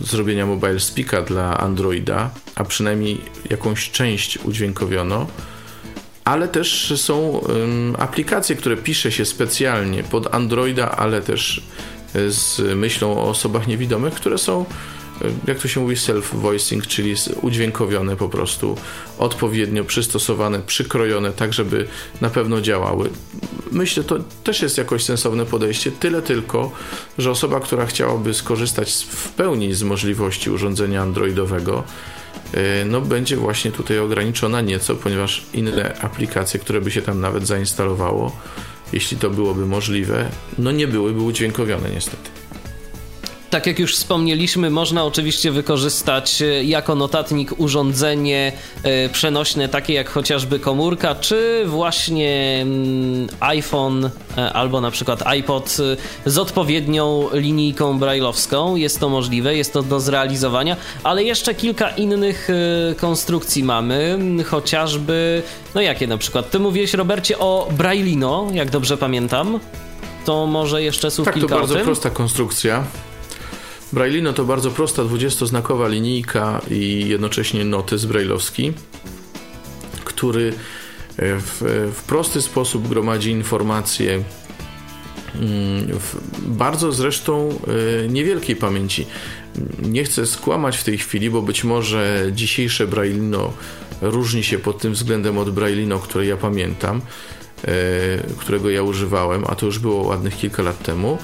zrobienia 0.04 0.46
mobile 0.46 0.80
speaka 0.80 1.22
dla 1.22 1.58
Androida, 1.58 2.30
a 2.56 2.64
przynajmniej 2.64 3.22
jakąś 3.50 3.92
część 3.92 4.38
udźwiękowiono 4.38 5.28
ale 6.30 6.48
też 6.48 6.94
są 6.96 7.42
aplikacje, 7.98 8.56
które 8.56 8.78
pisze 8.78 9.12
się 9.12 9.26
specjalnie 9.26 10.04
pod 10.04 10.36
Androida, 10.36 10.92
ale 10.92 11.22
też 11.22 11.64
e, 12.16 12.32
z 12.32 12.62
myślą 12.78 13.12
o 13.12 13.30
osobach 13.30 13.68
niewidomych, 13.68 14.14
które 14.14 14.38
są 14.38 14.66
jak 15.48 15.60
to 15.60 15.68
się 15.68 15.80
mówi, 15.80 15.96
self-voicing, 15.96 16.88
czyli 16.88 17.16
udźwiękowione 17.42 18.16
po 18.16 18.30
prostu, 18.30 18.78
odpowiednio 19.18 19.84
przystosowane, 19.84 20.60
przykrojone, 20.60 21.32
tak 21.32 21.54
żeby 21.54 21.88
na 22.22 22.30
pewno 22.30 22.62
działały. 22.62 23.10
Myślę, 23.72 24.04
to 24.04 24.20
też 24.44 24.62
jest 24.62 24.78
jakoś 24.78 25.04
sensowne 25.04 25.46
podejście, 25.46 25.92
tyle 25.92 26.22
tylko, 26.22 26.72
że 27.18 27.32
osoba, 27.32 27.60
która 27.60 27.86
chciałaby 27.86 28.34
skorzystać 28.34 29.08
w 29.10 29.30
pełni 29.30 29.74
z 29.74 29.84
możliwości 29.84 30.50
urządzenia 30.50 31.02
androidowego, 31.02 31.84
no 32.86 33.02
będzie 33.02 33.38
właśnie 33.38 33.72
tutaj 33.72 34.00
ograniczona 34.00 34.62
nieco, 34.62 34.96
ponieważ 34.96 35.46
inne 35.54 36.02
aplikacje, 36.02 36.60
które 36.60 36.82
by 36.82 36.92
się 36.92 37.02
tam 37.02 37.22
nawet 37.22 37.48
zainstalowało, 37.48 38.36
jeśli 38.94 39.18
to 39.18 39.30
byłoby 39.30 39.66
możliwe, 39.66 40.30
no 40.58 40.72
nie 40.72 40.88
byłyby 40.88 41.22
udźwiękowione 41.22 41.90
niestety. 41.90 42.39
Tak 43.50 43.68
jak 43.68 43.80
już 43.80 43.96
wspomnieliśmy, 43.96 44.70
można 44.70 45.06
oczywiście 45.06 45.52
wykorzystać 45.52 46.42
e, 46.42 46.64
jako 46.64 46.96
notatnik 46.96 47.60
urządzenie 47.60 48.52
e, 48.84 49.10
przenośne, 49.10 49.70
takie 49.70 49.94
jak 49.94 50.10
chociażby 50.10 50.60
komórka, 50.60 51.16
czy 51.16 51.64
właśnie 51.66 52.60
mm, 52.62 53.28
iPhone 53.40 54.10
e, 54.38 54.54
albo 54.54 54.82
na 54.82 54.92
przykład 54.92 55.28
iPod 55.28 55.78
z 56.26 56.38
odpowiednią 56.38 57.30
linijką 57.34 58.00
brailleowską. 58.00 58.76
Jest 58.76 59.00
to 59.00 59.10
możliwe, 59.10 59.56
jest 59.56 59.74
to 59.74 59.84
do 59.84 60.00
zrealizowania, 60.00 60.78
ale 61.04 61.24
jeszcze 61.24 61.56
kilka 61.56 61.90
innych 61.90 62.48
konstrukcji 62.98 63.64
mamy, 63.64 64.18
chociażby, 64.46 65.44
no 65.76 65.82
jakie 65.82 66.08
na 66.08 66.18
przykład? 66.18 66.50
Ty 66.50 66.60
mówiłeś, 66.60 66.94
Robercie, 66.94 67.40
o 67.40 67.68
Braillino, 67.78 68.48
jak 68.54 68.70
dobrze 68.70 68.98
pamiętam. 68.98 69.60
To 70.26 70.46
może 70.46 70.84
jeszcze 70.84 71.12
słów 71.12 71.26
tak, 71.26 71.34
kilka 71.34 71.56
to 71.56 71.60
bardzo 71.60 71.76
prosta 71.80 72.10
konstrukcja. 72.10 72.84
Braillino 73.94 74.34
to 74.34 74.46
bardzo 74.46 74.72
prosta 74.72 75.04
20-znakowa 75.04 75.90
linijka 75.90 76.62
i 76.72 77.06
jednocześnie 77.08 77.66
notes 77.66 78.06
brailleowski, 78.06 78.74
który 80.06 80.50
e, 80.50 80.54
w, 81.40 81.62
w 81.96 82.04
prosty 82.04 82.42
sposób 82.42 82.88
gromadzi 82.88 83.32
informacje 83.32 84.14
mm, 84.14 86.00
w 86.00 86.16
bardzo 86.48 86.92
zresztą 86.92 87.50
e, 88.04 88.08
niewielkiej 88.08 88.56
pamięci. 88.56 89.06
Nie 89.82 90.04
chcę 90.04 90.26
skłamać 90.26 90.78
w 90.78 90.84
tej 90.84 90.98
chwili, 90.98 91.30
bo 91.30 91.42
być 91.42 91.64
może 91.64 92.30
dzisiejsze 92.32 92.88
Braillino 92.88 93.54
różni 94.02 94.44
się 94.44 94.60
pod 94.60 94.80
tym 94.80 94.94
względem 94.94 95.38
od 95.38 95.50
Braillino, 95.50 96.00
które 96.00 96.26
ja 96.26 96.38
pamiętam, 96.38 97.02
e, 97.66 97.72
którego 98.38 98.70
ja 98.70 98.84
używałem, 98.84 99.44
a 99.48 99.56
to 99.56 99.66
już 99.66 99.80
było 99.80 100.04
ładnych 100.04 100.38
kilka 100.38 100.64
lat 100.64 100.84
temu. 100.84 101.18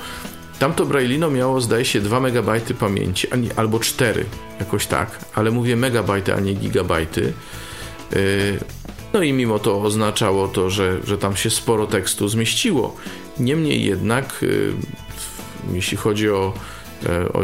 Tamto 0.60 0.86
Braillino 0.86 1.30
miało, 1.30 1.62
zdaje 1.62 1.86
się, 1.86 2.02
2 2.02 2.20
MB 2.20 2.74
pamięci, 2.80 3.28
albo 3.56 3.80
4, 3.80 4.26
jakoś 4.60 4.88
tak, 4.88 5.20
ale 5.34 5.52
mówię 5.52 5.76
megabajty, 5.76 6.34
a 6.34 6.40
nie 6.40 6.54
gigabajty. 6.54 7.34
Y, 8.16 8.60
no 9.14 9.24
i 9.24 9.34
mimo 9.34 9.60
to 9.60 9.82
oznaczało 9.82 10.48
to, 10.48 10.70
że, 10.70 11.00
że 11.04 11.18
tam 11.18 11.36
się 11.36 11.50
sporo 11.50 11.88
tekstu 11.88 12.28
zmieściło. 12.28 12.96
Niemniej 13.40 13.86
jednak, 13.86 14.44
y, 14.44 14.74
jeśli 15.74 15.98
chodzi 15.98 16.30
o, 16.30 16.54
e, 17.06 17.34
o 17.34 17.42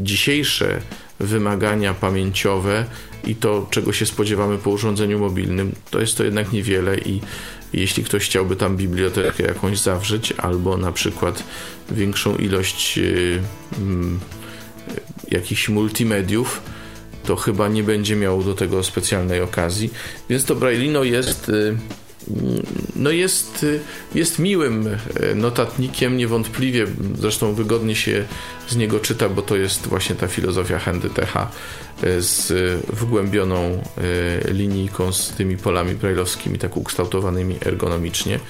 dzisiejsze 0.00 0.80
wymagania 1.20 1.94
pamięciowe 1.94 2.84
i 3.24 3.36
to, 3.36 3.66
czego 3.70 3.92
się 3.92 4.06
spodziewamy 4.06 4.58
po 4.58 4.70
urządzeniu 4.70 5.18
mobilnym, 5.18 5.72
to 5.90 6.00
jest 6.00 6.16
to 6.16 6.24
jednak 6.24 6.52
niewiele 6.52 6.98
i 6.98 7.20
jeśli 7.72 8.04
ktoś 8.04 8.24
chciałby 8.24 8.56
tam 8.56 8.76
bibliotekę 8.76 9.42
jakąś 9.42 9.78
zawrzeć, 9.78 10.34
albo 10.36 10.76
na 10.76 10.92
przykład 10.92 11.42
większą 11.90 12.36
ilość 12.36 12.98
y, 12.98 13.42
mm, 13.78 14.20
jakichś 15.30 15.68
multimediów, 15.68 16.62
to 17.24 17.36
chyba 17.36 17.68
nie 17.68 17.82
będzie 17.82 18.16
miał 18.16 18.42
do 18.42 18.54
tego 18.54 18.82
specjalnej 18.82 19.40
okazji. 19.40 19.90
Więc 20.30 20.44
to 20.44 20.54
Braillino 20.54 21.04
jest 21.04 21.48
y, 21.48 21.76
no 22.96 23.10
jest, 23.10 23.66
jest 24.14 24.38
miłym 24.38 24.88
notatnikiem, 25.34 26.16
niewątpliwie, 26.16 26.86
zresztą 27.18 27.54
wygodnie 27.54 27.96
się 27.96 28.24
z 28.68 28.76
niego 28.76 29.00
czyta, 29.00 29.28
bo 29.28 29.42
to 29.42 29.56
jest 29.56 29.86
właśnie 29.86 30.16
ta 30.16 30.28
filozofia 30.28 30.78
Handytecha 30.78 31.50
z 32.18 32.52
wgłębioną 32.92 33.82
linijką, 34.48 35.12
z 35.12 35.30
tymi 35.30 35.56
polami 35.56 35.94
brajlowskimi, 35.94 36.58
tak 36.58 36.76
ukształtowanymi 36.76 37.56
ergonomicznie. 37.66 38.40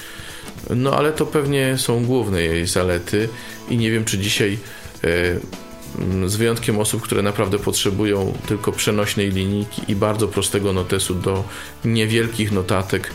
No 0.77 0.97
ale 0.97 1.13
to 1.13 1.27
pewnie 1.27 1.79
są 1.79 2.05
główne 2.05 2.43
jej 2.43 2.67
zalety 2.67 3.29
i 3.71 3.77
nie 3.77 3.91
wiem, 3.91 4.05
czy 4.05 4.19
dzisiaj 4.19 4.59
e, 5.05 6.29
z 6.29 6.37
wyjątkiem 6.37 6.79
osób, 6.79 7.03
które 7.03 7.23
naprawdę 7.23 7.59
potrzebują 7.59 8.33
tylko 8.47 8.73
przenośnej 8.73 9.31
linijki 9.31 9.83
i 9.89 9.97
bardzo 9.97 10.29
prostego 10.29 10.73
notesu 10.73 11.15
do 11.15 11.45
niewielkich 11.85 12.53
notatek, 12.53 13.11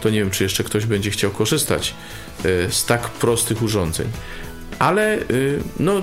to 0.00 0.10
nie 0.10 0.18
wiem, 0.18 0.30
czy 0.30 0.42
jeszcze 0.42 0.64
ktoś 0.64 0.86
będzie 0.86 1.10
chciał 1.10 1.30
korzystać 1.30 1.94
e, 2.44 2.70
z 2.70 2.84
tak 2.84 3.08
prostych 3.08 3.62
urządzeń. 3.62 4.08
Ale 4.78 5.18
no, 5.80 6.02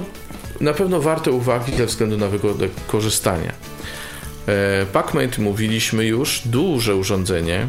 na 0.61 0.74
pewno 0.74 1.02
warte 1.02 1.32
uwagi 1.32 1.78
ze 1.78 1.86
względu 1.86 2.18
na 2.18 2.28
wygodę 2.28 2.68
korzystania. 2.88 3.53
E, 4.48 4.86
PacMate 4.86 5.41
mówiliśmy 5.41 6.06
już, 6.06 6.41
duże 6.45 6.95
urządzenie. 6.95 7.68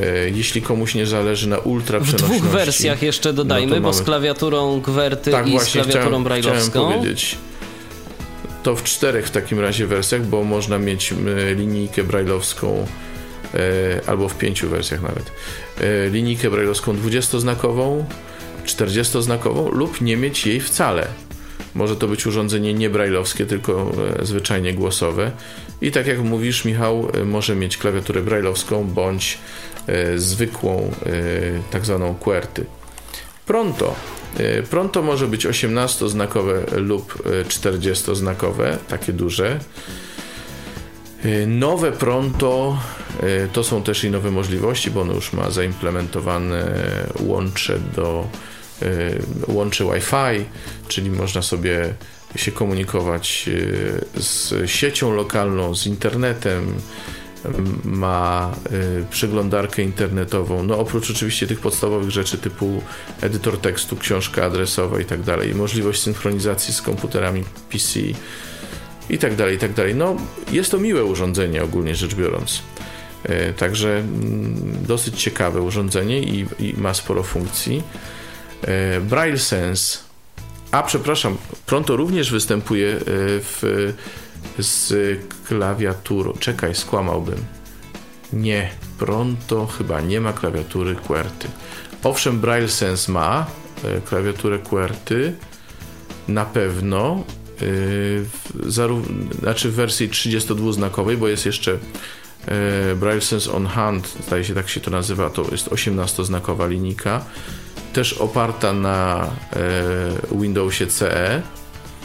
E, 0.00 0.30
jeśli 0.30 0.62
komuś 0.62 0.94
nie 0.94 1.06
zależy 1.06 1.48
na 1.48 1.58
ultra 1.58 2.00
przenośności. 2.00 2.36
W 2.36 2.38
dwóch 2.38 2.52
wersjach 2.52 3.02
jeszcze 3.02 3.32
dodajmy, 3.32 3.76
no 3.76 3.82
bo 3.82 3.92
z 3.92 4.02
klawiaturą 4.02 4.82
QWERTY 4.82 5.30
tak, 5.30 5.48
i 5.48 5.60
z 5.60 5.64
klawiaturą 5.64 6.24
brailleowską. 6.24 6.92
Powiedzieć. 6.92 7.38
To 8.62 8.76
w 8.76 8.82
czterech 8.82 9.26
w 9.26 9.30
takim 9.30 9.60
razie 9.60 9.86
wersjach, 9.86 10.26
bo 10.26 10.44
można 10.44 10.78
mieć 10.78 11.14
linijkę 11.56 12.04
brailleowską 12.04 12.78
e, 12.78 12.86
albo 14.06 14.28
w 14.28 14.38
pięciu 14.38 14.68
wersjach 14.68 15.02
nawet. 15.02 15.32
Linijkę 16.10 16.50
brailleowską 16.50 16.96
20-znakową, 16.96 18.04
40-znakową 18.66 19.72
lub 19.72 20.00
nie 20.00 20.16
mieć 20.16 20.46
jej 20.46 20.60
wcale. 20.60 21.08
Może 21.74 21.96
to 21.96 22.08
być 22.08 22.26
urządzenie 22.26 22.74
nie 22.74 22.90
brailleowskie, 22.90 23.46
tylko 23.46 23.92
e, 24.20 24.26
zwyczajnie 24.26 24.74
głosowe. 24.74 25.30
I 25.80 25.90
tak 25.90 26.06
jak 26.06 26.18
mówisz, 26.18 26.64
Michał, 26.64 27.08
e, 27.14 27.24
może 27.24 27.56
mieć 27.56 27.78
klawiaturę 27.78 28.22
brailleowską 28.22 28.84
bądź 28.84 29.38
e, 29.86 30.18
zwykłą, 30.18 30.92
tak 31.70 31.84
zwaną 31.84 32.14
QWERTY. 32.14 32.64
Pronto. 33.46 33.94
Pronto 34.70 35.02
może 35.02 35.26
być 35.26 35.46
18-znakowe 35.46 36.76
lub 36.76 37.22
40-znakowe, 37.48 38.76
takie 38.88 39.12
duże. 39.12 39.60
Nowe 41.46 41.92
Pronto 41.92 42.78
to 43.52 43.64
są 43.64 43.82
też 43.82 44.04
i 44.04 44.10
nowe 44.10 44.30
możliwości, 44.30 44.90
bo 44.90 45.00
ono 45.00 45.14
już 45.14 45.32
ma 45.32 45.50
zaimplementowane 45.50 46.64
łącze 47.20 47.78
do 47.96 48.28
Y, 48.82 49.22
łączy 49.46 49.84
Wi-Fi, 49.84 50.44
czyli 50.88 51.10
można 51.10 51.42
sobie 51.42 51.94
się 52.36 52.52
komunikować 52.52 53.44
y, 53.48 54.22
z 54.22 54.70
siecią 54.70 55.14
lokalną, 55.14 55.74
z 55.74 55.86
internetem, 55.86 56.74
ma 57.84 58.54
y, 58.72 59.04
przeglądarkę 59.10 59.82
internetową, 59.82 60.62
no 60.62 60.78
oprócz 60.78 61.10
oczywiście 61.10 61.46
tych 61.46 61.60
podstawowych 61.60 62.10
rzeczy 62.10 62.38
typu 62.38 62.82
edytor 63.20 63.58
tekstu, 63.58 63.96
książka 63.96 64.44
adresowa 64.44 65.00
i 65.00 65.04
tak 65.04 65.22
dalej, 65.22 65.54
możliwość 65.54 66.02
synchronizacji 66.02 66.74
z 66.74 66.82
komputerami 66.82 67.44
PC 67.70 68.00
i 69.10 69.18
tak 69.18 69.36
dalej, 69.36 69.56
i 69.56 69.58
tak 69.58 69.72
dalej. 69.72 69.94
No 69.94 70.16
jest 70.52 70.70
to 70.70 70.78
miłe 70.78 71.04
urządzenie 71.04 71.64
ogólnie 71.64 71.94
rzecz 71.94 72.14
biorąc. 72.14 72.62
Także 73.56 73.98
mm, 73.98 74.54
dosyć 74.86 75.22
ciekawe 75.22 75.62
urządzenie 75.62 76.22
i, 76.22 76.46
i 76.58 76.74
ma 76.76 76.94
sporo 76.94 77.22
funkcji. 77.22 77.82
E, 78.62 79.00
Braille 79.00 79.38
Sense. 79.38 79.98
A 80.70 80.82
przepraszam, 80.82 81.36
Pronto 81.66 81.96
również 81.96 82.32
występuje 82.32 82.88
e, 82.88 83.00
w, 83.40 83.92
z 84.58 85.18
klawiaturą. 85.44 86.32
Czekaj, 86.32 86.74
skłamałbym. 86.74 87.44
Nie, 88.32 88.70
Pronto 88.98 89.66
chyba 89.66 90.00
nie 90.00 90.20
ma 90.20 90.32
klawiatury 90.32 90.94
QWERTY. 90.94 91.48
Owszem, 92.04 92.40
Braille 92.40 92.68
Sense 92.68 93.12
ma 93.12 93.46
e, 93.84 94.00
klawiaturę 94.00 94.58
QWERTY, 94.58 95.34
na 96.28 96.44
pewno, 96.44 97.24
znaczy 99.40 99.70
w 99.70 99.74
wersji 99.74 100.08
32-znakowej, 100.08 101.16
bo 101.16 101.28
jest 101.28 101.46
jeszcze 101.46 101.78
Braille 102.96 103.20
Sense 103.20 103.52
on 103.52 103.66
Hand, 103.66 104.16
zdaje 104.26 104.44
się 104.44 104.54
tak 104.54 104.68
się 104.68 104.80
to 104.80 104.90
nazywa, 104.90 105.30
to 105.30 105.44
jest 105.52 105.68
18-znakowa 105.68 106.68
linijka 106.68 107.24
też 107.92 108.12
oparta 108.12 108.72
na 108.72 109.26
e, 110.32 110.36
Windowsie 110.38 110.86
CE. 110.86 111.42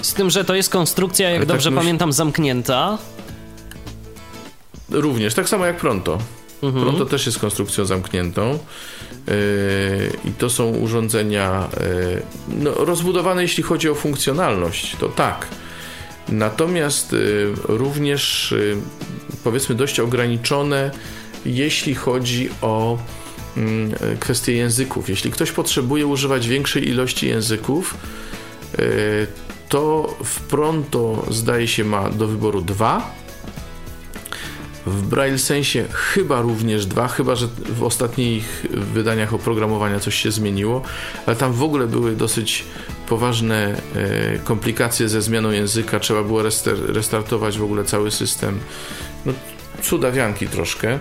Z 0.01 0.13
tym, 0.13 0.29
że 0.29 0.45
to 0.45 0.55
jest 0.55 0.69
konstrukcja, 0.69 1.29
jak 1.29 1.39
tak 1.39 1.47
dobrze 1.47 1.69
tak 1.69 1.79
pamiętam, 1.79 2.13
zamknięta. 2.13 2.97
Również, 4.89 5.33
tak 5.33 5.49
samo 5.49 5.65
jak 5.65 5.77
Pronto. 5.77 6.17
Mhm. 6.63 6.83
Pronto 6.83 7.05
też 7.05 7.25
jest 7.25 7.39
konstrukcją 7.39 7.85
zamkniętą. 7.85 8.59
Yy, 9.27 9.33
I 10.25 10.31
to 10.31 10.49
są 10.49 10.69
urządzenia 10.69 11.69
yy, 11.79 12.21
no, 12.47 12.73
rozbudowane, 12.73 13.41
jeśli 13.41 13.63
chodzi 13.63 13.89
o 13.89 13.95
funkcjonalność, 13.95 14.95
to 14.99 15.09
tak. 15.09 15.47
Natomiast 16.29 17.11
yy, 17.11 17.53
również 17.63 18.53
powiedzmy 19.43 19.75
dość 19.75 19.99
ograniczone, 19.99 20.91
jeśli 21.45 21.95
chodzi 21.95 22.49
o 22.61 22.97
Mm, 23.57 23.91
kwestie 24.19 24.53
języków. 24.53 25.09
Jeśli 25.09 25.31
ktoś 25.31 25.51
potrzebuje 25.51 26.07
używać 26.07 26.47
większej 26.47 26.89
ilości 26.89 27.27
języków, 27.27 27.97
to 29.69 30.15
w 30.23 30.39
Pronto 30.39 31.25
zdaje 31.29 31.67
się 31.67 31.83
ma 31.83 32.09
do 32.09 32.27
wyboru 32.27 32.61
dwa, 32.61 33.15
W 34.85 35.07
Braille 35.07 35.39
sensie 35.39 35.85
chyba 35.91 36.41
również 36.41 36.85
dwa, 36.85 37.07
chyba 37.07 37.35
że 37.35 37.47
w 37.69 37.83
ostatnich 37.83 38.65
wydaniach 38.71 39.33
oprogramowania 39.33 39.99
coś 39.99 40.15
się 40.15 40.31
zmieniło, 40.31 40.81
ale 41.25 41.35
tam 41.35 41.53
w 41.53 41.63
ogóle 41.63 41.87
były 41.87 42.15
dosyć 42.15 42.65
poważne 43.09 43.81
e, 43.95 44.39
komplikacje 44.39 45.09
ze 45.09 45.21
zmianą 45.21 45.51
języka, 45.51 45.99
trzeba 45.99 46.23
było 46.23 46.43
restartować 46.87 47.57
w 47.57 47.63
ogóle 47.63 47.83
cały 47.83 48.11
system. 48.11 48.59
No, 49.25 49.33
cudawianki 49.81 50.47
troszkę, 50.47 50.89
e, 50.93 50.99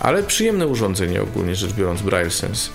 ale 0.00 0.22
przyjemne 0.22 0.66
urządzenie 0.66 1.22
ogólnie 1.22 1.54
rzecz 1.54 1.72
biorąc, 1.72 2.02
Braille 2.02 2.30
Sense. 2.30 2.70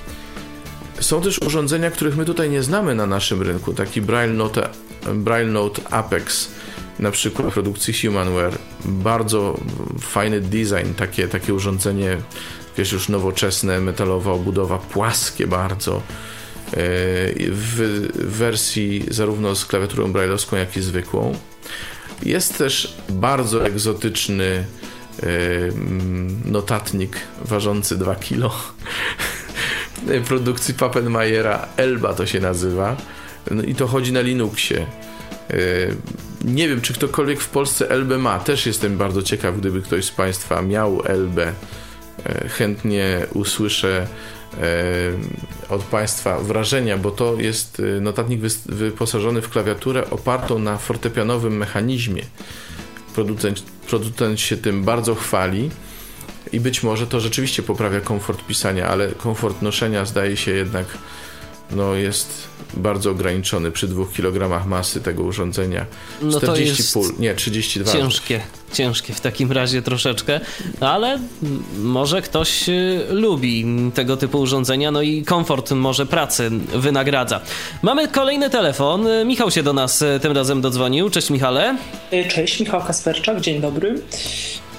Są 1.00 1.22
też 1.22 1.40
urządzenia, 1.42 1.92
których 1.92 2.18
my 2.18 2.26
tutaj 2.26 2.50
nie 2.50 2.64
znamy 2.64 2.96
na 2.96 3.06
naszym 3.06 3.42
rynku, 3.42 3.74
taki 3.74 4.02
Braille 4.02 4.34
Note, 4.34 4.70
Braille 5.14 5.52
Note 5.52 5.82
Apex, 5.92 6.52
na 7.00 7.12
przykład 7.12 7.54
produkcji 7.54 7.94
Humanware. 7.94 8.58
Bardzo 8.86 9.60
fajny 10.00 10.42
design, 10.42 10.94
takie, 10.98 11.28
takie 11.28 11.54
urządzenie, 11.54 12.18
wiesz, 12.78 12.92
już 12.92 13.10
nowoczesne, 13.10 13.82
metalowa 13.82 14.32
obudowa, 14.32 14.78
płaskie 14.78 15.48
bardzo. 15.48 15.96
E, 15.98 16.02
w 17.50 18.08
wersji 18.14 19.06
zarówno 19.12 19.56
z 19.56 19.66
klawiaturą 19.66 20.12
brailleowską, 20.12 20.58
jak 20.58 20.78
i 20.78 20.82
zwykłą. 20.82 21.36
Jest 22.24 22.58
też 22.58 22.98
bardzo 23.10 23.66
egzotyczny 23.66 24.46
e, 24.46 25.28
notatnik 26.46 27.18
ważący 27.42 27.98
2 27.98 28.16
kg 28.16 28.56
produkcji 30.28 30.74
Pappenmayera. 30.74 31.68
Elba 31.78 32.14
to 32.14 32.26
się 32.26 32.40
nazywa. 32.40 32.98
No 33.52 33.64
i 33.64 33.76
to 33.76 33.88
chodzi 33.88 34.14
na 34.14 34.22
Linuxie. 34.22 34.86
E, 36.46 36.48
nie 36.48 36.70
wiem, 36.70 36.82
czy 36.82 36.94
ktokolwiek 36.94 37.42
w 37.42 37.50
Polsce 37.50 37.90
Elbę 37.90 38.18
ma. 38.18 38.40
Też 38.40 38.66
jestem 38.66 38.98
bardzo 38.98 39.22
ciekaw, 39.24 39.58
gdyby 39.58 39.82
ktoś 39.82 40.06
z 40.06 40.12
Państwa 40.12 40.62
miał 40.62 41.02
Elbę. 41.06 41.54
E, 42.26 42.50
chętnie 42.50 43.26
usłyszę 43.34 44.08
e, 44.54 44.64
od 45.70 45.84
Państwa 45.84 46.40
wrażenia, 46.40 46.98
bo 46.98 47.12
to 47.12 47.36
jest 47.40 47.82
notatnik 48.02 48.42
wyposażony 48.66 49.42
w 49.42 49.50
klawiaturę 49.50 50.10
opartą 50.10 50.60
na 50.60 50.78
fortepianowym 50.78 51.58
mechanizmie. 51.58 52.24
Producent, 53.16 53.64
producent 53.90 54.40
się 54.40 54.58
tym 54.58 54.84
bardzo 54.84 55.16
chwali 55.16 55.70
i 56.54 56.60
być 56.60 56.84
może 56.84 57.08
to 57.08 57.20
rzeczywiście 57.20 57.64
poprawia 57.64 58.02
komfort 58.02 58.46
pisania, 58.46 58.88
ale 58.88 59.08
komfort 59.08 59.62
noszenia 59.62 60.06
zdaje 60.06 60.38
się 60.38 60.52
jednak 60.52 60.86
no 61.72 61.96
jest 61.96 62.48
bardzo 62.74 63.12
ograniczony 63.12 63.72
przy 63.72 63.88
dwóch 63.88 64.14
kilogramach 64.14 64.66
masy 64.66 65.02
tego 65.02 65.24
urządzenia. 65.24 65.86
No 66.22 66.38
40 66.38 66.84
to 66.84 66.90
pól, 66.94 67.12
nie 67.20 67.36
32. 67.36 67.92
Ciężkie, 67.92 68.42
ciężkie 68.74 69.14
w 69.14 69.22
takim 69.22 69.52
razie 69.52 69.82
troszeczkę, 69.82 70.40
ale 70.80 71.20
może 71.78 72.22
ktoś 72.22 72.70
y, 72.70 73.06
lubi 73.10 73.66
tego 73.94 74.18
typu 74.18 74.40
urządzenia, 74.40 74.92
no 74.92 75.02
i 75.02 75.24
komfort 75.24 75.72
może 75.72 76.06
pracy 76.06 76.52
wynagradza. 76.76 77.42
Mamy 77.82 78.08
kolejny 78.08 78.50
telefon. 78.50 79.08
Michał 79.26 79.52
się 79.52 79.64
do 79.64 79.74
nas 79.74 80.02
y, 80.02 80.20
tym 80.22 80.32
razem 80.32 80.62
dodzwonił. 80.62 81.10
Cześć 81.10 81.30
Michale. 81.30 81.78
Cześć, 82.30 82.60
Michał 82.60 82.82
Kasperczak, 82.82 83.42
dzień 83.42 83.62
dobry. 83.62 84.02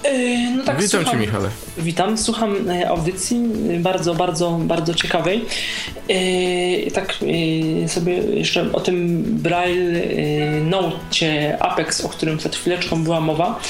E, 0.03 0.51
no 0.57 0.65
tak, 0.65 0.83
Witam 0.83 0.89
słucham, 0.89 1.21
Cię, 1.21 1.27
Michale. 1.27 1.49
Witam, 1.79 2.19
słucham 2.19 2.71
e, 2.71 2.89
audycji 2.89 3.37
e, 3.77 3.79
bardzo, 3.79 4.15
bardzo, 4.15 4.51
bardzo 4.51 4.95
ciekawej. 4.95 5.45
Tak 6.95 7.15
sobie 7.87 8.13
jeszcze 8.13 8.73
o 8.73 8.81
tym 8.81 9.23
Braille 9.25 10.01
Note 10.61 11.57
Apex, 11.61 12.05
o 12.05 12.09
którym 12.09 12.39
przed 12.39 12.57
chwileczką 12.57 13.05
była 13.05 13.21
mowa, 13.21 13.61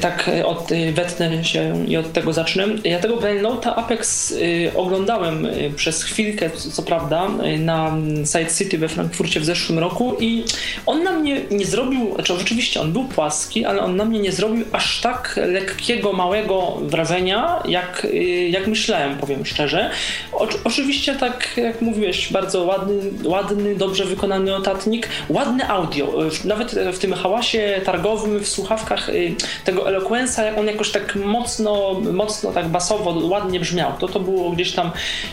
tak 0.00 0.30
od, 0.44 0.68
wetnę 0.92 1.44
się 1.44 1.84
i 1.88 1.96
od 1.96 2.12
tego 2.12 2.32
zacznę. 2.32 2.64
Ja 2.84 2.98
tego 2.98 3.16
Braille 3.16 3.42
Note 3.42 3.74
Apex 3.74 4.34
oglądałem 4.74 5.48
przez 5.76 6.02
chwilkę, 6.02 6.50
co 6.50 6.82
prawda, 6.82 7.28
na 7.58 7.96
Side 8.24 8.54
City 8.58 8.78
we 8.78 8.88
Frankfurcie 8.88 9.40
w 9.40 9.44
zeszłym 9.44 9.78
roku 9.78 10.16
i 10.20 10.44
on 10.86 11.02
na 11.02 11.12
mnie 11.12 11.40
nie 11.50 11.66
zrobił, 11.66 12.14
znaczy 12.14 12.38
rzeczywiście 12.38 12.80
on 12.80 12.92
był 12.92 13.04
płaski, 13.04 13.64
ale 13.64 13.80
on 13.80 13.96
na 13.96 14.04
mnie 14.04 14.18
nie 14.18 14.32
zrobił 14.32 14.64
aż 14.72 15.00
tak 15.00 15.40
lekkiego, 15.56 16.12
małego 16.12 16.78
wrażenia, 16.82 17.62
jak, 17.64 18.04
y, 18.04 18.48
jak 18.48 18.66
myślałem, 18.66 19.18
powiem 19.18 19.46
szczerze. 19.46 19.90
O, 20.32 20.48
oczywiście, 20.64 21.14
tak 21.14 21.50
jak 21.56 21.82
mówiłeś, 21.82 22.32
bardzo 22.32 22.64
ładny, 22.64 22.94
ładny, 23.24 23.74
dobrze 23.74 24.04
wykonany 24.04 24.50
notatnik, 24.50 25.08
ładne 25.28 25.68
audio. 25.68 26.12
Nawet 26.44 26.74
w 26.92 26.98
tym 26.98 27.12
hałasie 27.12 27.80
targowym, 27.84 28.40
w 28.40 28.48
słuchawkach 28.48 29.08
y, 29.08 29.34
tego 29.64 29.82
Eloquence'a, 29.82 30.58
on 30.58 30.66
jakoś 30.66 30.90
tak 30.90 31.16
mocno, 31.16 32.00
mocno 32.12 32.52
tak 32.52 32.68
basowo, 32.68 33.26
ładnie 33.28 33.60
brzmiał. 33.60 33.92
To 33.98 34.08
to 34.08 34.20
było 34.20 34.50
gdzieś 34.50 34.72
tam 34.72 34.90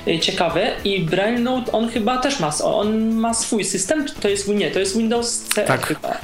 y, 0.08 0.20
ciekawe. 0.20 0.72
I 0.84 1.00
Braille 1.00 1.40
Note, 1.40 1.72
on 1.72 1.90
chyba 1.90 2.18
też 2.18 2.40
ma, 2.40 2.52
on 2.64 3.14
ma 3.14 3.34
swój 3.34 3.64
system, 3.64 4.06
to 4.22 4.30
jest, 4.30 4.48
nie, 4.48 4.72
to 4.72 4.80
jest 4.80 4.98
Windows 4.98 5.40
CE 5.56 5.64
tak. 5.66 5.88
chyba. 5.88 6.18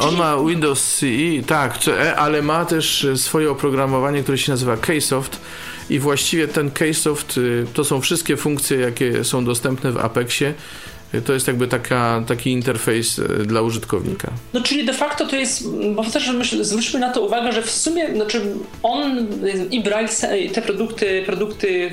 On 0.00 0.16
ma 0.16 0.36
Windows 0.48 0.96
CE, 0.98 1.42
tak, 1.46 1.78
CE, 1.78 2.16
ale 2.16 2.42
ma 2.42 2.64
też 2.64 3.06
swoje 3.16 3.50
oprogramowanie, 3.50 4.22
które 4.22 4.38
się 4.38 4.52
nazywa 4.52 4.76
Ksoft 4.76 5.40
i 5.90 5.98
właściwie 5.98 6.48
ten 6.48 6.70
Ksoft 6.70 7.38
y, 7.38 7.66
to 7.74 7.84
są 7.84 8.00
wszystkie 8.00 8.36
funkcje, 8.36 8.78
jakie 8.78 9.24
są 9.24 9.44
dostępne 9.44 9.92
w 9.92 9.96
Apexie 9.96 10.54
to 11.22 11.32
jest 11.32 11.46
jakby 11.46 11.68
taka, 11.68 12.24
taki 12.26 12.50
interfejs 12.50 13.18
e, 13.18 13.22
dla 13.22 13.60
użytkownika. 13.60 14.32
No 14.52 14.60
czyli 14.60 14.84
de 14.84 14.92
facto 14.92 15.26
to 15.26 15.36
jest, 15.36 15.68
bo 15.94 16.04
też 16.04 16.28
myśl, 16.28 16.64
zwróćmy 16.64 17.00
na 17.00 17.12
to 17.12 17.20
uwagę, 17.20 17.52
że 17.52 17.62
w 17.62 17.70
sumie 17.70 18.14
znaczy 18.14 18.40
on 18.82 19.26
i 19.70 19.80
Braille, 19.80 20.08
te 20.52 20.62
produkty, 20.62 21.22
produkty 21.26 21.90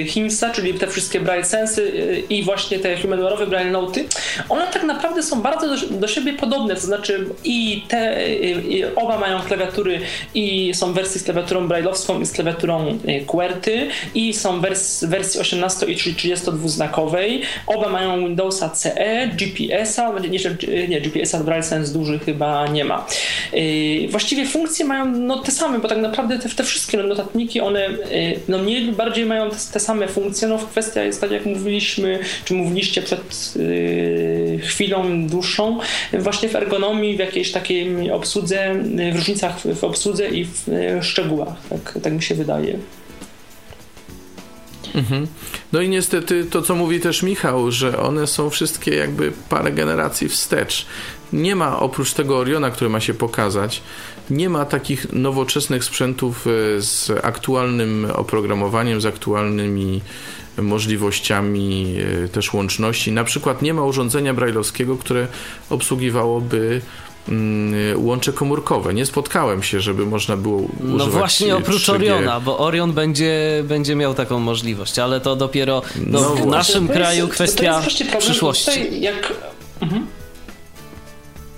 e, 0.00 0.04
Himsa, 0.04 0.50
czyli 0.50 0.74
te 0.74 0.86
wszystkie 0.86 1.20
Braille 1.20 1.44
Sensy 1.44 1.92
e, 1.92 2.18
i 2.18 2.42
właśnie 2.42 2.78
te 2.78 2.96
humanware'owe 2.96 3.46
Braille 3.46 3.70
Noty, 3.70 4.04
one 4.48 4.66
tak 4.66 4.82
naprawdę 4.82 5.22
są 5.22 5.42
bardzo 5.42 5.68
do, 5.68 5.98
do 5.98 6.08
siebie 6.08 6.32
podobne, 6.32 6.74
to 6.74 6.80
znaczy 6.80 7.26
i 7.44 7.82
te 7.88 8.32
i 8.38 8.84
oba 8.96 9.18
mają 9.18 9.40
klawiatury 9.40 10.00
i 10.34 10.74
są 10.74 10.92
wersje 10.92 11.20
z 11.20 11.24
klawiaturą 11.24 11.68
brailleowską 11.68 12.20
i 12.20 12.26
z 12.26 12.32
klawiaturą 12.32 12.98
QWERTY 13.26 13.88
i 14.14 14.34
są 14.34 14.60
wers, 14.60 15.04
wersji 15.04 15.40
18 15.40 15.86
i 15.86 15.96
32-znakowej, 15.96 17.40
oba 17.66 17.88
mają 17.88 18.31
Windowsa 18.32 18.70
CE, 18.70 19.28
GPS-a, 19.36 20.12
nie, 20.18 20.88
nie 20.88 21.00
GPS-a 21.00 21.44
Braille 21.44 21.62
Sense 21.62 21.92
duży 21.92 22.18
chyba 22.18 22.66
nie 22.66 22.84
ma. 22.84 23.06
Yy, 23.52 24.08
właściwie 24.08 24.46
funkcje 24.46 24.84
mają 24.84 25.06
no, 25.06 25.38
te 25.38 25.52
same, 25.52 25.78
bo 25.78 25.88
tak 25.88 25.98
naprawdę 25.98 26.38
te, 26.38 26.48
te 26.48 26.64
wszystkie 26.64 26.98
notatniki, 26.98 27.60
one 27.60 27.88
yy, 27.90 28.40
no, 28.48 28.58
mniej 28.58 28.84
lub 28.84 28.96
bardziej 28.96 29.26
mają 29.26 29.50
te, 29.50 29.56
te, 29.72 29.80
same 29.80 30.08
funkcje. 30.08 30.48
No, 30.48 30.58
kwestia 30.58 31.02
jest 31.02 31.20
tak, 31.20 31.30
jak 31.30 31.46
mówiliśmy, 31.46 32.18
czy 32.44 32.54
mówiliście 32.54 33.02
przed 33.02 33.54
yy, 33.56 34.58
chwilą 34.62 35.26
dłuższą, 35.26 35.78
właśnie 36.12 36.48
w 36.48 36.56
ergonomii, 36.56 37.16
w 37.16 37.18
jakiejś 37.18 37.52
takiej 37.52 38.10
obsłudze, 38.10 38.74
w 39.12 39.16
różnicach 39.16 39.60
w, 39.60 39.78
w 39.78 39.84
obsłudze 39.84 40.28
i 40.28 40.44
w 40.44 40.68
szczegółach. 41.00 41.54
Tak, 41.70 41.98
tak 42.02 42.12
mi 42.12 42.22
się 42.22 42.34
wydaje. 42.34 42.78
Mhm. 44.94 45.26
No 45.72 45.80
i 45.80 45.88
niestety 45.88 46.44
to, 46.44 46.62
co 46.62 46.74
mówi 46.74 47.00
też 47.00 47.22
Michał, 47.22 47.70
że 47.72 47.98
one 47.98 48.26
są 48.26 48.50
wszystkie 48.50 48.94
jakby 48.94 49.32
parę 49.48 49.72
generacji 49.72 50.28
wstecz. 50.28 50.86
Nie 51.32 51.56
ma 51.56 51.80
oprócz 51.80 52.12
tego 52.12 52.38
Oriona, 52.38 52.70
który 52.70 52.90
ma 52.90 53.00
się 53.00 53.14
pokazać, 53.14 53.82
nie 54.30 54.50
ma 54.50 54.64
takich 54.64 55.12
nowoczesnych 55.12 55.84
sprzętów 55.84 56.46
e, 56.46 56.50
z 56.82 57.10
aktualnym 57.22 58.06
oprogramowaniem, 58.14 59.00
z 59.00 59.06
aktualnymi 59.06 60.00
możliwościami 60.58 61.96
e, 62.24 62.28
też 62.28 62.52
łączności. 62.52 63.12
Na 63.12 63.24
przykład 63.24 63.62
nie 63.62 63.74
ma 63.74 63.82
urządzenia 63.82 64.34
brajlowskiego, 64.34 64.96
które 64.96 65.28
obsługiwałoby 65.70 66.80
łącze 67.96 68.32
komórkowe. 68.32 68.94
Nie 68.94 69.06
spotkałem 69.06 69.62
się, 69.62 69.80
żeby 69.80 70.06
można 70.06 70.36
było 70.36 70.60
no 70.60 70.94
używać 70.94 71.06
No 71.14 71.18
właśnie 71.18 71.56
oprócz 71.56 71.82
3G. 71.82 71.94
Oriona, 71.94 72.40
bo 72.40 72.58
Orion 72.58 72.92
będzie, 72.92 73.62
będzie 73.64 73.94
miał 73.94 74.14
taką 74.14 74.38
możliwość, 74.38 74.98
ale 74.98 75.20
to 75.20 75.36
dopiero 75.36 75.82
no, 76.06 76.20
no 76.20 76.34
w 76.34 76.46
naszym 76.46 76.88
kraju 76.88 77.24
jest, 77.24 77.34
kwestia 77.34 77.82
przyszłości. 78.18 78.70
Tutaj 78.70 79.00
jak... 79.00 79.34
Mhm. 79.80 80.06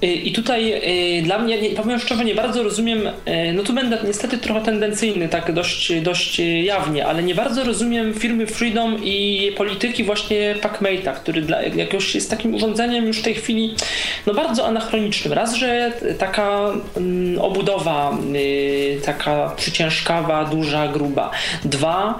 I 0.06 0.32
tutaj 0.32 0.72
y, 1.18 1.22
dla 1.22 1.38
mnie, 1.38 1.58
powiem 1.76 2.00
szczerze, 2.00 2.24
nie 2.24 2.34
bardzo 2.34 2.62
rozumiem, 2.62 3.06
y, 3.06 3.52
no 3.54 3.62
tu 3.62 3.72
będę 3.72 3.98
niestety 4.06 4.38
trochę 4.38 4.60
tendencyjny, 4.60 5.28
tak 5.28 5.52
dość, 5.52 6.00
dość 6.00 6.38
jawnie, 6.62 7.06
ale 7.06 7.22
nie 7.22 7.34
bardzo 7.34 7.64
rozumiem 7.64 8.14
firmy 8.14 8.46
Freedom 8.46 9.04
i 9.04 9.52
polityki 9.56 10.04
właśnie 10.04 10.54
PacMate'a, 10.60 11.14
który 11.14 11.42
dla, 11.42 11.62
jakoś 11.62 12.14
jest 12.14 12.30
takim 12.30 12.54
urządzeniem 12.54 13.06
już 13.06 13.18
w 13.18 13.22
tej 13.22 13.34
chwili 13.34 13.74
no 14.26 14.34
bardzo 14.34 14.66
anachronicznym. 14.66 15.32
Raz, 15.32 15.54
że 15.54 15.92
taka 16.18 16.72
mm, 16.96 17.38
obudowa 17.40 18.18
y, 18.34 19.00
taka 19.04 19.52
przyciężkawa, 19.56 20.44
duża, 20.44 20.88
gruba. 20.88 21.30
Dwa, 21.64 22.18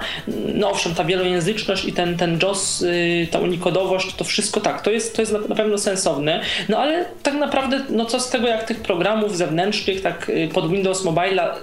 no 0.55 0.69
owszem, 0.69 0.95
ta 0.95 1.03
wielojęzyczność 1.03 1.85
i 1.85 1.93
ten, 1.93 2.17
ten 2.17 2.39
JOS, 2.41 2.85
ta 3.31 3.39
unikodowość, 3.39 4.15
to 4.15 4.23
wszystko 4.23 4.61
tak, 4.61 4.81
to 4.81 4.91
jest, 4.91 5.15
to 5.15 5.21
jest 5.21 5.35
na 5.49 5.55
pewno 5.55 5.77
sensowne, 5.77 6.41
no 6.69 6.77
ale 6.77 7.05
tak 7.23 7.33
naprawdę 7.33 7.74
naprawdę, 7.75 7.97
no 7.97 8.05
co 8.05 8.19
z 8.19 8.29
tego, 8.29 8.47
jak 8.47 8.63
tych 8.63 8.79
programów 8.79 9.37
zewnętrznych, 9.37 10.01
tak 10.01 10.31
pod 10.53 10.71
Windows 10.71 11.03
Mobile, 11.03 11.53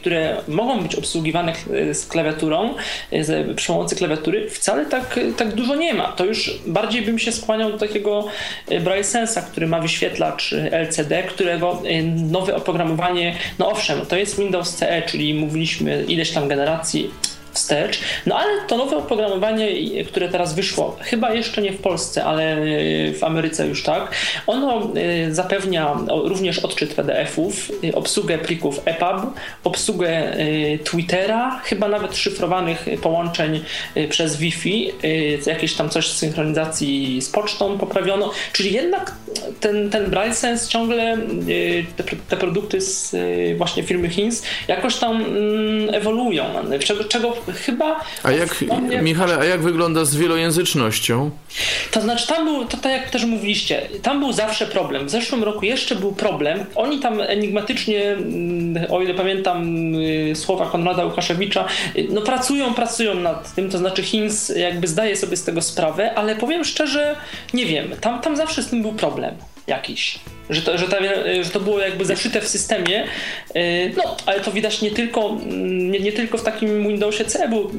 które 0.00 0.36
mogą 0.48 0.82
być 0.82 0.94
obsługiwane 0.94 1.52
z 1.92 2.06
klawiaturą, 2.06 2.74
z, 3.20 3.56
przy 3.56 3.66
pomocy 3.66 3.96
klawiatury, 3.96 4.50
wcale 4.50 4.86
tak, 4.86 5.20
tak 5.36 5.54
dużo 5.54 5.74
nie 5.74 5.94
ma. 5.94 6.12
To 6.12 6.24
już 6.24 6.60
bardziej 6.66 7.02
bym 7.02 7.18
się 7.18 7.32
skłaniał 7.32 7.72
do 7.72 7.78
takiego 7.78 8.26
Braille 8.80 9.04
Sensa, 9.04 9.42
który 9.42 9.66
ma 9.66 9.80
wyświetlacz 9.80 10.54
LCD, 10.70 11.22
którego 11.22 11.82
nowe 12.16 12.56
oprogramowanie, 12.56 13.34
no 13.58 13.70
owszem, 13.70 14.06
to 14.06 14.16
jest 14.16 14.38
Windows 14.38 14.74
CE, 14.74 15.02
czyli 15.06 15.34
mówiliśmy 15.34 16.04
ileś 16.08 16.30
tam 16.30 16.48
generacji 16.48 17.10
wstecz. 17.52 18.00
No 18.26 18.38
ale 18.38 18.66
to 18.66 18.76
nowe 18.76 18.96
oprogramowanie, 18.96 19.68
które 20.04 20.28
teraz 20.28 20.54
wyszło, 20.54 20.96
chyba 21.00 21.34
jeszcze 21.34 21.62
nie 21.62 21.72
w 21.72 21.78
Polsce, 21.78 22.24
ale 22.24 22.56
w 23.12 23.24
Ameryce 23.24 23.66
już 23.66 23.82
tak, 23.82 24.14
ono 24.46 24.88
y, 24.96 25.34
zapewnia 25.34 25.96
również 26.24 26.58
odczyt 26.58 26.94
PDF-ów, 26.94 27.72
y, 27.84 27.94
obsługę 27.94 28.38
plików 28.38 28.80
EPUB, 28.84 29.34
obsługę 29.64 30.36
Twittera, 30.84 31.60
chyba 31.64 31.88
nawet 31.88 32.16
szyfrowanych 32.16 32.86
połączeń 33.02 33.64
przez 34.08 34.36
Wi-Fi, 34.36 34.92
jakieś 35.46 35.74
tam 35.74 35.90
coś 35.90 36.08
z 36.08 36.16
synchronizacji 36.16 37.22
z 37.22 37.28
pocztą 37.28 37.78
poprawiono, 37.78 38.30
czyli 38.52 38.72
jednak 38.72 39.14
ten, 39.60 39.90
ten 39.90 40.10
Braille 40.10 40.34
Sense 40.34 40.68
ciągle 40.68 41.16
te, 41.96 42.04
te 42.28 42.36
produkty 42.36 42.80
z 42.80 43.16
właśnie 43.56 43.82
firmy 43.82 44.08
Hinz 44.08 44.42
jakoś 44.68 44.96
tam 44.96 45.16
mm, 45.16 45.94
ewoluują, 45.94 46.44
czego, 46.84 47.04
czego 47.04 47.36
chyba... 47.54 48.00
A 48.22 48.30
jak, 48.30 48.64
Michale, 49.02 49.38
a 49.38 49.44
jak 49.44 49.62
wygląda 49.62 50.04
z 50.04 50.16
wielojęzycznością? 50.16 51.30
To 51.90 52.00
znaczy 52.00 52.26
tam 52.26 52.44
był, 52.44 52.64
to 52.64 52.76
tak 52.76 52.92
jak 52.92 53.10
też 53.10 53.24
mówiliście, 53.24 53.88
tam 54.02 54.20
był 54.20 54.32
zawsze 54.32 54.66
problem. 54.66 55.06
W 55.06 55.10
zeszłym 55.10 55.44
roku 55.44 55.64
jeszcze 55.64 55.96
był 55.96 56.12
problem. 56.12 56.64
Oni 56.74 57.00
tam 57.00 57.20
enigmatycznie, 57.20 58.12
mm, 58.12 58.86
o 58.90 59.02
ile 59.02 59.14
pamiętam 59.14 59.94
y, 59.94 60.32
słowa 60.36 60.66
Konrada 60.66 61.04
Łukaszewicza, 61.04 61.64
y, 61.96 62.06
no 62.10 62.20
pracują, 62.20 62.74
pracują 62.74 63.14
nad 63.14 63.54
tym, 63.54 63.70
to 63.70 63.78
znaczy 63.78 64.02
Hinz 64.02 64.48
jakby 64.48 64.88
zdaje 64.88 65.16
sobie 65.16 65.36
z 65.36 65.44
tego 65.44 65.62
sprawę, 65.62 66.14
ale 66.14 66.36
powiem 66.36 66.64
szczerze, 66.64 67.16
nie 67.54 67.66
wiem, 67.66 67.90
tam, 68.00 68.20
tam 68.20 68.36
zawsze 68.36 68.62
z 68.62 68.68
tym 68.68 68.82
był 68.82 68.92
problem 68.92 69.34
jakiś. 69.66 70.18
Że 70.50 70.62
to, 70.62 70.78
że, 70.78 70.88
ta, 70.88 70.98
że 71.42 71.50
to 71.50 71.60
było 71.60 71.80
jakby 71.80 72.04
zaszyte 72.04 72.40
w 72.40 72.48
systemie. 72.48 73.04
Y, 73.56 73.92
no, 73.96 74.16
ale 74.26 74.40
to 74.40 74.52
widać 74.52 74.82
nie 74.82 74.90
tylko, 74.90 75.28
mm, 75.28 75.90
nie, 75.90 76.00
nie 76.00 76.12
tylko 76.12 76.38
w 76.38 76.42
takim 76.42 76.88
Windowsie 76.88 77.24
C, 77.24 77.48
bo 77.48 77.70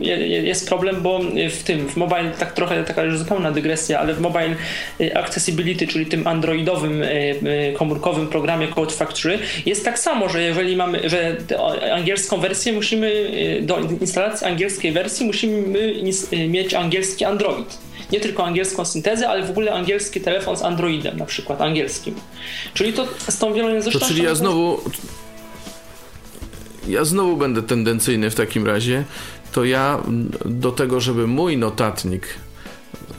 jest 0.44 0.68
problem, 0.68 1.02
bo 1.02 1.20
w 1.50 1.64
tym, 1.64 1.90
w 1.90 1.96
mobile, 1.96 2.32
tak 2.40 2.54
trochę 2.54 2.84
taka 2.84 3.04
już 3.04 3.18
zupełna 3.18 3.52
dygresja, 3.52 4.00
ale 4.00 4.14
w 4.14 4.22
mobile 4.22 4.56
y, 5.02 5.18
accessibility, 5.18 5.88
czyli 5.88 6.06
tym 6.06 6.28
androidowym, 6.28 7.04
y, 7.04 7.74
komórkowym 7.78 8.28
programie 8.28 8.68
Code 8.68 8.94
Factory, 8.94 9.40
jest 9.66 9.86
tak 9.86 10.00
samo, 10.00 10.30
że 10.30 10.42
jeżeli 10.42 10.76
mamy, 10.76 11.10
że 11.10 11.38
angielską 11.94 12.38
wersję 12.38 12.74
musimy, 12.74 13.32
do 13.62 13.80
instalacji 14.02 14.48
angielskiej 14.48 14.92
wersji 14.92 15.26
musimy 15.26 15.64
mieć 16.48 16.74
angielski 16.74 17.26
Android 17.26 17.78
nie 18.12 18.20
tylko 18.20 18.46
angielską 18.46 18.86
syntezę, 18.86 19.30
ale 19.30 19.46
w 19.46 19.50
ogóle 19.50 19.74
angielski 19.74 20.22
telefon 20.22 20.58
z 20.58 20.62
Androidem, 20.62 21.18
na 21.18 21.26
przykład 21.26 21.62
angielskim. 21.62 22.16
Czyli 22.74 22.94
to 22.94 23.08
z 23.30 23.38
tą 23.38 23.54
wielojęzycznością... 23.54 24.08
To 24.08 24.14
czyli 24.14 24.24
ja 24.24 24.36
znowu... 24.36 24.82
Ja 26.88 27.06
znowu 27.06 27.38
będę 27.38 27.64
tendencyjny 27.64 28.30
w 28.30 28.36
takim 28.36 28.68
razie. 28.68 29.04
To 29.52 29.64
ja 29.64 30.04
do 30.46 30.72
tego, 30.72 31.02
żeby 31.02 31.28
mój 31.28 31.58
notatnik 31.58 32.28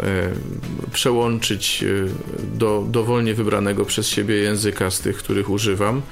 e, 0.00 0.30
przełączyć 0.92 1.84
e, 1.84 1.86
do 2.56 2.84
dowolnie 2.88 3.34
wybranego 3.34 3.84
przez 3.84 4.08
siebie 4.08 4.34
języka 4.34 4.90
z 4.90 5.00
tych, 5.00 5.16
których 5.16 5.50
używam, 5.50 6.02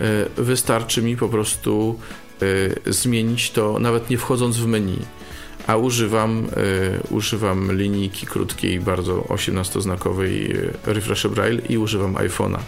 e, 0.00 0.04
wystarczy 0.36 1.02
mi 1.02 1.16
po 1.16 1.28
prostu 1.28 1.98
zmienić 2.86 3.50
to, 3.50 3.78
nawet 3.78 4.10
nie 4.10 4.18
wchodząc 4.18 4.56
w 4.56 4.66
menu 4.66 4.98
a 5.66 5.76
używam, 5.76 6.46
y, 7.10 7.14
używam 7.14 7.78
linijki 7.78 8.26
krótkiej, 8.26 8.80
bardzo 8.80 9.20
18-znakowej 9.20 10.56
e, 10.86 10.92
Refresh 10.92 11.26
Braille 11.26 11.62
i 11.68 11.78
używam 11.78 12.14
iPhone'a. 12.14 12.58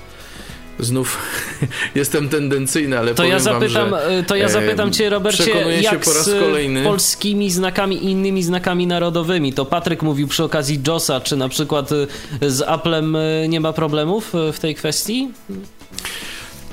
Znów 0.78 1.18
jestem 1.94 2.28
tendencyjny, 2.28 2.98
ale 2.98 3.10
to 3.10 3.16
powiem 3.16 3.32
ja 3.32 3.38
zapytam, 3.38 3.90
wam, 3.90 4.00
że, 4.00 4.22
To 4.22 4.36
ja 4.36 4.48
zapytam 4.48 4.92
cię, 4.92 5.10
Robercie, 5.10 5.80
jak 5.82 6.00
po 6.00 6.12
raz 6.12 6.30
kolejny. 6.40 6.82
z 6.82 6.84
polskimi 6.84 7.50
znakami 7.50 7.96
i 7.96 8.10
innymi 8.10 8.42
znakami 8.42 8.86
narodowymi? 8.86 9.52
To 9.52 9.64
Patryk 9.64 10.02
mówił 10.02 10.28
przy 10.28 10.44
okazji 10.44 10.80
JOSa, 10.86 11.20
czy 11.20 11.36
na 11.36 11.48
przykład 11.48 11.90
z 12.42 12.62
Applem 12.62 13.16
nie 13.48 13.60
ma 13.60 13.72
problemów 13.72 14.32
w 14.52 14.58
tej 14.58 14.74
kwestii? 14.74 15.28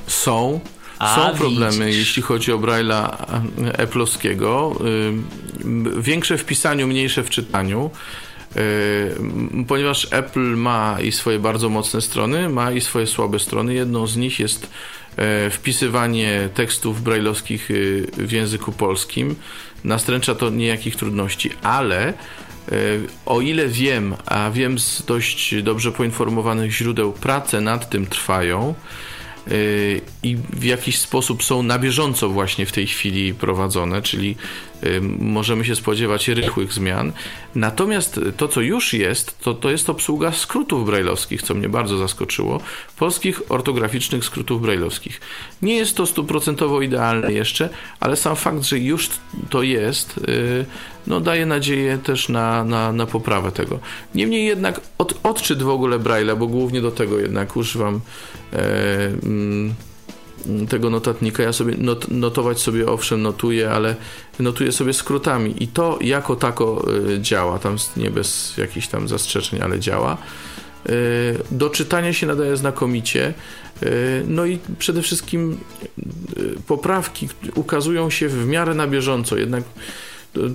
Są, 0.07 0.59
Są 0.99 1.37
problemy, 1.37 1.91
jeśli 1.91 2.21
chodzi 2.21 2.51
o 2.51 2.57
Braille'a 2.57 3.09
Apple'owskiego. 3.77 4.75
Większe 5.99 6.37
w 6.37 6.45
pisaniu, 6.45 6.87
mniejsze 6.87 7.23
w 7.23 7.29
czytaniu. 7.29 7.91
Ponieważ 9.67 10.07
Apple 10.11 10.55
ma 10.55 10.97
i 11.01 11.11
swoje 11.11 11.39
bardzo 11.39 11.69
mocne 11.69 12.01
strony, 12.01 12.49
ma 12.49 12.71
i 12.71 12.81
swoje 12.81 13.07
słabe 13.07 13.39
strony. 13.39 13.73
Jedną 13.73 14.07
z 14.07 14.17
nich 14.17 14.39
jest 14.39 14.69
e, 15.17 15.49
wpisywanie 15.49 16.49
tekstów 16.53 17.03
brajlowskich 17.03 17.71
y, 17.71 18.07
w 18.17 18.31
języku 18.31 18.71
polskim. 18.71 19.35
Nastręcza 19.83 20.35
to 20.35 20.49
niejakich 20.49 20.95
trudności, 20.95 21.51
ale 21.63 22.07
e, 22.07 22.13
o 23.25 23.41
ile 23.41 23.67
wiem, 23.67 24.15
a 24.25 24.51
wiem 24.51 24.79
z 24.79 25.05
dość 25.05 25.55
dobrze 25.63 25.91
poinformowanych 25.91 26.71
źródeł, 26.71 27.13
prace 27.13 27.61
nad 27.61 27.89
tym 27.89 28.05
trwają 28.05 28.75
i 30.23 30.37
w 30.53 30.63
jakiś 30.63 30.99
sposób 30.99 31.43
są 31.43 31.63
na 31.63 31.79
bieżąco 31.79 32.29
właśnie 32.29 32.65
w 32.65 32.71
tej 32.71 32.87
chwili 32.87 33.33
prowadzone, 33.33 34.01
czyli 34.01 34.35
możemy 35.19 35.65
się 35.65 35.75
spodziewać 35.75 36.27
rychłych 36.27 36.73
zmian. 36.73 37.11
Natomiast 37.55 38.19
to, 38.37 38.47
co 38.47 38.61
już 38.61 38.93
jest, 38.93 39.39
to, 39.39 39.53
to 39.53 39.71
jest 39.71 39.89
obsługa 39.89 40.31
skrótów 40.31 40.85
brajlowskich, 40.85 41.41
co 41.41 41.53
mnie 41.53 41.69
bardzo 41.69 41.97
zaskoczyło. 41.97 42.61
Polskich 42.97 43.41
ortograficznych 43.51 44.25
skrótów 44.25 44.61
brajlowskich. 44.61 45.21
Nie 45.61 45.75
jest 45.75 45.97
to 45.97 46.05
stuprocentowo 46.05 46.81
idealne 46.81 47.33
jeszcze, 47.33 47.69
ale 47.99 48.15
sam 48.15 48.35
fakt, 48.35 48.63
że 48.63 48.79
już 48.79 49.09
to 49.49 49.63
jest, 49.63 50.17
y, 50.17 50.65
no 51.07 51.21
daje 51.21 51.45
nadzieję 51.45 51.97
też 51.97 52.29
na, 52.29 52.63
na, 52.63 52.91
na 52.91 53.05
poprawę 53.05 53.51
tego. 53.51 53.79
Niemniej 54.15 54.45
jednak 54.45 54.81
od, 54.97 55.19
odczyt 55.23 55.63
w 55.63 55.69
ogóle 55.69 55.99
Braille'a, 55.99 56.37
bo 56.37 56.47
głównie 56.47 56.81
do 56.81 56.91
tego 56.91 57.19
jednak 57.19 57.57
używam 57.57 58.01
e, 58.53 59.05
mm, 59.23 59.73
tego 60.69 60.89
notatnika. 60.89 61.43
Ja 61.43 61.53
sobie 61.53 61.75
not, 61.77 62.11
notować 62.11 62.59
sobie 62.59 62.87
owszem 62.87 63.21
notuję, 63.21 63.71
ale 63.71 63.95
notuję 64.39 64.71
sobie 64.71 64.93
skrótami 64.93 65.63
i 65.63 65.67
to 65.67 65.99
jako 66.01 66.35
tako 66.35 66.85
y, 67.09 67.21
działa. 67.21 67.59
Tam 67.59 67.77
nie 67.97 68.11
bez 68.11 68.57
jakichś 68.57 68.87
tam 68.87 69.07
zastrzeżeń, 69.07 69.61
ale 69.61 69.79
działa. 69.79 70.17
Y, 70.89 71.37
do 71.51 71.69
czytania 71.69 72.13
się 72.13 72.27
nadaje 72.27 72.57
znakomicie. 72.57 73.33
Y, 73.83 74.23
no 74.27 74.45
i 74.45 74.59
przede 74.79 75.01
wszystkim 75.01 75.57
poprawki 76.67 77.29
ukazują 77.55 78.09
się 78.09 78.29
w 78.29 78.47
miarę 78.47 78.73
na 78.73 78.87
bieżąco. 78.87 79.37
Jednak 79.37 79.63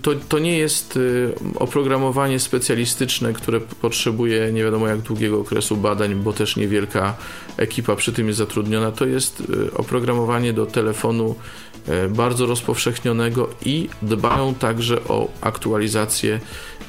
to, 0.02 0.10
to 0.28 0.38
nie 0.38 0.58
jest 0.58 0.96
y, 0.96 1.32
oprogramowanie 1.54 2.40
specjalistyczne, 2.40 3.32
które 3.32 3.60
potrzebuje 3.60 4.52
nie 4.52 4.64
wiadomo 4.64 4.88
jak 4.88 5.00
długiego 5.00 5.40
okresu 5.40 5.76
badań, 5.76 6.14
bo 6.14 6.32
też 6.32 6.56
niewielka 6.56 7.16
ekipa 7.56 7.96
przy 7.96 8.12
tym 8.12 8.26
jest 8.26 8.38
zatrudniona. 8.38 8.92
To 8.92 9.06
jest 9.06 9.40
y, 9.40 9.74
oprogramowanie 9.74 10.52
do 10.52 10.66
telefonu 10.66 11.34
bardzo 12.08 12.46
rozpowszechnionego 12.46 13.48
i 13.64 13.88
dbają 14.02 14.54
także 14.54 15.04
o 15.04 15.28
aktualizację 15.40 16.40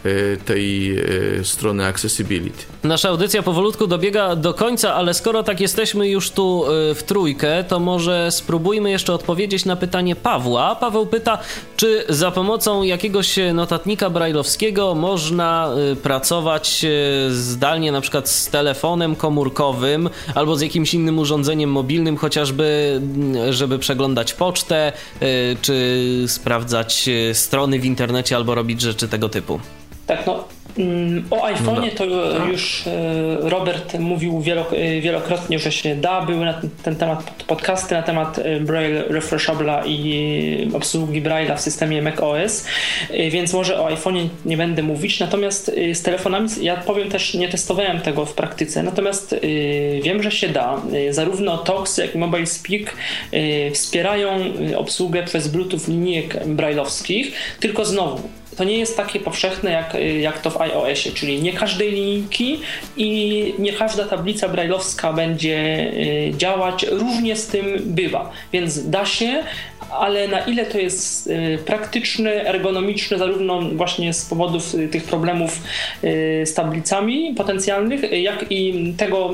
Y, 0.06 0.38
tej 0.46 0.98
y, 1.40 1.46
strony 1.46 1.86
accessibility. 1.86 2.64
Nasza 2.84 3.10
audycja 3.10 3.44
powolutku 3.44 3.88
dobiega 3.88 4.36
do 4.36 4.54
końca, 4.54 4.96
ale 4.96 5.14
skoro 5.14 5.44
tak 5.44 5.60
jesteśmy 5.60 6.10
już 6.10 6.32
tu 6.32 6.66
w 6.96 7.04
trójkę, 7.06 7.64
to 7.64 7.80
może 7.80 8.32
spróbujmy 8.32 8.92
jeszcze 8.92 9.14
odpowiedzieć 9.14 9.66
na 9.66 9.76
pytanie 9.76 10.16
Pawła. 10.16 10.76
Paweł 10.76 11.06
pyta, 11.06 11.38
czy 11.78 12.06
za 12.10 12.32
pomocą 12.32 12.84
jakiegoś 12.84 13.40
notatnika 13.54 14.10
brajlowskiego 14.10 14.96
można 14.96 15.70
pracować 16.04 16.86
zdalnie, 17.30 17.92
na 17.92 18.02
przykład 18.02 18.30
z 18.30 18.48
telefonem 18.48 19.16
komórkowym 19.16 20.10
albo 20.36 20.56
z 20.56 20.62
jakimś 20.62 20.94
innym 20.94 21.20
urządzeniem 21.20 21.72
mobilnym, 21.72 22.18
chociażby 22.18 23.02
żeby 23.50 23.80
przeglądać 23.80 24.34
pocztę, 24.34 24.81
czy 25.62 26.24
sprawdzać 26.28 27.10
strony 27.34 27.80
w 27.80 27.86
internecie 27.86 28.36
albo 28.36 28.56
robić 28.56 28.82
rzeczy 28.82 29.08
tego 29.08 29.30
typu. 29.30 29.60
Tak, 30.08 30.28
no 30.28 30.44
o 31.30 31.48
iPhone'ie 31.48 31.90
no. 31.92 31.98
to 31.98 32.06
już 32.48 32.88
e, 32.88 32.92
Robert 33.50 34.00
mówił 34.00 34.44
e, 34.72 35.02
wielokrotnie, 35.02 35.60
że 35.60 35.72
się 35.72 35.96
da. 35.96 36.22
Były 36.22 36.46
na 36.46 36.62
ten 36.84 36.96
temat 36.96 37.44
podcasty 37.48 37.96
na 37.96 38.04
temat 38.04 38.40
e, 38.40 38.60
Braille 38.60 39.04
Refreshabla 39.08 39.84
i 39.86 40.72
obsługi 40.74 41.22
Braille'a 41.22 41.58
w 41.58 41.62
systemie 41.62 42.02
macOS, 42.02 42.66
więc 43.32 43.54
może 43.54 43.80
o 43.80 43.90
iPhone'ie 43.90 44.28
nie 44.46 44.58
będę 44.58 44.84
mówić. 44.84 45.20
Natomiast 45.20 45.72
z 45.94 46.02
telefonami, 46.02 46.50
ja 46.62 46.78
powiem 46.78 47.10
też, 47.10 47.34
nie 47.34 47.50
testowałem 47.50 48.00
tego 48.00 48.26
w 48.26 48.34
praktyce, 48.34 48.84
natomiast 48.84 49.36
wiem, 50.04 50.24
że 50.24 50.32
się 50.32 50.50
da. 50.50 50.82
Zarówno 51.10 51.58
Tox, 51.58 51.98
jak 51.98 52.16
i 52.16 52.18
Mobile 52.18 52.46
Speak 52.46 52.96
wspierają 53.74 54.30
obsługę 54.78 55.24
przez 55.24 55.48
Bluetooth 55.48 55.88
linijek 55.88 56.46
braille'owskich, 56.46 57.26
tylko 57.60 57.86
znowu 57.86 58.30
to 58.58 58.64
nie 58.64 58.78
jest 58.78 58.98
takie 58.98 59.20
powszechne 59.20 59.72
jak, 59.72 59.98
jak 60.22 60.42
to 60.42 60.52
w 60.52 60.61
iOSie, 60.62 61.12
czyli 61.12 61.42
nie 61.42 61.54
każdej 61.54 61.92
linijki 61.92 62.60
i 62.98 63.54
nie 63.60 63.74
każda 63.74 64.06
tablica 64.06 64.50
brailleowska 64.50 65.14
będzie 65.14 65.92
y, 65.94 66.34
działać, 66.38 66.86
różnie 66.92 67.36
z 67.36 67.48
tym 67.48 67.66
bywa, 67.86 68.32
więc 68.54 68.90
da 68.90 69.06
się, 69.06 69.44
ale 70.00 70.28
na 70.28 70.40
ile 70.40 70.66
to 70.66 70.78
jest 70.78 71.28
y, 71.28 71.60
praktyczne, 71.66 72.32
ergonomiczne, 72.46 73.18
zarówno 73.18 73.62
właśnie 73.62 74.14
z 74.14 74.26
powodów 74.26 74.76
y, 74.76 74.88
tych 74.88 75.04
problemów 75.04 75.62
z 76.46 76.54
tablicami 76.54 77.34
potencjalnych, 77.38 78.22
jak 78.22 78.46
i 78.50 78.94
tego, 78.98 79.34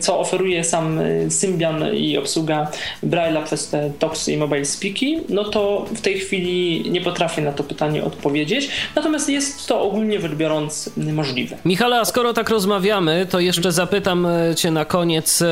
co 0.00 0.18
oferuje 0.18 0.64
sam 0.64 1.00
Symbian 1.28 1.94
i 1.94 2.18
obsługa 2.18 2.70
Braille'a 3.02 3.44
przez 3.44 3.68
te 3.68 3.90
Tox 3.98 4.28
i 4.28 4.36
Mobile 4.36 4.64
Speaki, 4.64 5.18
no 5.28 5.44
to 5.44 5.86
w 5.94 6.00
tej 6.00 6.18
chwili 6.18 6.84
nie 6.90 7.00
potrafię 7.00 7.42
na 7.42 7.52
to 7.52 7.64
pytanie 7.64 8.04
odpowiedzieć. 8.04 8.68
Natomiast 8.96 9.28
jest 9.28 9.66
to 9.66 9.82
ogólnie 9.82 10.18
rzecz 10.28 10.38
biorąc 10.38 10.90
możliwe. 10.96 11.56
Michale, 11.64 12.00
a 12.00 12.04
skoro 12.04 12.32
tak 12.32 12.50
rozmawiamy, 12.50 13.26
to 13.30 13.40
jeszcze 13.40 13.72
zapytam 13.72 14.26
Cię 14.56 14.70
na 14.70 14.84
koniec. 14.84 15.42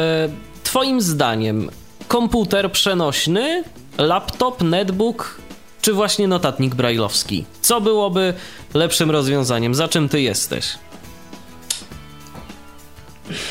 Twoim 0.65 1.01
zdaniem 1.01 1.70
komputer 2.09 2.73
przenośny 2.73 3.65
laptop, 3.99 4.62
netbook 4.62 5.39
czy 5.82 5.93
właśnie 5.93 6.28
notatnik 6.28 6.74
brajlowski? 6.74 7.44
Co 7.61 7.81
byłoby 7.81 8.35
lepszym 8.74 9.11
rozwiązaniem? 9.11 9.74
Za 9.74 9.89
czym 9.89 10.09
ty 10.09 10.20
jesteś? 10.20 10.66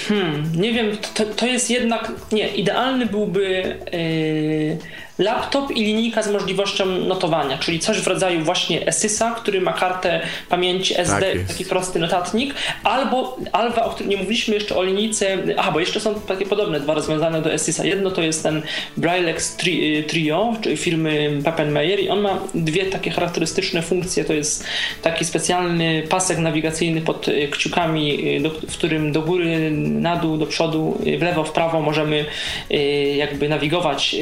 Hmm, 0.08 0.62
nie 0.62 0.74
wiem, 0.74 0.98
to, 1.14 1.26
to 1.26 1.46
jest 1.46 1.70
jednak. 1.70 2.12
Nie, 2.32 2.48
idealny 2.48 3.06
byłby. 3.06 3.78
Yy 3.92 5.02
laptop 5.22 5.72
i 5.72 5.84
linijka 5.84 6.24
z 6.24 6.32
możliwością 6.32 6.86
notowania, 6.86 7.58
czyli 7.58 7.80
coś 7.80 8.00
w 8.00 8.08
rodzaju 8.08 8.42
właśnie 8.42 8.88
Esysa, 8.88 9.32
który 9.32 9.62
ma 9.62 9.74
kartę 9.74 10.22
pamięci 10.50 11.00
SD, 11.00 11.34
tak 11.34 11.48
taki 11.48 11.66
prosty 11.66 12.00
notatnik, 12.00 12.54
albo 12.84 13.38
Alva, 13.52 13.84
o 13.86 13.90
którym 13.90 14.10
nie 14.10 14.18
mówiliśmy 14.18 14.56
jeszcze 14.56 14.76
o 14.76 14.84
linijce, 14.84 15.38
a 15.58 15.72
bo 15.72 15.80
jeszcze 15.80 16.00
są 16.00 16.16
takie 16.16 16.46
podobne 16.46 16.80
dwa 16.80 16.94
rozwiązania 16.94 17.42
do 17.42 17.54
Esysa. 17.54 17.86
Jedno 17.86 18.12
to 18.12 18.22
jest 18.22 18.44
ten 18.44 18.62
Braillex 18.98 19.56
tri, 19.56 20.04
Trio 20.04 20.54
czyli 20.62 20.78
firmy 20.78 21.40
Pappenmeyer 21.44 22.00
i 22.00 22.10
on 22.10 22.22
ma 22.22 22.40
dwie 22.56 22.86
takie 22.86 23.12
charakterystyczne 23.12 23.82
funkcje. 23.82 24.26
To 24.26 24.34
jest 24.34 24.64
taki 25.02 25.26
specjalny 25.26 26.04
pasek 26.10 26.38
nawigacyjny 26.38 27.02
pod 27.02 27.26
kciukami, 27.52 28.42
do, 28.42 28.50
w 28.50 28.78
którym 28.78 29.12
do 29.12 29.22
góry, 29.22 29.72
na 29.72 30.16
dół, 30.16 30.38
do 30.38 30.46
przodu, 30.46 31.02
w 31.20 31.22
lewo, 31.22 31.44
w 31.44 31.52
prawo 31.52 31.82
możemy 31.82 32.26
y, 32.72 32.78
jakby 33.18 33.50
nawigować 33.50 34.16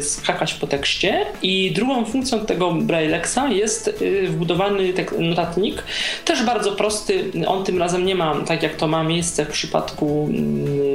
z 0.00 0.19
skakać 0.22 0.54
po 0.54 0.66
tekście. 0.66 1.26
I 1.42 1.72
drugą 1.72 2.04
funkcją 2.04 2.46
tego 2.46 2.72
Braillexa 2.72 3.48
jest 3.48 3.88
y, 4.02 4.28
wbudowany 4.28 4.92
notatnik, 5.18 5.82
też 6.24 6.42
bardzo 6.42 6.72
prosty, 6.72 7.24
on 7.46 7.64
tym 7.64 7.78
razem 7.78 8.04
nie 8.04 8.14
ma, 8.14 8.34
tak 8.46 8.62
jak 8.62 8.76
to 8.76 8.88
ma 8.88 9.02
miejsce 9.04 9.44
w 9.44 9.48
przypadku 9.48 10.28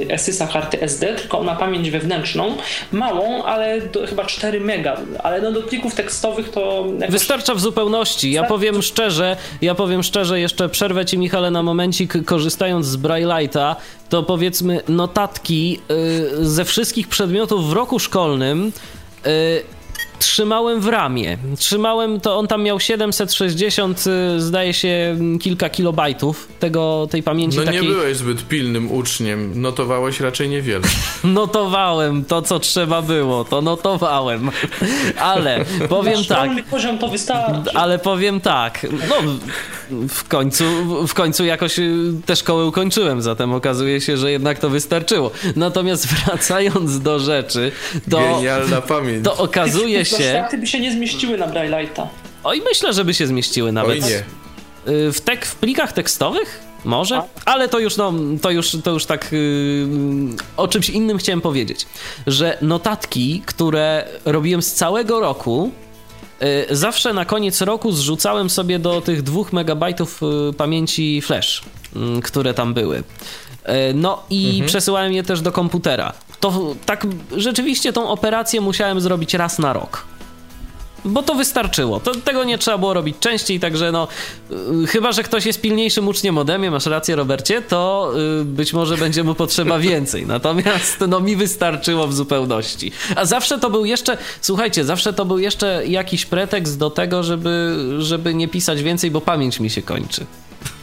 Esysa 0.09 0.47
karty 0.47 0.81
SD, 0.81 1.15
tylko 1.15 1.39
on 1.39 1.45
ma 1.45 1.55
pamięć 1.55 1.91
wewnętrzną, 1.91 2.57
małą, 2.91 3.43
ale 3.43 3.81
do, 3.81 4.07
chyba 4.07 4.25
4 4.25 4.59
mega, 4.59 4.97
ale 5.23 5.41
no 5.41 5.51
do 5.51 5.61
plików 5.61 5.95
tekstowych 5.95 6.49
to... 6.49 6.85
Wystarcza 7.09 7.55
w 7.55 7.59
zupełności, 7.59 8.31
ja 8.31 8.43
powiem 8.43 8.81
szczerze, 8.81 9.37
ja 9.61 9.75
powiem 9.75 10.03
szczerze, 10.03 10.39
jeszcze 10.39 10.69
przerwę 10.69 11.05
ci 11.05 11.17
Michale 11.17 11.51
na 11.51 11.63
momencik, 11.63 12.25
korzystając 12.25 12.85
z 12.85 12.97
Braille'a, 12.97 13.75
to 14.09 14.23
powiedzmy 14.23 14.81
notatki 14.89 15.79
y, 16.41 16.45
ze 16.45 16.65
wszystkich 16.65 17.07
przedmiotów 17.07 17.69
w 17.69 17.73
roku 17.73 17.99
szkolnym 17.99 18.71
Y, 19.25 19.65
trzymałem 20.19 20.81
w 20.81 20.87
ramie. 20.87 21.37
Trzymałem 21.57 22.19
to, 22.19 22.37
on 22.37 22.47
tam 22.47 22.63
miał 22.63 22.79
760, 22.79 24.03
y, 24.07 24.41
zdaje 24.41 24.73
się, 24.73 25.17
kilka 25.41 25.69
kilobajtów 25.69 26.47
tego, 26.59 27.07
tej 27.11 27.23
pamięci 27.23 27.57
No 27.57 27.63
takiej... 27.63 27.81
nie 27.81 27.87
byłeś 27.87 28.17
zbyt 28.17 28.47
pilnym 28.47 28.91
uczniem, 28.91 29.61
notowałeś 29.61 30.19
raczej 30.19 30.49
niewiele. 30.49 30.83
notowałem 31.23 32.25
to, 32.25 32.41
co 32.41 32.59
trzeba 32.59 33.01
było, 33.01 33.45
to 33.45 33.61
notowałem. 33.61 34.51
Ale 35.19 35.65
powiem 35.89 36.25
tak... 36.25 36.65
poziom 36.65 36.97
to 36.97 37.07
wystarczy. 37.07 37.71
Ale 37.73 37.99
powiem 37.99 38.41
tak, 38.41 38.87
no 39.09 39.15
w 40.09 40.27
końcu, 40.27 40.63
w 41.07 41.13
końcu 41.13 41.45
jakoś 41.45 41.79
y, 41.79 42.13
te 42.25 42.35
szkoły 42.35 42.65
ukończyłem, 42.65 43.21
zatem 43.21 43.53
okazuje 43.53 44.01
się, 44.01 44.17
że 44.17 44.31
jednak 44.31 44.59
to 44.59 44.69
wystarczyło. 44.69 45.31
Natomiast 45.55 46.07
wracając 46.13 46.99
do 46.99 47.19
rzeczy, 47.19 47.71
to... 48.11 48.17
Genialna 48.17 48.81
pamięć. 48.81 49.25
To 49.25 49.37
okazuje 49.37 50.05
się... 50.05 50.14
Straty 50.23 50.57
by 50.57 50.67
się 50.67 50.79
nie 50.79 50.91
zmieściły 50.91 51.37
na 51.37 51.47
Braille'a. 51.47 52.07
Oj, 52.43 52.61
myślę, 52.69 52.93
że 52.93 53.05
by 53.05 53.13
się 53.13 53.27
zmieściły 53.27 53.71
nawet. 53.71 54.03
Oj 54.03 54.09
nie. 54.09 54.23
Y, 54.93 55.11
w, 55.11 55.21
tek, 55.21 55.45
w 55.45 55.55
plikach 55.55 55.93
tekstowych? 55.93 56.59
Może? 56.83 57.21
Ale 57.45 57.69
to 57.69 57.79
już, 57.79 57.97
no, 57.97 58.13
to 58.41 58.51
już, 58.51 58.77
to 58.83 58.91
już 58.91 59.05
tak 59.05 59.31
yy, 59.31 59.87
o 60.57 60.67
czymś 60.67 60.89
innym 60.89 61.17
chciałem 61.17 61.41
powiedzieć. 61.41 61.85
Że 62.27 62.57
notatki, 62.61 63.41
które 63.45 64.07
robiłem 64.25 64.61
z 64.61 64.73
całego 64.73 65.19
roku, 65.19 65.71
Y, 66.43 66.75
zawsze 66.75 67.13
na 67.13 67.25
koniec 67.25 67.61
roku 67.61 67.91
zrzucałem 67.91 68.49
sobie 68.49 68.79
do 68.79 69.01
tych 69.01 69.23
2 69.23 69.41
megabajtów 69.51 70.21
y, 70.49 70.53
pamięci 70.53 71.21
flash, 71.21 71.61
mm, 71.95 72.21
które 72.21 72.53
tam 72.53 72.73
były. 72.73 72.97
Y, 72.97 73.03
no 73.93 74.23
i 74.29 74.49
mhm. 74.49 74.67
przesyłałem 74.67 75.13
je 75.13 75.23
też 75.23 75.41
do 75.41 75.51
komputera. 75.51 76.13
To 76.39 76.75
tak 76.85 77.07
rzeczywiście 77.31 77.93
tą 77.93 78.09
operację 78.09 78.61
musiałem 78.61 79.01
zrobić 79.01 79.33
raz 79.33 79.59
na 79.59 79.73
rok 79.73 80.05
bo 81.05 81.23
to 81.23 81.35
wystarczyło. 81.35 81.99
To, 81.99 82.15
tego 82.15 82.43
nie 82.43 82.57
trzeba 82.57 82.77
było 82.77 82.93
robić 82.93 83.15
częściej, 83.19 83.59
także 83.59 83.91
no, 83.91 84.07
yy, 84.49 84.87
chyba, 84.87 85.11
że 85.11 85.23
ktoś 85.23 85.45
jest 85.45 85.61
pilniejszym 85.61 86.07
uczniem 86.07 86.37
ode 86.37 86.57
mnie, 86.57 86.71
masz 86.71 86.85
rację 86.85 87.15
Robercie, 87.15 87.61
to 87.61 88.11
yy, 88.37 88.45
być 88.45 88.73
może 88.73 88.97
będzie 88.97 89.23
mu 89.23 89.35
potrzeba 89.35 89.79
więcej. 89.89 90.25
Natomiast 90.25 91.03
no 91.07 91.19
mi 91.19 91.35
wystarczyło 91.35 92.07
w 92.07 92.13
zupełności. 92.13 92.91
A 93.15 93.25
zawsze 93.25 93.59
to 93.59 93.69
był 93.69 93.85
jeszcze, 93.85 94.17
słuchajcie, 94.41 94.85
zawsze 94.85 95.13
to 95.13 95.25
był 95.25 95.39
jeszcze 95.39 95.87
jakiś 95.87 96.25
pretekst 96.25 96.79
do 96.79 96.89
tego, 96.89 97.23
żeby, 97.23 97.75
żeby 97.99 98.33
nie 98.33 98.47
pisać 98.47 98.83
więcej, 98.83 99.11
bo 99.11 99.21
pamięć 99.21 99.59
mi 99.59 99.69
się 99.69 99.81
kończy 99.81 100.25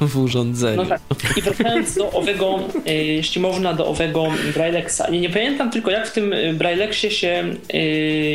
w 0.01 0.19
urządzeniu. 0.19 0.77
No 0.77 0.87
tak. 0.87 1.01
I 1.37 1.43
wracając 1.43 1.95
do 1.95 2.11
owego, 2.11 2.59
e, 2.87 2.95
jeśli 2.95 3.41
można, 3.41 3.75
do 3.75 3.87
owego 3.87 4.27
Braillexa. 4.55 5.03
Nie, 5.11 5.21
nie 5.21 5.31
pamiętam 5.31 5.71
tylko, 5.71 5.91
jak 5.91 6.09
w 6.09 6.13
tym 6.13 6.35
Braillexie 6.55 7.11
się, 7.11 7.45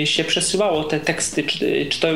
e, 0.01 0.05
się 0.05 0.23
przesyłało 0.23 0.83
te 0.83 0.99
teksty. 0.99 1.43
Czy, 1.43 1.85
czy 1.89 1.99
to, 1.99 2.09
e, 2.09 2.15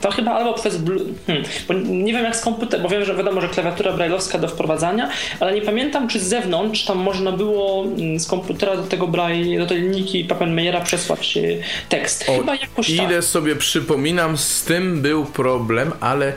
to 0.00 0.10
chyba 0.10 0.32
albo 0.32 0.54
przez. 0.54 0.78
Hmm, 1.26 1.44
bo 1.68 1.74
nie 1.74 2.12
wiem 2.12 2.24
jak 2.24 2.36
z 2.36 2.40
komputera, 2.40 2.82
bo 2.82 2.88
wiem, 2.88 3.04
że 3.04 3.16
wiadomo, 3.16 3.40
że 3.40 3.48
klawiatura 3.48 3.92
brailleowska 3.92 4.38
do 4.38 4.48
wprowadzania, 4.48 5.10
ale 5.40 5.54
nie 5.54 5.62
pamiętam, 5.62 6.08
czy 6.08 6.20
z 6.20 6.22
zewnątrz 6.22 6.84
tam 6.84 6.98
można 6.98 7.32
było 7.32 7.84
mm, 7.84 8.20
z 8.20 8.26
komputera 8.26 8.76
do 8.76 8.82
tego 8.82 9.08
Braille, 9.08 9.58
do 9.58 9.66
tej 9.66 9.82
linijki 9.82 10.24
Pappenmeyera 10.24 10.80
przesłać 10.80 11.38
tekst. 11.88 12.24
O, 12.28 12.38
chyba 12.38 12.54
jakoś 12.54 12.90
Ile 12.90 13.14
tak. 13.14 13.24
sobie 13.24 13.56
przypominam, 13.56 14.36
z 14.36 14.64
tym 14.64 15.02
był 15.02 15.24
problem, 15.24 15.92
ale 16.00 16.32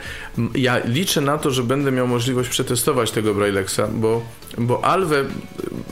ja 0.54 0.78
liczę 0.84 1.20
na 1.20 1.38
to, 1.38 1.50
że 1.50 1.62
będę 1.62 1.92
miał 1.92 2.03
możliwość 2.06 2.48
przetestować 2.48 3.10
tego 3.10 3.34
Braillexa, 3.34 3.80
bo, 3.92 4.22
bo 4.58 4.84
Alwę 4.84 5.24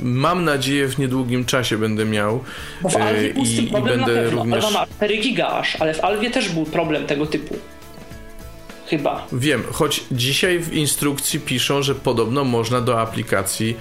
mam 0.03 0.45
nadzieję 0.45 0.89
w 0.89 0.99
niedługim 0.99 1.45
czasie 1.45 1.79
będę 1.79 2.05
miał 2.05 2.45
bo 2.83 2.89
w 2.89 2.97
Alwie 2.97 3.29
i, 3.29 3.69
i 3.69 3.83
będę 3.83 4.31
również... 4.31 4.65
Alwa 4.65 4.81
ma 4.81 4.87
4 4.87 5.19
giga 5.19 5.49
aż, 5.49 5.77
ale 5.77 5.95
w 5.95 6.05
Alwie 6.05 6.31
też 6.31 6.49
był 6.49 6.65
problem 6.65 7.07
tego 7.07 7.27
typu. 7.27 7.57
Chyba. 8.93 9.27
Wiem, 9.33 9.63
choć 9.73 10.05
dzisiaj 10.11 10.59
w 10.59 10.73
instrukcji 10.73 11.41
piszą, 11.41 11.83
że 11.83 11.95
podobno 11.95 12.45
można 12.45 12.81
do 12.81 13.01
aplikacji 13.01 13.77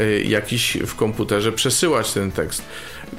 y, 0.00 0.24
jakiś 0.28 0.76
w 0.86 0.94
komputerze 0.94 1.52
przesyłać 1.52 2.12
ten 2.12 2.32
tekst. 2.32 2.62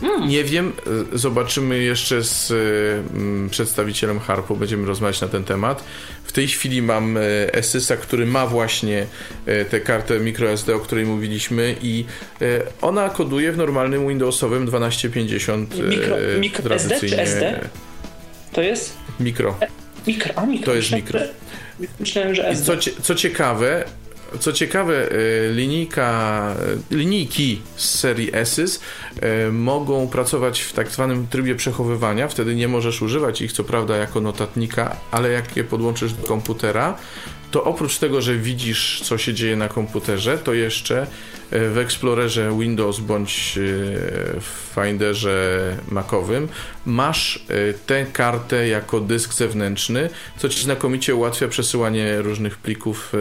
Hmm. 0.01 0.29
Nie 0.29 0.43
wiem, 0.43 0.73
y, 1.13 1.17
zobaczymy 1.17 1.83
jeszcze 1.83 2.23
z 2.23 2.51
y, 2.51 3.49
przedstawicielem 3.49 4.19
Harpo, 4.19 4.55
będziemy 4.55 4.87
rozmawiać 4.87 5.21
na 5.21 5.27
ten 5.27 5.43
temat. 5.43 5.83
W 6.23 6.31
tej 6.31 6.47
chwili 6.47 6.81
mam 6.81 7.17
Esysa, 7.51 7.97
który 7.97 8.25
ma 8.25 8.47
właśnie 8.47 9.05
tę 9.69 9.79
kartę 9.79 10.19
microSD, 10.19 10.75
o 10.75 10.79
której 10.79 11.05
mówiliśmy 11.05 11.75
i 11.81 12.05
ona 12.81 13.09
koduje 13.09 13.51
w 13.51 13.57
normalnym 13.57 14.07
Windowsowym 14.07 14.65
1250 14.65 15.75
Mikro, 15.89 16.15
mikro 16.39 16.63
tradycyjnie. 16.63 16.97
SD 16.97 17.15
czy 17.15 17.21
SD? 17.21 17.69
To 18.53 18.61
jest? 18.61 18.97
Mikro. 19.19 19.59
Mikro, 20.07 20.33
a 20.35 20.45
mikro. 20.45 20.65
To 20.65 20.75
jest 20.75 20.91
mikro. 20.91 21.19
Myślałem, 21.99 22.35
że 22.35 22.47
SD. 22.47 22.77
Co, 22.77 22.91
co 23.01 23.15
ciekawe, 23.15 23.85
co 24.39 24.53
ciekawe, 24.53 25.11
y, 25.11 25.51
linijka, 25.53 26.55
y, 26.91 26.95
linijki 26.95 27.61
z 27.75 27.99
serii 27.99 28.29
Esys 28.35 28.79
y, 29.47 29.51
mogą 29.51 30.07
pracować 30.07 30.61
w 30.61 30.73
tak 30.73 30.89
zwanym 30.89 31.27
trybie 31.27 31.55
przechowywania. 31.55 32.27
Wtedy 32.27 32.55
nie 32.55 32.67
możesz 32.67 33.01
używać 33.01 33.41
ich, 33.41 33.51
co 33.51 33.63
prawda, 33.63 33.97
jako 33.97 34.21
notatnika, 34.21 34.95
ale 35.11 35.31
jak 35.31 35.57
je 35.57 35.63
podłączysz 35.63 36.13
do 36.13 36.27
komputera, 36.27 36.97
to 37.51 37.63
oprócz 37.63 37.97
tego, 37.97 38.21
że 38.21 38.35
widzisz, 38.35 39.01
co 39.03 39.17
się 39.17 39.33
dzieje 39.33 39.55
na 39.55 39.69
komputerze, 39.69 40.37
to 40.37 40.53
jeszcze 40.53 41.07
w 41.51 41.77
Explorerze 41.77 42.57
Windows 42.59 42.99
bądź 42.99 43.59
w 44.39 44.73
Finderze 44.75 45.77
Macowym 45.91 46.47
masz 46.85 47.45
tę 47.85 48.05
kartę 48.13 48.67
jako 48.67 48.99
dysk 48.99 49.33
zewnętrzny, 49.33 50.09
co 50.37 50.49
ci 50.49 50.63
znakomicie 50.63 51.15
ułatwia 51.15 51.47
przesyłanie 51.47 52.21
różnych 52.21 52.57
plików 52.57 53.13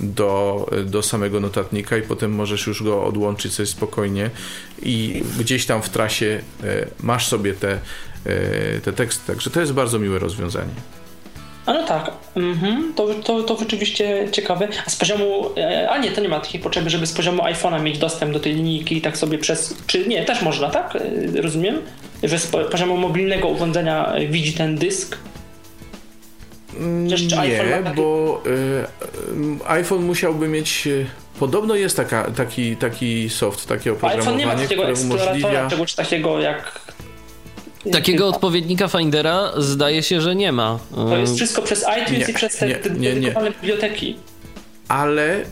do, 0.00 0.66
do 0.84 1.02
samego 1.02 1.40
notatnika 1.40 1.96
i 1.96 2.02
potem 2.02 2.32
możesz 2.32 2.66
już 2.66 2.82
go 2.82 3.04
odłączyć 3.04 3.54
sobie 3.54 3.66
spokojnie 3.66 4.30
i 4.82 5.22
gdzieś 5.38 5.66
tam 5.66 5.82
w 5.82 5.88
trasie 5.88 6.40
masz 7.02 7.28
sobie 7.28 7.54
te, 7.54 7.80
te 8.82 8.92
teksty. 8.92 9.26
Także 9.26 9.50
to 9.50 9.60
jest 9.60 9.72
bardzo 9.72 9.98
miłe 9.98 10.18
rozwiązanie. 10.18 10.99
A 11.66 11.72
no 11.72 11.86
tak, 11.86 12.10
mhm. 12.36 12.92
to, 12.96 13.14
to, 13.14 13.42
to 13.42 13.56
rzeczywiście 13.56 14.28
ciekawe. 14.32 14.68
A 14.86 14.90
z 14.90 14.96
poziomu, 14.96 15.50
a 15.90 15.98
nie, 15.98 16.10
to 16.10 16.20
nie 16.20 16.28
ma 16.28 16.40
takiej 16.40 16.60
potrzeby, 16.60 16.90
żeby 16.90 17.06
z 17.06 17.12
poziomu 17.12 17.42
iPhone'a 17.42 17.82
mieć 17.82 17.98
dostęp 17.98 18.32
do 18.32 18.40
tej 18.40 18.54
linijki 18.54 18.96
i 18.96 19.00
tak 19.00 19.16
sobie 19.16 19.38
przez, 19.38 19.76
czy 19.86 20.08
nie, 20.08 20.24
też 20.24 20.42
można, 20.42 20.70
tak? 20.70 20.98
Rozumiem? 21.34 21.82
Że 22.22 22.38
z 22.38 22.46
poziomu 22.46 22.96
mobilnego 22.96 23.48
urządzenia 23.48 24.12
widzi 24.28 24.52
ten 24.52 24.76
dysk? 24.76 25.18
Jeszcze 27.08 27.48
nie, 27.48 27.82
taki... 27.84 27.96
bo 27.96 28.42
y, 28.46 29.68
iPhone 29.68 30.02
musiałby 30.02 30.48
mieć 30.48 30.88
Podobno 31.40 31.74
jest 31.74 31.96
taka, 31.96 32.30
taki, 32.30 32.76
taki 32.76 33.30
soft, 33.30 33.68
takie 33.68 33.92
oprogramowanie, 33.92 34.20
iPhone 34.20 34.36
nie 34.36 34.46
ma 34.46 34.62
takiego 34.62 34.82
które 34.82 35.06
umożliwia... 35.06 35.68
czegoś 35.70 35.94
takiego 35.94 36.40
jak 36.40 36.80
Takiego 37.92 38.28
odpowiednika 38.28 38.88
Findera 38.88 39.52
zdaje 39.56 40.02
się, 40.02 40.20
że 40.20 40.36
nie 40.36 40.52
ma. 40.52 40.78
To 40.94 41.16
jest 41.16 41.36
wszystko 41.36 41.62
przez 41.62 41.84
iTunes 42.02 42.28
nie, 42.28 42.32
i 42.32 42.34
przez 42.34 42.56
te 42.56 42.66
nie, 42.66 42.74
nie, 42.98 43.14
dedykowane 43.14 43.50
biblioteki. 43.50 44.16
Ale, 44.88 45.44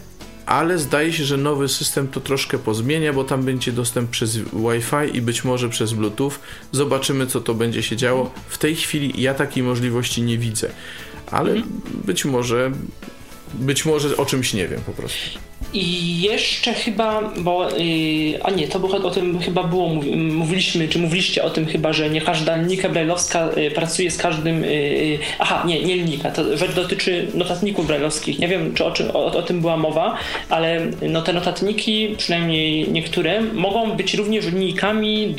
ale 0.46 0.78
zdaje 0.78 1.12
się, 1.12 1.24
że 1.24 1.36
nowy 1.36 1.68
system 1.68 2.08
to 2.08 2.20
troszkę 2.20 2.58
pozmienia, 2.58 3.12
bo 3.12 3.24
tam 3.24 3.42
będzie 3.42 3.72
dostęp 3.72 4.10
przez 4.10 4.36
Wi-Fi 4.36 5.16
i 5.16 5.22
być 5.22 5.44
może 5.44 5.68
przez 5.68 5.92
Bluetooth. 5.92 6.32
Zobaczymy, 6.72 7.26
co 7.26 7.40
to 7.40 7.54
będzie 7.54 7.82
się 7.82 7.96
działo. 7.96 8.30
W 8.48 8.58
tej 8.58 8.76
chwili 8.76 9.22
ja 9.22 9.34
takiej 9.34 9.62
możliwości 9.62 10.22
nie 10.22 10.38
widzę, 10.38 10.68
ale 11.30 11.52
mhm. 11.52 11.80
być 12.04 12.24
może 12.24 12.72
być 13.54 13.84
może 13.84 14.16
o 14.16 14.26
czymś 14.26 14.54
nie 14.54 14.68
wiem 14.68 14.80
po 14.86 14.92
prostu. 14.92 15.38
I 15.72 16.20
jeszcze 16.20 16.74
chyba, 16.74 17.32
bo, 17.36 17.70
yy, 17.70 18.44
a 18.44 18.50
nie, 18.50 18.68
to 18.68 18.80
było, 18.80 18.96
o 18.96 19.10
tym 19.10 19.38
chyba 19.38 19.62
było, 19.62 19.88
mówiliśmy, 20.16 20.88
czy 20.88 20.98
mówiliście 20.98 21.44
o 21.44 21.50
tym 21.50 21.66
chyba, 21.66 21.92
że 21.92 22.10
nie 22.10 22.20
każda 22.20 22.56
linijka 22.56 22.88
brajlowska 22.88 23.48
yy, 23.56 23.70
pracuje 23.70 24.10
z 24.10 24.16
każdym, 24.16 24.64
yy, 24.64 25.18
aha, 25.38 25.62
nie, 25.66 25.82
nie 25.82 25.96
linijka, 25.96 26.30
to 26.30 26.56
rzecz 26.56 26.74
dotyczy 26.74 27.26
notatników 27.34 27.86
brajlowskich. 27.86 28.38
Nie 28.38 28.48
wiem, 28.48 28.74
czy 28.74 28.84
o, 28.84 28.90
czym, 28.90 29.10
o, 29.10 29.24
o, 29.24 29.42
tym 29.42 29.60
była 29.60 29.76
mowa, 29.76 30.16
ale 30.48 30.80
no, 31.02 31.22
te 31.22 31.32
notatniki, 31.32 32.14
przynajmniej 32.18 32.92
niektóre, 32.92 33.40
mogą 33.42 33.92
być 33.92 34.14
również 34.14 34.46
linijkami 34.46 35.34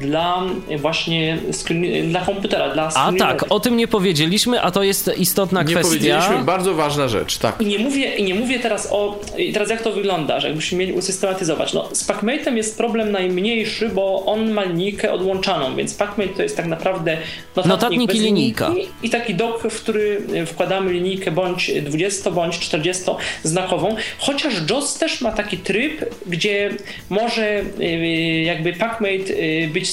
dla 0.00 0.42
właśnie 0.78 1.38
screen, 1.52 2.08
dla 2.08 2.20
komputera, 2.20 2.74
dla 2.74 2.90
A 2.94 3.12
tak, 3.18 3.44
o 3.48 3.60
tym 3.60 3.76
nie 3.76 3.88
powiedzieliśmy, 3.88 4.60
a 4.60 4.70
to 4.70 4.82
jest 4.82 5.10
istotna 5.18 5.62
nie 5.62 5.74
kwestia. 5.74 5.94
Nie 5.94 6.00
powiedzieliśmy, 6.00 6.44
bardzo 6.44 6.74
ważna 6.74 7.08
rzecz, 7.08 7.38
tak. 7.38 7.62
I 7.62 7.66
nie 7.66 7.78
mówię, 7.78 8.16
i 8.16 8.24
nie 8.24 8.34
mówię 8.34 8.58
teraz 8.58 8.88
o, 8.90 9.20
teraz 9.54 9.73
jak 9.74 9.82
to 9.82 9.92
wygląda, 9.92 10.40
że 10.40 10.48
jakbyśmy 10.48 10.78
mieli 10.78 10.92
usystematyzować. 10.92 11.72
No, 11.72 11.88
z 11.92 12.08
PacMate'em 12.08 12.54
jest 12.54 12.76
problem 12.76 13.12
najmniejszy, 13.12 13.88
bo 13.88 14.24
on 14.26 14.50
ma 14.50 14.64
linijkę 14.64 15.12
odłączaną, 15.12 15.76
więc 15.76 15.94
PacMate 15.94 16.34
to 16.34 16.42
jest 16.42 16.56
tak 16.56 16.66
naprawdę 16.66 17.18
notatnik, 17.56 17.68
notatnik 17.68 18.14
i 18.14 18.18
linijka. 18.18 18.72
I 19.02 19.10
taki 19.10 19.34
dok, 19.34 19.62
w 19.62 19.80
który 19.80 20.20
wkładamy 20.46 20.92
linijkę 20.92 21.30
bądź 21.30 21.70
20, 21.82 22.30
bądź 22.30 22.58
40 22.58 23.04
znakową, 23.42 23.96
chociaż 24.18 24.54
JOS 24.70 24.98
też 24.98 25.20
ma 25.20 25.32
taki 25.32 25.58
tryb, 25.58 26.04
gdzie 26.26 26.70
może 27.10 27.62
y, 27.80 28.42
jakby 28.42 28.72
PacMate 28.72 29.32
y, 29.32 29.70
być 29.72 29.90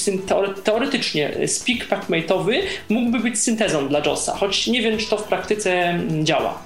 teoretycznie 0.64 1.32
speak 1.46 1.88
PacMate'owy 1.88 2.54
mógłby 2.88 3.20
być 3.20 3.38
syntezą 3.38 3.88
dla 3.88 4.00
JOSa, 4.06 4.36
choć 4.36 4.66
nie 4.66 4.82
wiem, 4.82 4.98
czy 4.98 5.10
to 5.10 5.16
w 5.16 5.24
praktyce 5.24 6.00
działa 6.22 6.62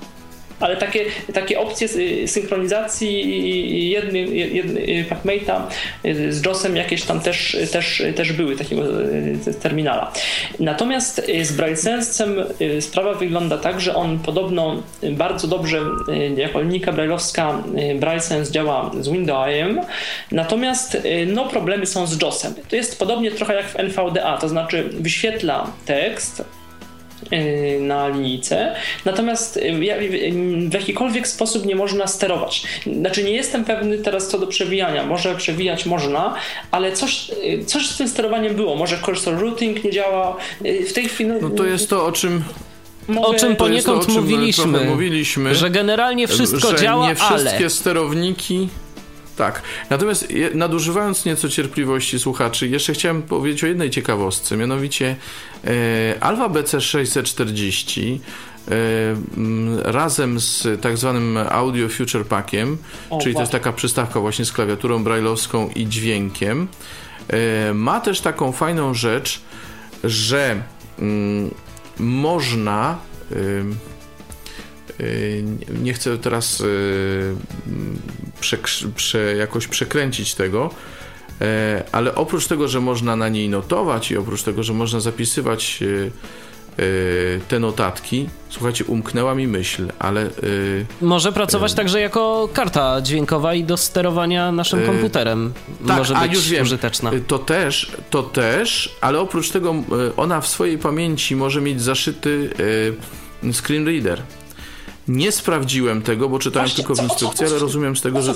ale 0.60 0.76
takie, 0.76 1.04
takie 1.34 1.60
opcje 1.60 1.88
synchronizacji 2.28 3.90
jedny, 3.90 4.18
jedny 4.36 5.04
PacMate'a 5.04 5.60
y, 6.04 6.32
z 6.32 6.46
JOSem 6.46 6.76
jakieś 6.76 7.02
tam 7.02 7.20
też, 7.20 7.56
też, 7.72 8.02
też 8.16 8.32
były 8.32 8.56
takiego 8.56 9.02
y, 9.12 9.54
terminala. 9.62 10.12
Natomiast 10.60 11.18
y, 11.28 11.44
z 11.44 11.56
BrailleSense'em 11.56 12.44
sprawa 12.80 13.14
wygląda 13.14 13.58
tak, 13.58 13.80
że 13.80 13.94
on 13.94 14.18
podobno 14.18 14.82
bardzo 15.12 15.48
dobrze 15.48 15.80
jako 16.36 16.60
linijka 16.60 16.92
brailleowska 16.92 17.62
BrailleSense 18.00 18.52
działa 18.52 18.90
z 19.00 19.08
Windowsem, 19.08 19.80
natomiast 20.32 20.98
no, 21.26 21.44
problemy 21.44 21.86
są 21.86 22.06
z 22.06 22.22
JOSem. 22.22 22.54
To 22.68 22.76
jest 22.76 22.98
podobnie 22.98 23.30
trochę 23.30 23.54
jak 23.54 23.66
w 23.66 23.76
NVDA, 23.76 24.38
to 24.38 24.48
znaczy 24.48 24.90
wyświetla 25.00 25.70
tekst, 25.86 26.42
Y, 26.42 26.65
na 27.80 28.08
linijce, 28.08 28.74
natomiast 29.04 29.56
y, 29.56 29.72
w 30.68 30.72
jakikolwiek 30.74 31.28
sposób 31.28 31.66
nie 31.66 31.76
można 31.76 32.06
sterować. 32.06 32.62
Znaczy 33.00 33.24
nie 33.24 33.32
jestem 33.32 33.64
pewny 33.64 33.98
teraz 33.98 34.28
co 34.28 34.38
do 34.38 34.46
przewijania, 34.46 35.06
może 35.06 35.34
przewijać 35.34 35.86
można, 35.86 36.34
ale 36.70 36.92
coś, 36.92 37.30
y, 37.30 37.64
coś 37.64 37.88
z 37.88 37.96
tym 37.96 38.08
sterowaniem 38.08 38.54
było, 38.54 38.76
może 38.76 38.98
cursor 38.98 39.40
routing 39.40 39.84
nie 39.84 39.90
działa, 39.90 40.36
w 40.88 40.92
tej 40.92 41.08
chwili... 41.08 41.30
No 41.42 41.50
to 41.50 41.64
jest 41.64 41.90
to, 41.90 42.06
o 42.06 42.12
czym 42.12 42.44
Mogę... 43.08 43.28
O 43.28 43.34
czym 43.34 43.56
poniekąd 43.56 44.06
to, 44.06 44.10
o 44.10 44.14
czym 44.14 44.22
mówiliśmy, 44.22 44.84
mówiliśmy, 44.84 45.54
że 45.54 45.70
generalnie 45.70 46.28
wszystko 46.28 46.70
że 46.70 46.76
działa, 46.76 47.08
nie 47.08 47.14
wszystkie 47.14 47.56
ale... 47.56 47.70
sterowniki 47.70 48.68
tak. 49.36 49.62
Natomiast 49.90 50.28
nadużywając 50.54 51.24
nieco 51.24 51.48
cierpliwości 51.48 52.18
słuchaczy, 52.18 52.68
jeszcze 52.68 52.92
chciałem 52.92 53.22
powiedzieć 53.22 53.64
o 53.64 53.66
jednej 53.66 53.90
ciekawostce, 53.90 54.56
mianowicie 54.56 55.16
e, 55.64 55.70
Alfa 56.20 56.48
BC 56.48 56.80
640 56.80 58.20
e, 58.68 58.72
razem 59.82 60.40
z 60.40 60.80
tak 60.80 60.96
zwanym 60.98 61.38
Audio 61.50 61.88
Future 61.88 62.26
Packiem, 62.26 62.78
o, 63.10 63.18
czyli 63.18 63.34
to 63.34 63.40
jest 63.40 63.52
taka 63.52 63.72
przystawka 63.72 64.20
właśnie 64.20 64.44
z 64.44 64.52
klawiaturą 64.52 65.04
brailleowską 65.04 65.68
i 65.68 65.86
dźwiękiem, 65.86 66.68
e, 67.28 67.74
ma 67.74 68.00
też 68.00 68.20
taką 68.20 68.52
fajną 68.52 68.94
rzecz, 68.94 69.40
że 70.04 70.62
mm, 70.98 71.50
można 71.98 72.98
Y, 75.00 75.44
nie 75.82 75.92
chcę 75.92 76.18
teraz 76.18 76.62
prze, 78.94 79.36
jakoś 79.36 79.68
przekręcić 79.68 80.34
tego, 80.34 80.70
e, 81.40 81.84
ale 81.92 82.14
oprócz 82.14 82.46
tego, 82.46 82.68
że 82.68 82.80
można 82.80 83.16
na 83.16 83.28
niej 83.28 83.48
notować 83.48 84.10
i 84.10 84.16
oprócz 84.16 84.42
tego, 84.42 84.62
że 84.62 84.72
można 84.72 85.00
zapisywać 85.00 85.78
y, 85.82 86.10
te 87.48 87.60
notatki. 87.60 88.28
Słuchajcie, 88.50 88.84
umknęła 88.84 89.34
mi 89.34 89.46
myśl, 89.46 89.88
ale. 89.98 90.30
Może 91.00 91.32
pracować 91.32 91.74
także 91.74 92.00
jako 92.00 92.48
karta 92.52 93.00
dźwiękowa 93.00 93.54
i 93.54 93.64
do 93.64 93.76
sterowania 93.76 94.52
naszym 94.52 94.86
komputerem. 94.86 95.52
Tak, 95.86 95.98
Może 95.98 96.14
być 96.14 96.22
a 96.22 96.26
już 96.26 96.48
wiem, 96.48 96.62
użyteczna. 96.62 97.10
To 97.26 97.38
też, 97.38 97.92
to 98.10 98.22
też, 98.22 98.96
ale 99.00 99.20
oprócz 99.20 99.50
tego 99.50 99.74
ona 100.16 100.40
w 100.40 100.46
swojej 100.46 100.78
pamięci 100.78 101.36
może 101.36 101.60
mieć 101.60 101.82
zaszyty 101.82 102.50
screen 103.52 103.86
reader. 103.86 104.22
Nie 105.08 105.32
sprawdziłem 105.32 106.02
tego, 106.02 106.28
bo 106.28 106.38
czytałem 106.38 106.68
Właśnie, 106.68 106.84
tylko 106.84 107.02
w 107.02 107.04
instrukcji, 107.04 107.46
ale 107.46 107.58
rozumiem 107.58 107.96
z 107.96 108.02
tego, 108.02 108.22
że, 108.22 108.34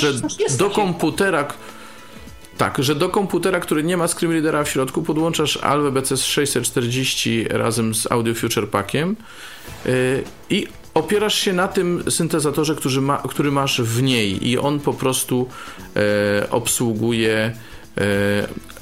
że 0.00 0.12
do 0.58 0.70
komputera. 0.70 1.48
Tak, 2.58 2.82
że 2.82 2.94
do 2.94 3.08
komputera, 3.08 3.60
który 3.60 3.84
nie 3.84 3.96
ma 3.96 4.08
screenreadera 4.08 4.64
w 4.64 4.68
środku, 4.68 5.02
podłączasz 5.02 5.56
Alve 5.56 5.92
BC 5.92 6.16
640 6.16 7.44
razem 7.48 7.94
z 7.94 8.12
Audio 8.12 8.34
Future 8.34 8.68
Packiem 8.68 9.16
yy, 9.84 9.92
i 10.50 10.66
opierasz 10.94 11.34
się 11.34 11.52
na 11.52 11.68
tym 11.68 12.04
syntezatorze, 12.08 12.74
który, 12.74 13.00
ma, 13.00 13.22
który 13.28 13.50
masz 13.50 13.80
w 13.80 14.02
niej 14.02 14.48
i 14.48 14.58
on 14.58 14.80
po 14.80 14.94
prostu 14.94 15.48
yy, 15.94 16.02
obsługuje 16.50 17.52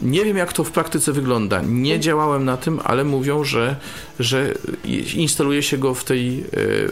Nie 0.01 0.25
wiem, 0.25 0.37
jak 0.37 0.53
to 0.53 0.65
w 0.65 0.71
praktyce 0.71 1.13
wygląda. 1.13 1.61
Nie 1.67 2.01
działałem 2.01 2.45
na 2.45 2.57
tym, 2.57 2.81
ale 2.85 3.05
mówią, 3.05 3.45
że, 3.45 3.77
że 4.21 4.55
instaluje 5.15 5.63
się 5.63 5.79
go 5.79 5.95
w 5.95 6.05
tej 6.05 6.41
e, 6.41 6.45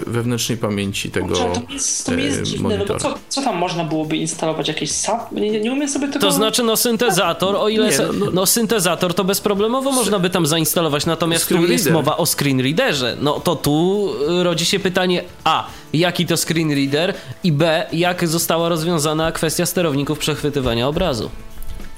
wewnętrznej 0.06 0.58
pamięci 0.58 1.10
tego 1.10 1.26
Kurczę, 1.26 1.60
to 1.66 1.72
jest, 1.72 2.06
to 2.06 2.14
jest 2.14 2.42
dziwne, 2.42 2.78
no 2.78 2.84
bo 2.84 2.98
co, 2.98 3.14
co 3.28 3.42
tam 3.42 3.56
można 3.56 3.84
byłoby 3.84 4.16
instalować? 4.16 4.68
Jakieś 4.68 4.90
SAP? 4.90 5.32
Nie, 5.32 5.60
nie 5.60 5.72
umiem 5.72 5.88
sobie 5.88 6.08
tego... 6.08 6.18
To 6.18 6.32
znaczy, 6.32 6.62
no 6.62 6.76
syntezator, 6.76 7.56
o 7.56 7.68
ile... 7.68 7.88
Nie, 7.88 7.98
no, 7.98 8.12
no, 8.12 8.26
no, 8.32 8.46
syntezator 8.46 9.14
to 9.14 9.24
bezproblemowo 9.24 9.92
można 9.92 10.18
by 10.18 10.30
tam 10.30 10.46
zainstalować, 10.46 11.06
natomiast 11.06 11.48
tu 11.48 11.66
jest 11.66 11.90
mowa 11.90 12.16
o 12.16 12.26
screen 12.26 12.60
readerze. 12.60 13.16
No 13.20 13.40
to 13.40 13.56
tu 13.56 14.08
rodzi 14.42 14.64
się 14.64 14.78
pytanie 14.78 15.24
A, 15.44 15.66
jaki 15.92 16.26
to 16.26 16.36
screen 16.36 16.74
reader 16.74 17.14
i 17.44 17.52
B, 17.52 17.86
jak 17.92 18.28
została 18.28 18.68
rozwiązana 18.68 19.32
kwestia 19.32 19.66
sterowników 19.66 20.18
przechwytywania 20.18 20.88
obrazu. 20.88 21.30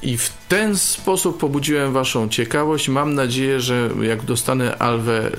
I 0.03 0.17
w 0.17 0.42
ten 0.53 0.77
sposób 0.77 1.39
pobudziłem 1.39 1.93
Waszą 1.93 2.29
ciekawość. 2.29 2.89
Mam 2.89 3.15
nadzieję, 3.15 3.61
że 3.61 3.91
jak 4.03 4.23
dostanę 4.23 4.79
Alwę 4.79 5.31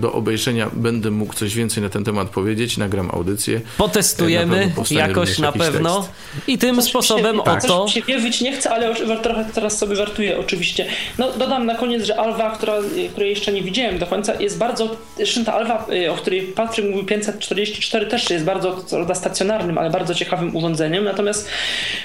do 0.00 0.12
obejrzenia, 0.12 0.70
będę 0.72 1.10
mógł 1.10 1.34
coś 1.34 1.54
więcej 1.54 1.82
na 1.82 1.88
ten 1.88 2.04
temat 2.04 2.28
powiedzieć. 2.28 2.76
Nagram 2.76 3.10
audycję. 3.12 3.60
Potestujemy 3.78 4.72
na 4.90 5.00
jakoś 5.00 5.38
na 5.38 5.52
pewno. 5.52 5.96
Tekst. 5.96 6.48
I 6.48 6.58
tym 6.58 6.82
sposobem 6.82 7.40
tak. 7.44 7.64
oto. 7.64 7.88
się 7.88 8.02
wierzyć 8.02 8.40
nie 8.40 8.52
chcę, 8.52 8.70
ale 8.70 8.94
trochę 9.22 9.44
teraz 9.54 9.78
sobie 9.78 9.96
wartuję 9.96 10.38
oczywiście. 10.38 10.86
No, 11.18 11.32
dodam 11.32 11.66
na 11.66 11.74
koniec, 11.74 12.04
że 12.04 12.20
Alwa, 12.20 12.50
która, 12.50 12.74
której 13.12 13.30
jeszcze 13.30 13.52
nie 13.52 13.62
widziałem 13.62 13.98
do 13.98 14.06
końca, 14.06 14.34
jest 14.40 14.58
bardzo. 14.58 14.96
Zresztą 15.16 15.44
ta 15.44 15.54
Alwa, 15.54 15.86
y, 15.92 16.10
o 16.10 16.14
której 16.14 16.42
Patryk 16.42 16.86
mówił 16.86 17.04
544, 17.04 18.06
też 18.06 18.30
jest 18.30 18.44
bardzo 18.44 18.84
stacjonarnym, 19.14 19.78
ale 19.78 19.90
bardzo 19.90 20.14
ciekawym 20.14 20.56
urządzeniem. 20.56 21.04
Natomiast, 21.04 21.48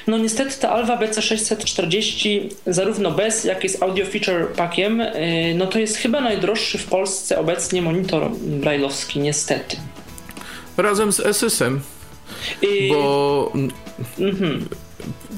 no 0.08 0.18
niestety 0.18 0.60
ta 0.60 0.70
Alwa 0.70 0.98
BC640 0.98 2.51
zarówno 2.68 3.12
bez, 3.12 3.44
jak 3.44 3.66
i 3.66 3.70
z 3.70 3.82
audio 3.82 4.06
feature 4.06 4.48
packiem, 4.56 5.02
y, 5.02 5.54
no 5.58 5.68
to 5.68 5.80
jest 5.80 5.98
chyba 5.98 6.22
najdroższy 6.22 6.78
w 6.78 6.86
Polsce 6.86 7.40
obecnie 7.40 7.82
monitor 7.82 8.32
brailleowski, 8.32 9.20
niestety. 9.20 9.78
Razem 10.78 11.12
z 11.12 11.20
SSM. 11.20 11.80
I... 12.62 12.90
Bo 12.90 13.54
mhm. 14.20 14.66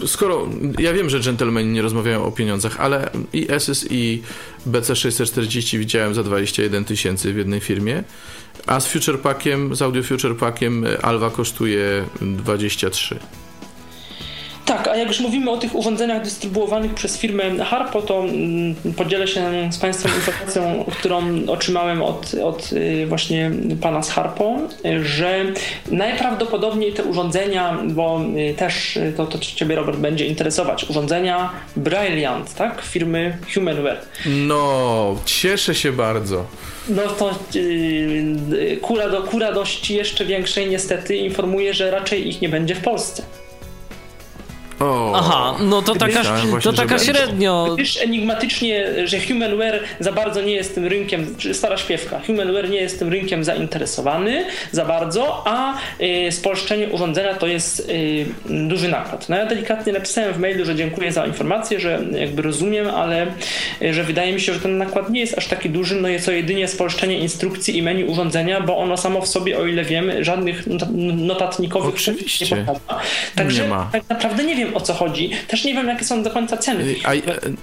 skoro 0.05 0.49
ja 0.79 0.93
wiem, 0.93 1.09
że 1.09 1.19
dżentelmeni 1.19 1.69
nie 1.69 1.81
rozmawiają 1.81 2.25
o 2.25 2.31
pieniądzach, 2.31 2.79
ale 2.79 3.09
i 3.33 3.47
SS 3.59 3.87
i 3.89 4.21
BC640 4.67 5.77
widziałem 5.77 6.13
za 6.13 6.23
21 6.23 6.85
tysięcy 6.85 7.33
w 7.33 7.37
jednej 7.37 7.59
firmie, 7.59 8.03
a 8.67 8.79
z 8.79 8.87
Future 8.87 9.19
Packiem, 9.19 9.75
z 9.75 9.81
Audio 9.81 10.03
Future 10.03 10.37
Packiem 10.37 10.85
Alva 11.01 11.29
kosztuje 11.29 12.05
23. 12.21 13.19
Tak, 14.65 14.87
a 14.87 14.95
jak 14.95 15.07
już 15.07 15.19
mówimy 15.19 15.51
o 15.51 15.57
tych 15.57 15.75
urządzeniach 15.75 16.23
dystrybuowanych 16.23 16.93
przez 16.93 17.17
firmę 17.17 17.43
Harpo, 17.65 18.01
to 18.01 18.19
mm, 18.19 18.75
podzielę 18.97 19.27
się 19.27 19.69
z 19.71 19.77
Państwem 19.77 20.11
informacją, 20.15 20.85
którą 20.99 21.45
otrzymałem 21.47 22.01
od, 22.01 22.33
od 22.43 22.73
y, 22.73 23.05
właśnie 23.07 23.51
pana 23.81 24.03
z 24.03 24.09
Harpo, 24.09 24.57
że 25.01 25.45
najprawdopodobniej 25.91 26.93
te 26.93 27.03
urządzenia, 27.03 27.77
bo 27.87 28.21
y, 28.51 28.53
też 28.53 28.97
y, 28.97 29.13
to, 29.17 29.25
to 29.25 29.39
Ciebie 29.39 29.75
Robert 29.75 29.97
będzie 29.97 30.25
interesować, 30.25 30.89
urządzenia 30.89 31.49
Brilliant, 31.75 32.53
tak, 32.55 32.81
firmy 32.81 33.37
Humanware. 33.53 34.01
No, 34.25 35.15
cieszę 35.25 35.75
się 35.75 35.91
bardzo. 35.91 36.45
No 36.89 37.01
to 37.01 37.31
yy, 37.53 38.77
kura 38.77 39.09
do 39.09 39.23
kura 39.23 39.51
dość 39.51 39.91
jeszcze 39.91 40.25
większej 40.25 40.69
niestety 40.69 41.15
informuje, 41.15 41.73
że 41.73 41.91
raczej 41.91 42.27
ich 42.27 42.41
nie 42.41 42.49
będzie 42.49 42.75
w 42.75 42.81
Polsce. 42.81 43.23
Aha, 45.15 45.55
no 45.59 45.81
to 45.81 45.95
taka, 45.95 46.21
to 46.63 46.73
taka 46.73 46.99
średnio. 46.99 47.75
Wiesz 47.77 48.01
enigmatycznie, 48.01 48.85
że 49.07 49.19
Humanware 49.19 49.79
za 49.99 50.11
bardzo 50.11 50.41
nie 50.41 50.53
jest 50.53 50.75
tym 50.75 50.85
rynkiem, 50.85 51.35
stara 51.53 51.77
śpiewka, 51.77 52.21
Humanware 52.27 52.69
nie 52.69 52.77
jest 52.77 52.99
tym 52.99 53.09
rynkiem 53.09 53.43
zainteresowany 53.43 54.45
za 54.71 54.85
bardzo, 54.85 55.43
a 55.47 55.73
y, 56.27 56.31
spolszczenie 56.31 56.87
urządzenia 56.87 57.33
to 57.33 57.47
jest 57.47 57.89
y, 57.89 58.25
duży 58.67 58.87
nakład. 58.87 59.29
No 59.29 59.37
ja 59.37 59.45
delikatnie 59.45 59.93
napisałem 59.93 60.33
w 60.33 60.39
mailu, 60.39 60.65
że 60.65 60.75
dziękuję 60.75 61.11
za 61.11 61.25
informację, 61.25 61.79
że 61.79 61.99
jakby 62.19 62.41
rozumiem, 62.41 62.89
ale 62.89 63.27
y, 63.81 63.93
że 63.93 64.03
wydaje 64.03 64.33
mi 64.33 64.41
się, 64.41 64.53
że 64.53 64.59
ten 64.59 64.77
nakład 64.77 65.09
nie 65.09 65.19
jest 65.19 65.37
aż 65.37 65.47
taki 65.47 65.69
duży, 65.69 65.95
no 65.95 66.07
jest 66.07 66.25
to 66.25 66.31
jedynie 66.31 66.67
spolszczenie 66.67 67.19
instrukcji 67.19 67.77
i 67.77 67.81
menu 67.81 68.03
urządzenia, 68.03 68.61
bo 68.61 68.77
ono 68.77 68.97
samo 68.97 69.21
w 69.21 69.27
sobie, 69.27 69.57
o 69.57 69.65
ile 69.65 69.83
wiem, 69.83 70.11
żadnych 70.19 70.63
notatnikowych 71.13 71.95
Oczywiście. 71.95 72.45
nie 72.45 72.65
posiada. 72.65 73.01
Także 73.35 73.63
nie 73.63 73.69
tak 73.91 74.09
naprawdę 74.09 74.43
nie 74.43 74.55
wiem, 74.55 74.62
o 74.73 74.81
co 74.81 74.93
chodzi. 74.93 75.29
Też 75.47 75.63
nie 75.63 75.73
wiem, 75.73 75.87
jakie 75.87 76.05
są 76.05 76.23
do 76.23 76.29
końca 76.29 76.57
ceny. 76.57 76.95
A, 77.03 77.11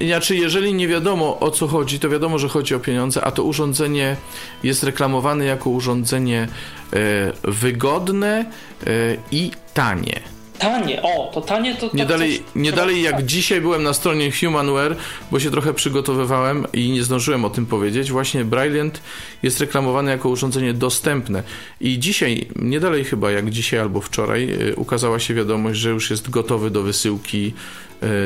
znaczy, 0.05 0.37
jeżeli 0.37 0.75
nie 0.75 0.89
wiadomo 0.89 1.41
o 1.41 1.51
co 1.51 1.67
chodzi, 1.67 1.99
to 1.99 2.09
wiadomo, 2.09 2.39
że 2.39 2.49
chodzi 2.49 2.75
o 2.75 2.81
pieniądze, 2.81 3.25
a 3.25 3.31
to 3.31 3.45
urządzenie 3.45 4.17
jest 4.63 4.83
reklamowane 4.83 5.45
jako 5.45 5.71
urządzenie 5.71 6.49
e, 6.93 6.97
wygodne 7.43 8.45
e, 8.87 9.17
i 9.31 9.51
tanie. 9.75 10.21
Tanie, 10.61 11.03
o, 11.03 11.31
to 11.35 11.41
tanie 11.41 11.75
to... 11.75 11.89
to 11.89 11.97
nie 11.97 12.07
dalej, 12.07 12.43
nie 12.55 12.73
dalej 12.73 13.03
jak 13.03 13.27
dzisiaj 13.27 13.61
byłem 13.61 13.83
na 13.83 13.95
stronie 13.95 14.31
Humanware, 14.41 14.97
bo 15.31 15.41
się 15.41 15.51
trochę 15.51 15.75
przygotowywałem 15.75 16.67
i 16.73 16.91
nie 16.91 17.03
zdążyłem 17.03 17.45
o 17.45 17.51
tym 17.51 17.67
powiedzieć, 17.67 18.11
właśnie 18.11 18.45
Brilliant 18.45 19.01
jest 19.43 19.61
reklamowany 19.61 20.11
jako 20.11 20.29
urządzenie 20.29 20.75
dostępne. 20.75 21.43
I 21.81 21.99
dzisiaj, 21.99 22.49
nie 22.57 22.81
dalej 22.81 23.05
chyba 23.05 23.31
jak 23.31 23.51
dzisiaj 23.51 23.81
albo 23.81 24.01
wczoraj, 24.01 24.51
y, 24.69 24.77
ukazała 24.77 25.19
się 25.19 25.35
wiadomość, 25.35 25.81
że 25.81 25.91
już 25.91 26.11
jest 26.11 26.31
gotowy 26.31 26.71
do 26.71 26.83
wysyłki 26.83 27.55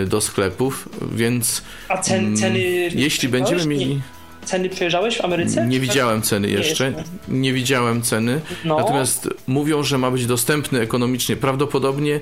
y, 0.02 0.06
do 0.06 0.20
sklepów, 0.20 0.88
więc... 1.12 1.62
A 1.88 1.98
cen, 1.98 2.36
ceny... 2.36 2.58
Jeśli 2.94 3.28
będziemy 3.28 3.66
mieli... 3.66 4.00
Ceny 4.44 4.68
przejeżdżałeś 4.68 5.18
w 5.18 5.24
Ameryce? 5.24 5.66
Nie 5.66 5.80
widziałem 5.80 6.22
ceny 6.22 6.48
jeszcze. 6.48 6.90
Nie, 6.90 7.40
nie 7.40 7.52
widziałem 7.52 8.02
ceny. 8.02 8.40
No. 8.64 8.76
Natomiast 8.78 9.28
mówią, 9.46 9.82
że 9.82 9.98
ma 9.98 10.10
być 10.10 10.26
dostępny 10.26 10.80
ekonomicznie. 10.80 11.36
Prawdopodobnie 11.36 12.20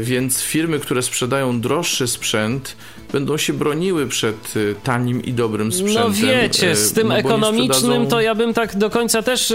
więc 0.00 0.42
firmy, 0.42 0.78
które 0.78 1.02
sprzedają 1.02 1.60
droższy 1.60 2.08
sprzęt, 2.08 2.76
będą 3.12 3.36
się 3.36 3.52
broniły 3.52 4.06
przed 4.06 4.56
y, 4.56 4.74
tanim 4.84 5.24
i 5.24 5.32
dobrym 5.32 5.68
no 5.68 5.74
sprzętem. 5.74 6.02
No 6.02 6.10
wiecie, 6.10 6.76
z 6.76 6.90
y, 6.90 6.94
tym 6.94 7.08
no 7.08 7.16
ekonomicznym 7.16 7.74
sprzedadzą... 7.74 8.06
to 8.06 8.20
ja 8.20 8.34
bym 8.34 8.54
tak 8.54 8.76
do 8.76 8.90
końca 8.90 9.22
też 9.22 9.54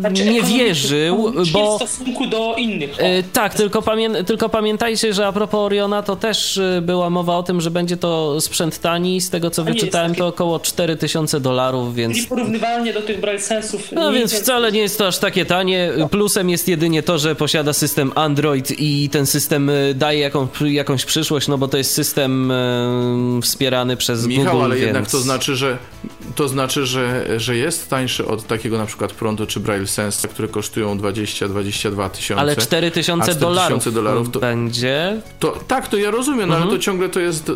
znaczy, 0.00 0.24
nie 0.24 0.42
wierzył, 0.42 1.32
bo... 1.52 1.78
w 1.78 1.82
stosunku 1.82 2.26
do 2.26 2.54
innych. 2.58 2.96
tak, 3.32 3.54
tylko, 3.54 3.82
pamię... 3.82 4.24
tylko 4.24 4.48
pamiętajcie, 4.48 5.14
że 5.14 5.26
a 5.26 5.32
propos 5.32 5.60
Oriona 5.60 6.02
to 6.02 6.16
też 6.16 6.60
była 6.82 7.10
mowa 7.10 7.36
o 7.36 7.42
tym, 7.42 7.60
że 7.60 7.70
będzie 7.70 7.96
to 7.96 8.40
sprzęt 8.40 8.78
tani, 8.78 9.20
z 9.20 9.30
tego 9.30 9.50
co 9.50 9.64
wyczytałem 9.64 10.14
to 10.14 10.26
około 10.26 10.60
4000 10.60 11.40
dolarów, 11.40 11.94
więc... 11.94 12.16
Czyli 12.16 12.26
porównywalnie 12.26 12.92
do 12.92 13.02
tych 13.02 13.20
Braille 13.20 13.42
Sensów... 13.42 13.92
No 13.92 14.12
więc 14.12 14.34
wcale 14.34 14.72
nie 14.72 14.80
jest 14.80 14.98
to 14.98 15.06
aż 15.06 15.18
takie 15.18 15.44
tanie. 15.44 15.90
No. 15.98 16.08
Plusem 16.08 16.50
jest 16.50 16.68
jedynie 16.68 17.02
to, 17.02 17.18
że 17.18 17.34
posiada 17.34 17.72
system 17.72 18.12
Android 18.14 18.80
i 18.80 19.08
ten 19.08 19.26
system 19.26 19.37
daje 19.94 20.20
jaką, 20.20 20.48
jakąś 20.60 21.04
przyszłość, 21.04 21.48
no 21.48 21.58
bo 21.58 21.68
to 21.68 21.78
jest 21.78 21.92
system 21.92 22.52
wspierany 23.42 23.96
przez 23.96 24.26
Michał, 24.26 24.44
Google. 24.44 24.64
ale 24.64 24.74
więc... 24.74 24.86
jednak 24.86 25.10
to 25.10 25.18
znaczy, 25.18 25.56
że 25.56 25.78
to 26.34 26.48
znaczy, 26.48 26.86
że, 26.86 27.24
że 27.40 27.56
jest 27.56 27.90
tańszy 27.90 28.26
od 28.26 28.46
takiego 28.46 28.78
na 28.78 28.86
przykład 28.86 29.12
Pronto 29.12 29.46
czy 29.46 29.60
Braille 29.60 29.86
Sense, 29.86 30.28
które 30.28 30.48
kosztują 30.48 30.98
20-22 30.98 32.10
tysiące. 32.10 32.40
Ale 32.40 32.56
4 32.56 32.90
tysiące 32.90 33.34
dolarów, 33.34 33.94
dolarów 33.94 34.30
to, 34.30 34.40
będzie. 34.40 35.20
To, 35.38 35.58
tak, 35.68 35.88
to 35.88 35.96
ja 35.96 36.10
rozumiem, 36.10 36.40
mhm. 36.40 36.50
no 36.50 36.56
ale 36.56 36.64
to 36.64 36.76
mhm. 36.76 36.82
ciągle 36.82 37.08
to 37.08 37.20
jest 37.20 37.48
e, 37.48 37.52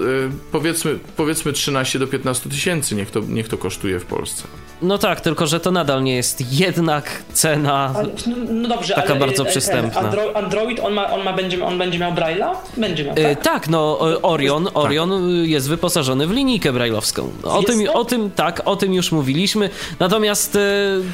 powiedzmy, 0.52 0.98
powiedzmy 1.16 1.52
13 1.52 1.98
do 1.98 2.06
15 2.06 2.50
tysięcy, 2.50 2.94
niech 2.94 3.10
to, 3.10 3.20
niech 3.28 3.48
to 3.48 3.58
kosztuje 3.58 4.00
w 4.00 4.04
Polsce. 4.04 4.42
No 4.82 4.98
tak, 4.98 5.20
tylko 5.20 5.46
że 5.46 5.60
to 5.60 5.70
nadal 5.70 6.02
nie 6.02 6.16
jest 6.16 6.52
jednak 6.52 7.22
cena 7.32 7.92
ale, 7.94 8.08
no, 8.26 8.36
no 8.50 8.68
dobrze, 8.68 8.94
taka 8.94 9.10
ale, 9.10 9.20
bardzo 9.20 9.42
e, 9.42 9.46
przystępna. 9.46 10.00
Android, 10.00 10.36
Android 10.36 10.80
on, 10.80 10.92
ma, 10.92 11.10
on, 11.10 11.24
ma, 11.24 11.32
będzie, 11.32 11.64
on 11.66 11.78
będzie 11.78 11.98
miał 11.98 12.12
Braille'a? 12.12 12.54
Będzie 12.76 13.04
miał, 13.04 13.14
tak? 13.14 13.42
tak, 13.42 13.68
no 13.68 13.98
Orion, 14.22 14.64
tak. 14.64 14.76
Orion 14.76 15.10
tak. 15.10 15.48
jest 15.48 15.68
wyposażony 15.68 16.26
w 16.26 16.30
linijkę 16.30 16.72
brailleowską. 16.72 17.30
O 17.44 17.62
tym, 17.62 17.88
o 17.94 18.04
tym, 18.04 18.30
tak, 18.30 18.62
o 18.64 18.76
tym 18.76 18.94
już 18.94 19.12
mówiliśmy. 19.12 19.70
Natomiast 20.00 20.56
e, 20.56 20.60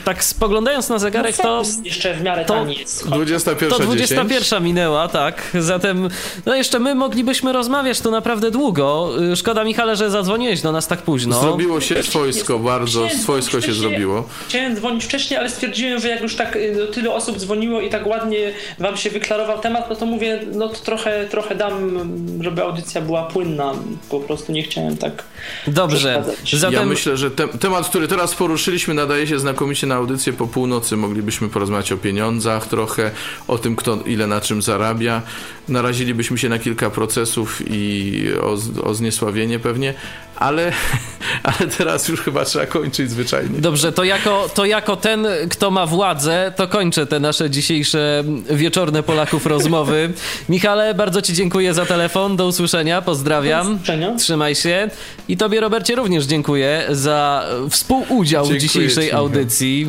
tak 0.04 0.24
spoglądając 0.24 0.88
na 0.88 0.98
zegarek, 0.98 1.36
no, 1.38 1.44
to 1.44 1.62
jeszcze 1.84 2.14
w 2.14 2.22
miarę 2.22 2.44
to, 2.44 2.66
jest. 2.66 3.06
21 3.06 3.70
to 3.70 3.78
21 3.78 4.64
minęła, 4.64 5.08
tak. 5.08 5.42
Zatem 5.54 6.08
no 6.46 6.54
jeszcze 6.54 6.78
my 6.78 6.94
moglibyśmy 6.94 7.52
rozmawiać 7.52 8.00
tu 8.00 8.10
naprawdę 8.10 8.50
długo. 8.50 9.10
Szkoda 9.36 9.64
Michale, 9.64 9.96
że 9.96 10.10
zadzwoniłeś 10.10 10.60
do 10.60 10.72
nas 10.72 10.86
tak 10.86 11.02
późno. 11.02 11.40
Zrobiło 11.40 11.80
się 11.80 12.02
swojsko 12.02 12.58
bardzo, 12.58 13.08
swojsko 13.08 13.57
szybko 13.60 13.74
się 13.74 13.80
zrobiło. 13.80 14.28
Chciałem 14.48 14.76
dzwonić 14.76 15.04
wcześniej, 15.04 15.40
ale 15.40 15.50
stwierdziłem, 15.50 16.00
że 16.00 16.08
jak 16.08 16.22
już 16.22 16.36
tak 16.36 16.56
y, 16.56 16.76
tyle 16.92 17.14
osób 17.14 17.38
dzwoniło 17.38 17.80
i 17.80 17.90
tak 17.90 18.06
ładnie 18.06 18.52
wam 18.78 18.96
się 18.96 19.10
wyklarował 19.10 19.58
temat, 19.58 19.90
no 19.90 19.96
to 19.96 20.06
mówię, 20.06 20.40
no 20.52 20.68
to 20.68 20.76
trochę, 20.76 21.26
trochę 21.30 21.54
dam, 21.54 21.98
żeby 22.40 22.62
audycja 22.62 23.00
była 23.00 23.22
płynna. 23.22 23.72
Po 24.10 24.20
prostu 24.20 24.52
nie 24.52 24.62
chciałem 24.62 24.96
tak. 24.96 25.24
Dobrze. 25.66 26.24
Zatem... 26.52 26.80
Ja 26.80 26.86
myślę, 26.86 27.16
że 27.16 27.30
te, 27.30 27.48
temat, 27.48 27.88
który 27.88 28.08
teraz 28.08 28.34
poruszyliśmy, 28.34 28.94
nadaje 28.94 29.26
się 29.26 29.38
znakomicie 29.38 29.86
na 29.86 29.94
audycję 29.94 30.32
po 30.32 30.46
północy. 30.46 30.96
Moglibyśmy 30.96 31.48
porozmawiać 31.48 31.92
o 31.92 31.96
pieniądzach 31.96 32.66
trochę, 32.66 33.10
o 33.48 33.58
tym, 33.58 33.76
kto 33.76 33.98
ile 34.06 34.26
na 34.26 34.40
czym 34.40 34.62
zarabia. 34.62 35.22
Narazilibyśmy 35.68 36.38
się 36.38 36.48
na 36.48 36.58
kilka 36.58 36.90
procesów 36.90 37.62
i 37.70 38.24
o, 38.42 38.56
o 38.88 38.94
zniesławienie 38.94 39.58
pewnie, 39.58 39.94
ale, 40.38 40.72
ale 41.42 41.70
teraz 41.78 42.08
już 42.08 42.20
chyba 42.20 42.44
trzeba 42.44 42.66
kończyć 42.66 43.10
zwyczajnie. 43.10 43.60
Dobrze, 43.60 43.92
to 43.92 44.04
jako, 44.04 44.48
to 44.54 44.64
jako 44.64 44.96
ten, 44.96 45.26
kto 45.50 45.70
ma 45.70 45.86
władzę, 45.86 46.52
to 46.56 46.68
kończę 46.68 47.06
te 47.06 47.20
nasze 47.20 47.50
dzisiejsze 47.50 48.24
wieczorne 48.50 49.02
Polaków 49.02 49.46
rozmowy. 49.46 50.12
Michale, 50.48 50.94
bardzo 50.94 51.22
Ci 51.22 51.32
dziękuję 51.32 51.74
za 51.74 51.86
telefon. 51.86 52.36
Do 52.36 52.46
usłyszenia, 52.46 53.02
pozdrawiam. 53.02 53.66
Do 53.66 53.74
usłyszenia. 53.74 54.16
Trzymaj 54.16 54.54
się. 54.54 54.90
I 55.28 55.36
Tobie, 55.36 55.60
Robercie, 55.60 55.94
również 55.94 56.24
dziękuję 56.24 56.86
za 56.90 57.46
współudział 57.70 58.44
dziękuję 58.44 58.58
w 58.58 58.62
dzisiejszej 58.62 59.06
ci, 59.06 59.12
audycji. 59.12 59.86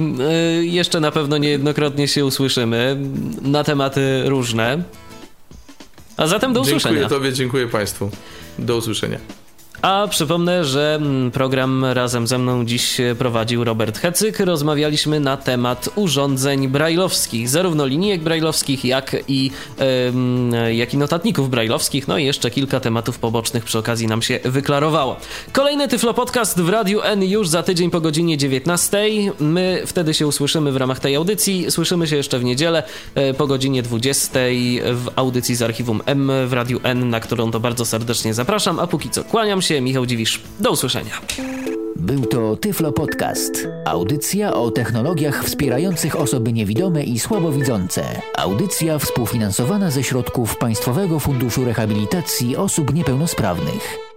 Y, 0.59 0.65
jeszcze 0.65 0.99
na 0.99 1.11
pewno 1.11 1.38
niejednokrotnie 1.38 2.07
się 2.07 2.26
usłyszymy 2.26 2.97
na 3.41 3.63
tematy 3.63 4.23
różne. 4.26 4.84
A 6.17 6.27
zatem 6.27 6.53
do 6.53 6.61
usłyszenia. 6.61 6.99
Dziękuję 6.99 7.19
Tobie, 7.19 7.34
dziękuję 7.34 7.67
Państwu. 7.67 8.11
Do 8.59 8.77
usłyszenia. 8.77 9.38
A 9.81 10.07
przypomnę, 10.10 10.65
że 10.65 10.95
mm, 10.95 11.31
program 11.31 11.85
razem 11.85 12.27
ze 12.27 12.38
mną 12.38 12.65
dziś 12.65 12.97
prowadził 13.18 13.64
Robert 13.64 13.97
Hecyk. 13.97 14.39
Rozmawialiśmy 14.39 15.19
na 15.19 15.38
temat 15.38 15.89
urządzeń 15.95 16.68
brajlowskich, 16.68 17.49
zarówno 17.49 17.85
linijek 17.85 18.22
brajlowskich, 18.22 18.85
jak 18.85 19.15
i, 19.27 19.51
yy, 20.51 20.76
jak 20.76 20.93
i 20.93 20.97
notatników 20.97 21.49
brajlowskich. 21.49 22.07
No 22.07 22.18
i 22.18 22.26
jeszcze 22.26 22.51
kilka 22.51 22.80
tematów 22.80 23.19
pobocznych 23.19 23.64
przy 23.64 23.80
okazji 23.80 24.07
nam 24.07 24.22
się 24.22 24.39
wyklarowało. 24.43 25.18
Kolejny 25.51 25.88
Tyflo 25.88 26.14
Podcast 26.14 26.61
w 26.61 26.69
Radiu 26.69 27.01
N 27.01 27.23
już 27.23 27.47
za 27.47 27.64
tydzień 27.64 27.89
po 27.89 28.01
godzinie 28.01 28.38
19. 28.38 28.97
My 29.39 29.81
wtedy 29.85 30.14
się 30.14 30.27
usłyszymy 30.27 30.72
w 30.72 30.77
ramach 30.77 30.99
tej 30.99 31.15
audycji. 31.15 31.72
Słyszymy 31.72 32.07
się 32.07 32.15
jeszcze 32.15 32.39
w 32.39 32.43
niedzielę 32.43 32.84
e, 33.15 33.34
po 33.34 33.47
godzinie 33.47 33.84
20 33.84 34.39
w 34.93 35.07
audycji 35.15 35.56
z 35.56 35.61
Archiwum 35.61 36.01
M 36.06 36.31
w 36.47 36.53
Radiu 36.53 36.80
N, 36.84 37.10
na 37.10 37.19
którą 37.19 37.51
to 37.51 37.60
bardzo 37.60 37.85
serdecznie 37.85 38.34
zapraszam. 38.34 38.80
A 38.80 38.88
póki 38.88 39.10
co 39.10 39.23
kłaniam 39.23 39.61
się 39.61 39.68
się, 39.69 39.81
Michał 39.81 40.05
Dziwisz. 40.05 40.41
Do 40.59 40.71
usłyszenia. 40.71 41.21
Był 41.95 42.25
to 42.25 42.55
Tyflo 42.55 42.91
Podcast. 42.91 43.67
Audycja 43.85 44.53
o 44.53 44.71
technologiach 44.71 45.45
wspierających 45.45 46.15
osoby 46.15 46.53
niewidome 46.53 47.03
i 47.03 47.19
słabowidzące. 47.19 48.21
Audycja 48.37 48.99
współfinansowana 48.99 49.91
ze 49.91 50.03
środków 50.03 50.57
Państwowego 50.57 51.19
Funduszu 51.19 51.65
Rehabilitacji 51.65 52.57
Osób 52.57 52.93
Niepełnosprawnych. 52.93 54.09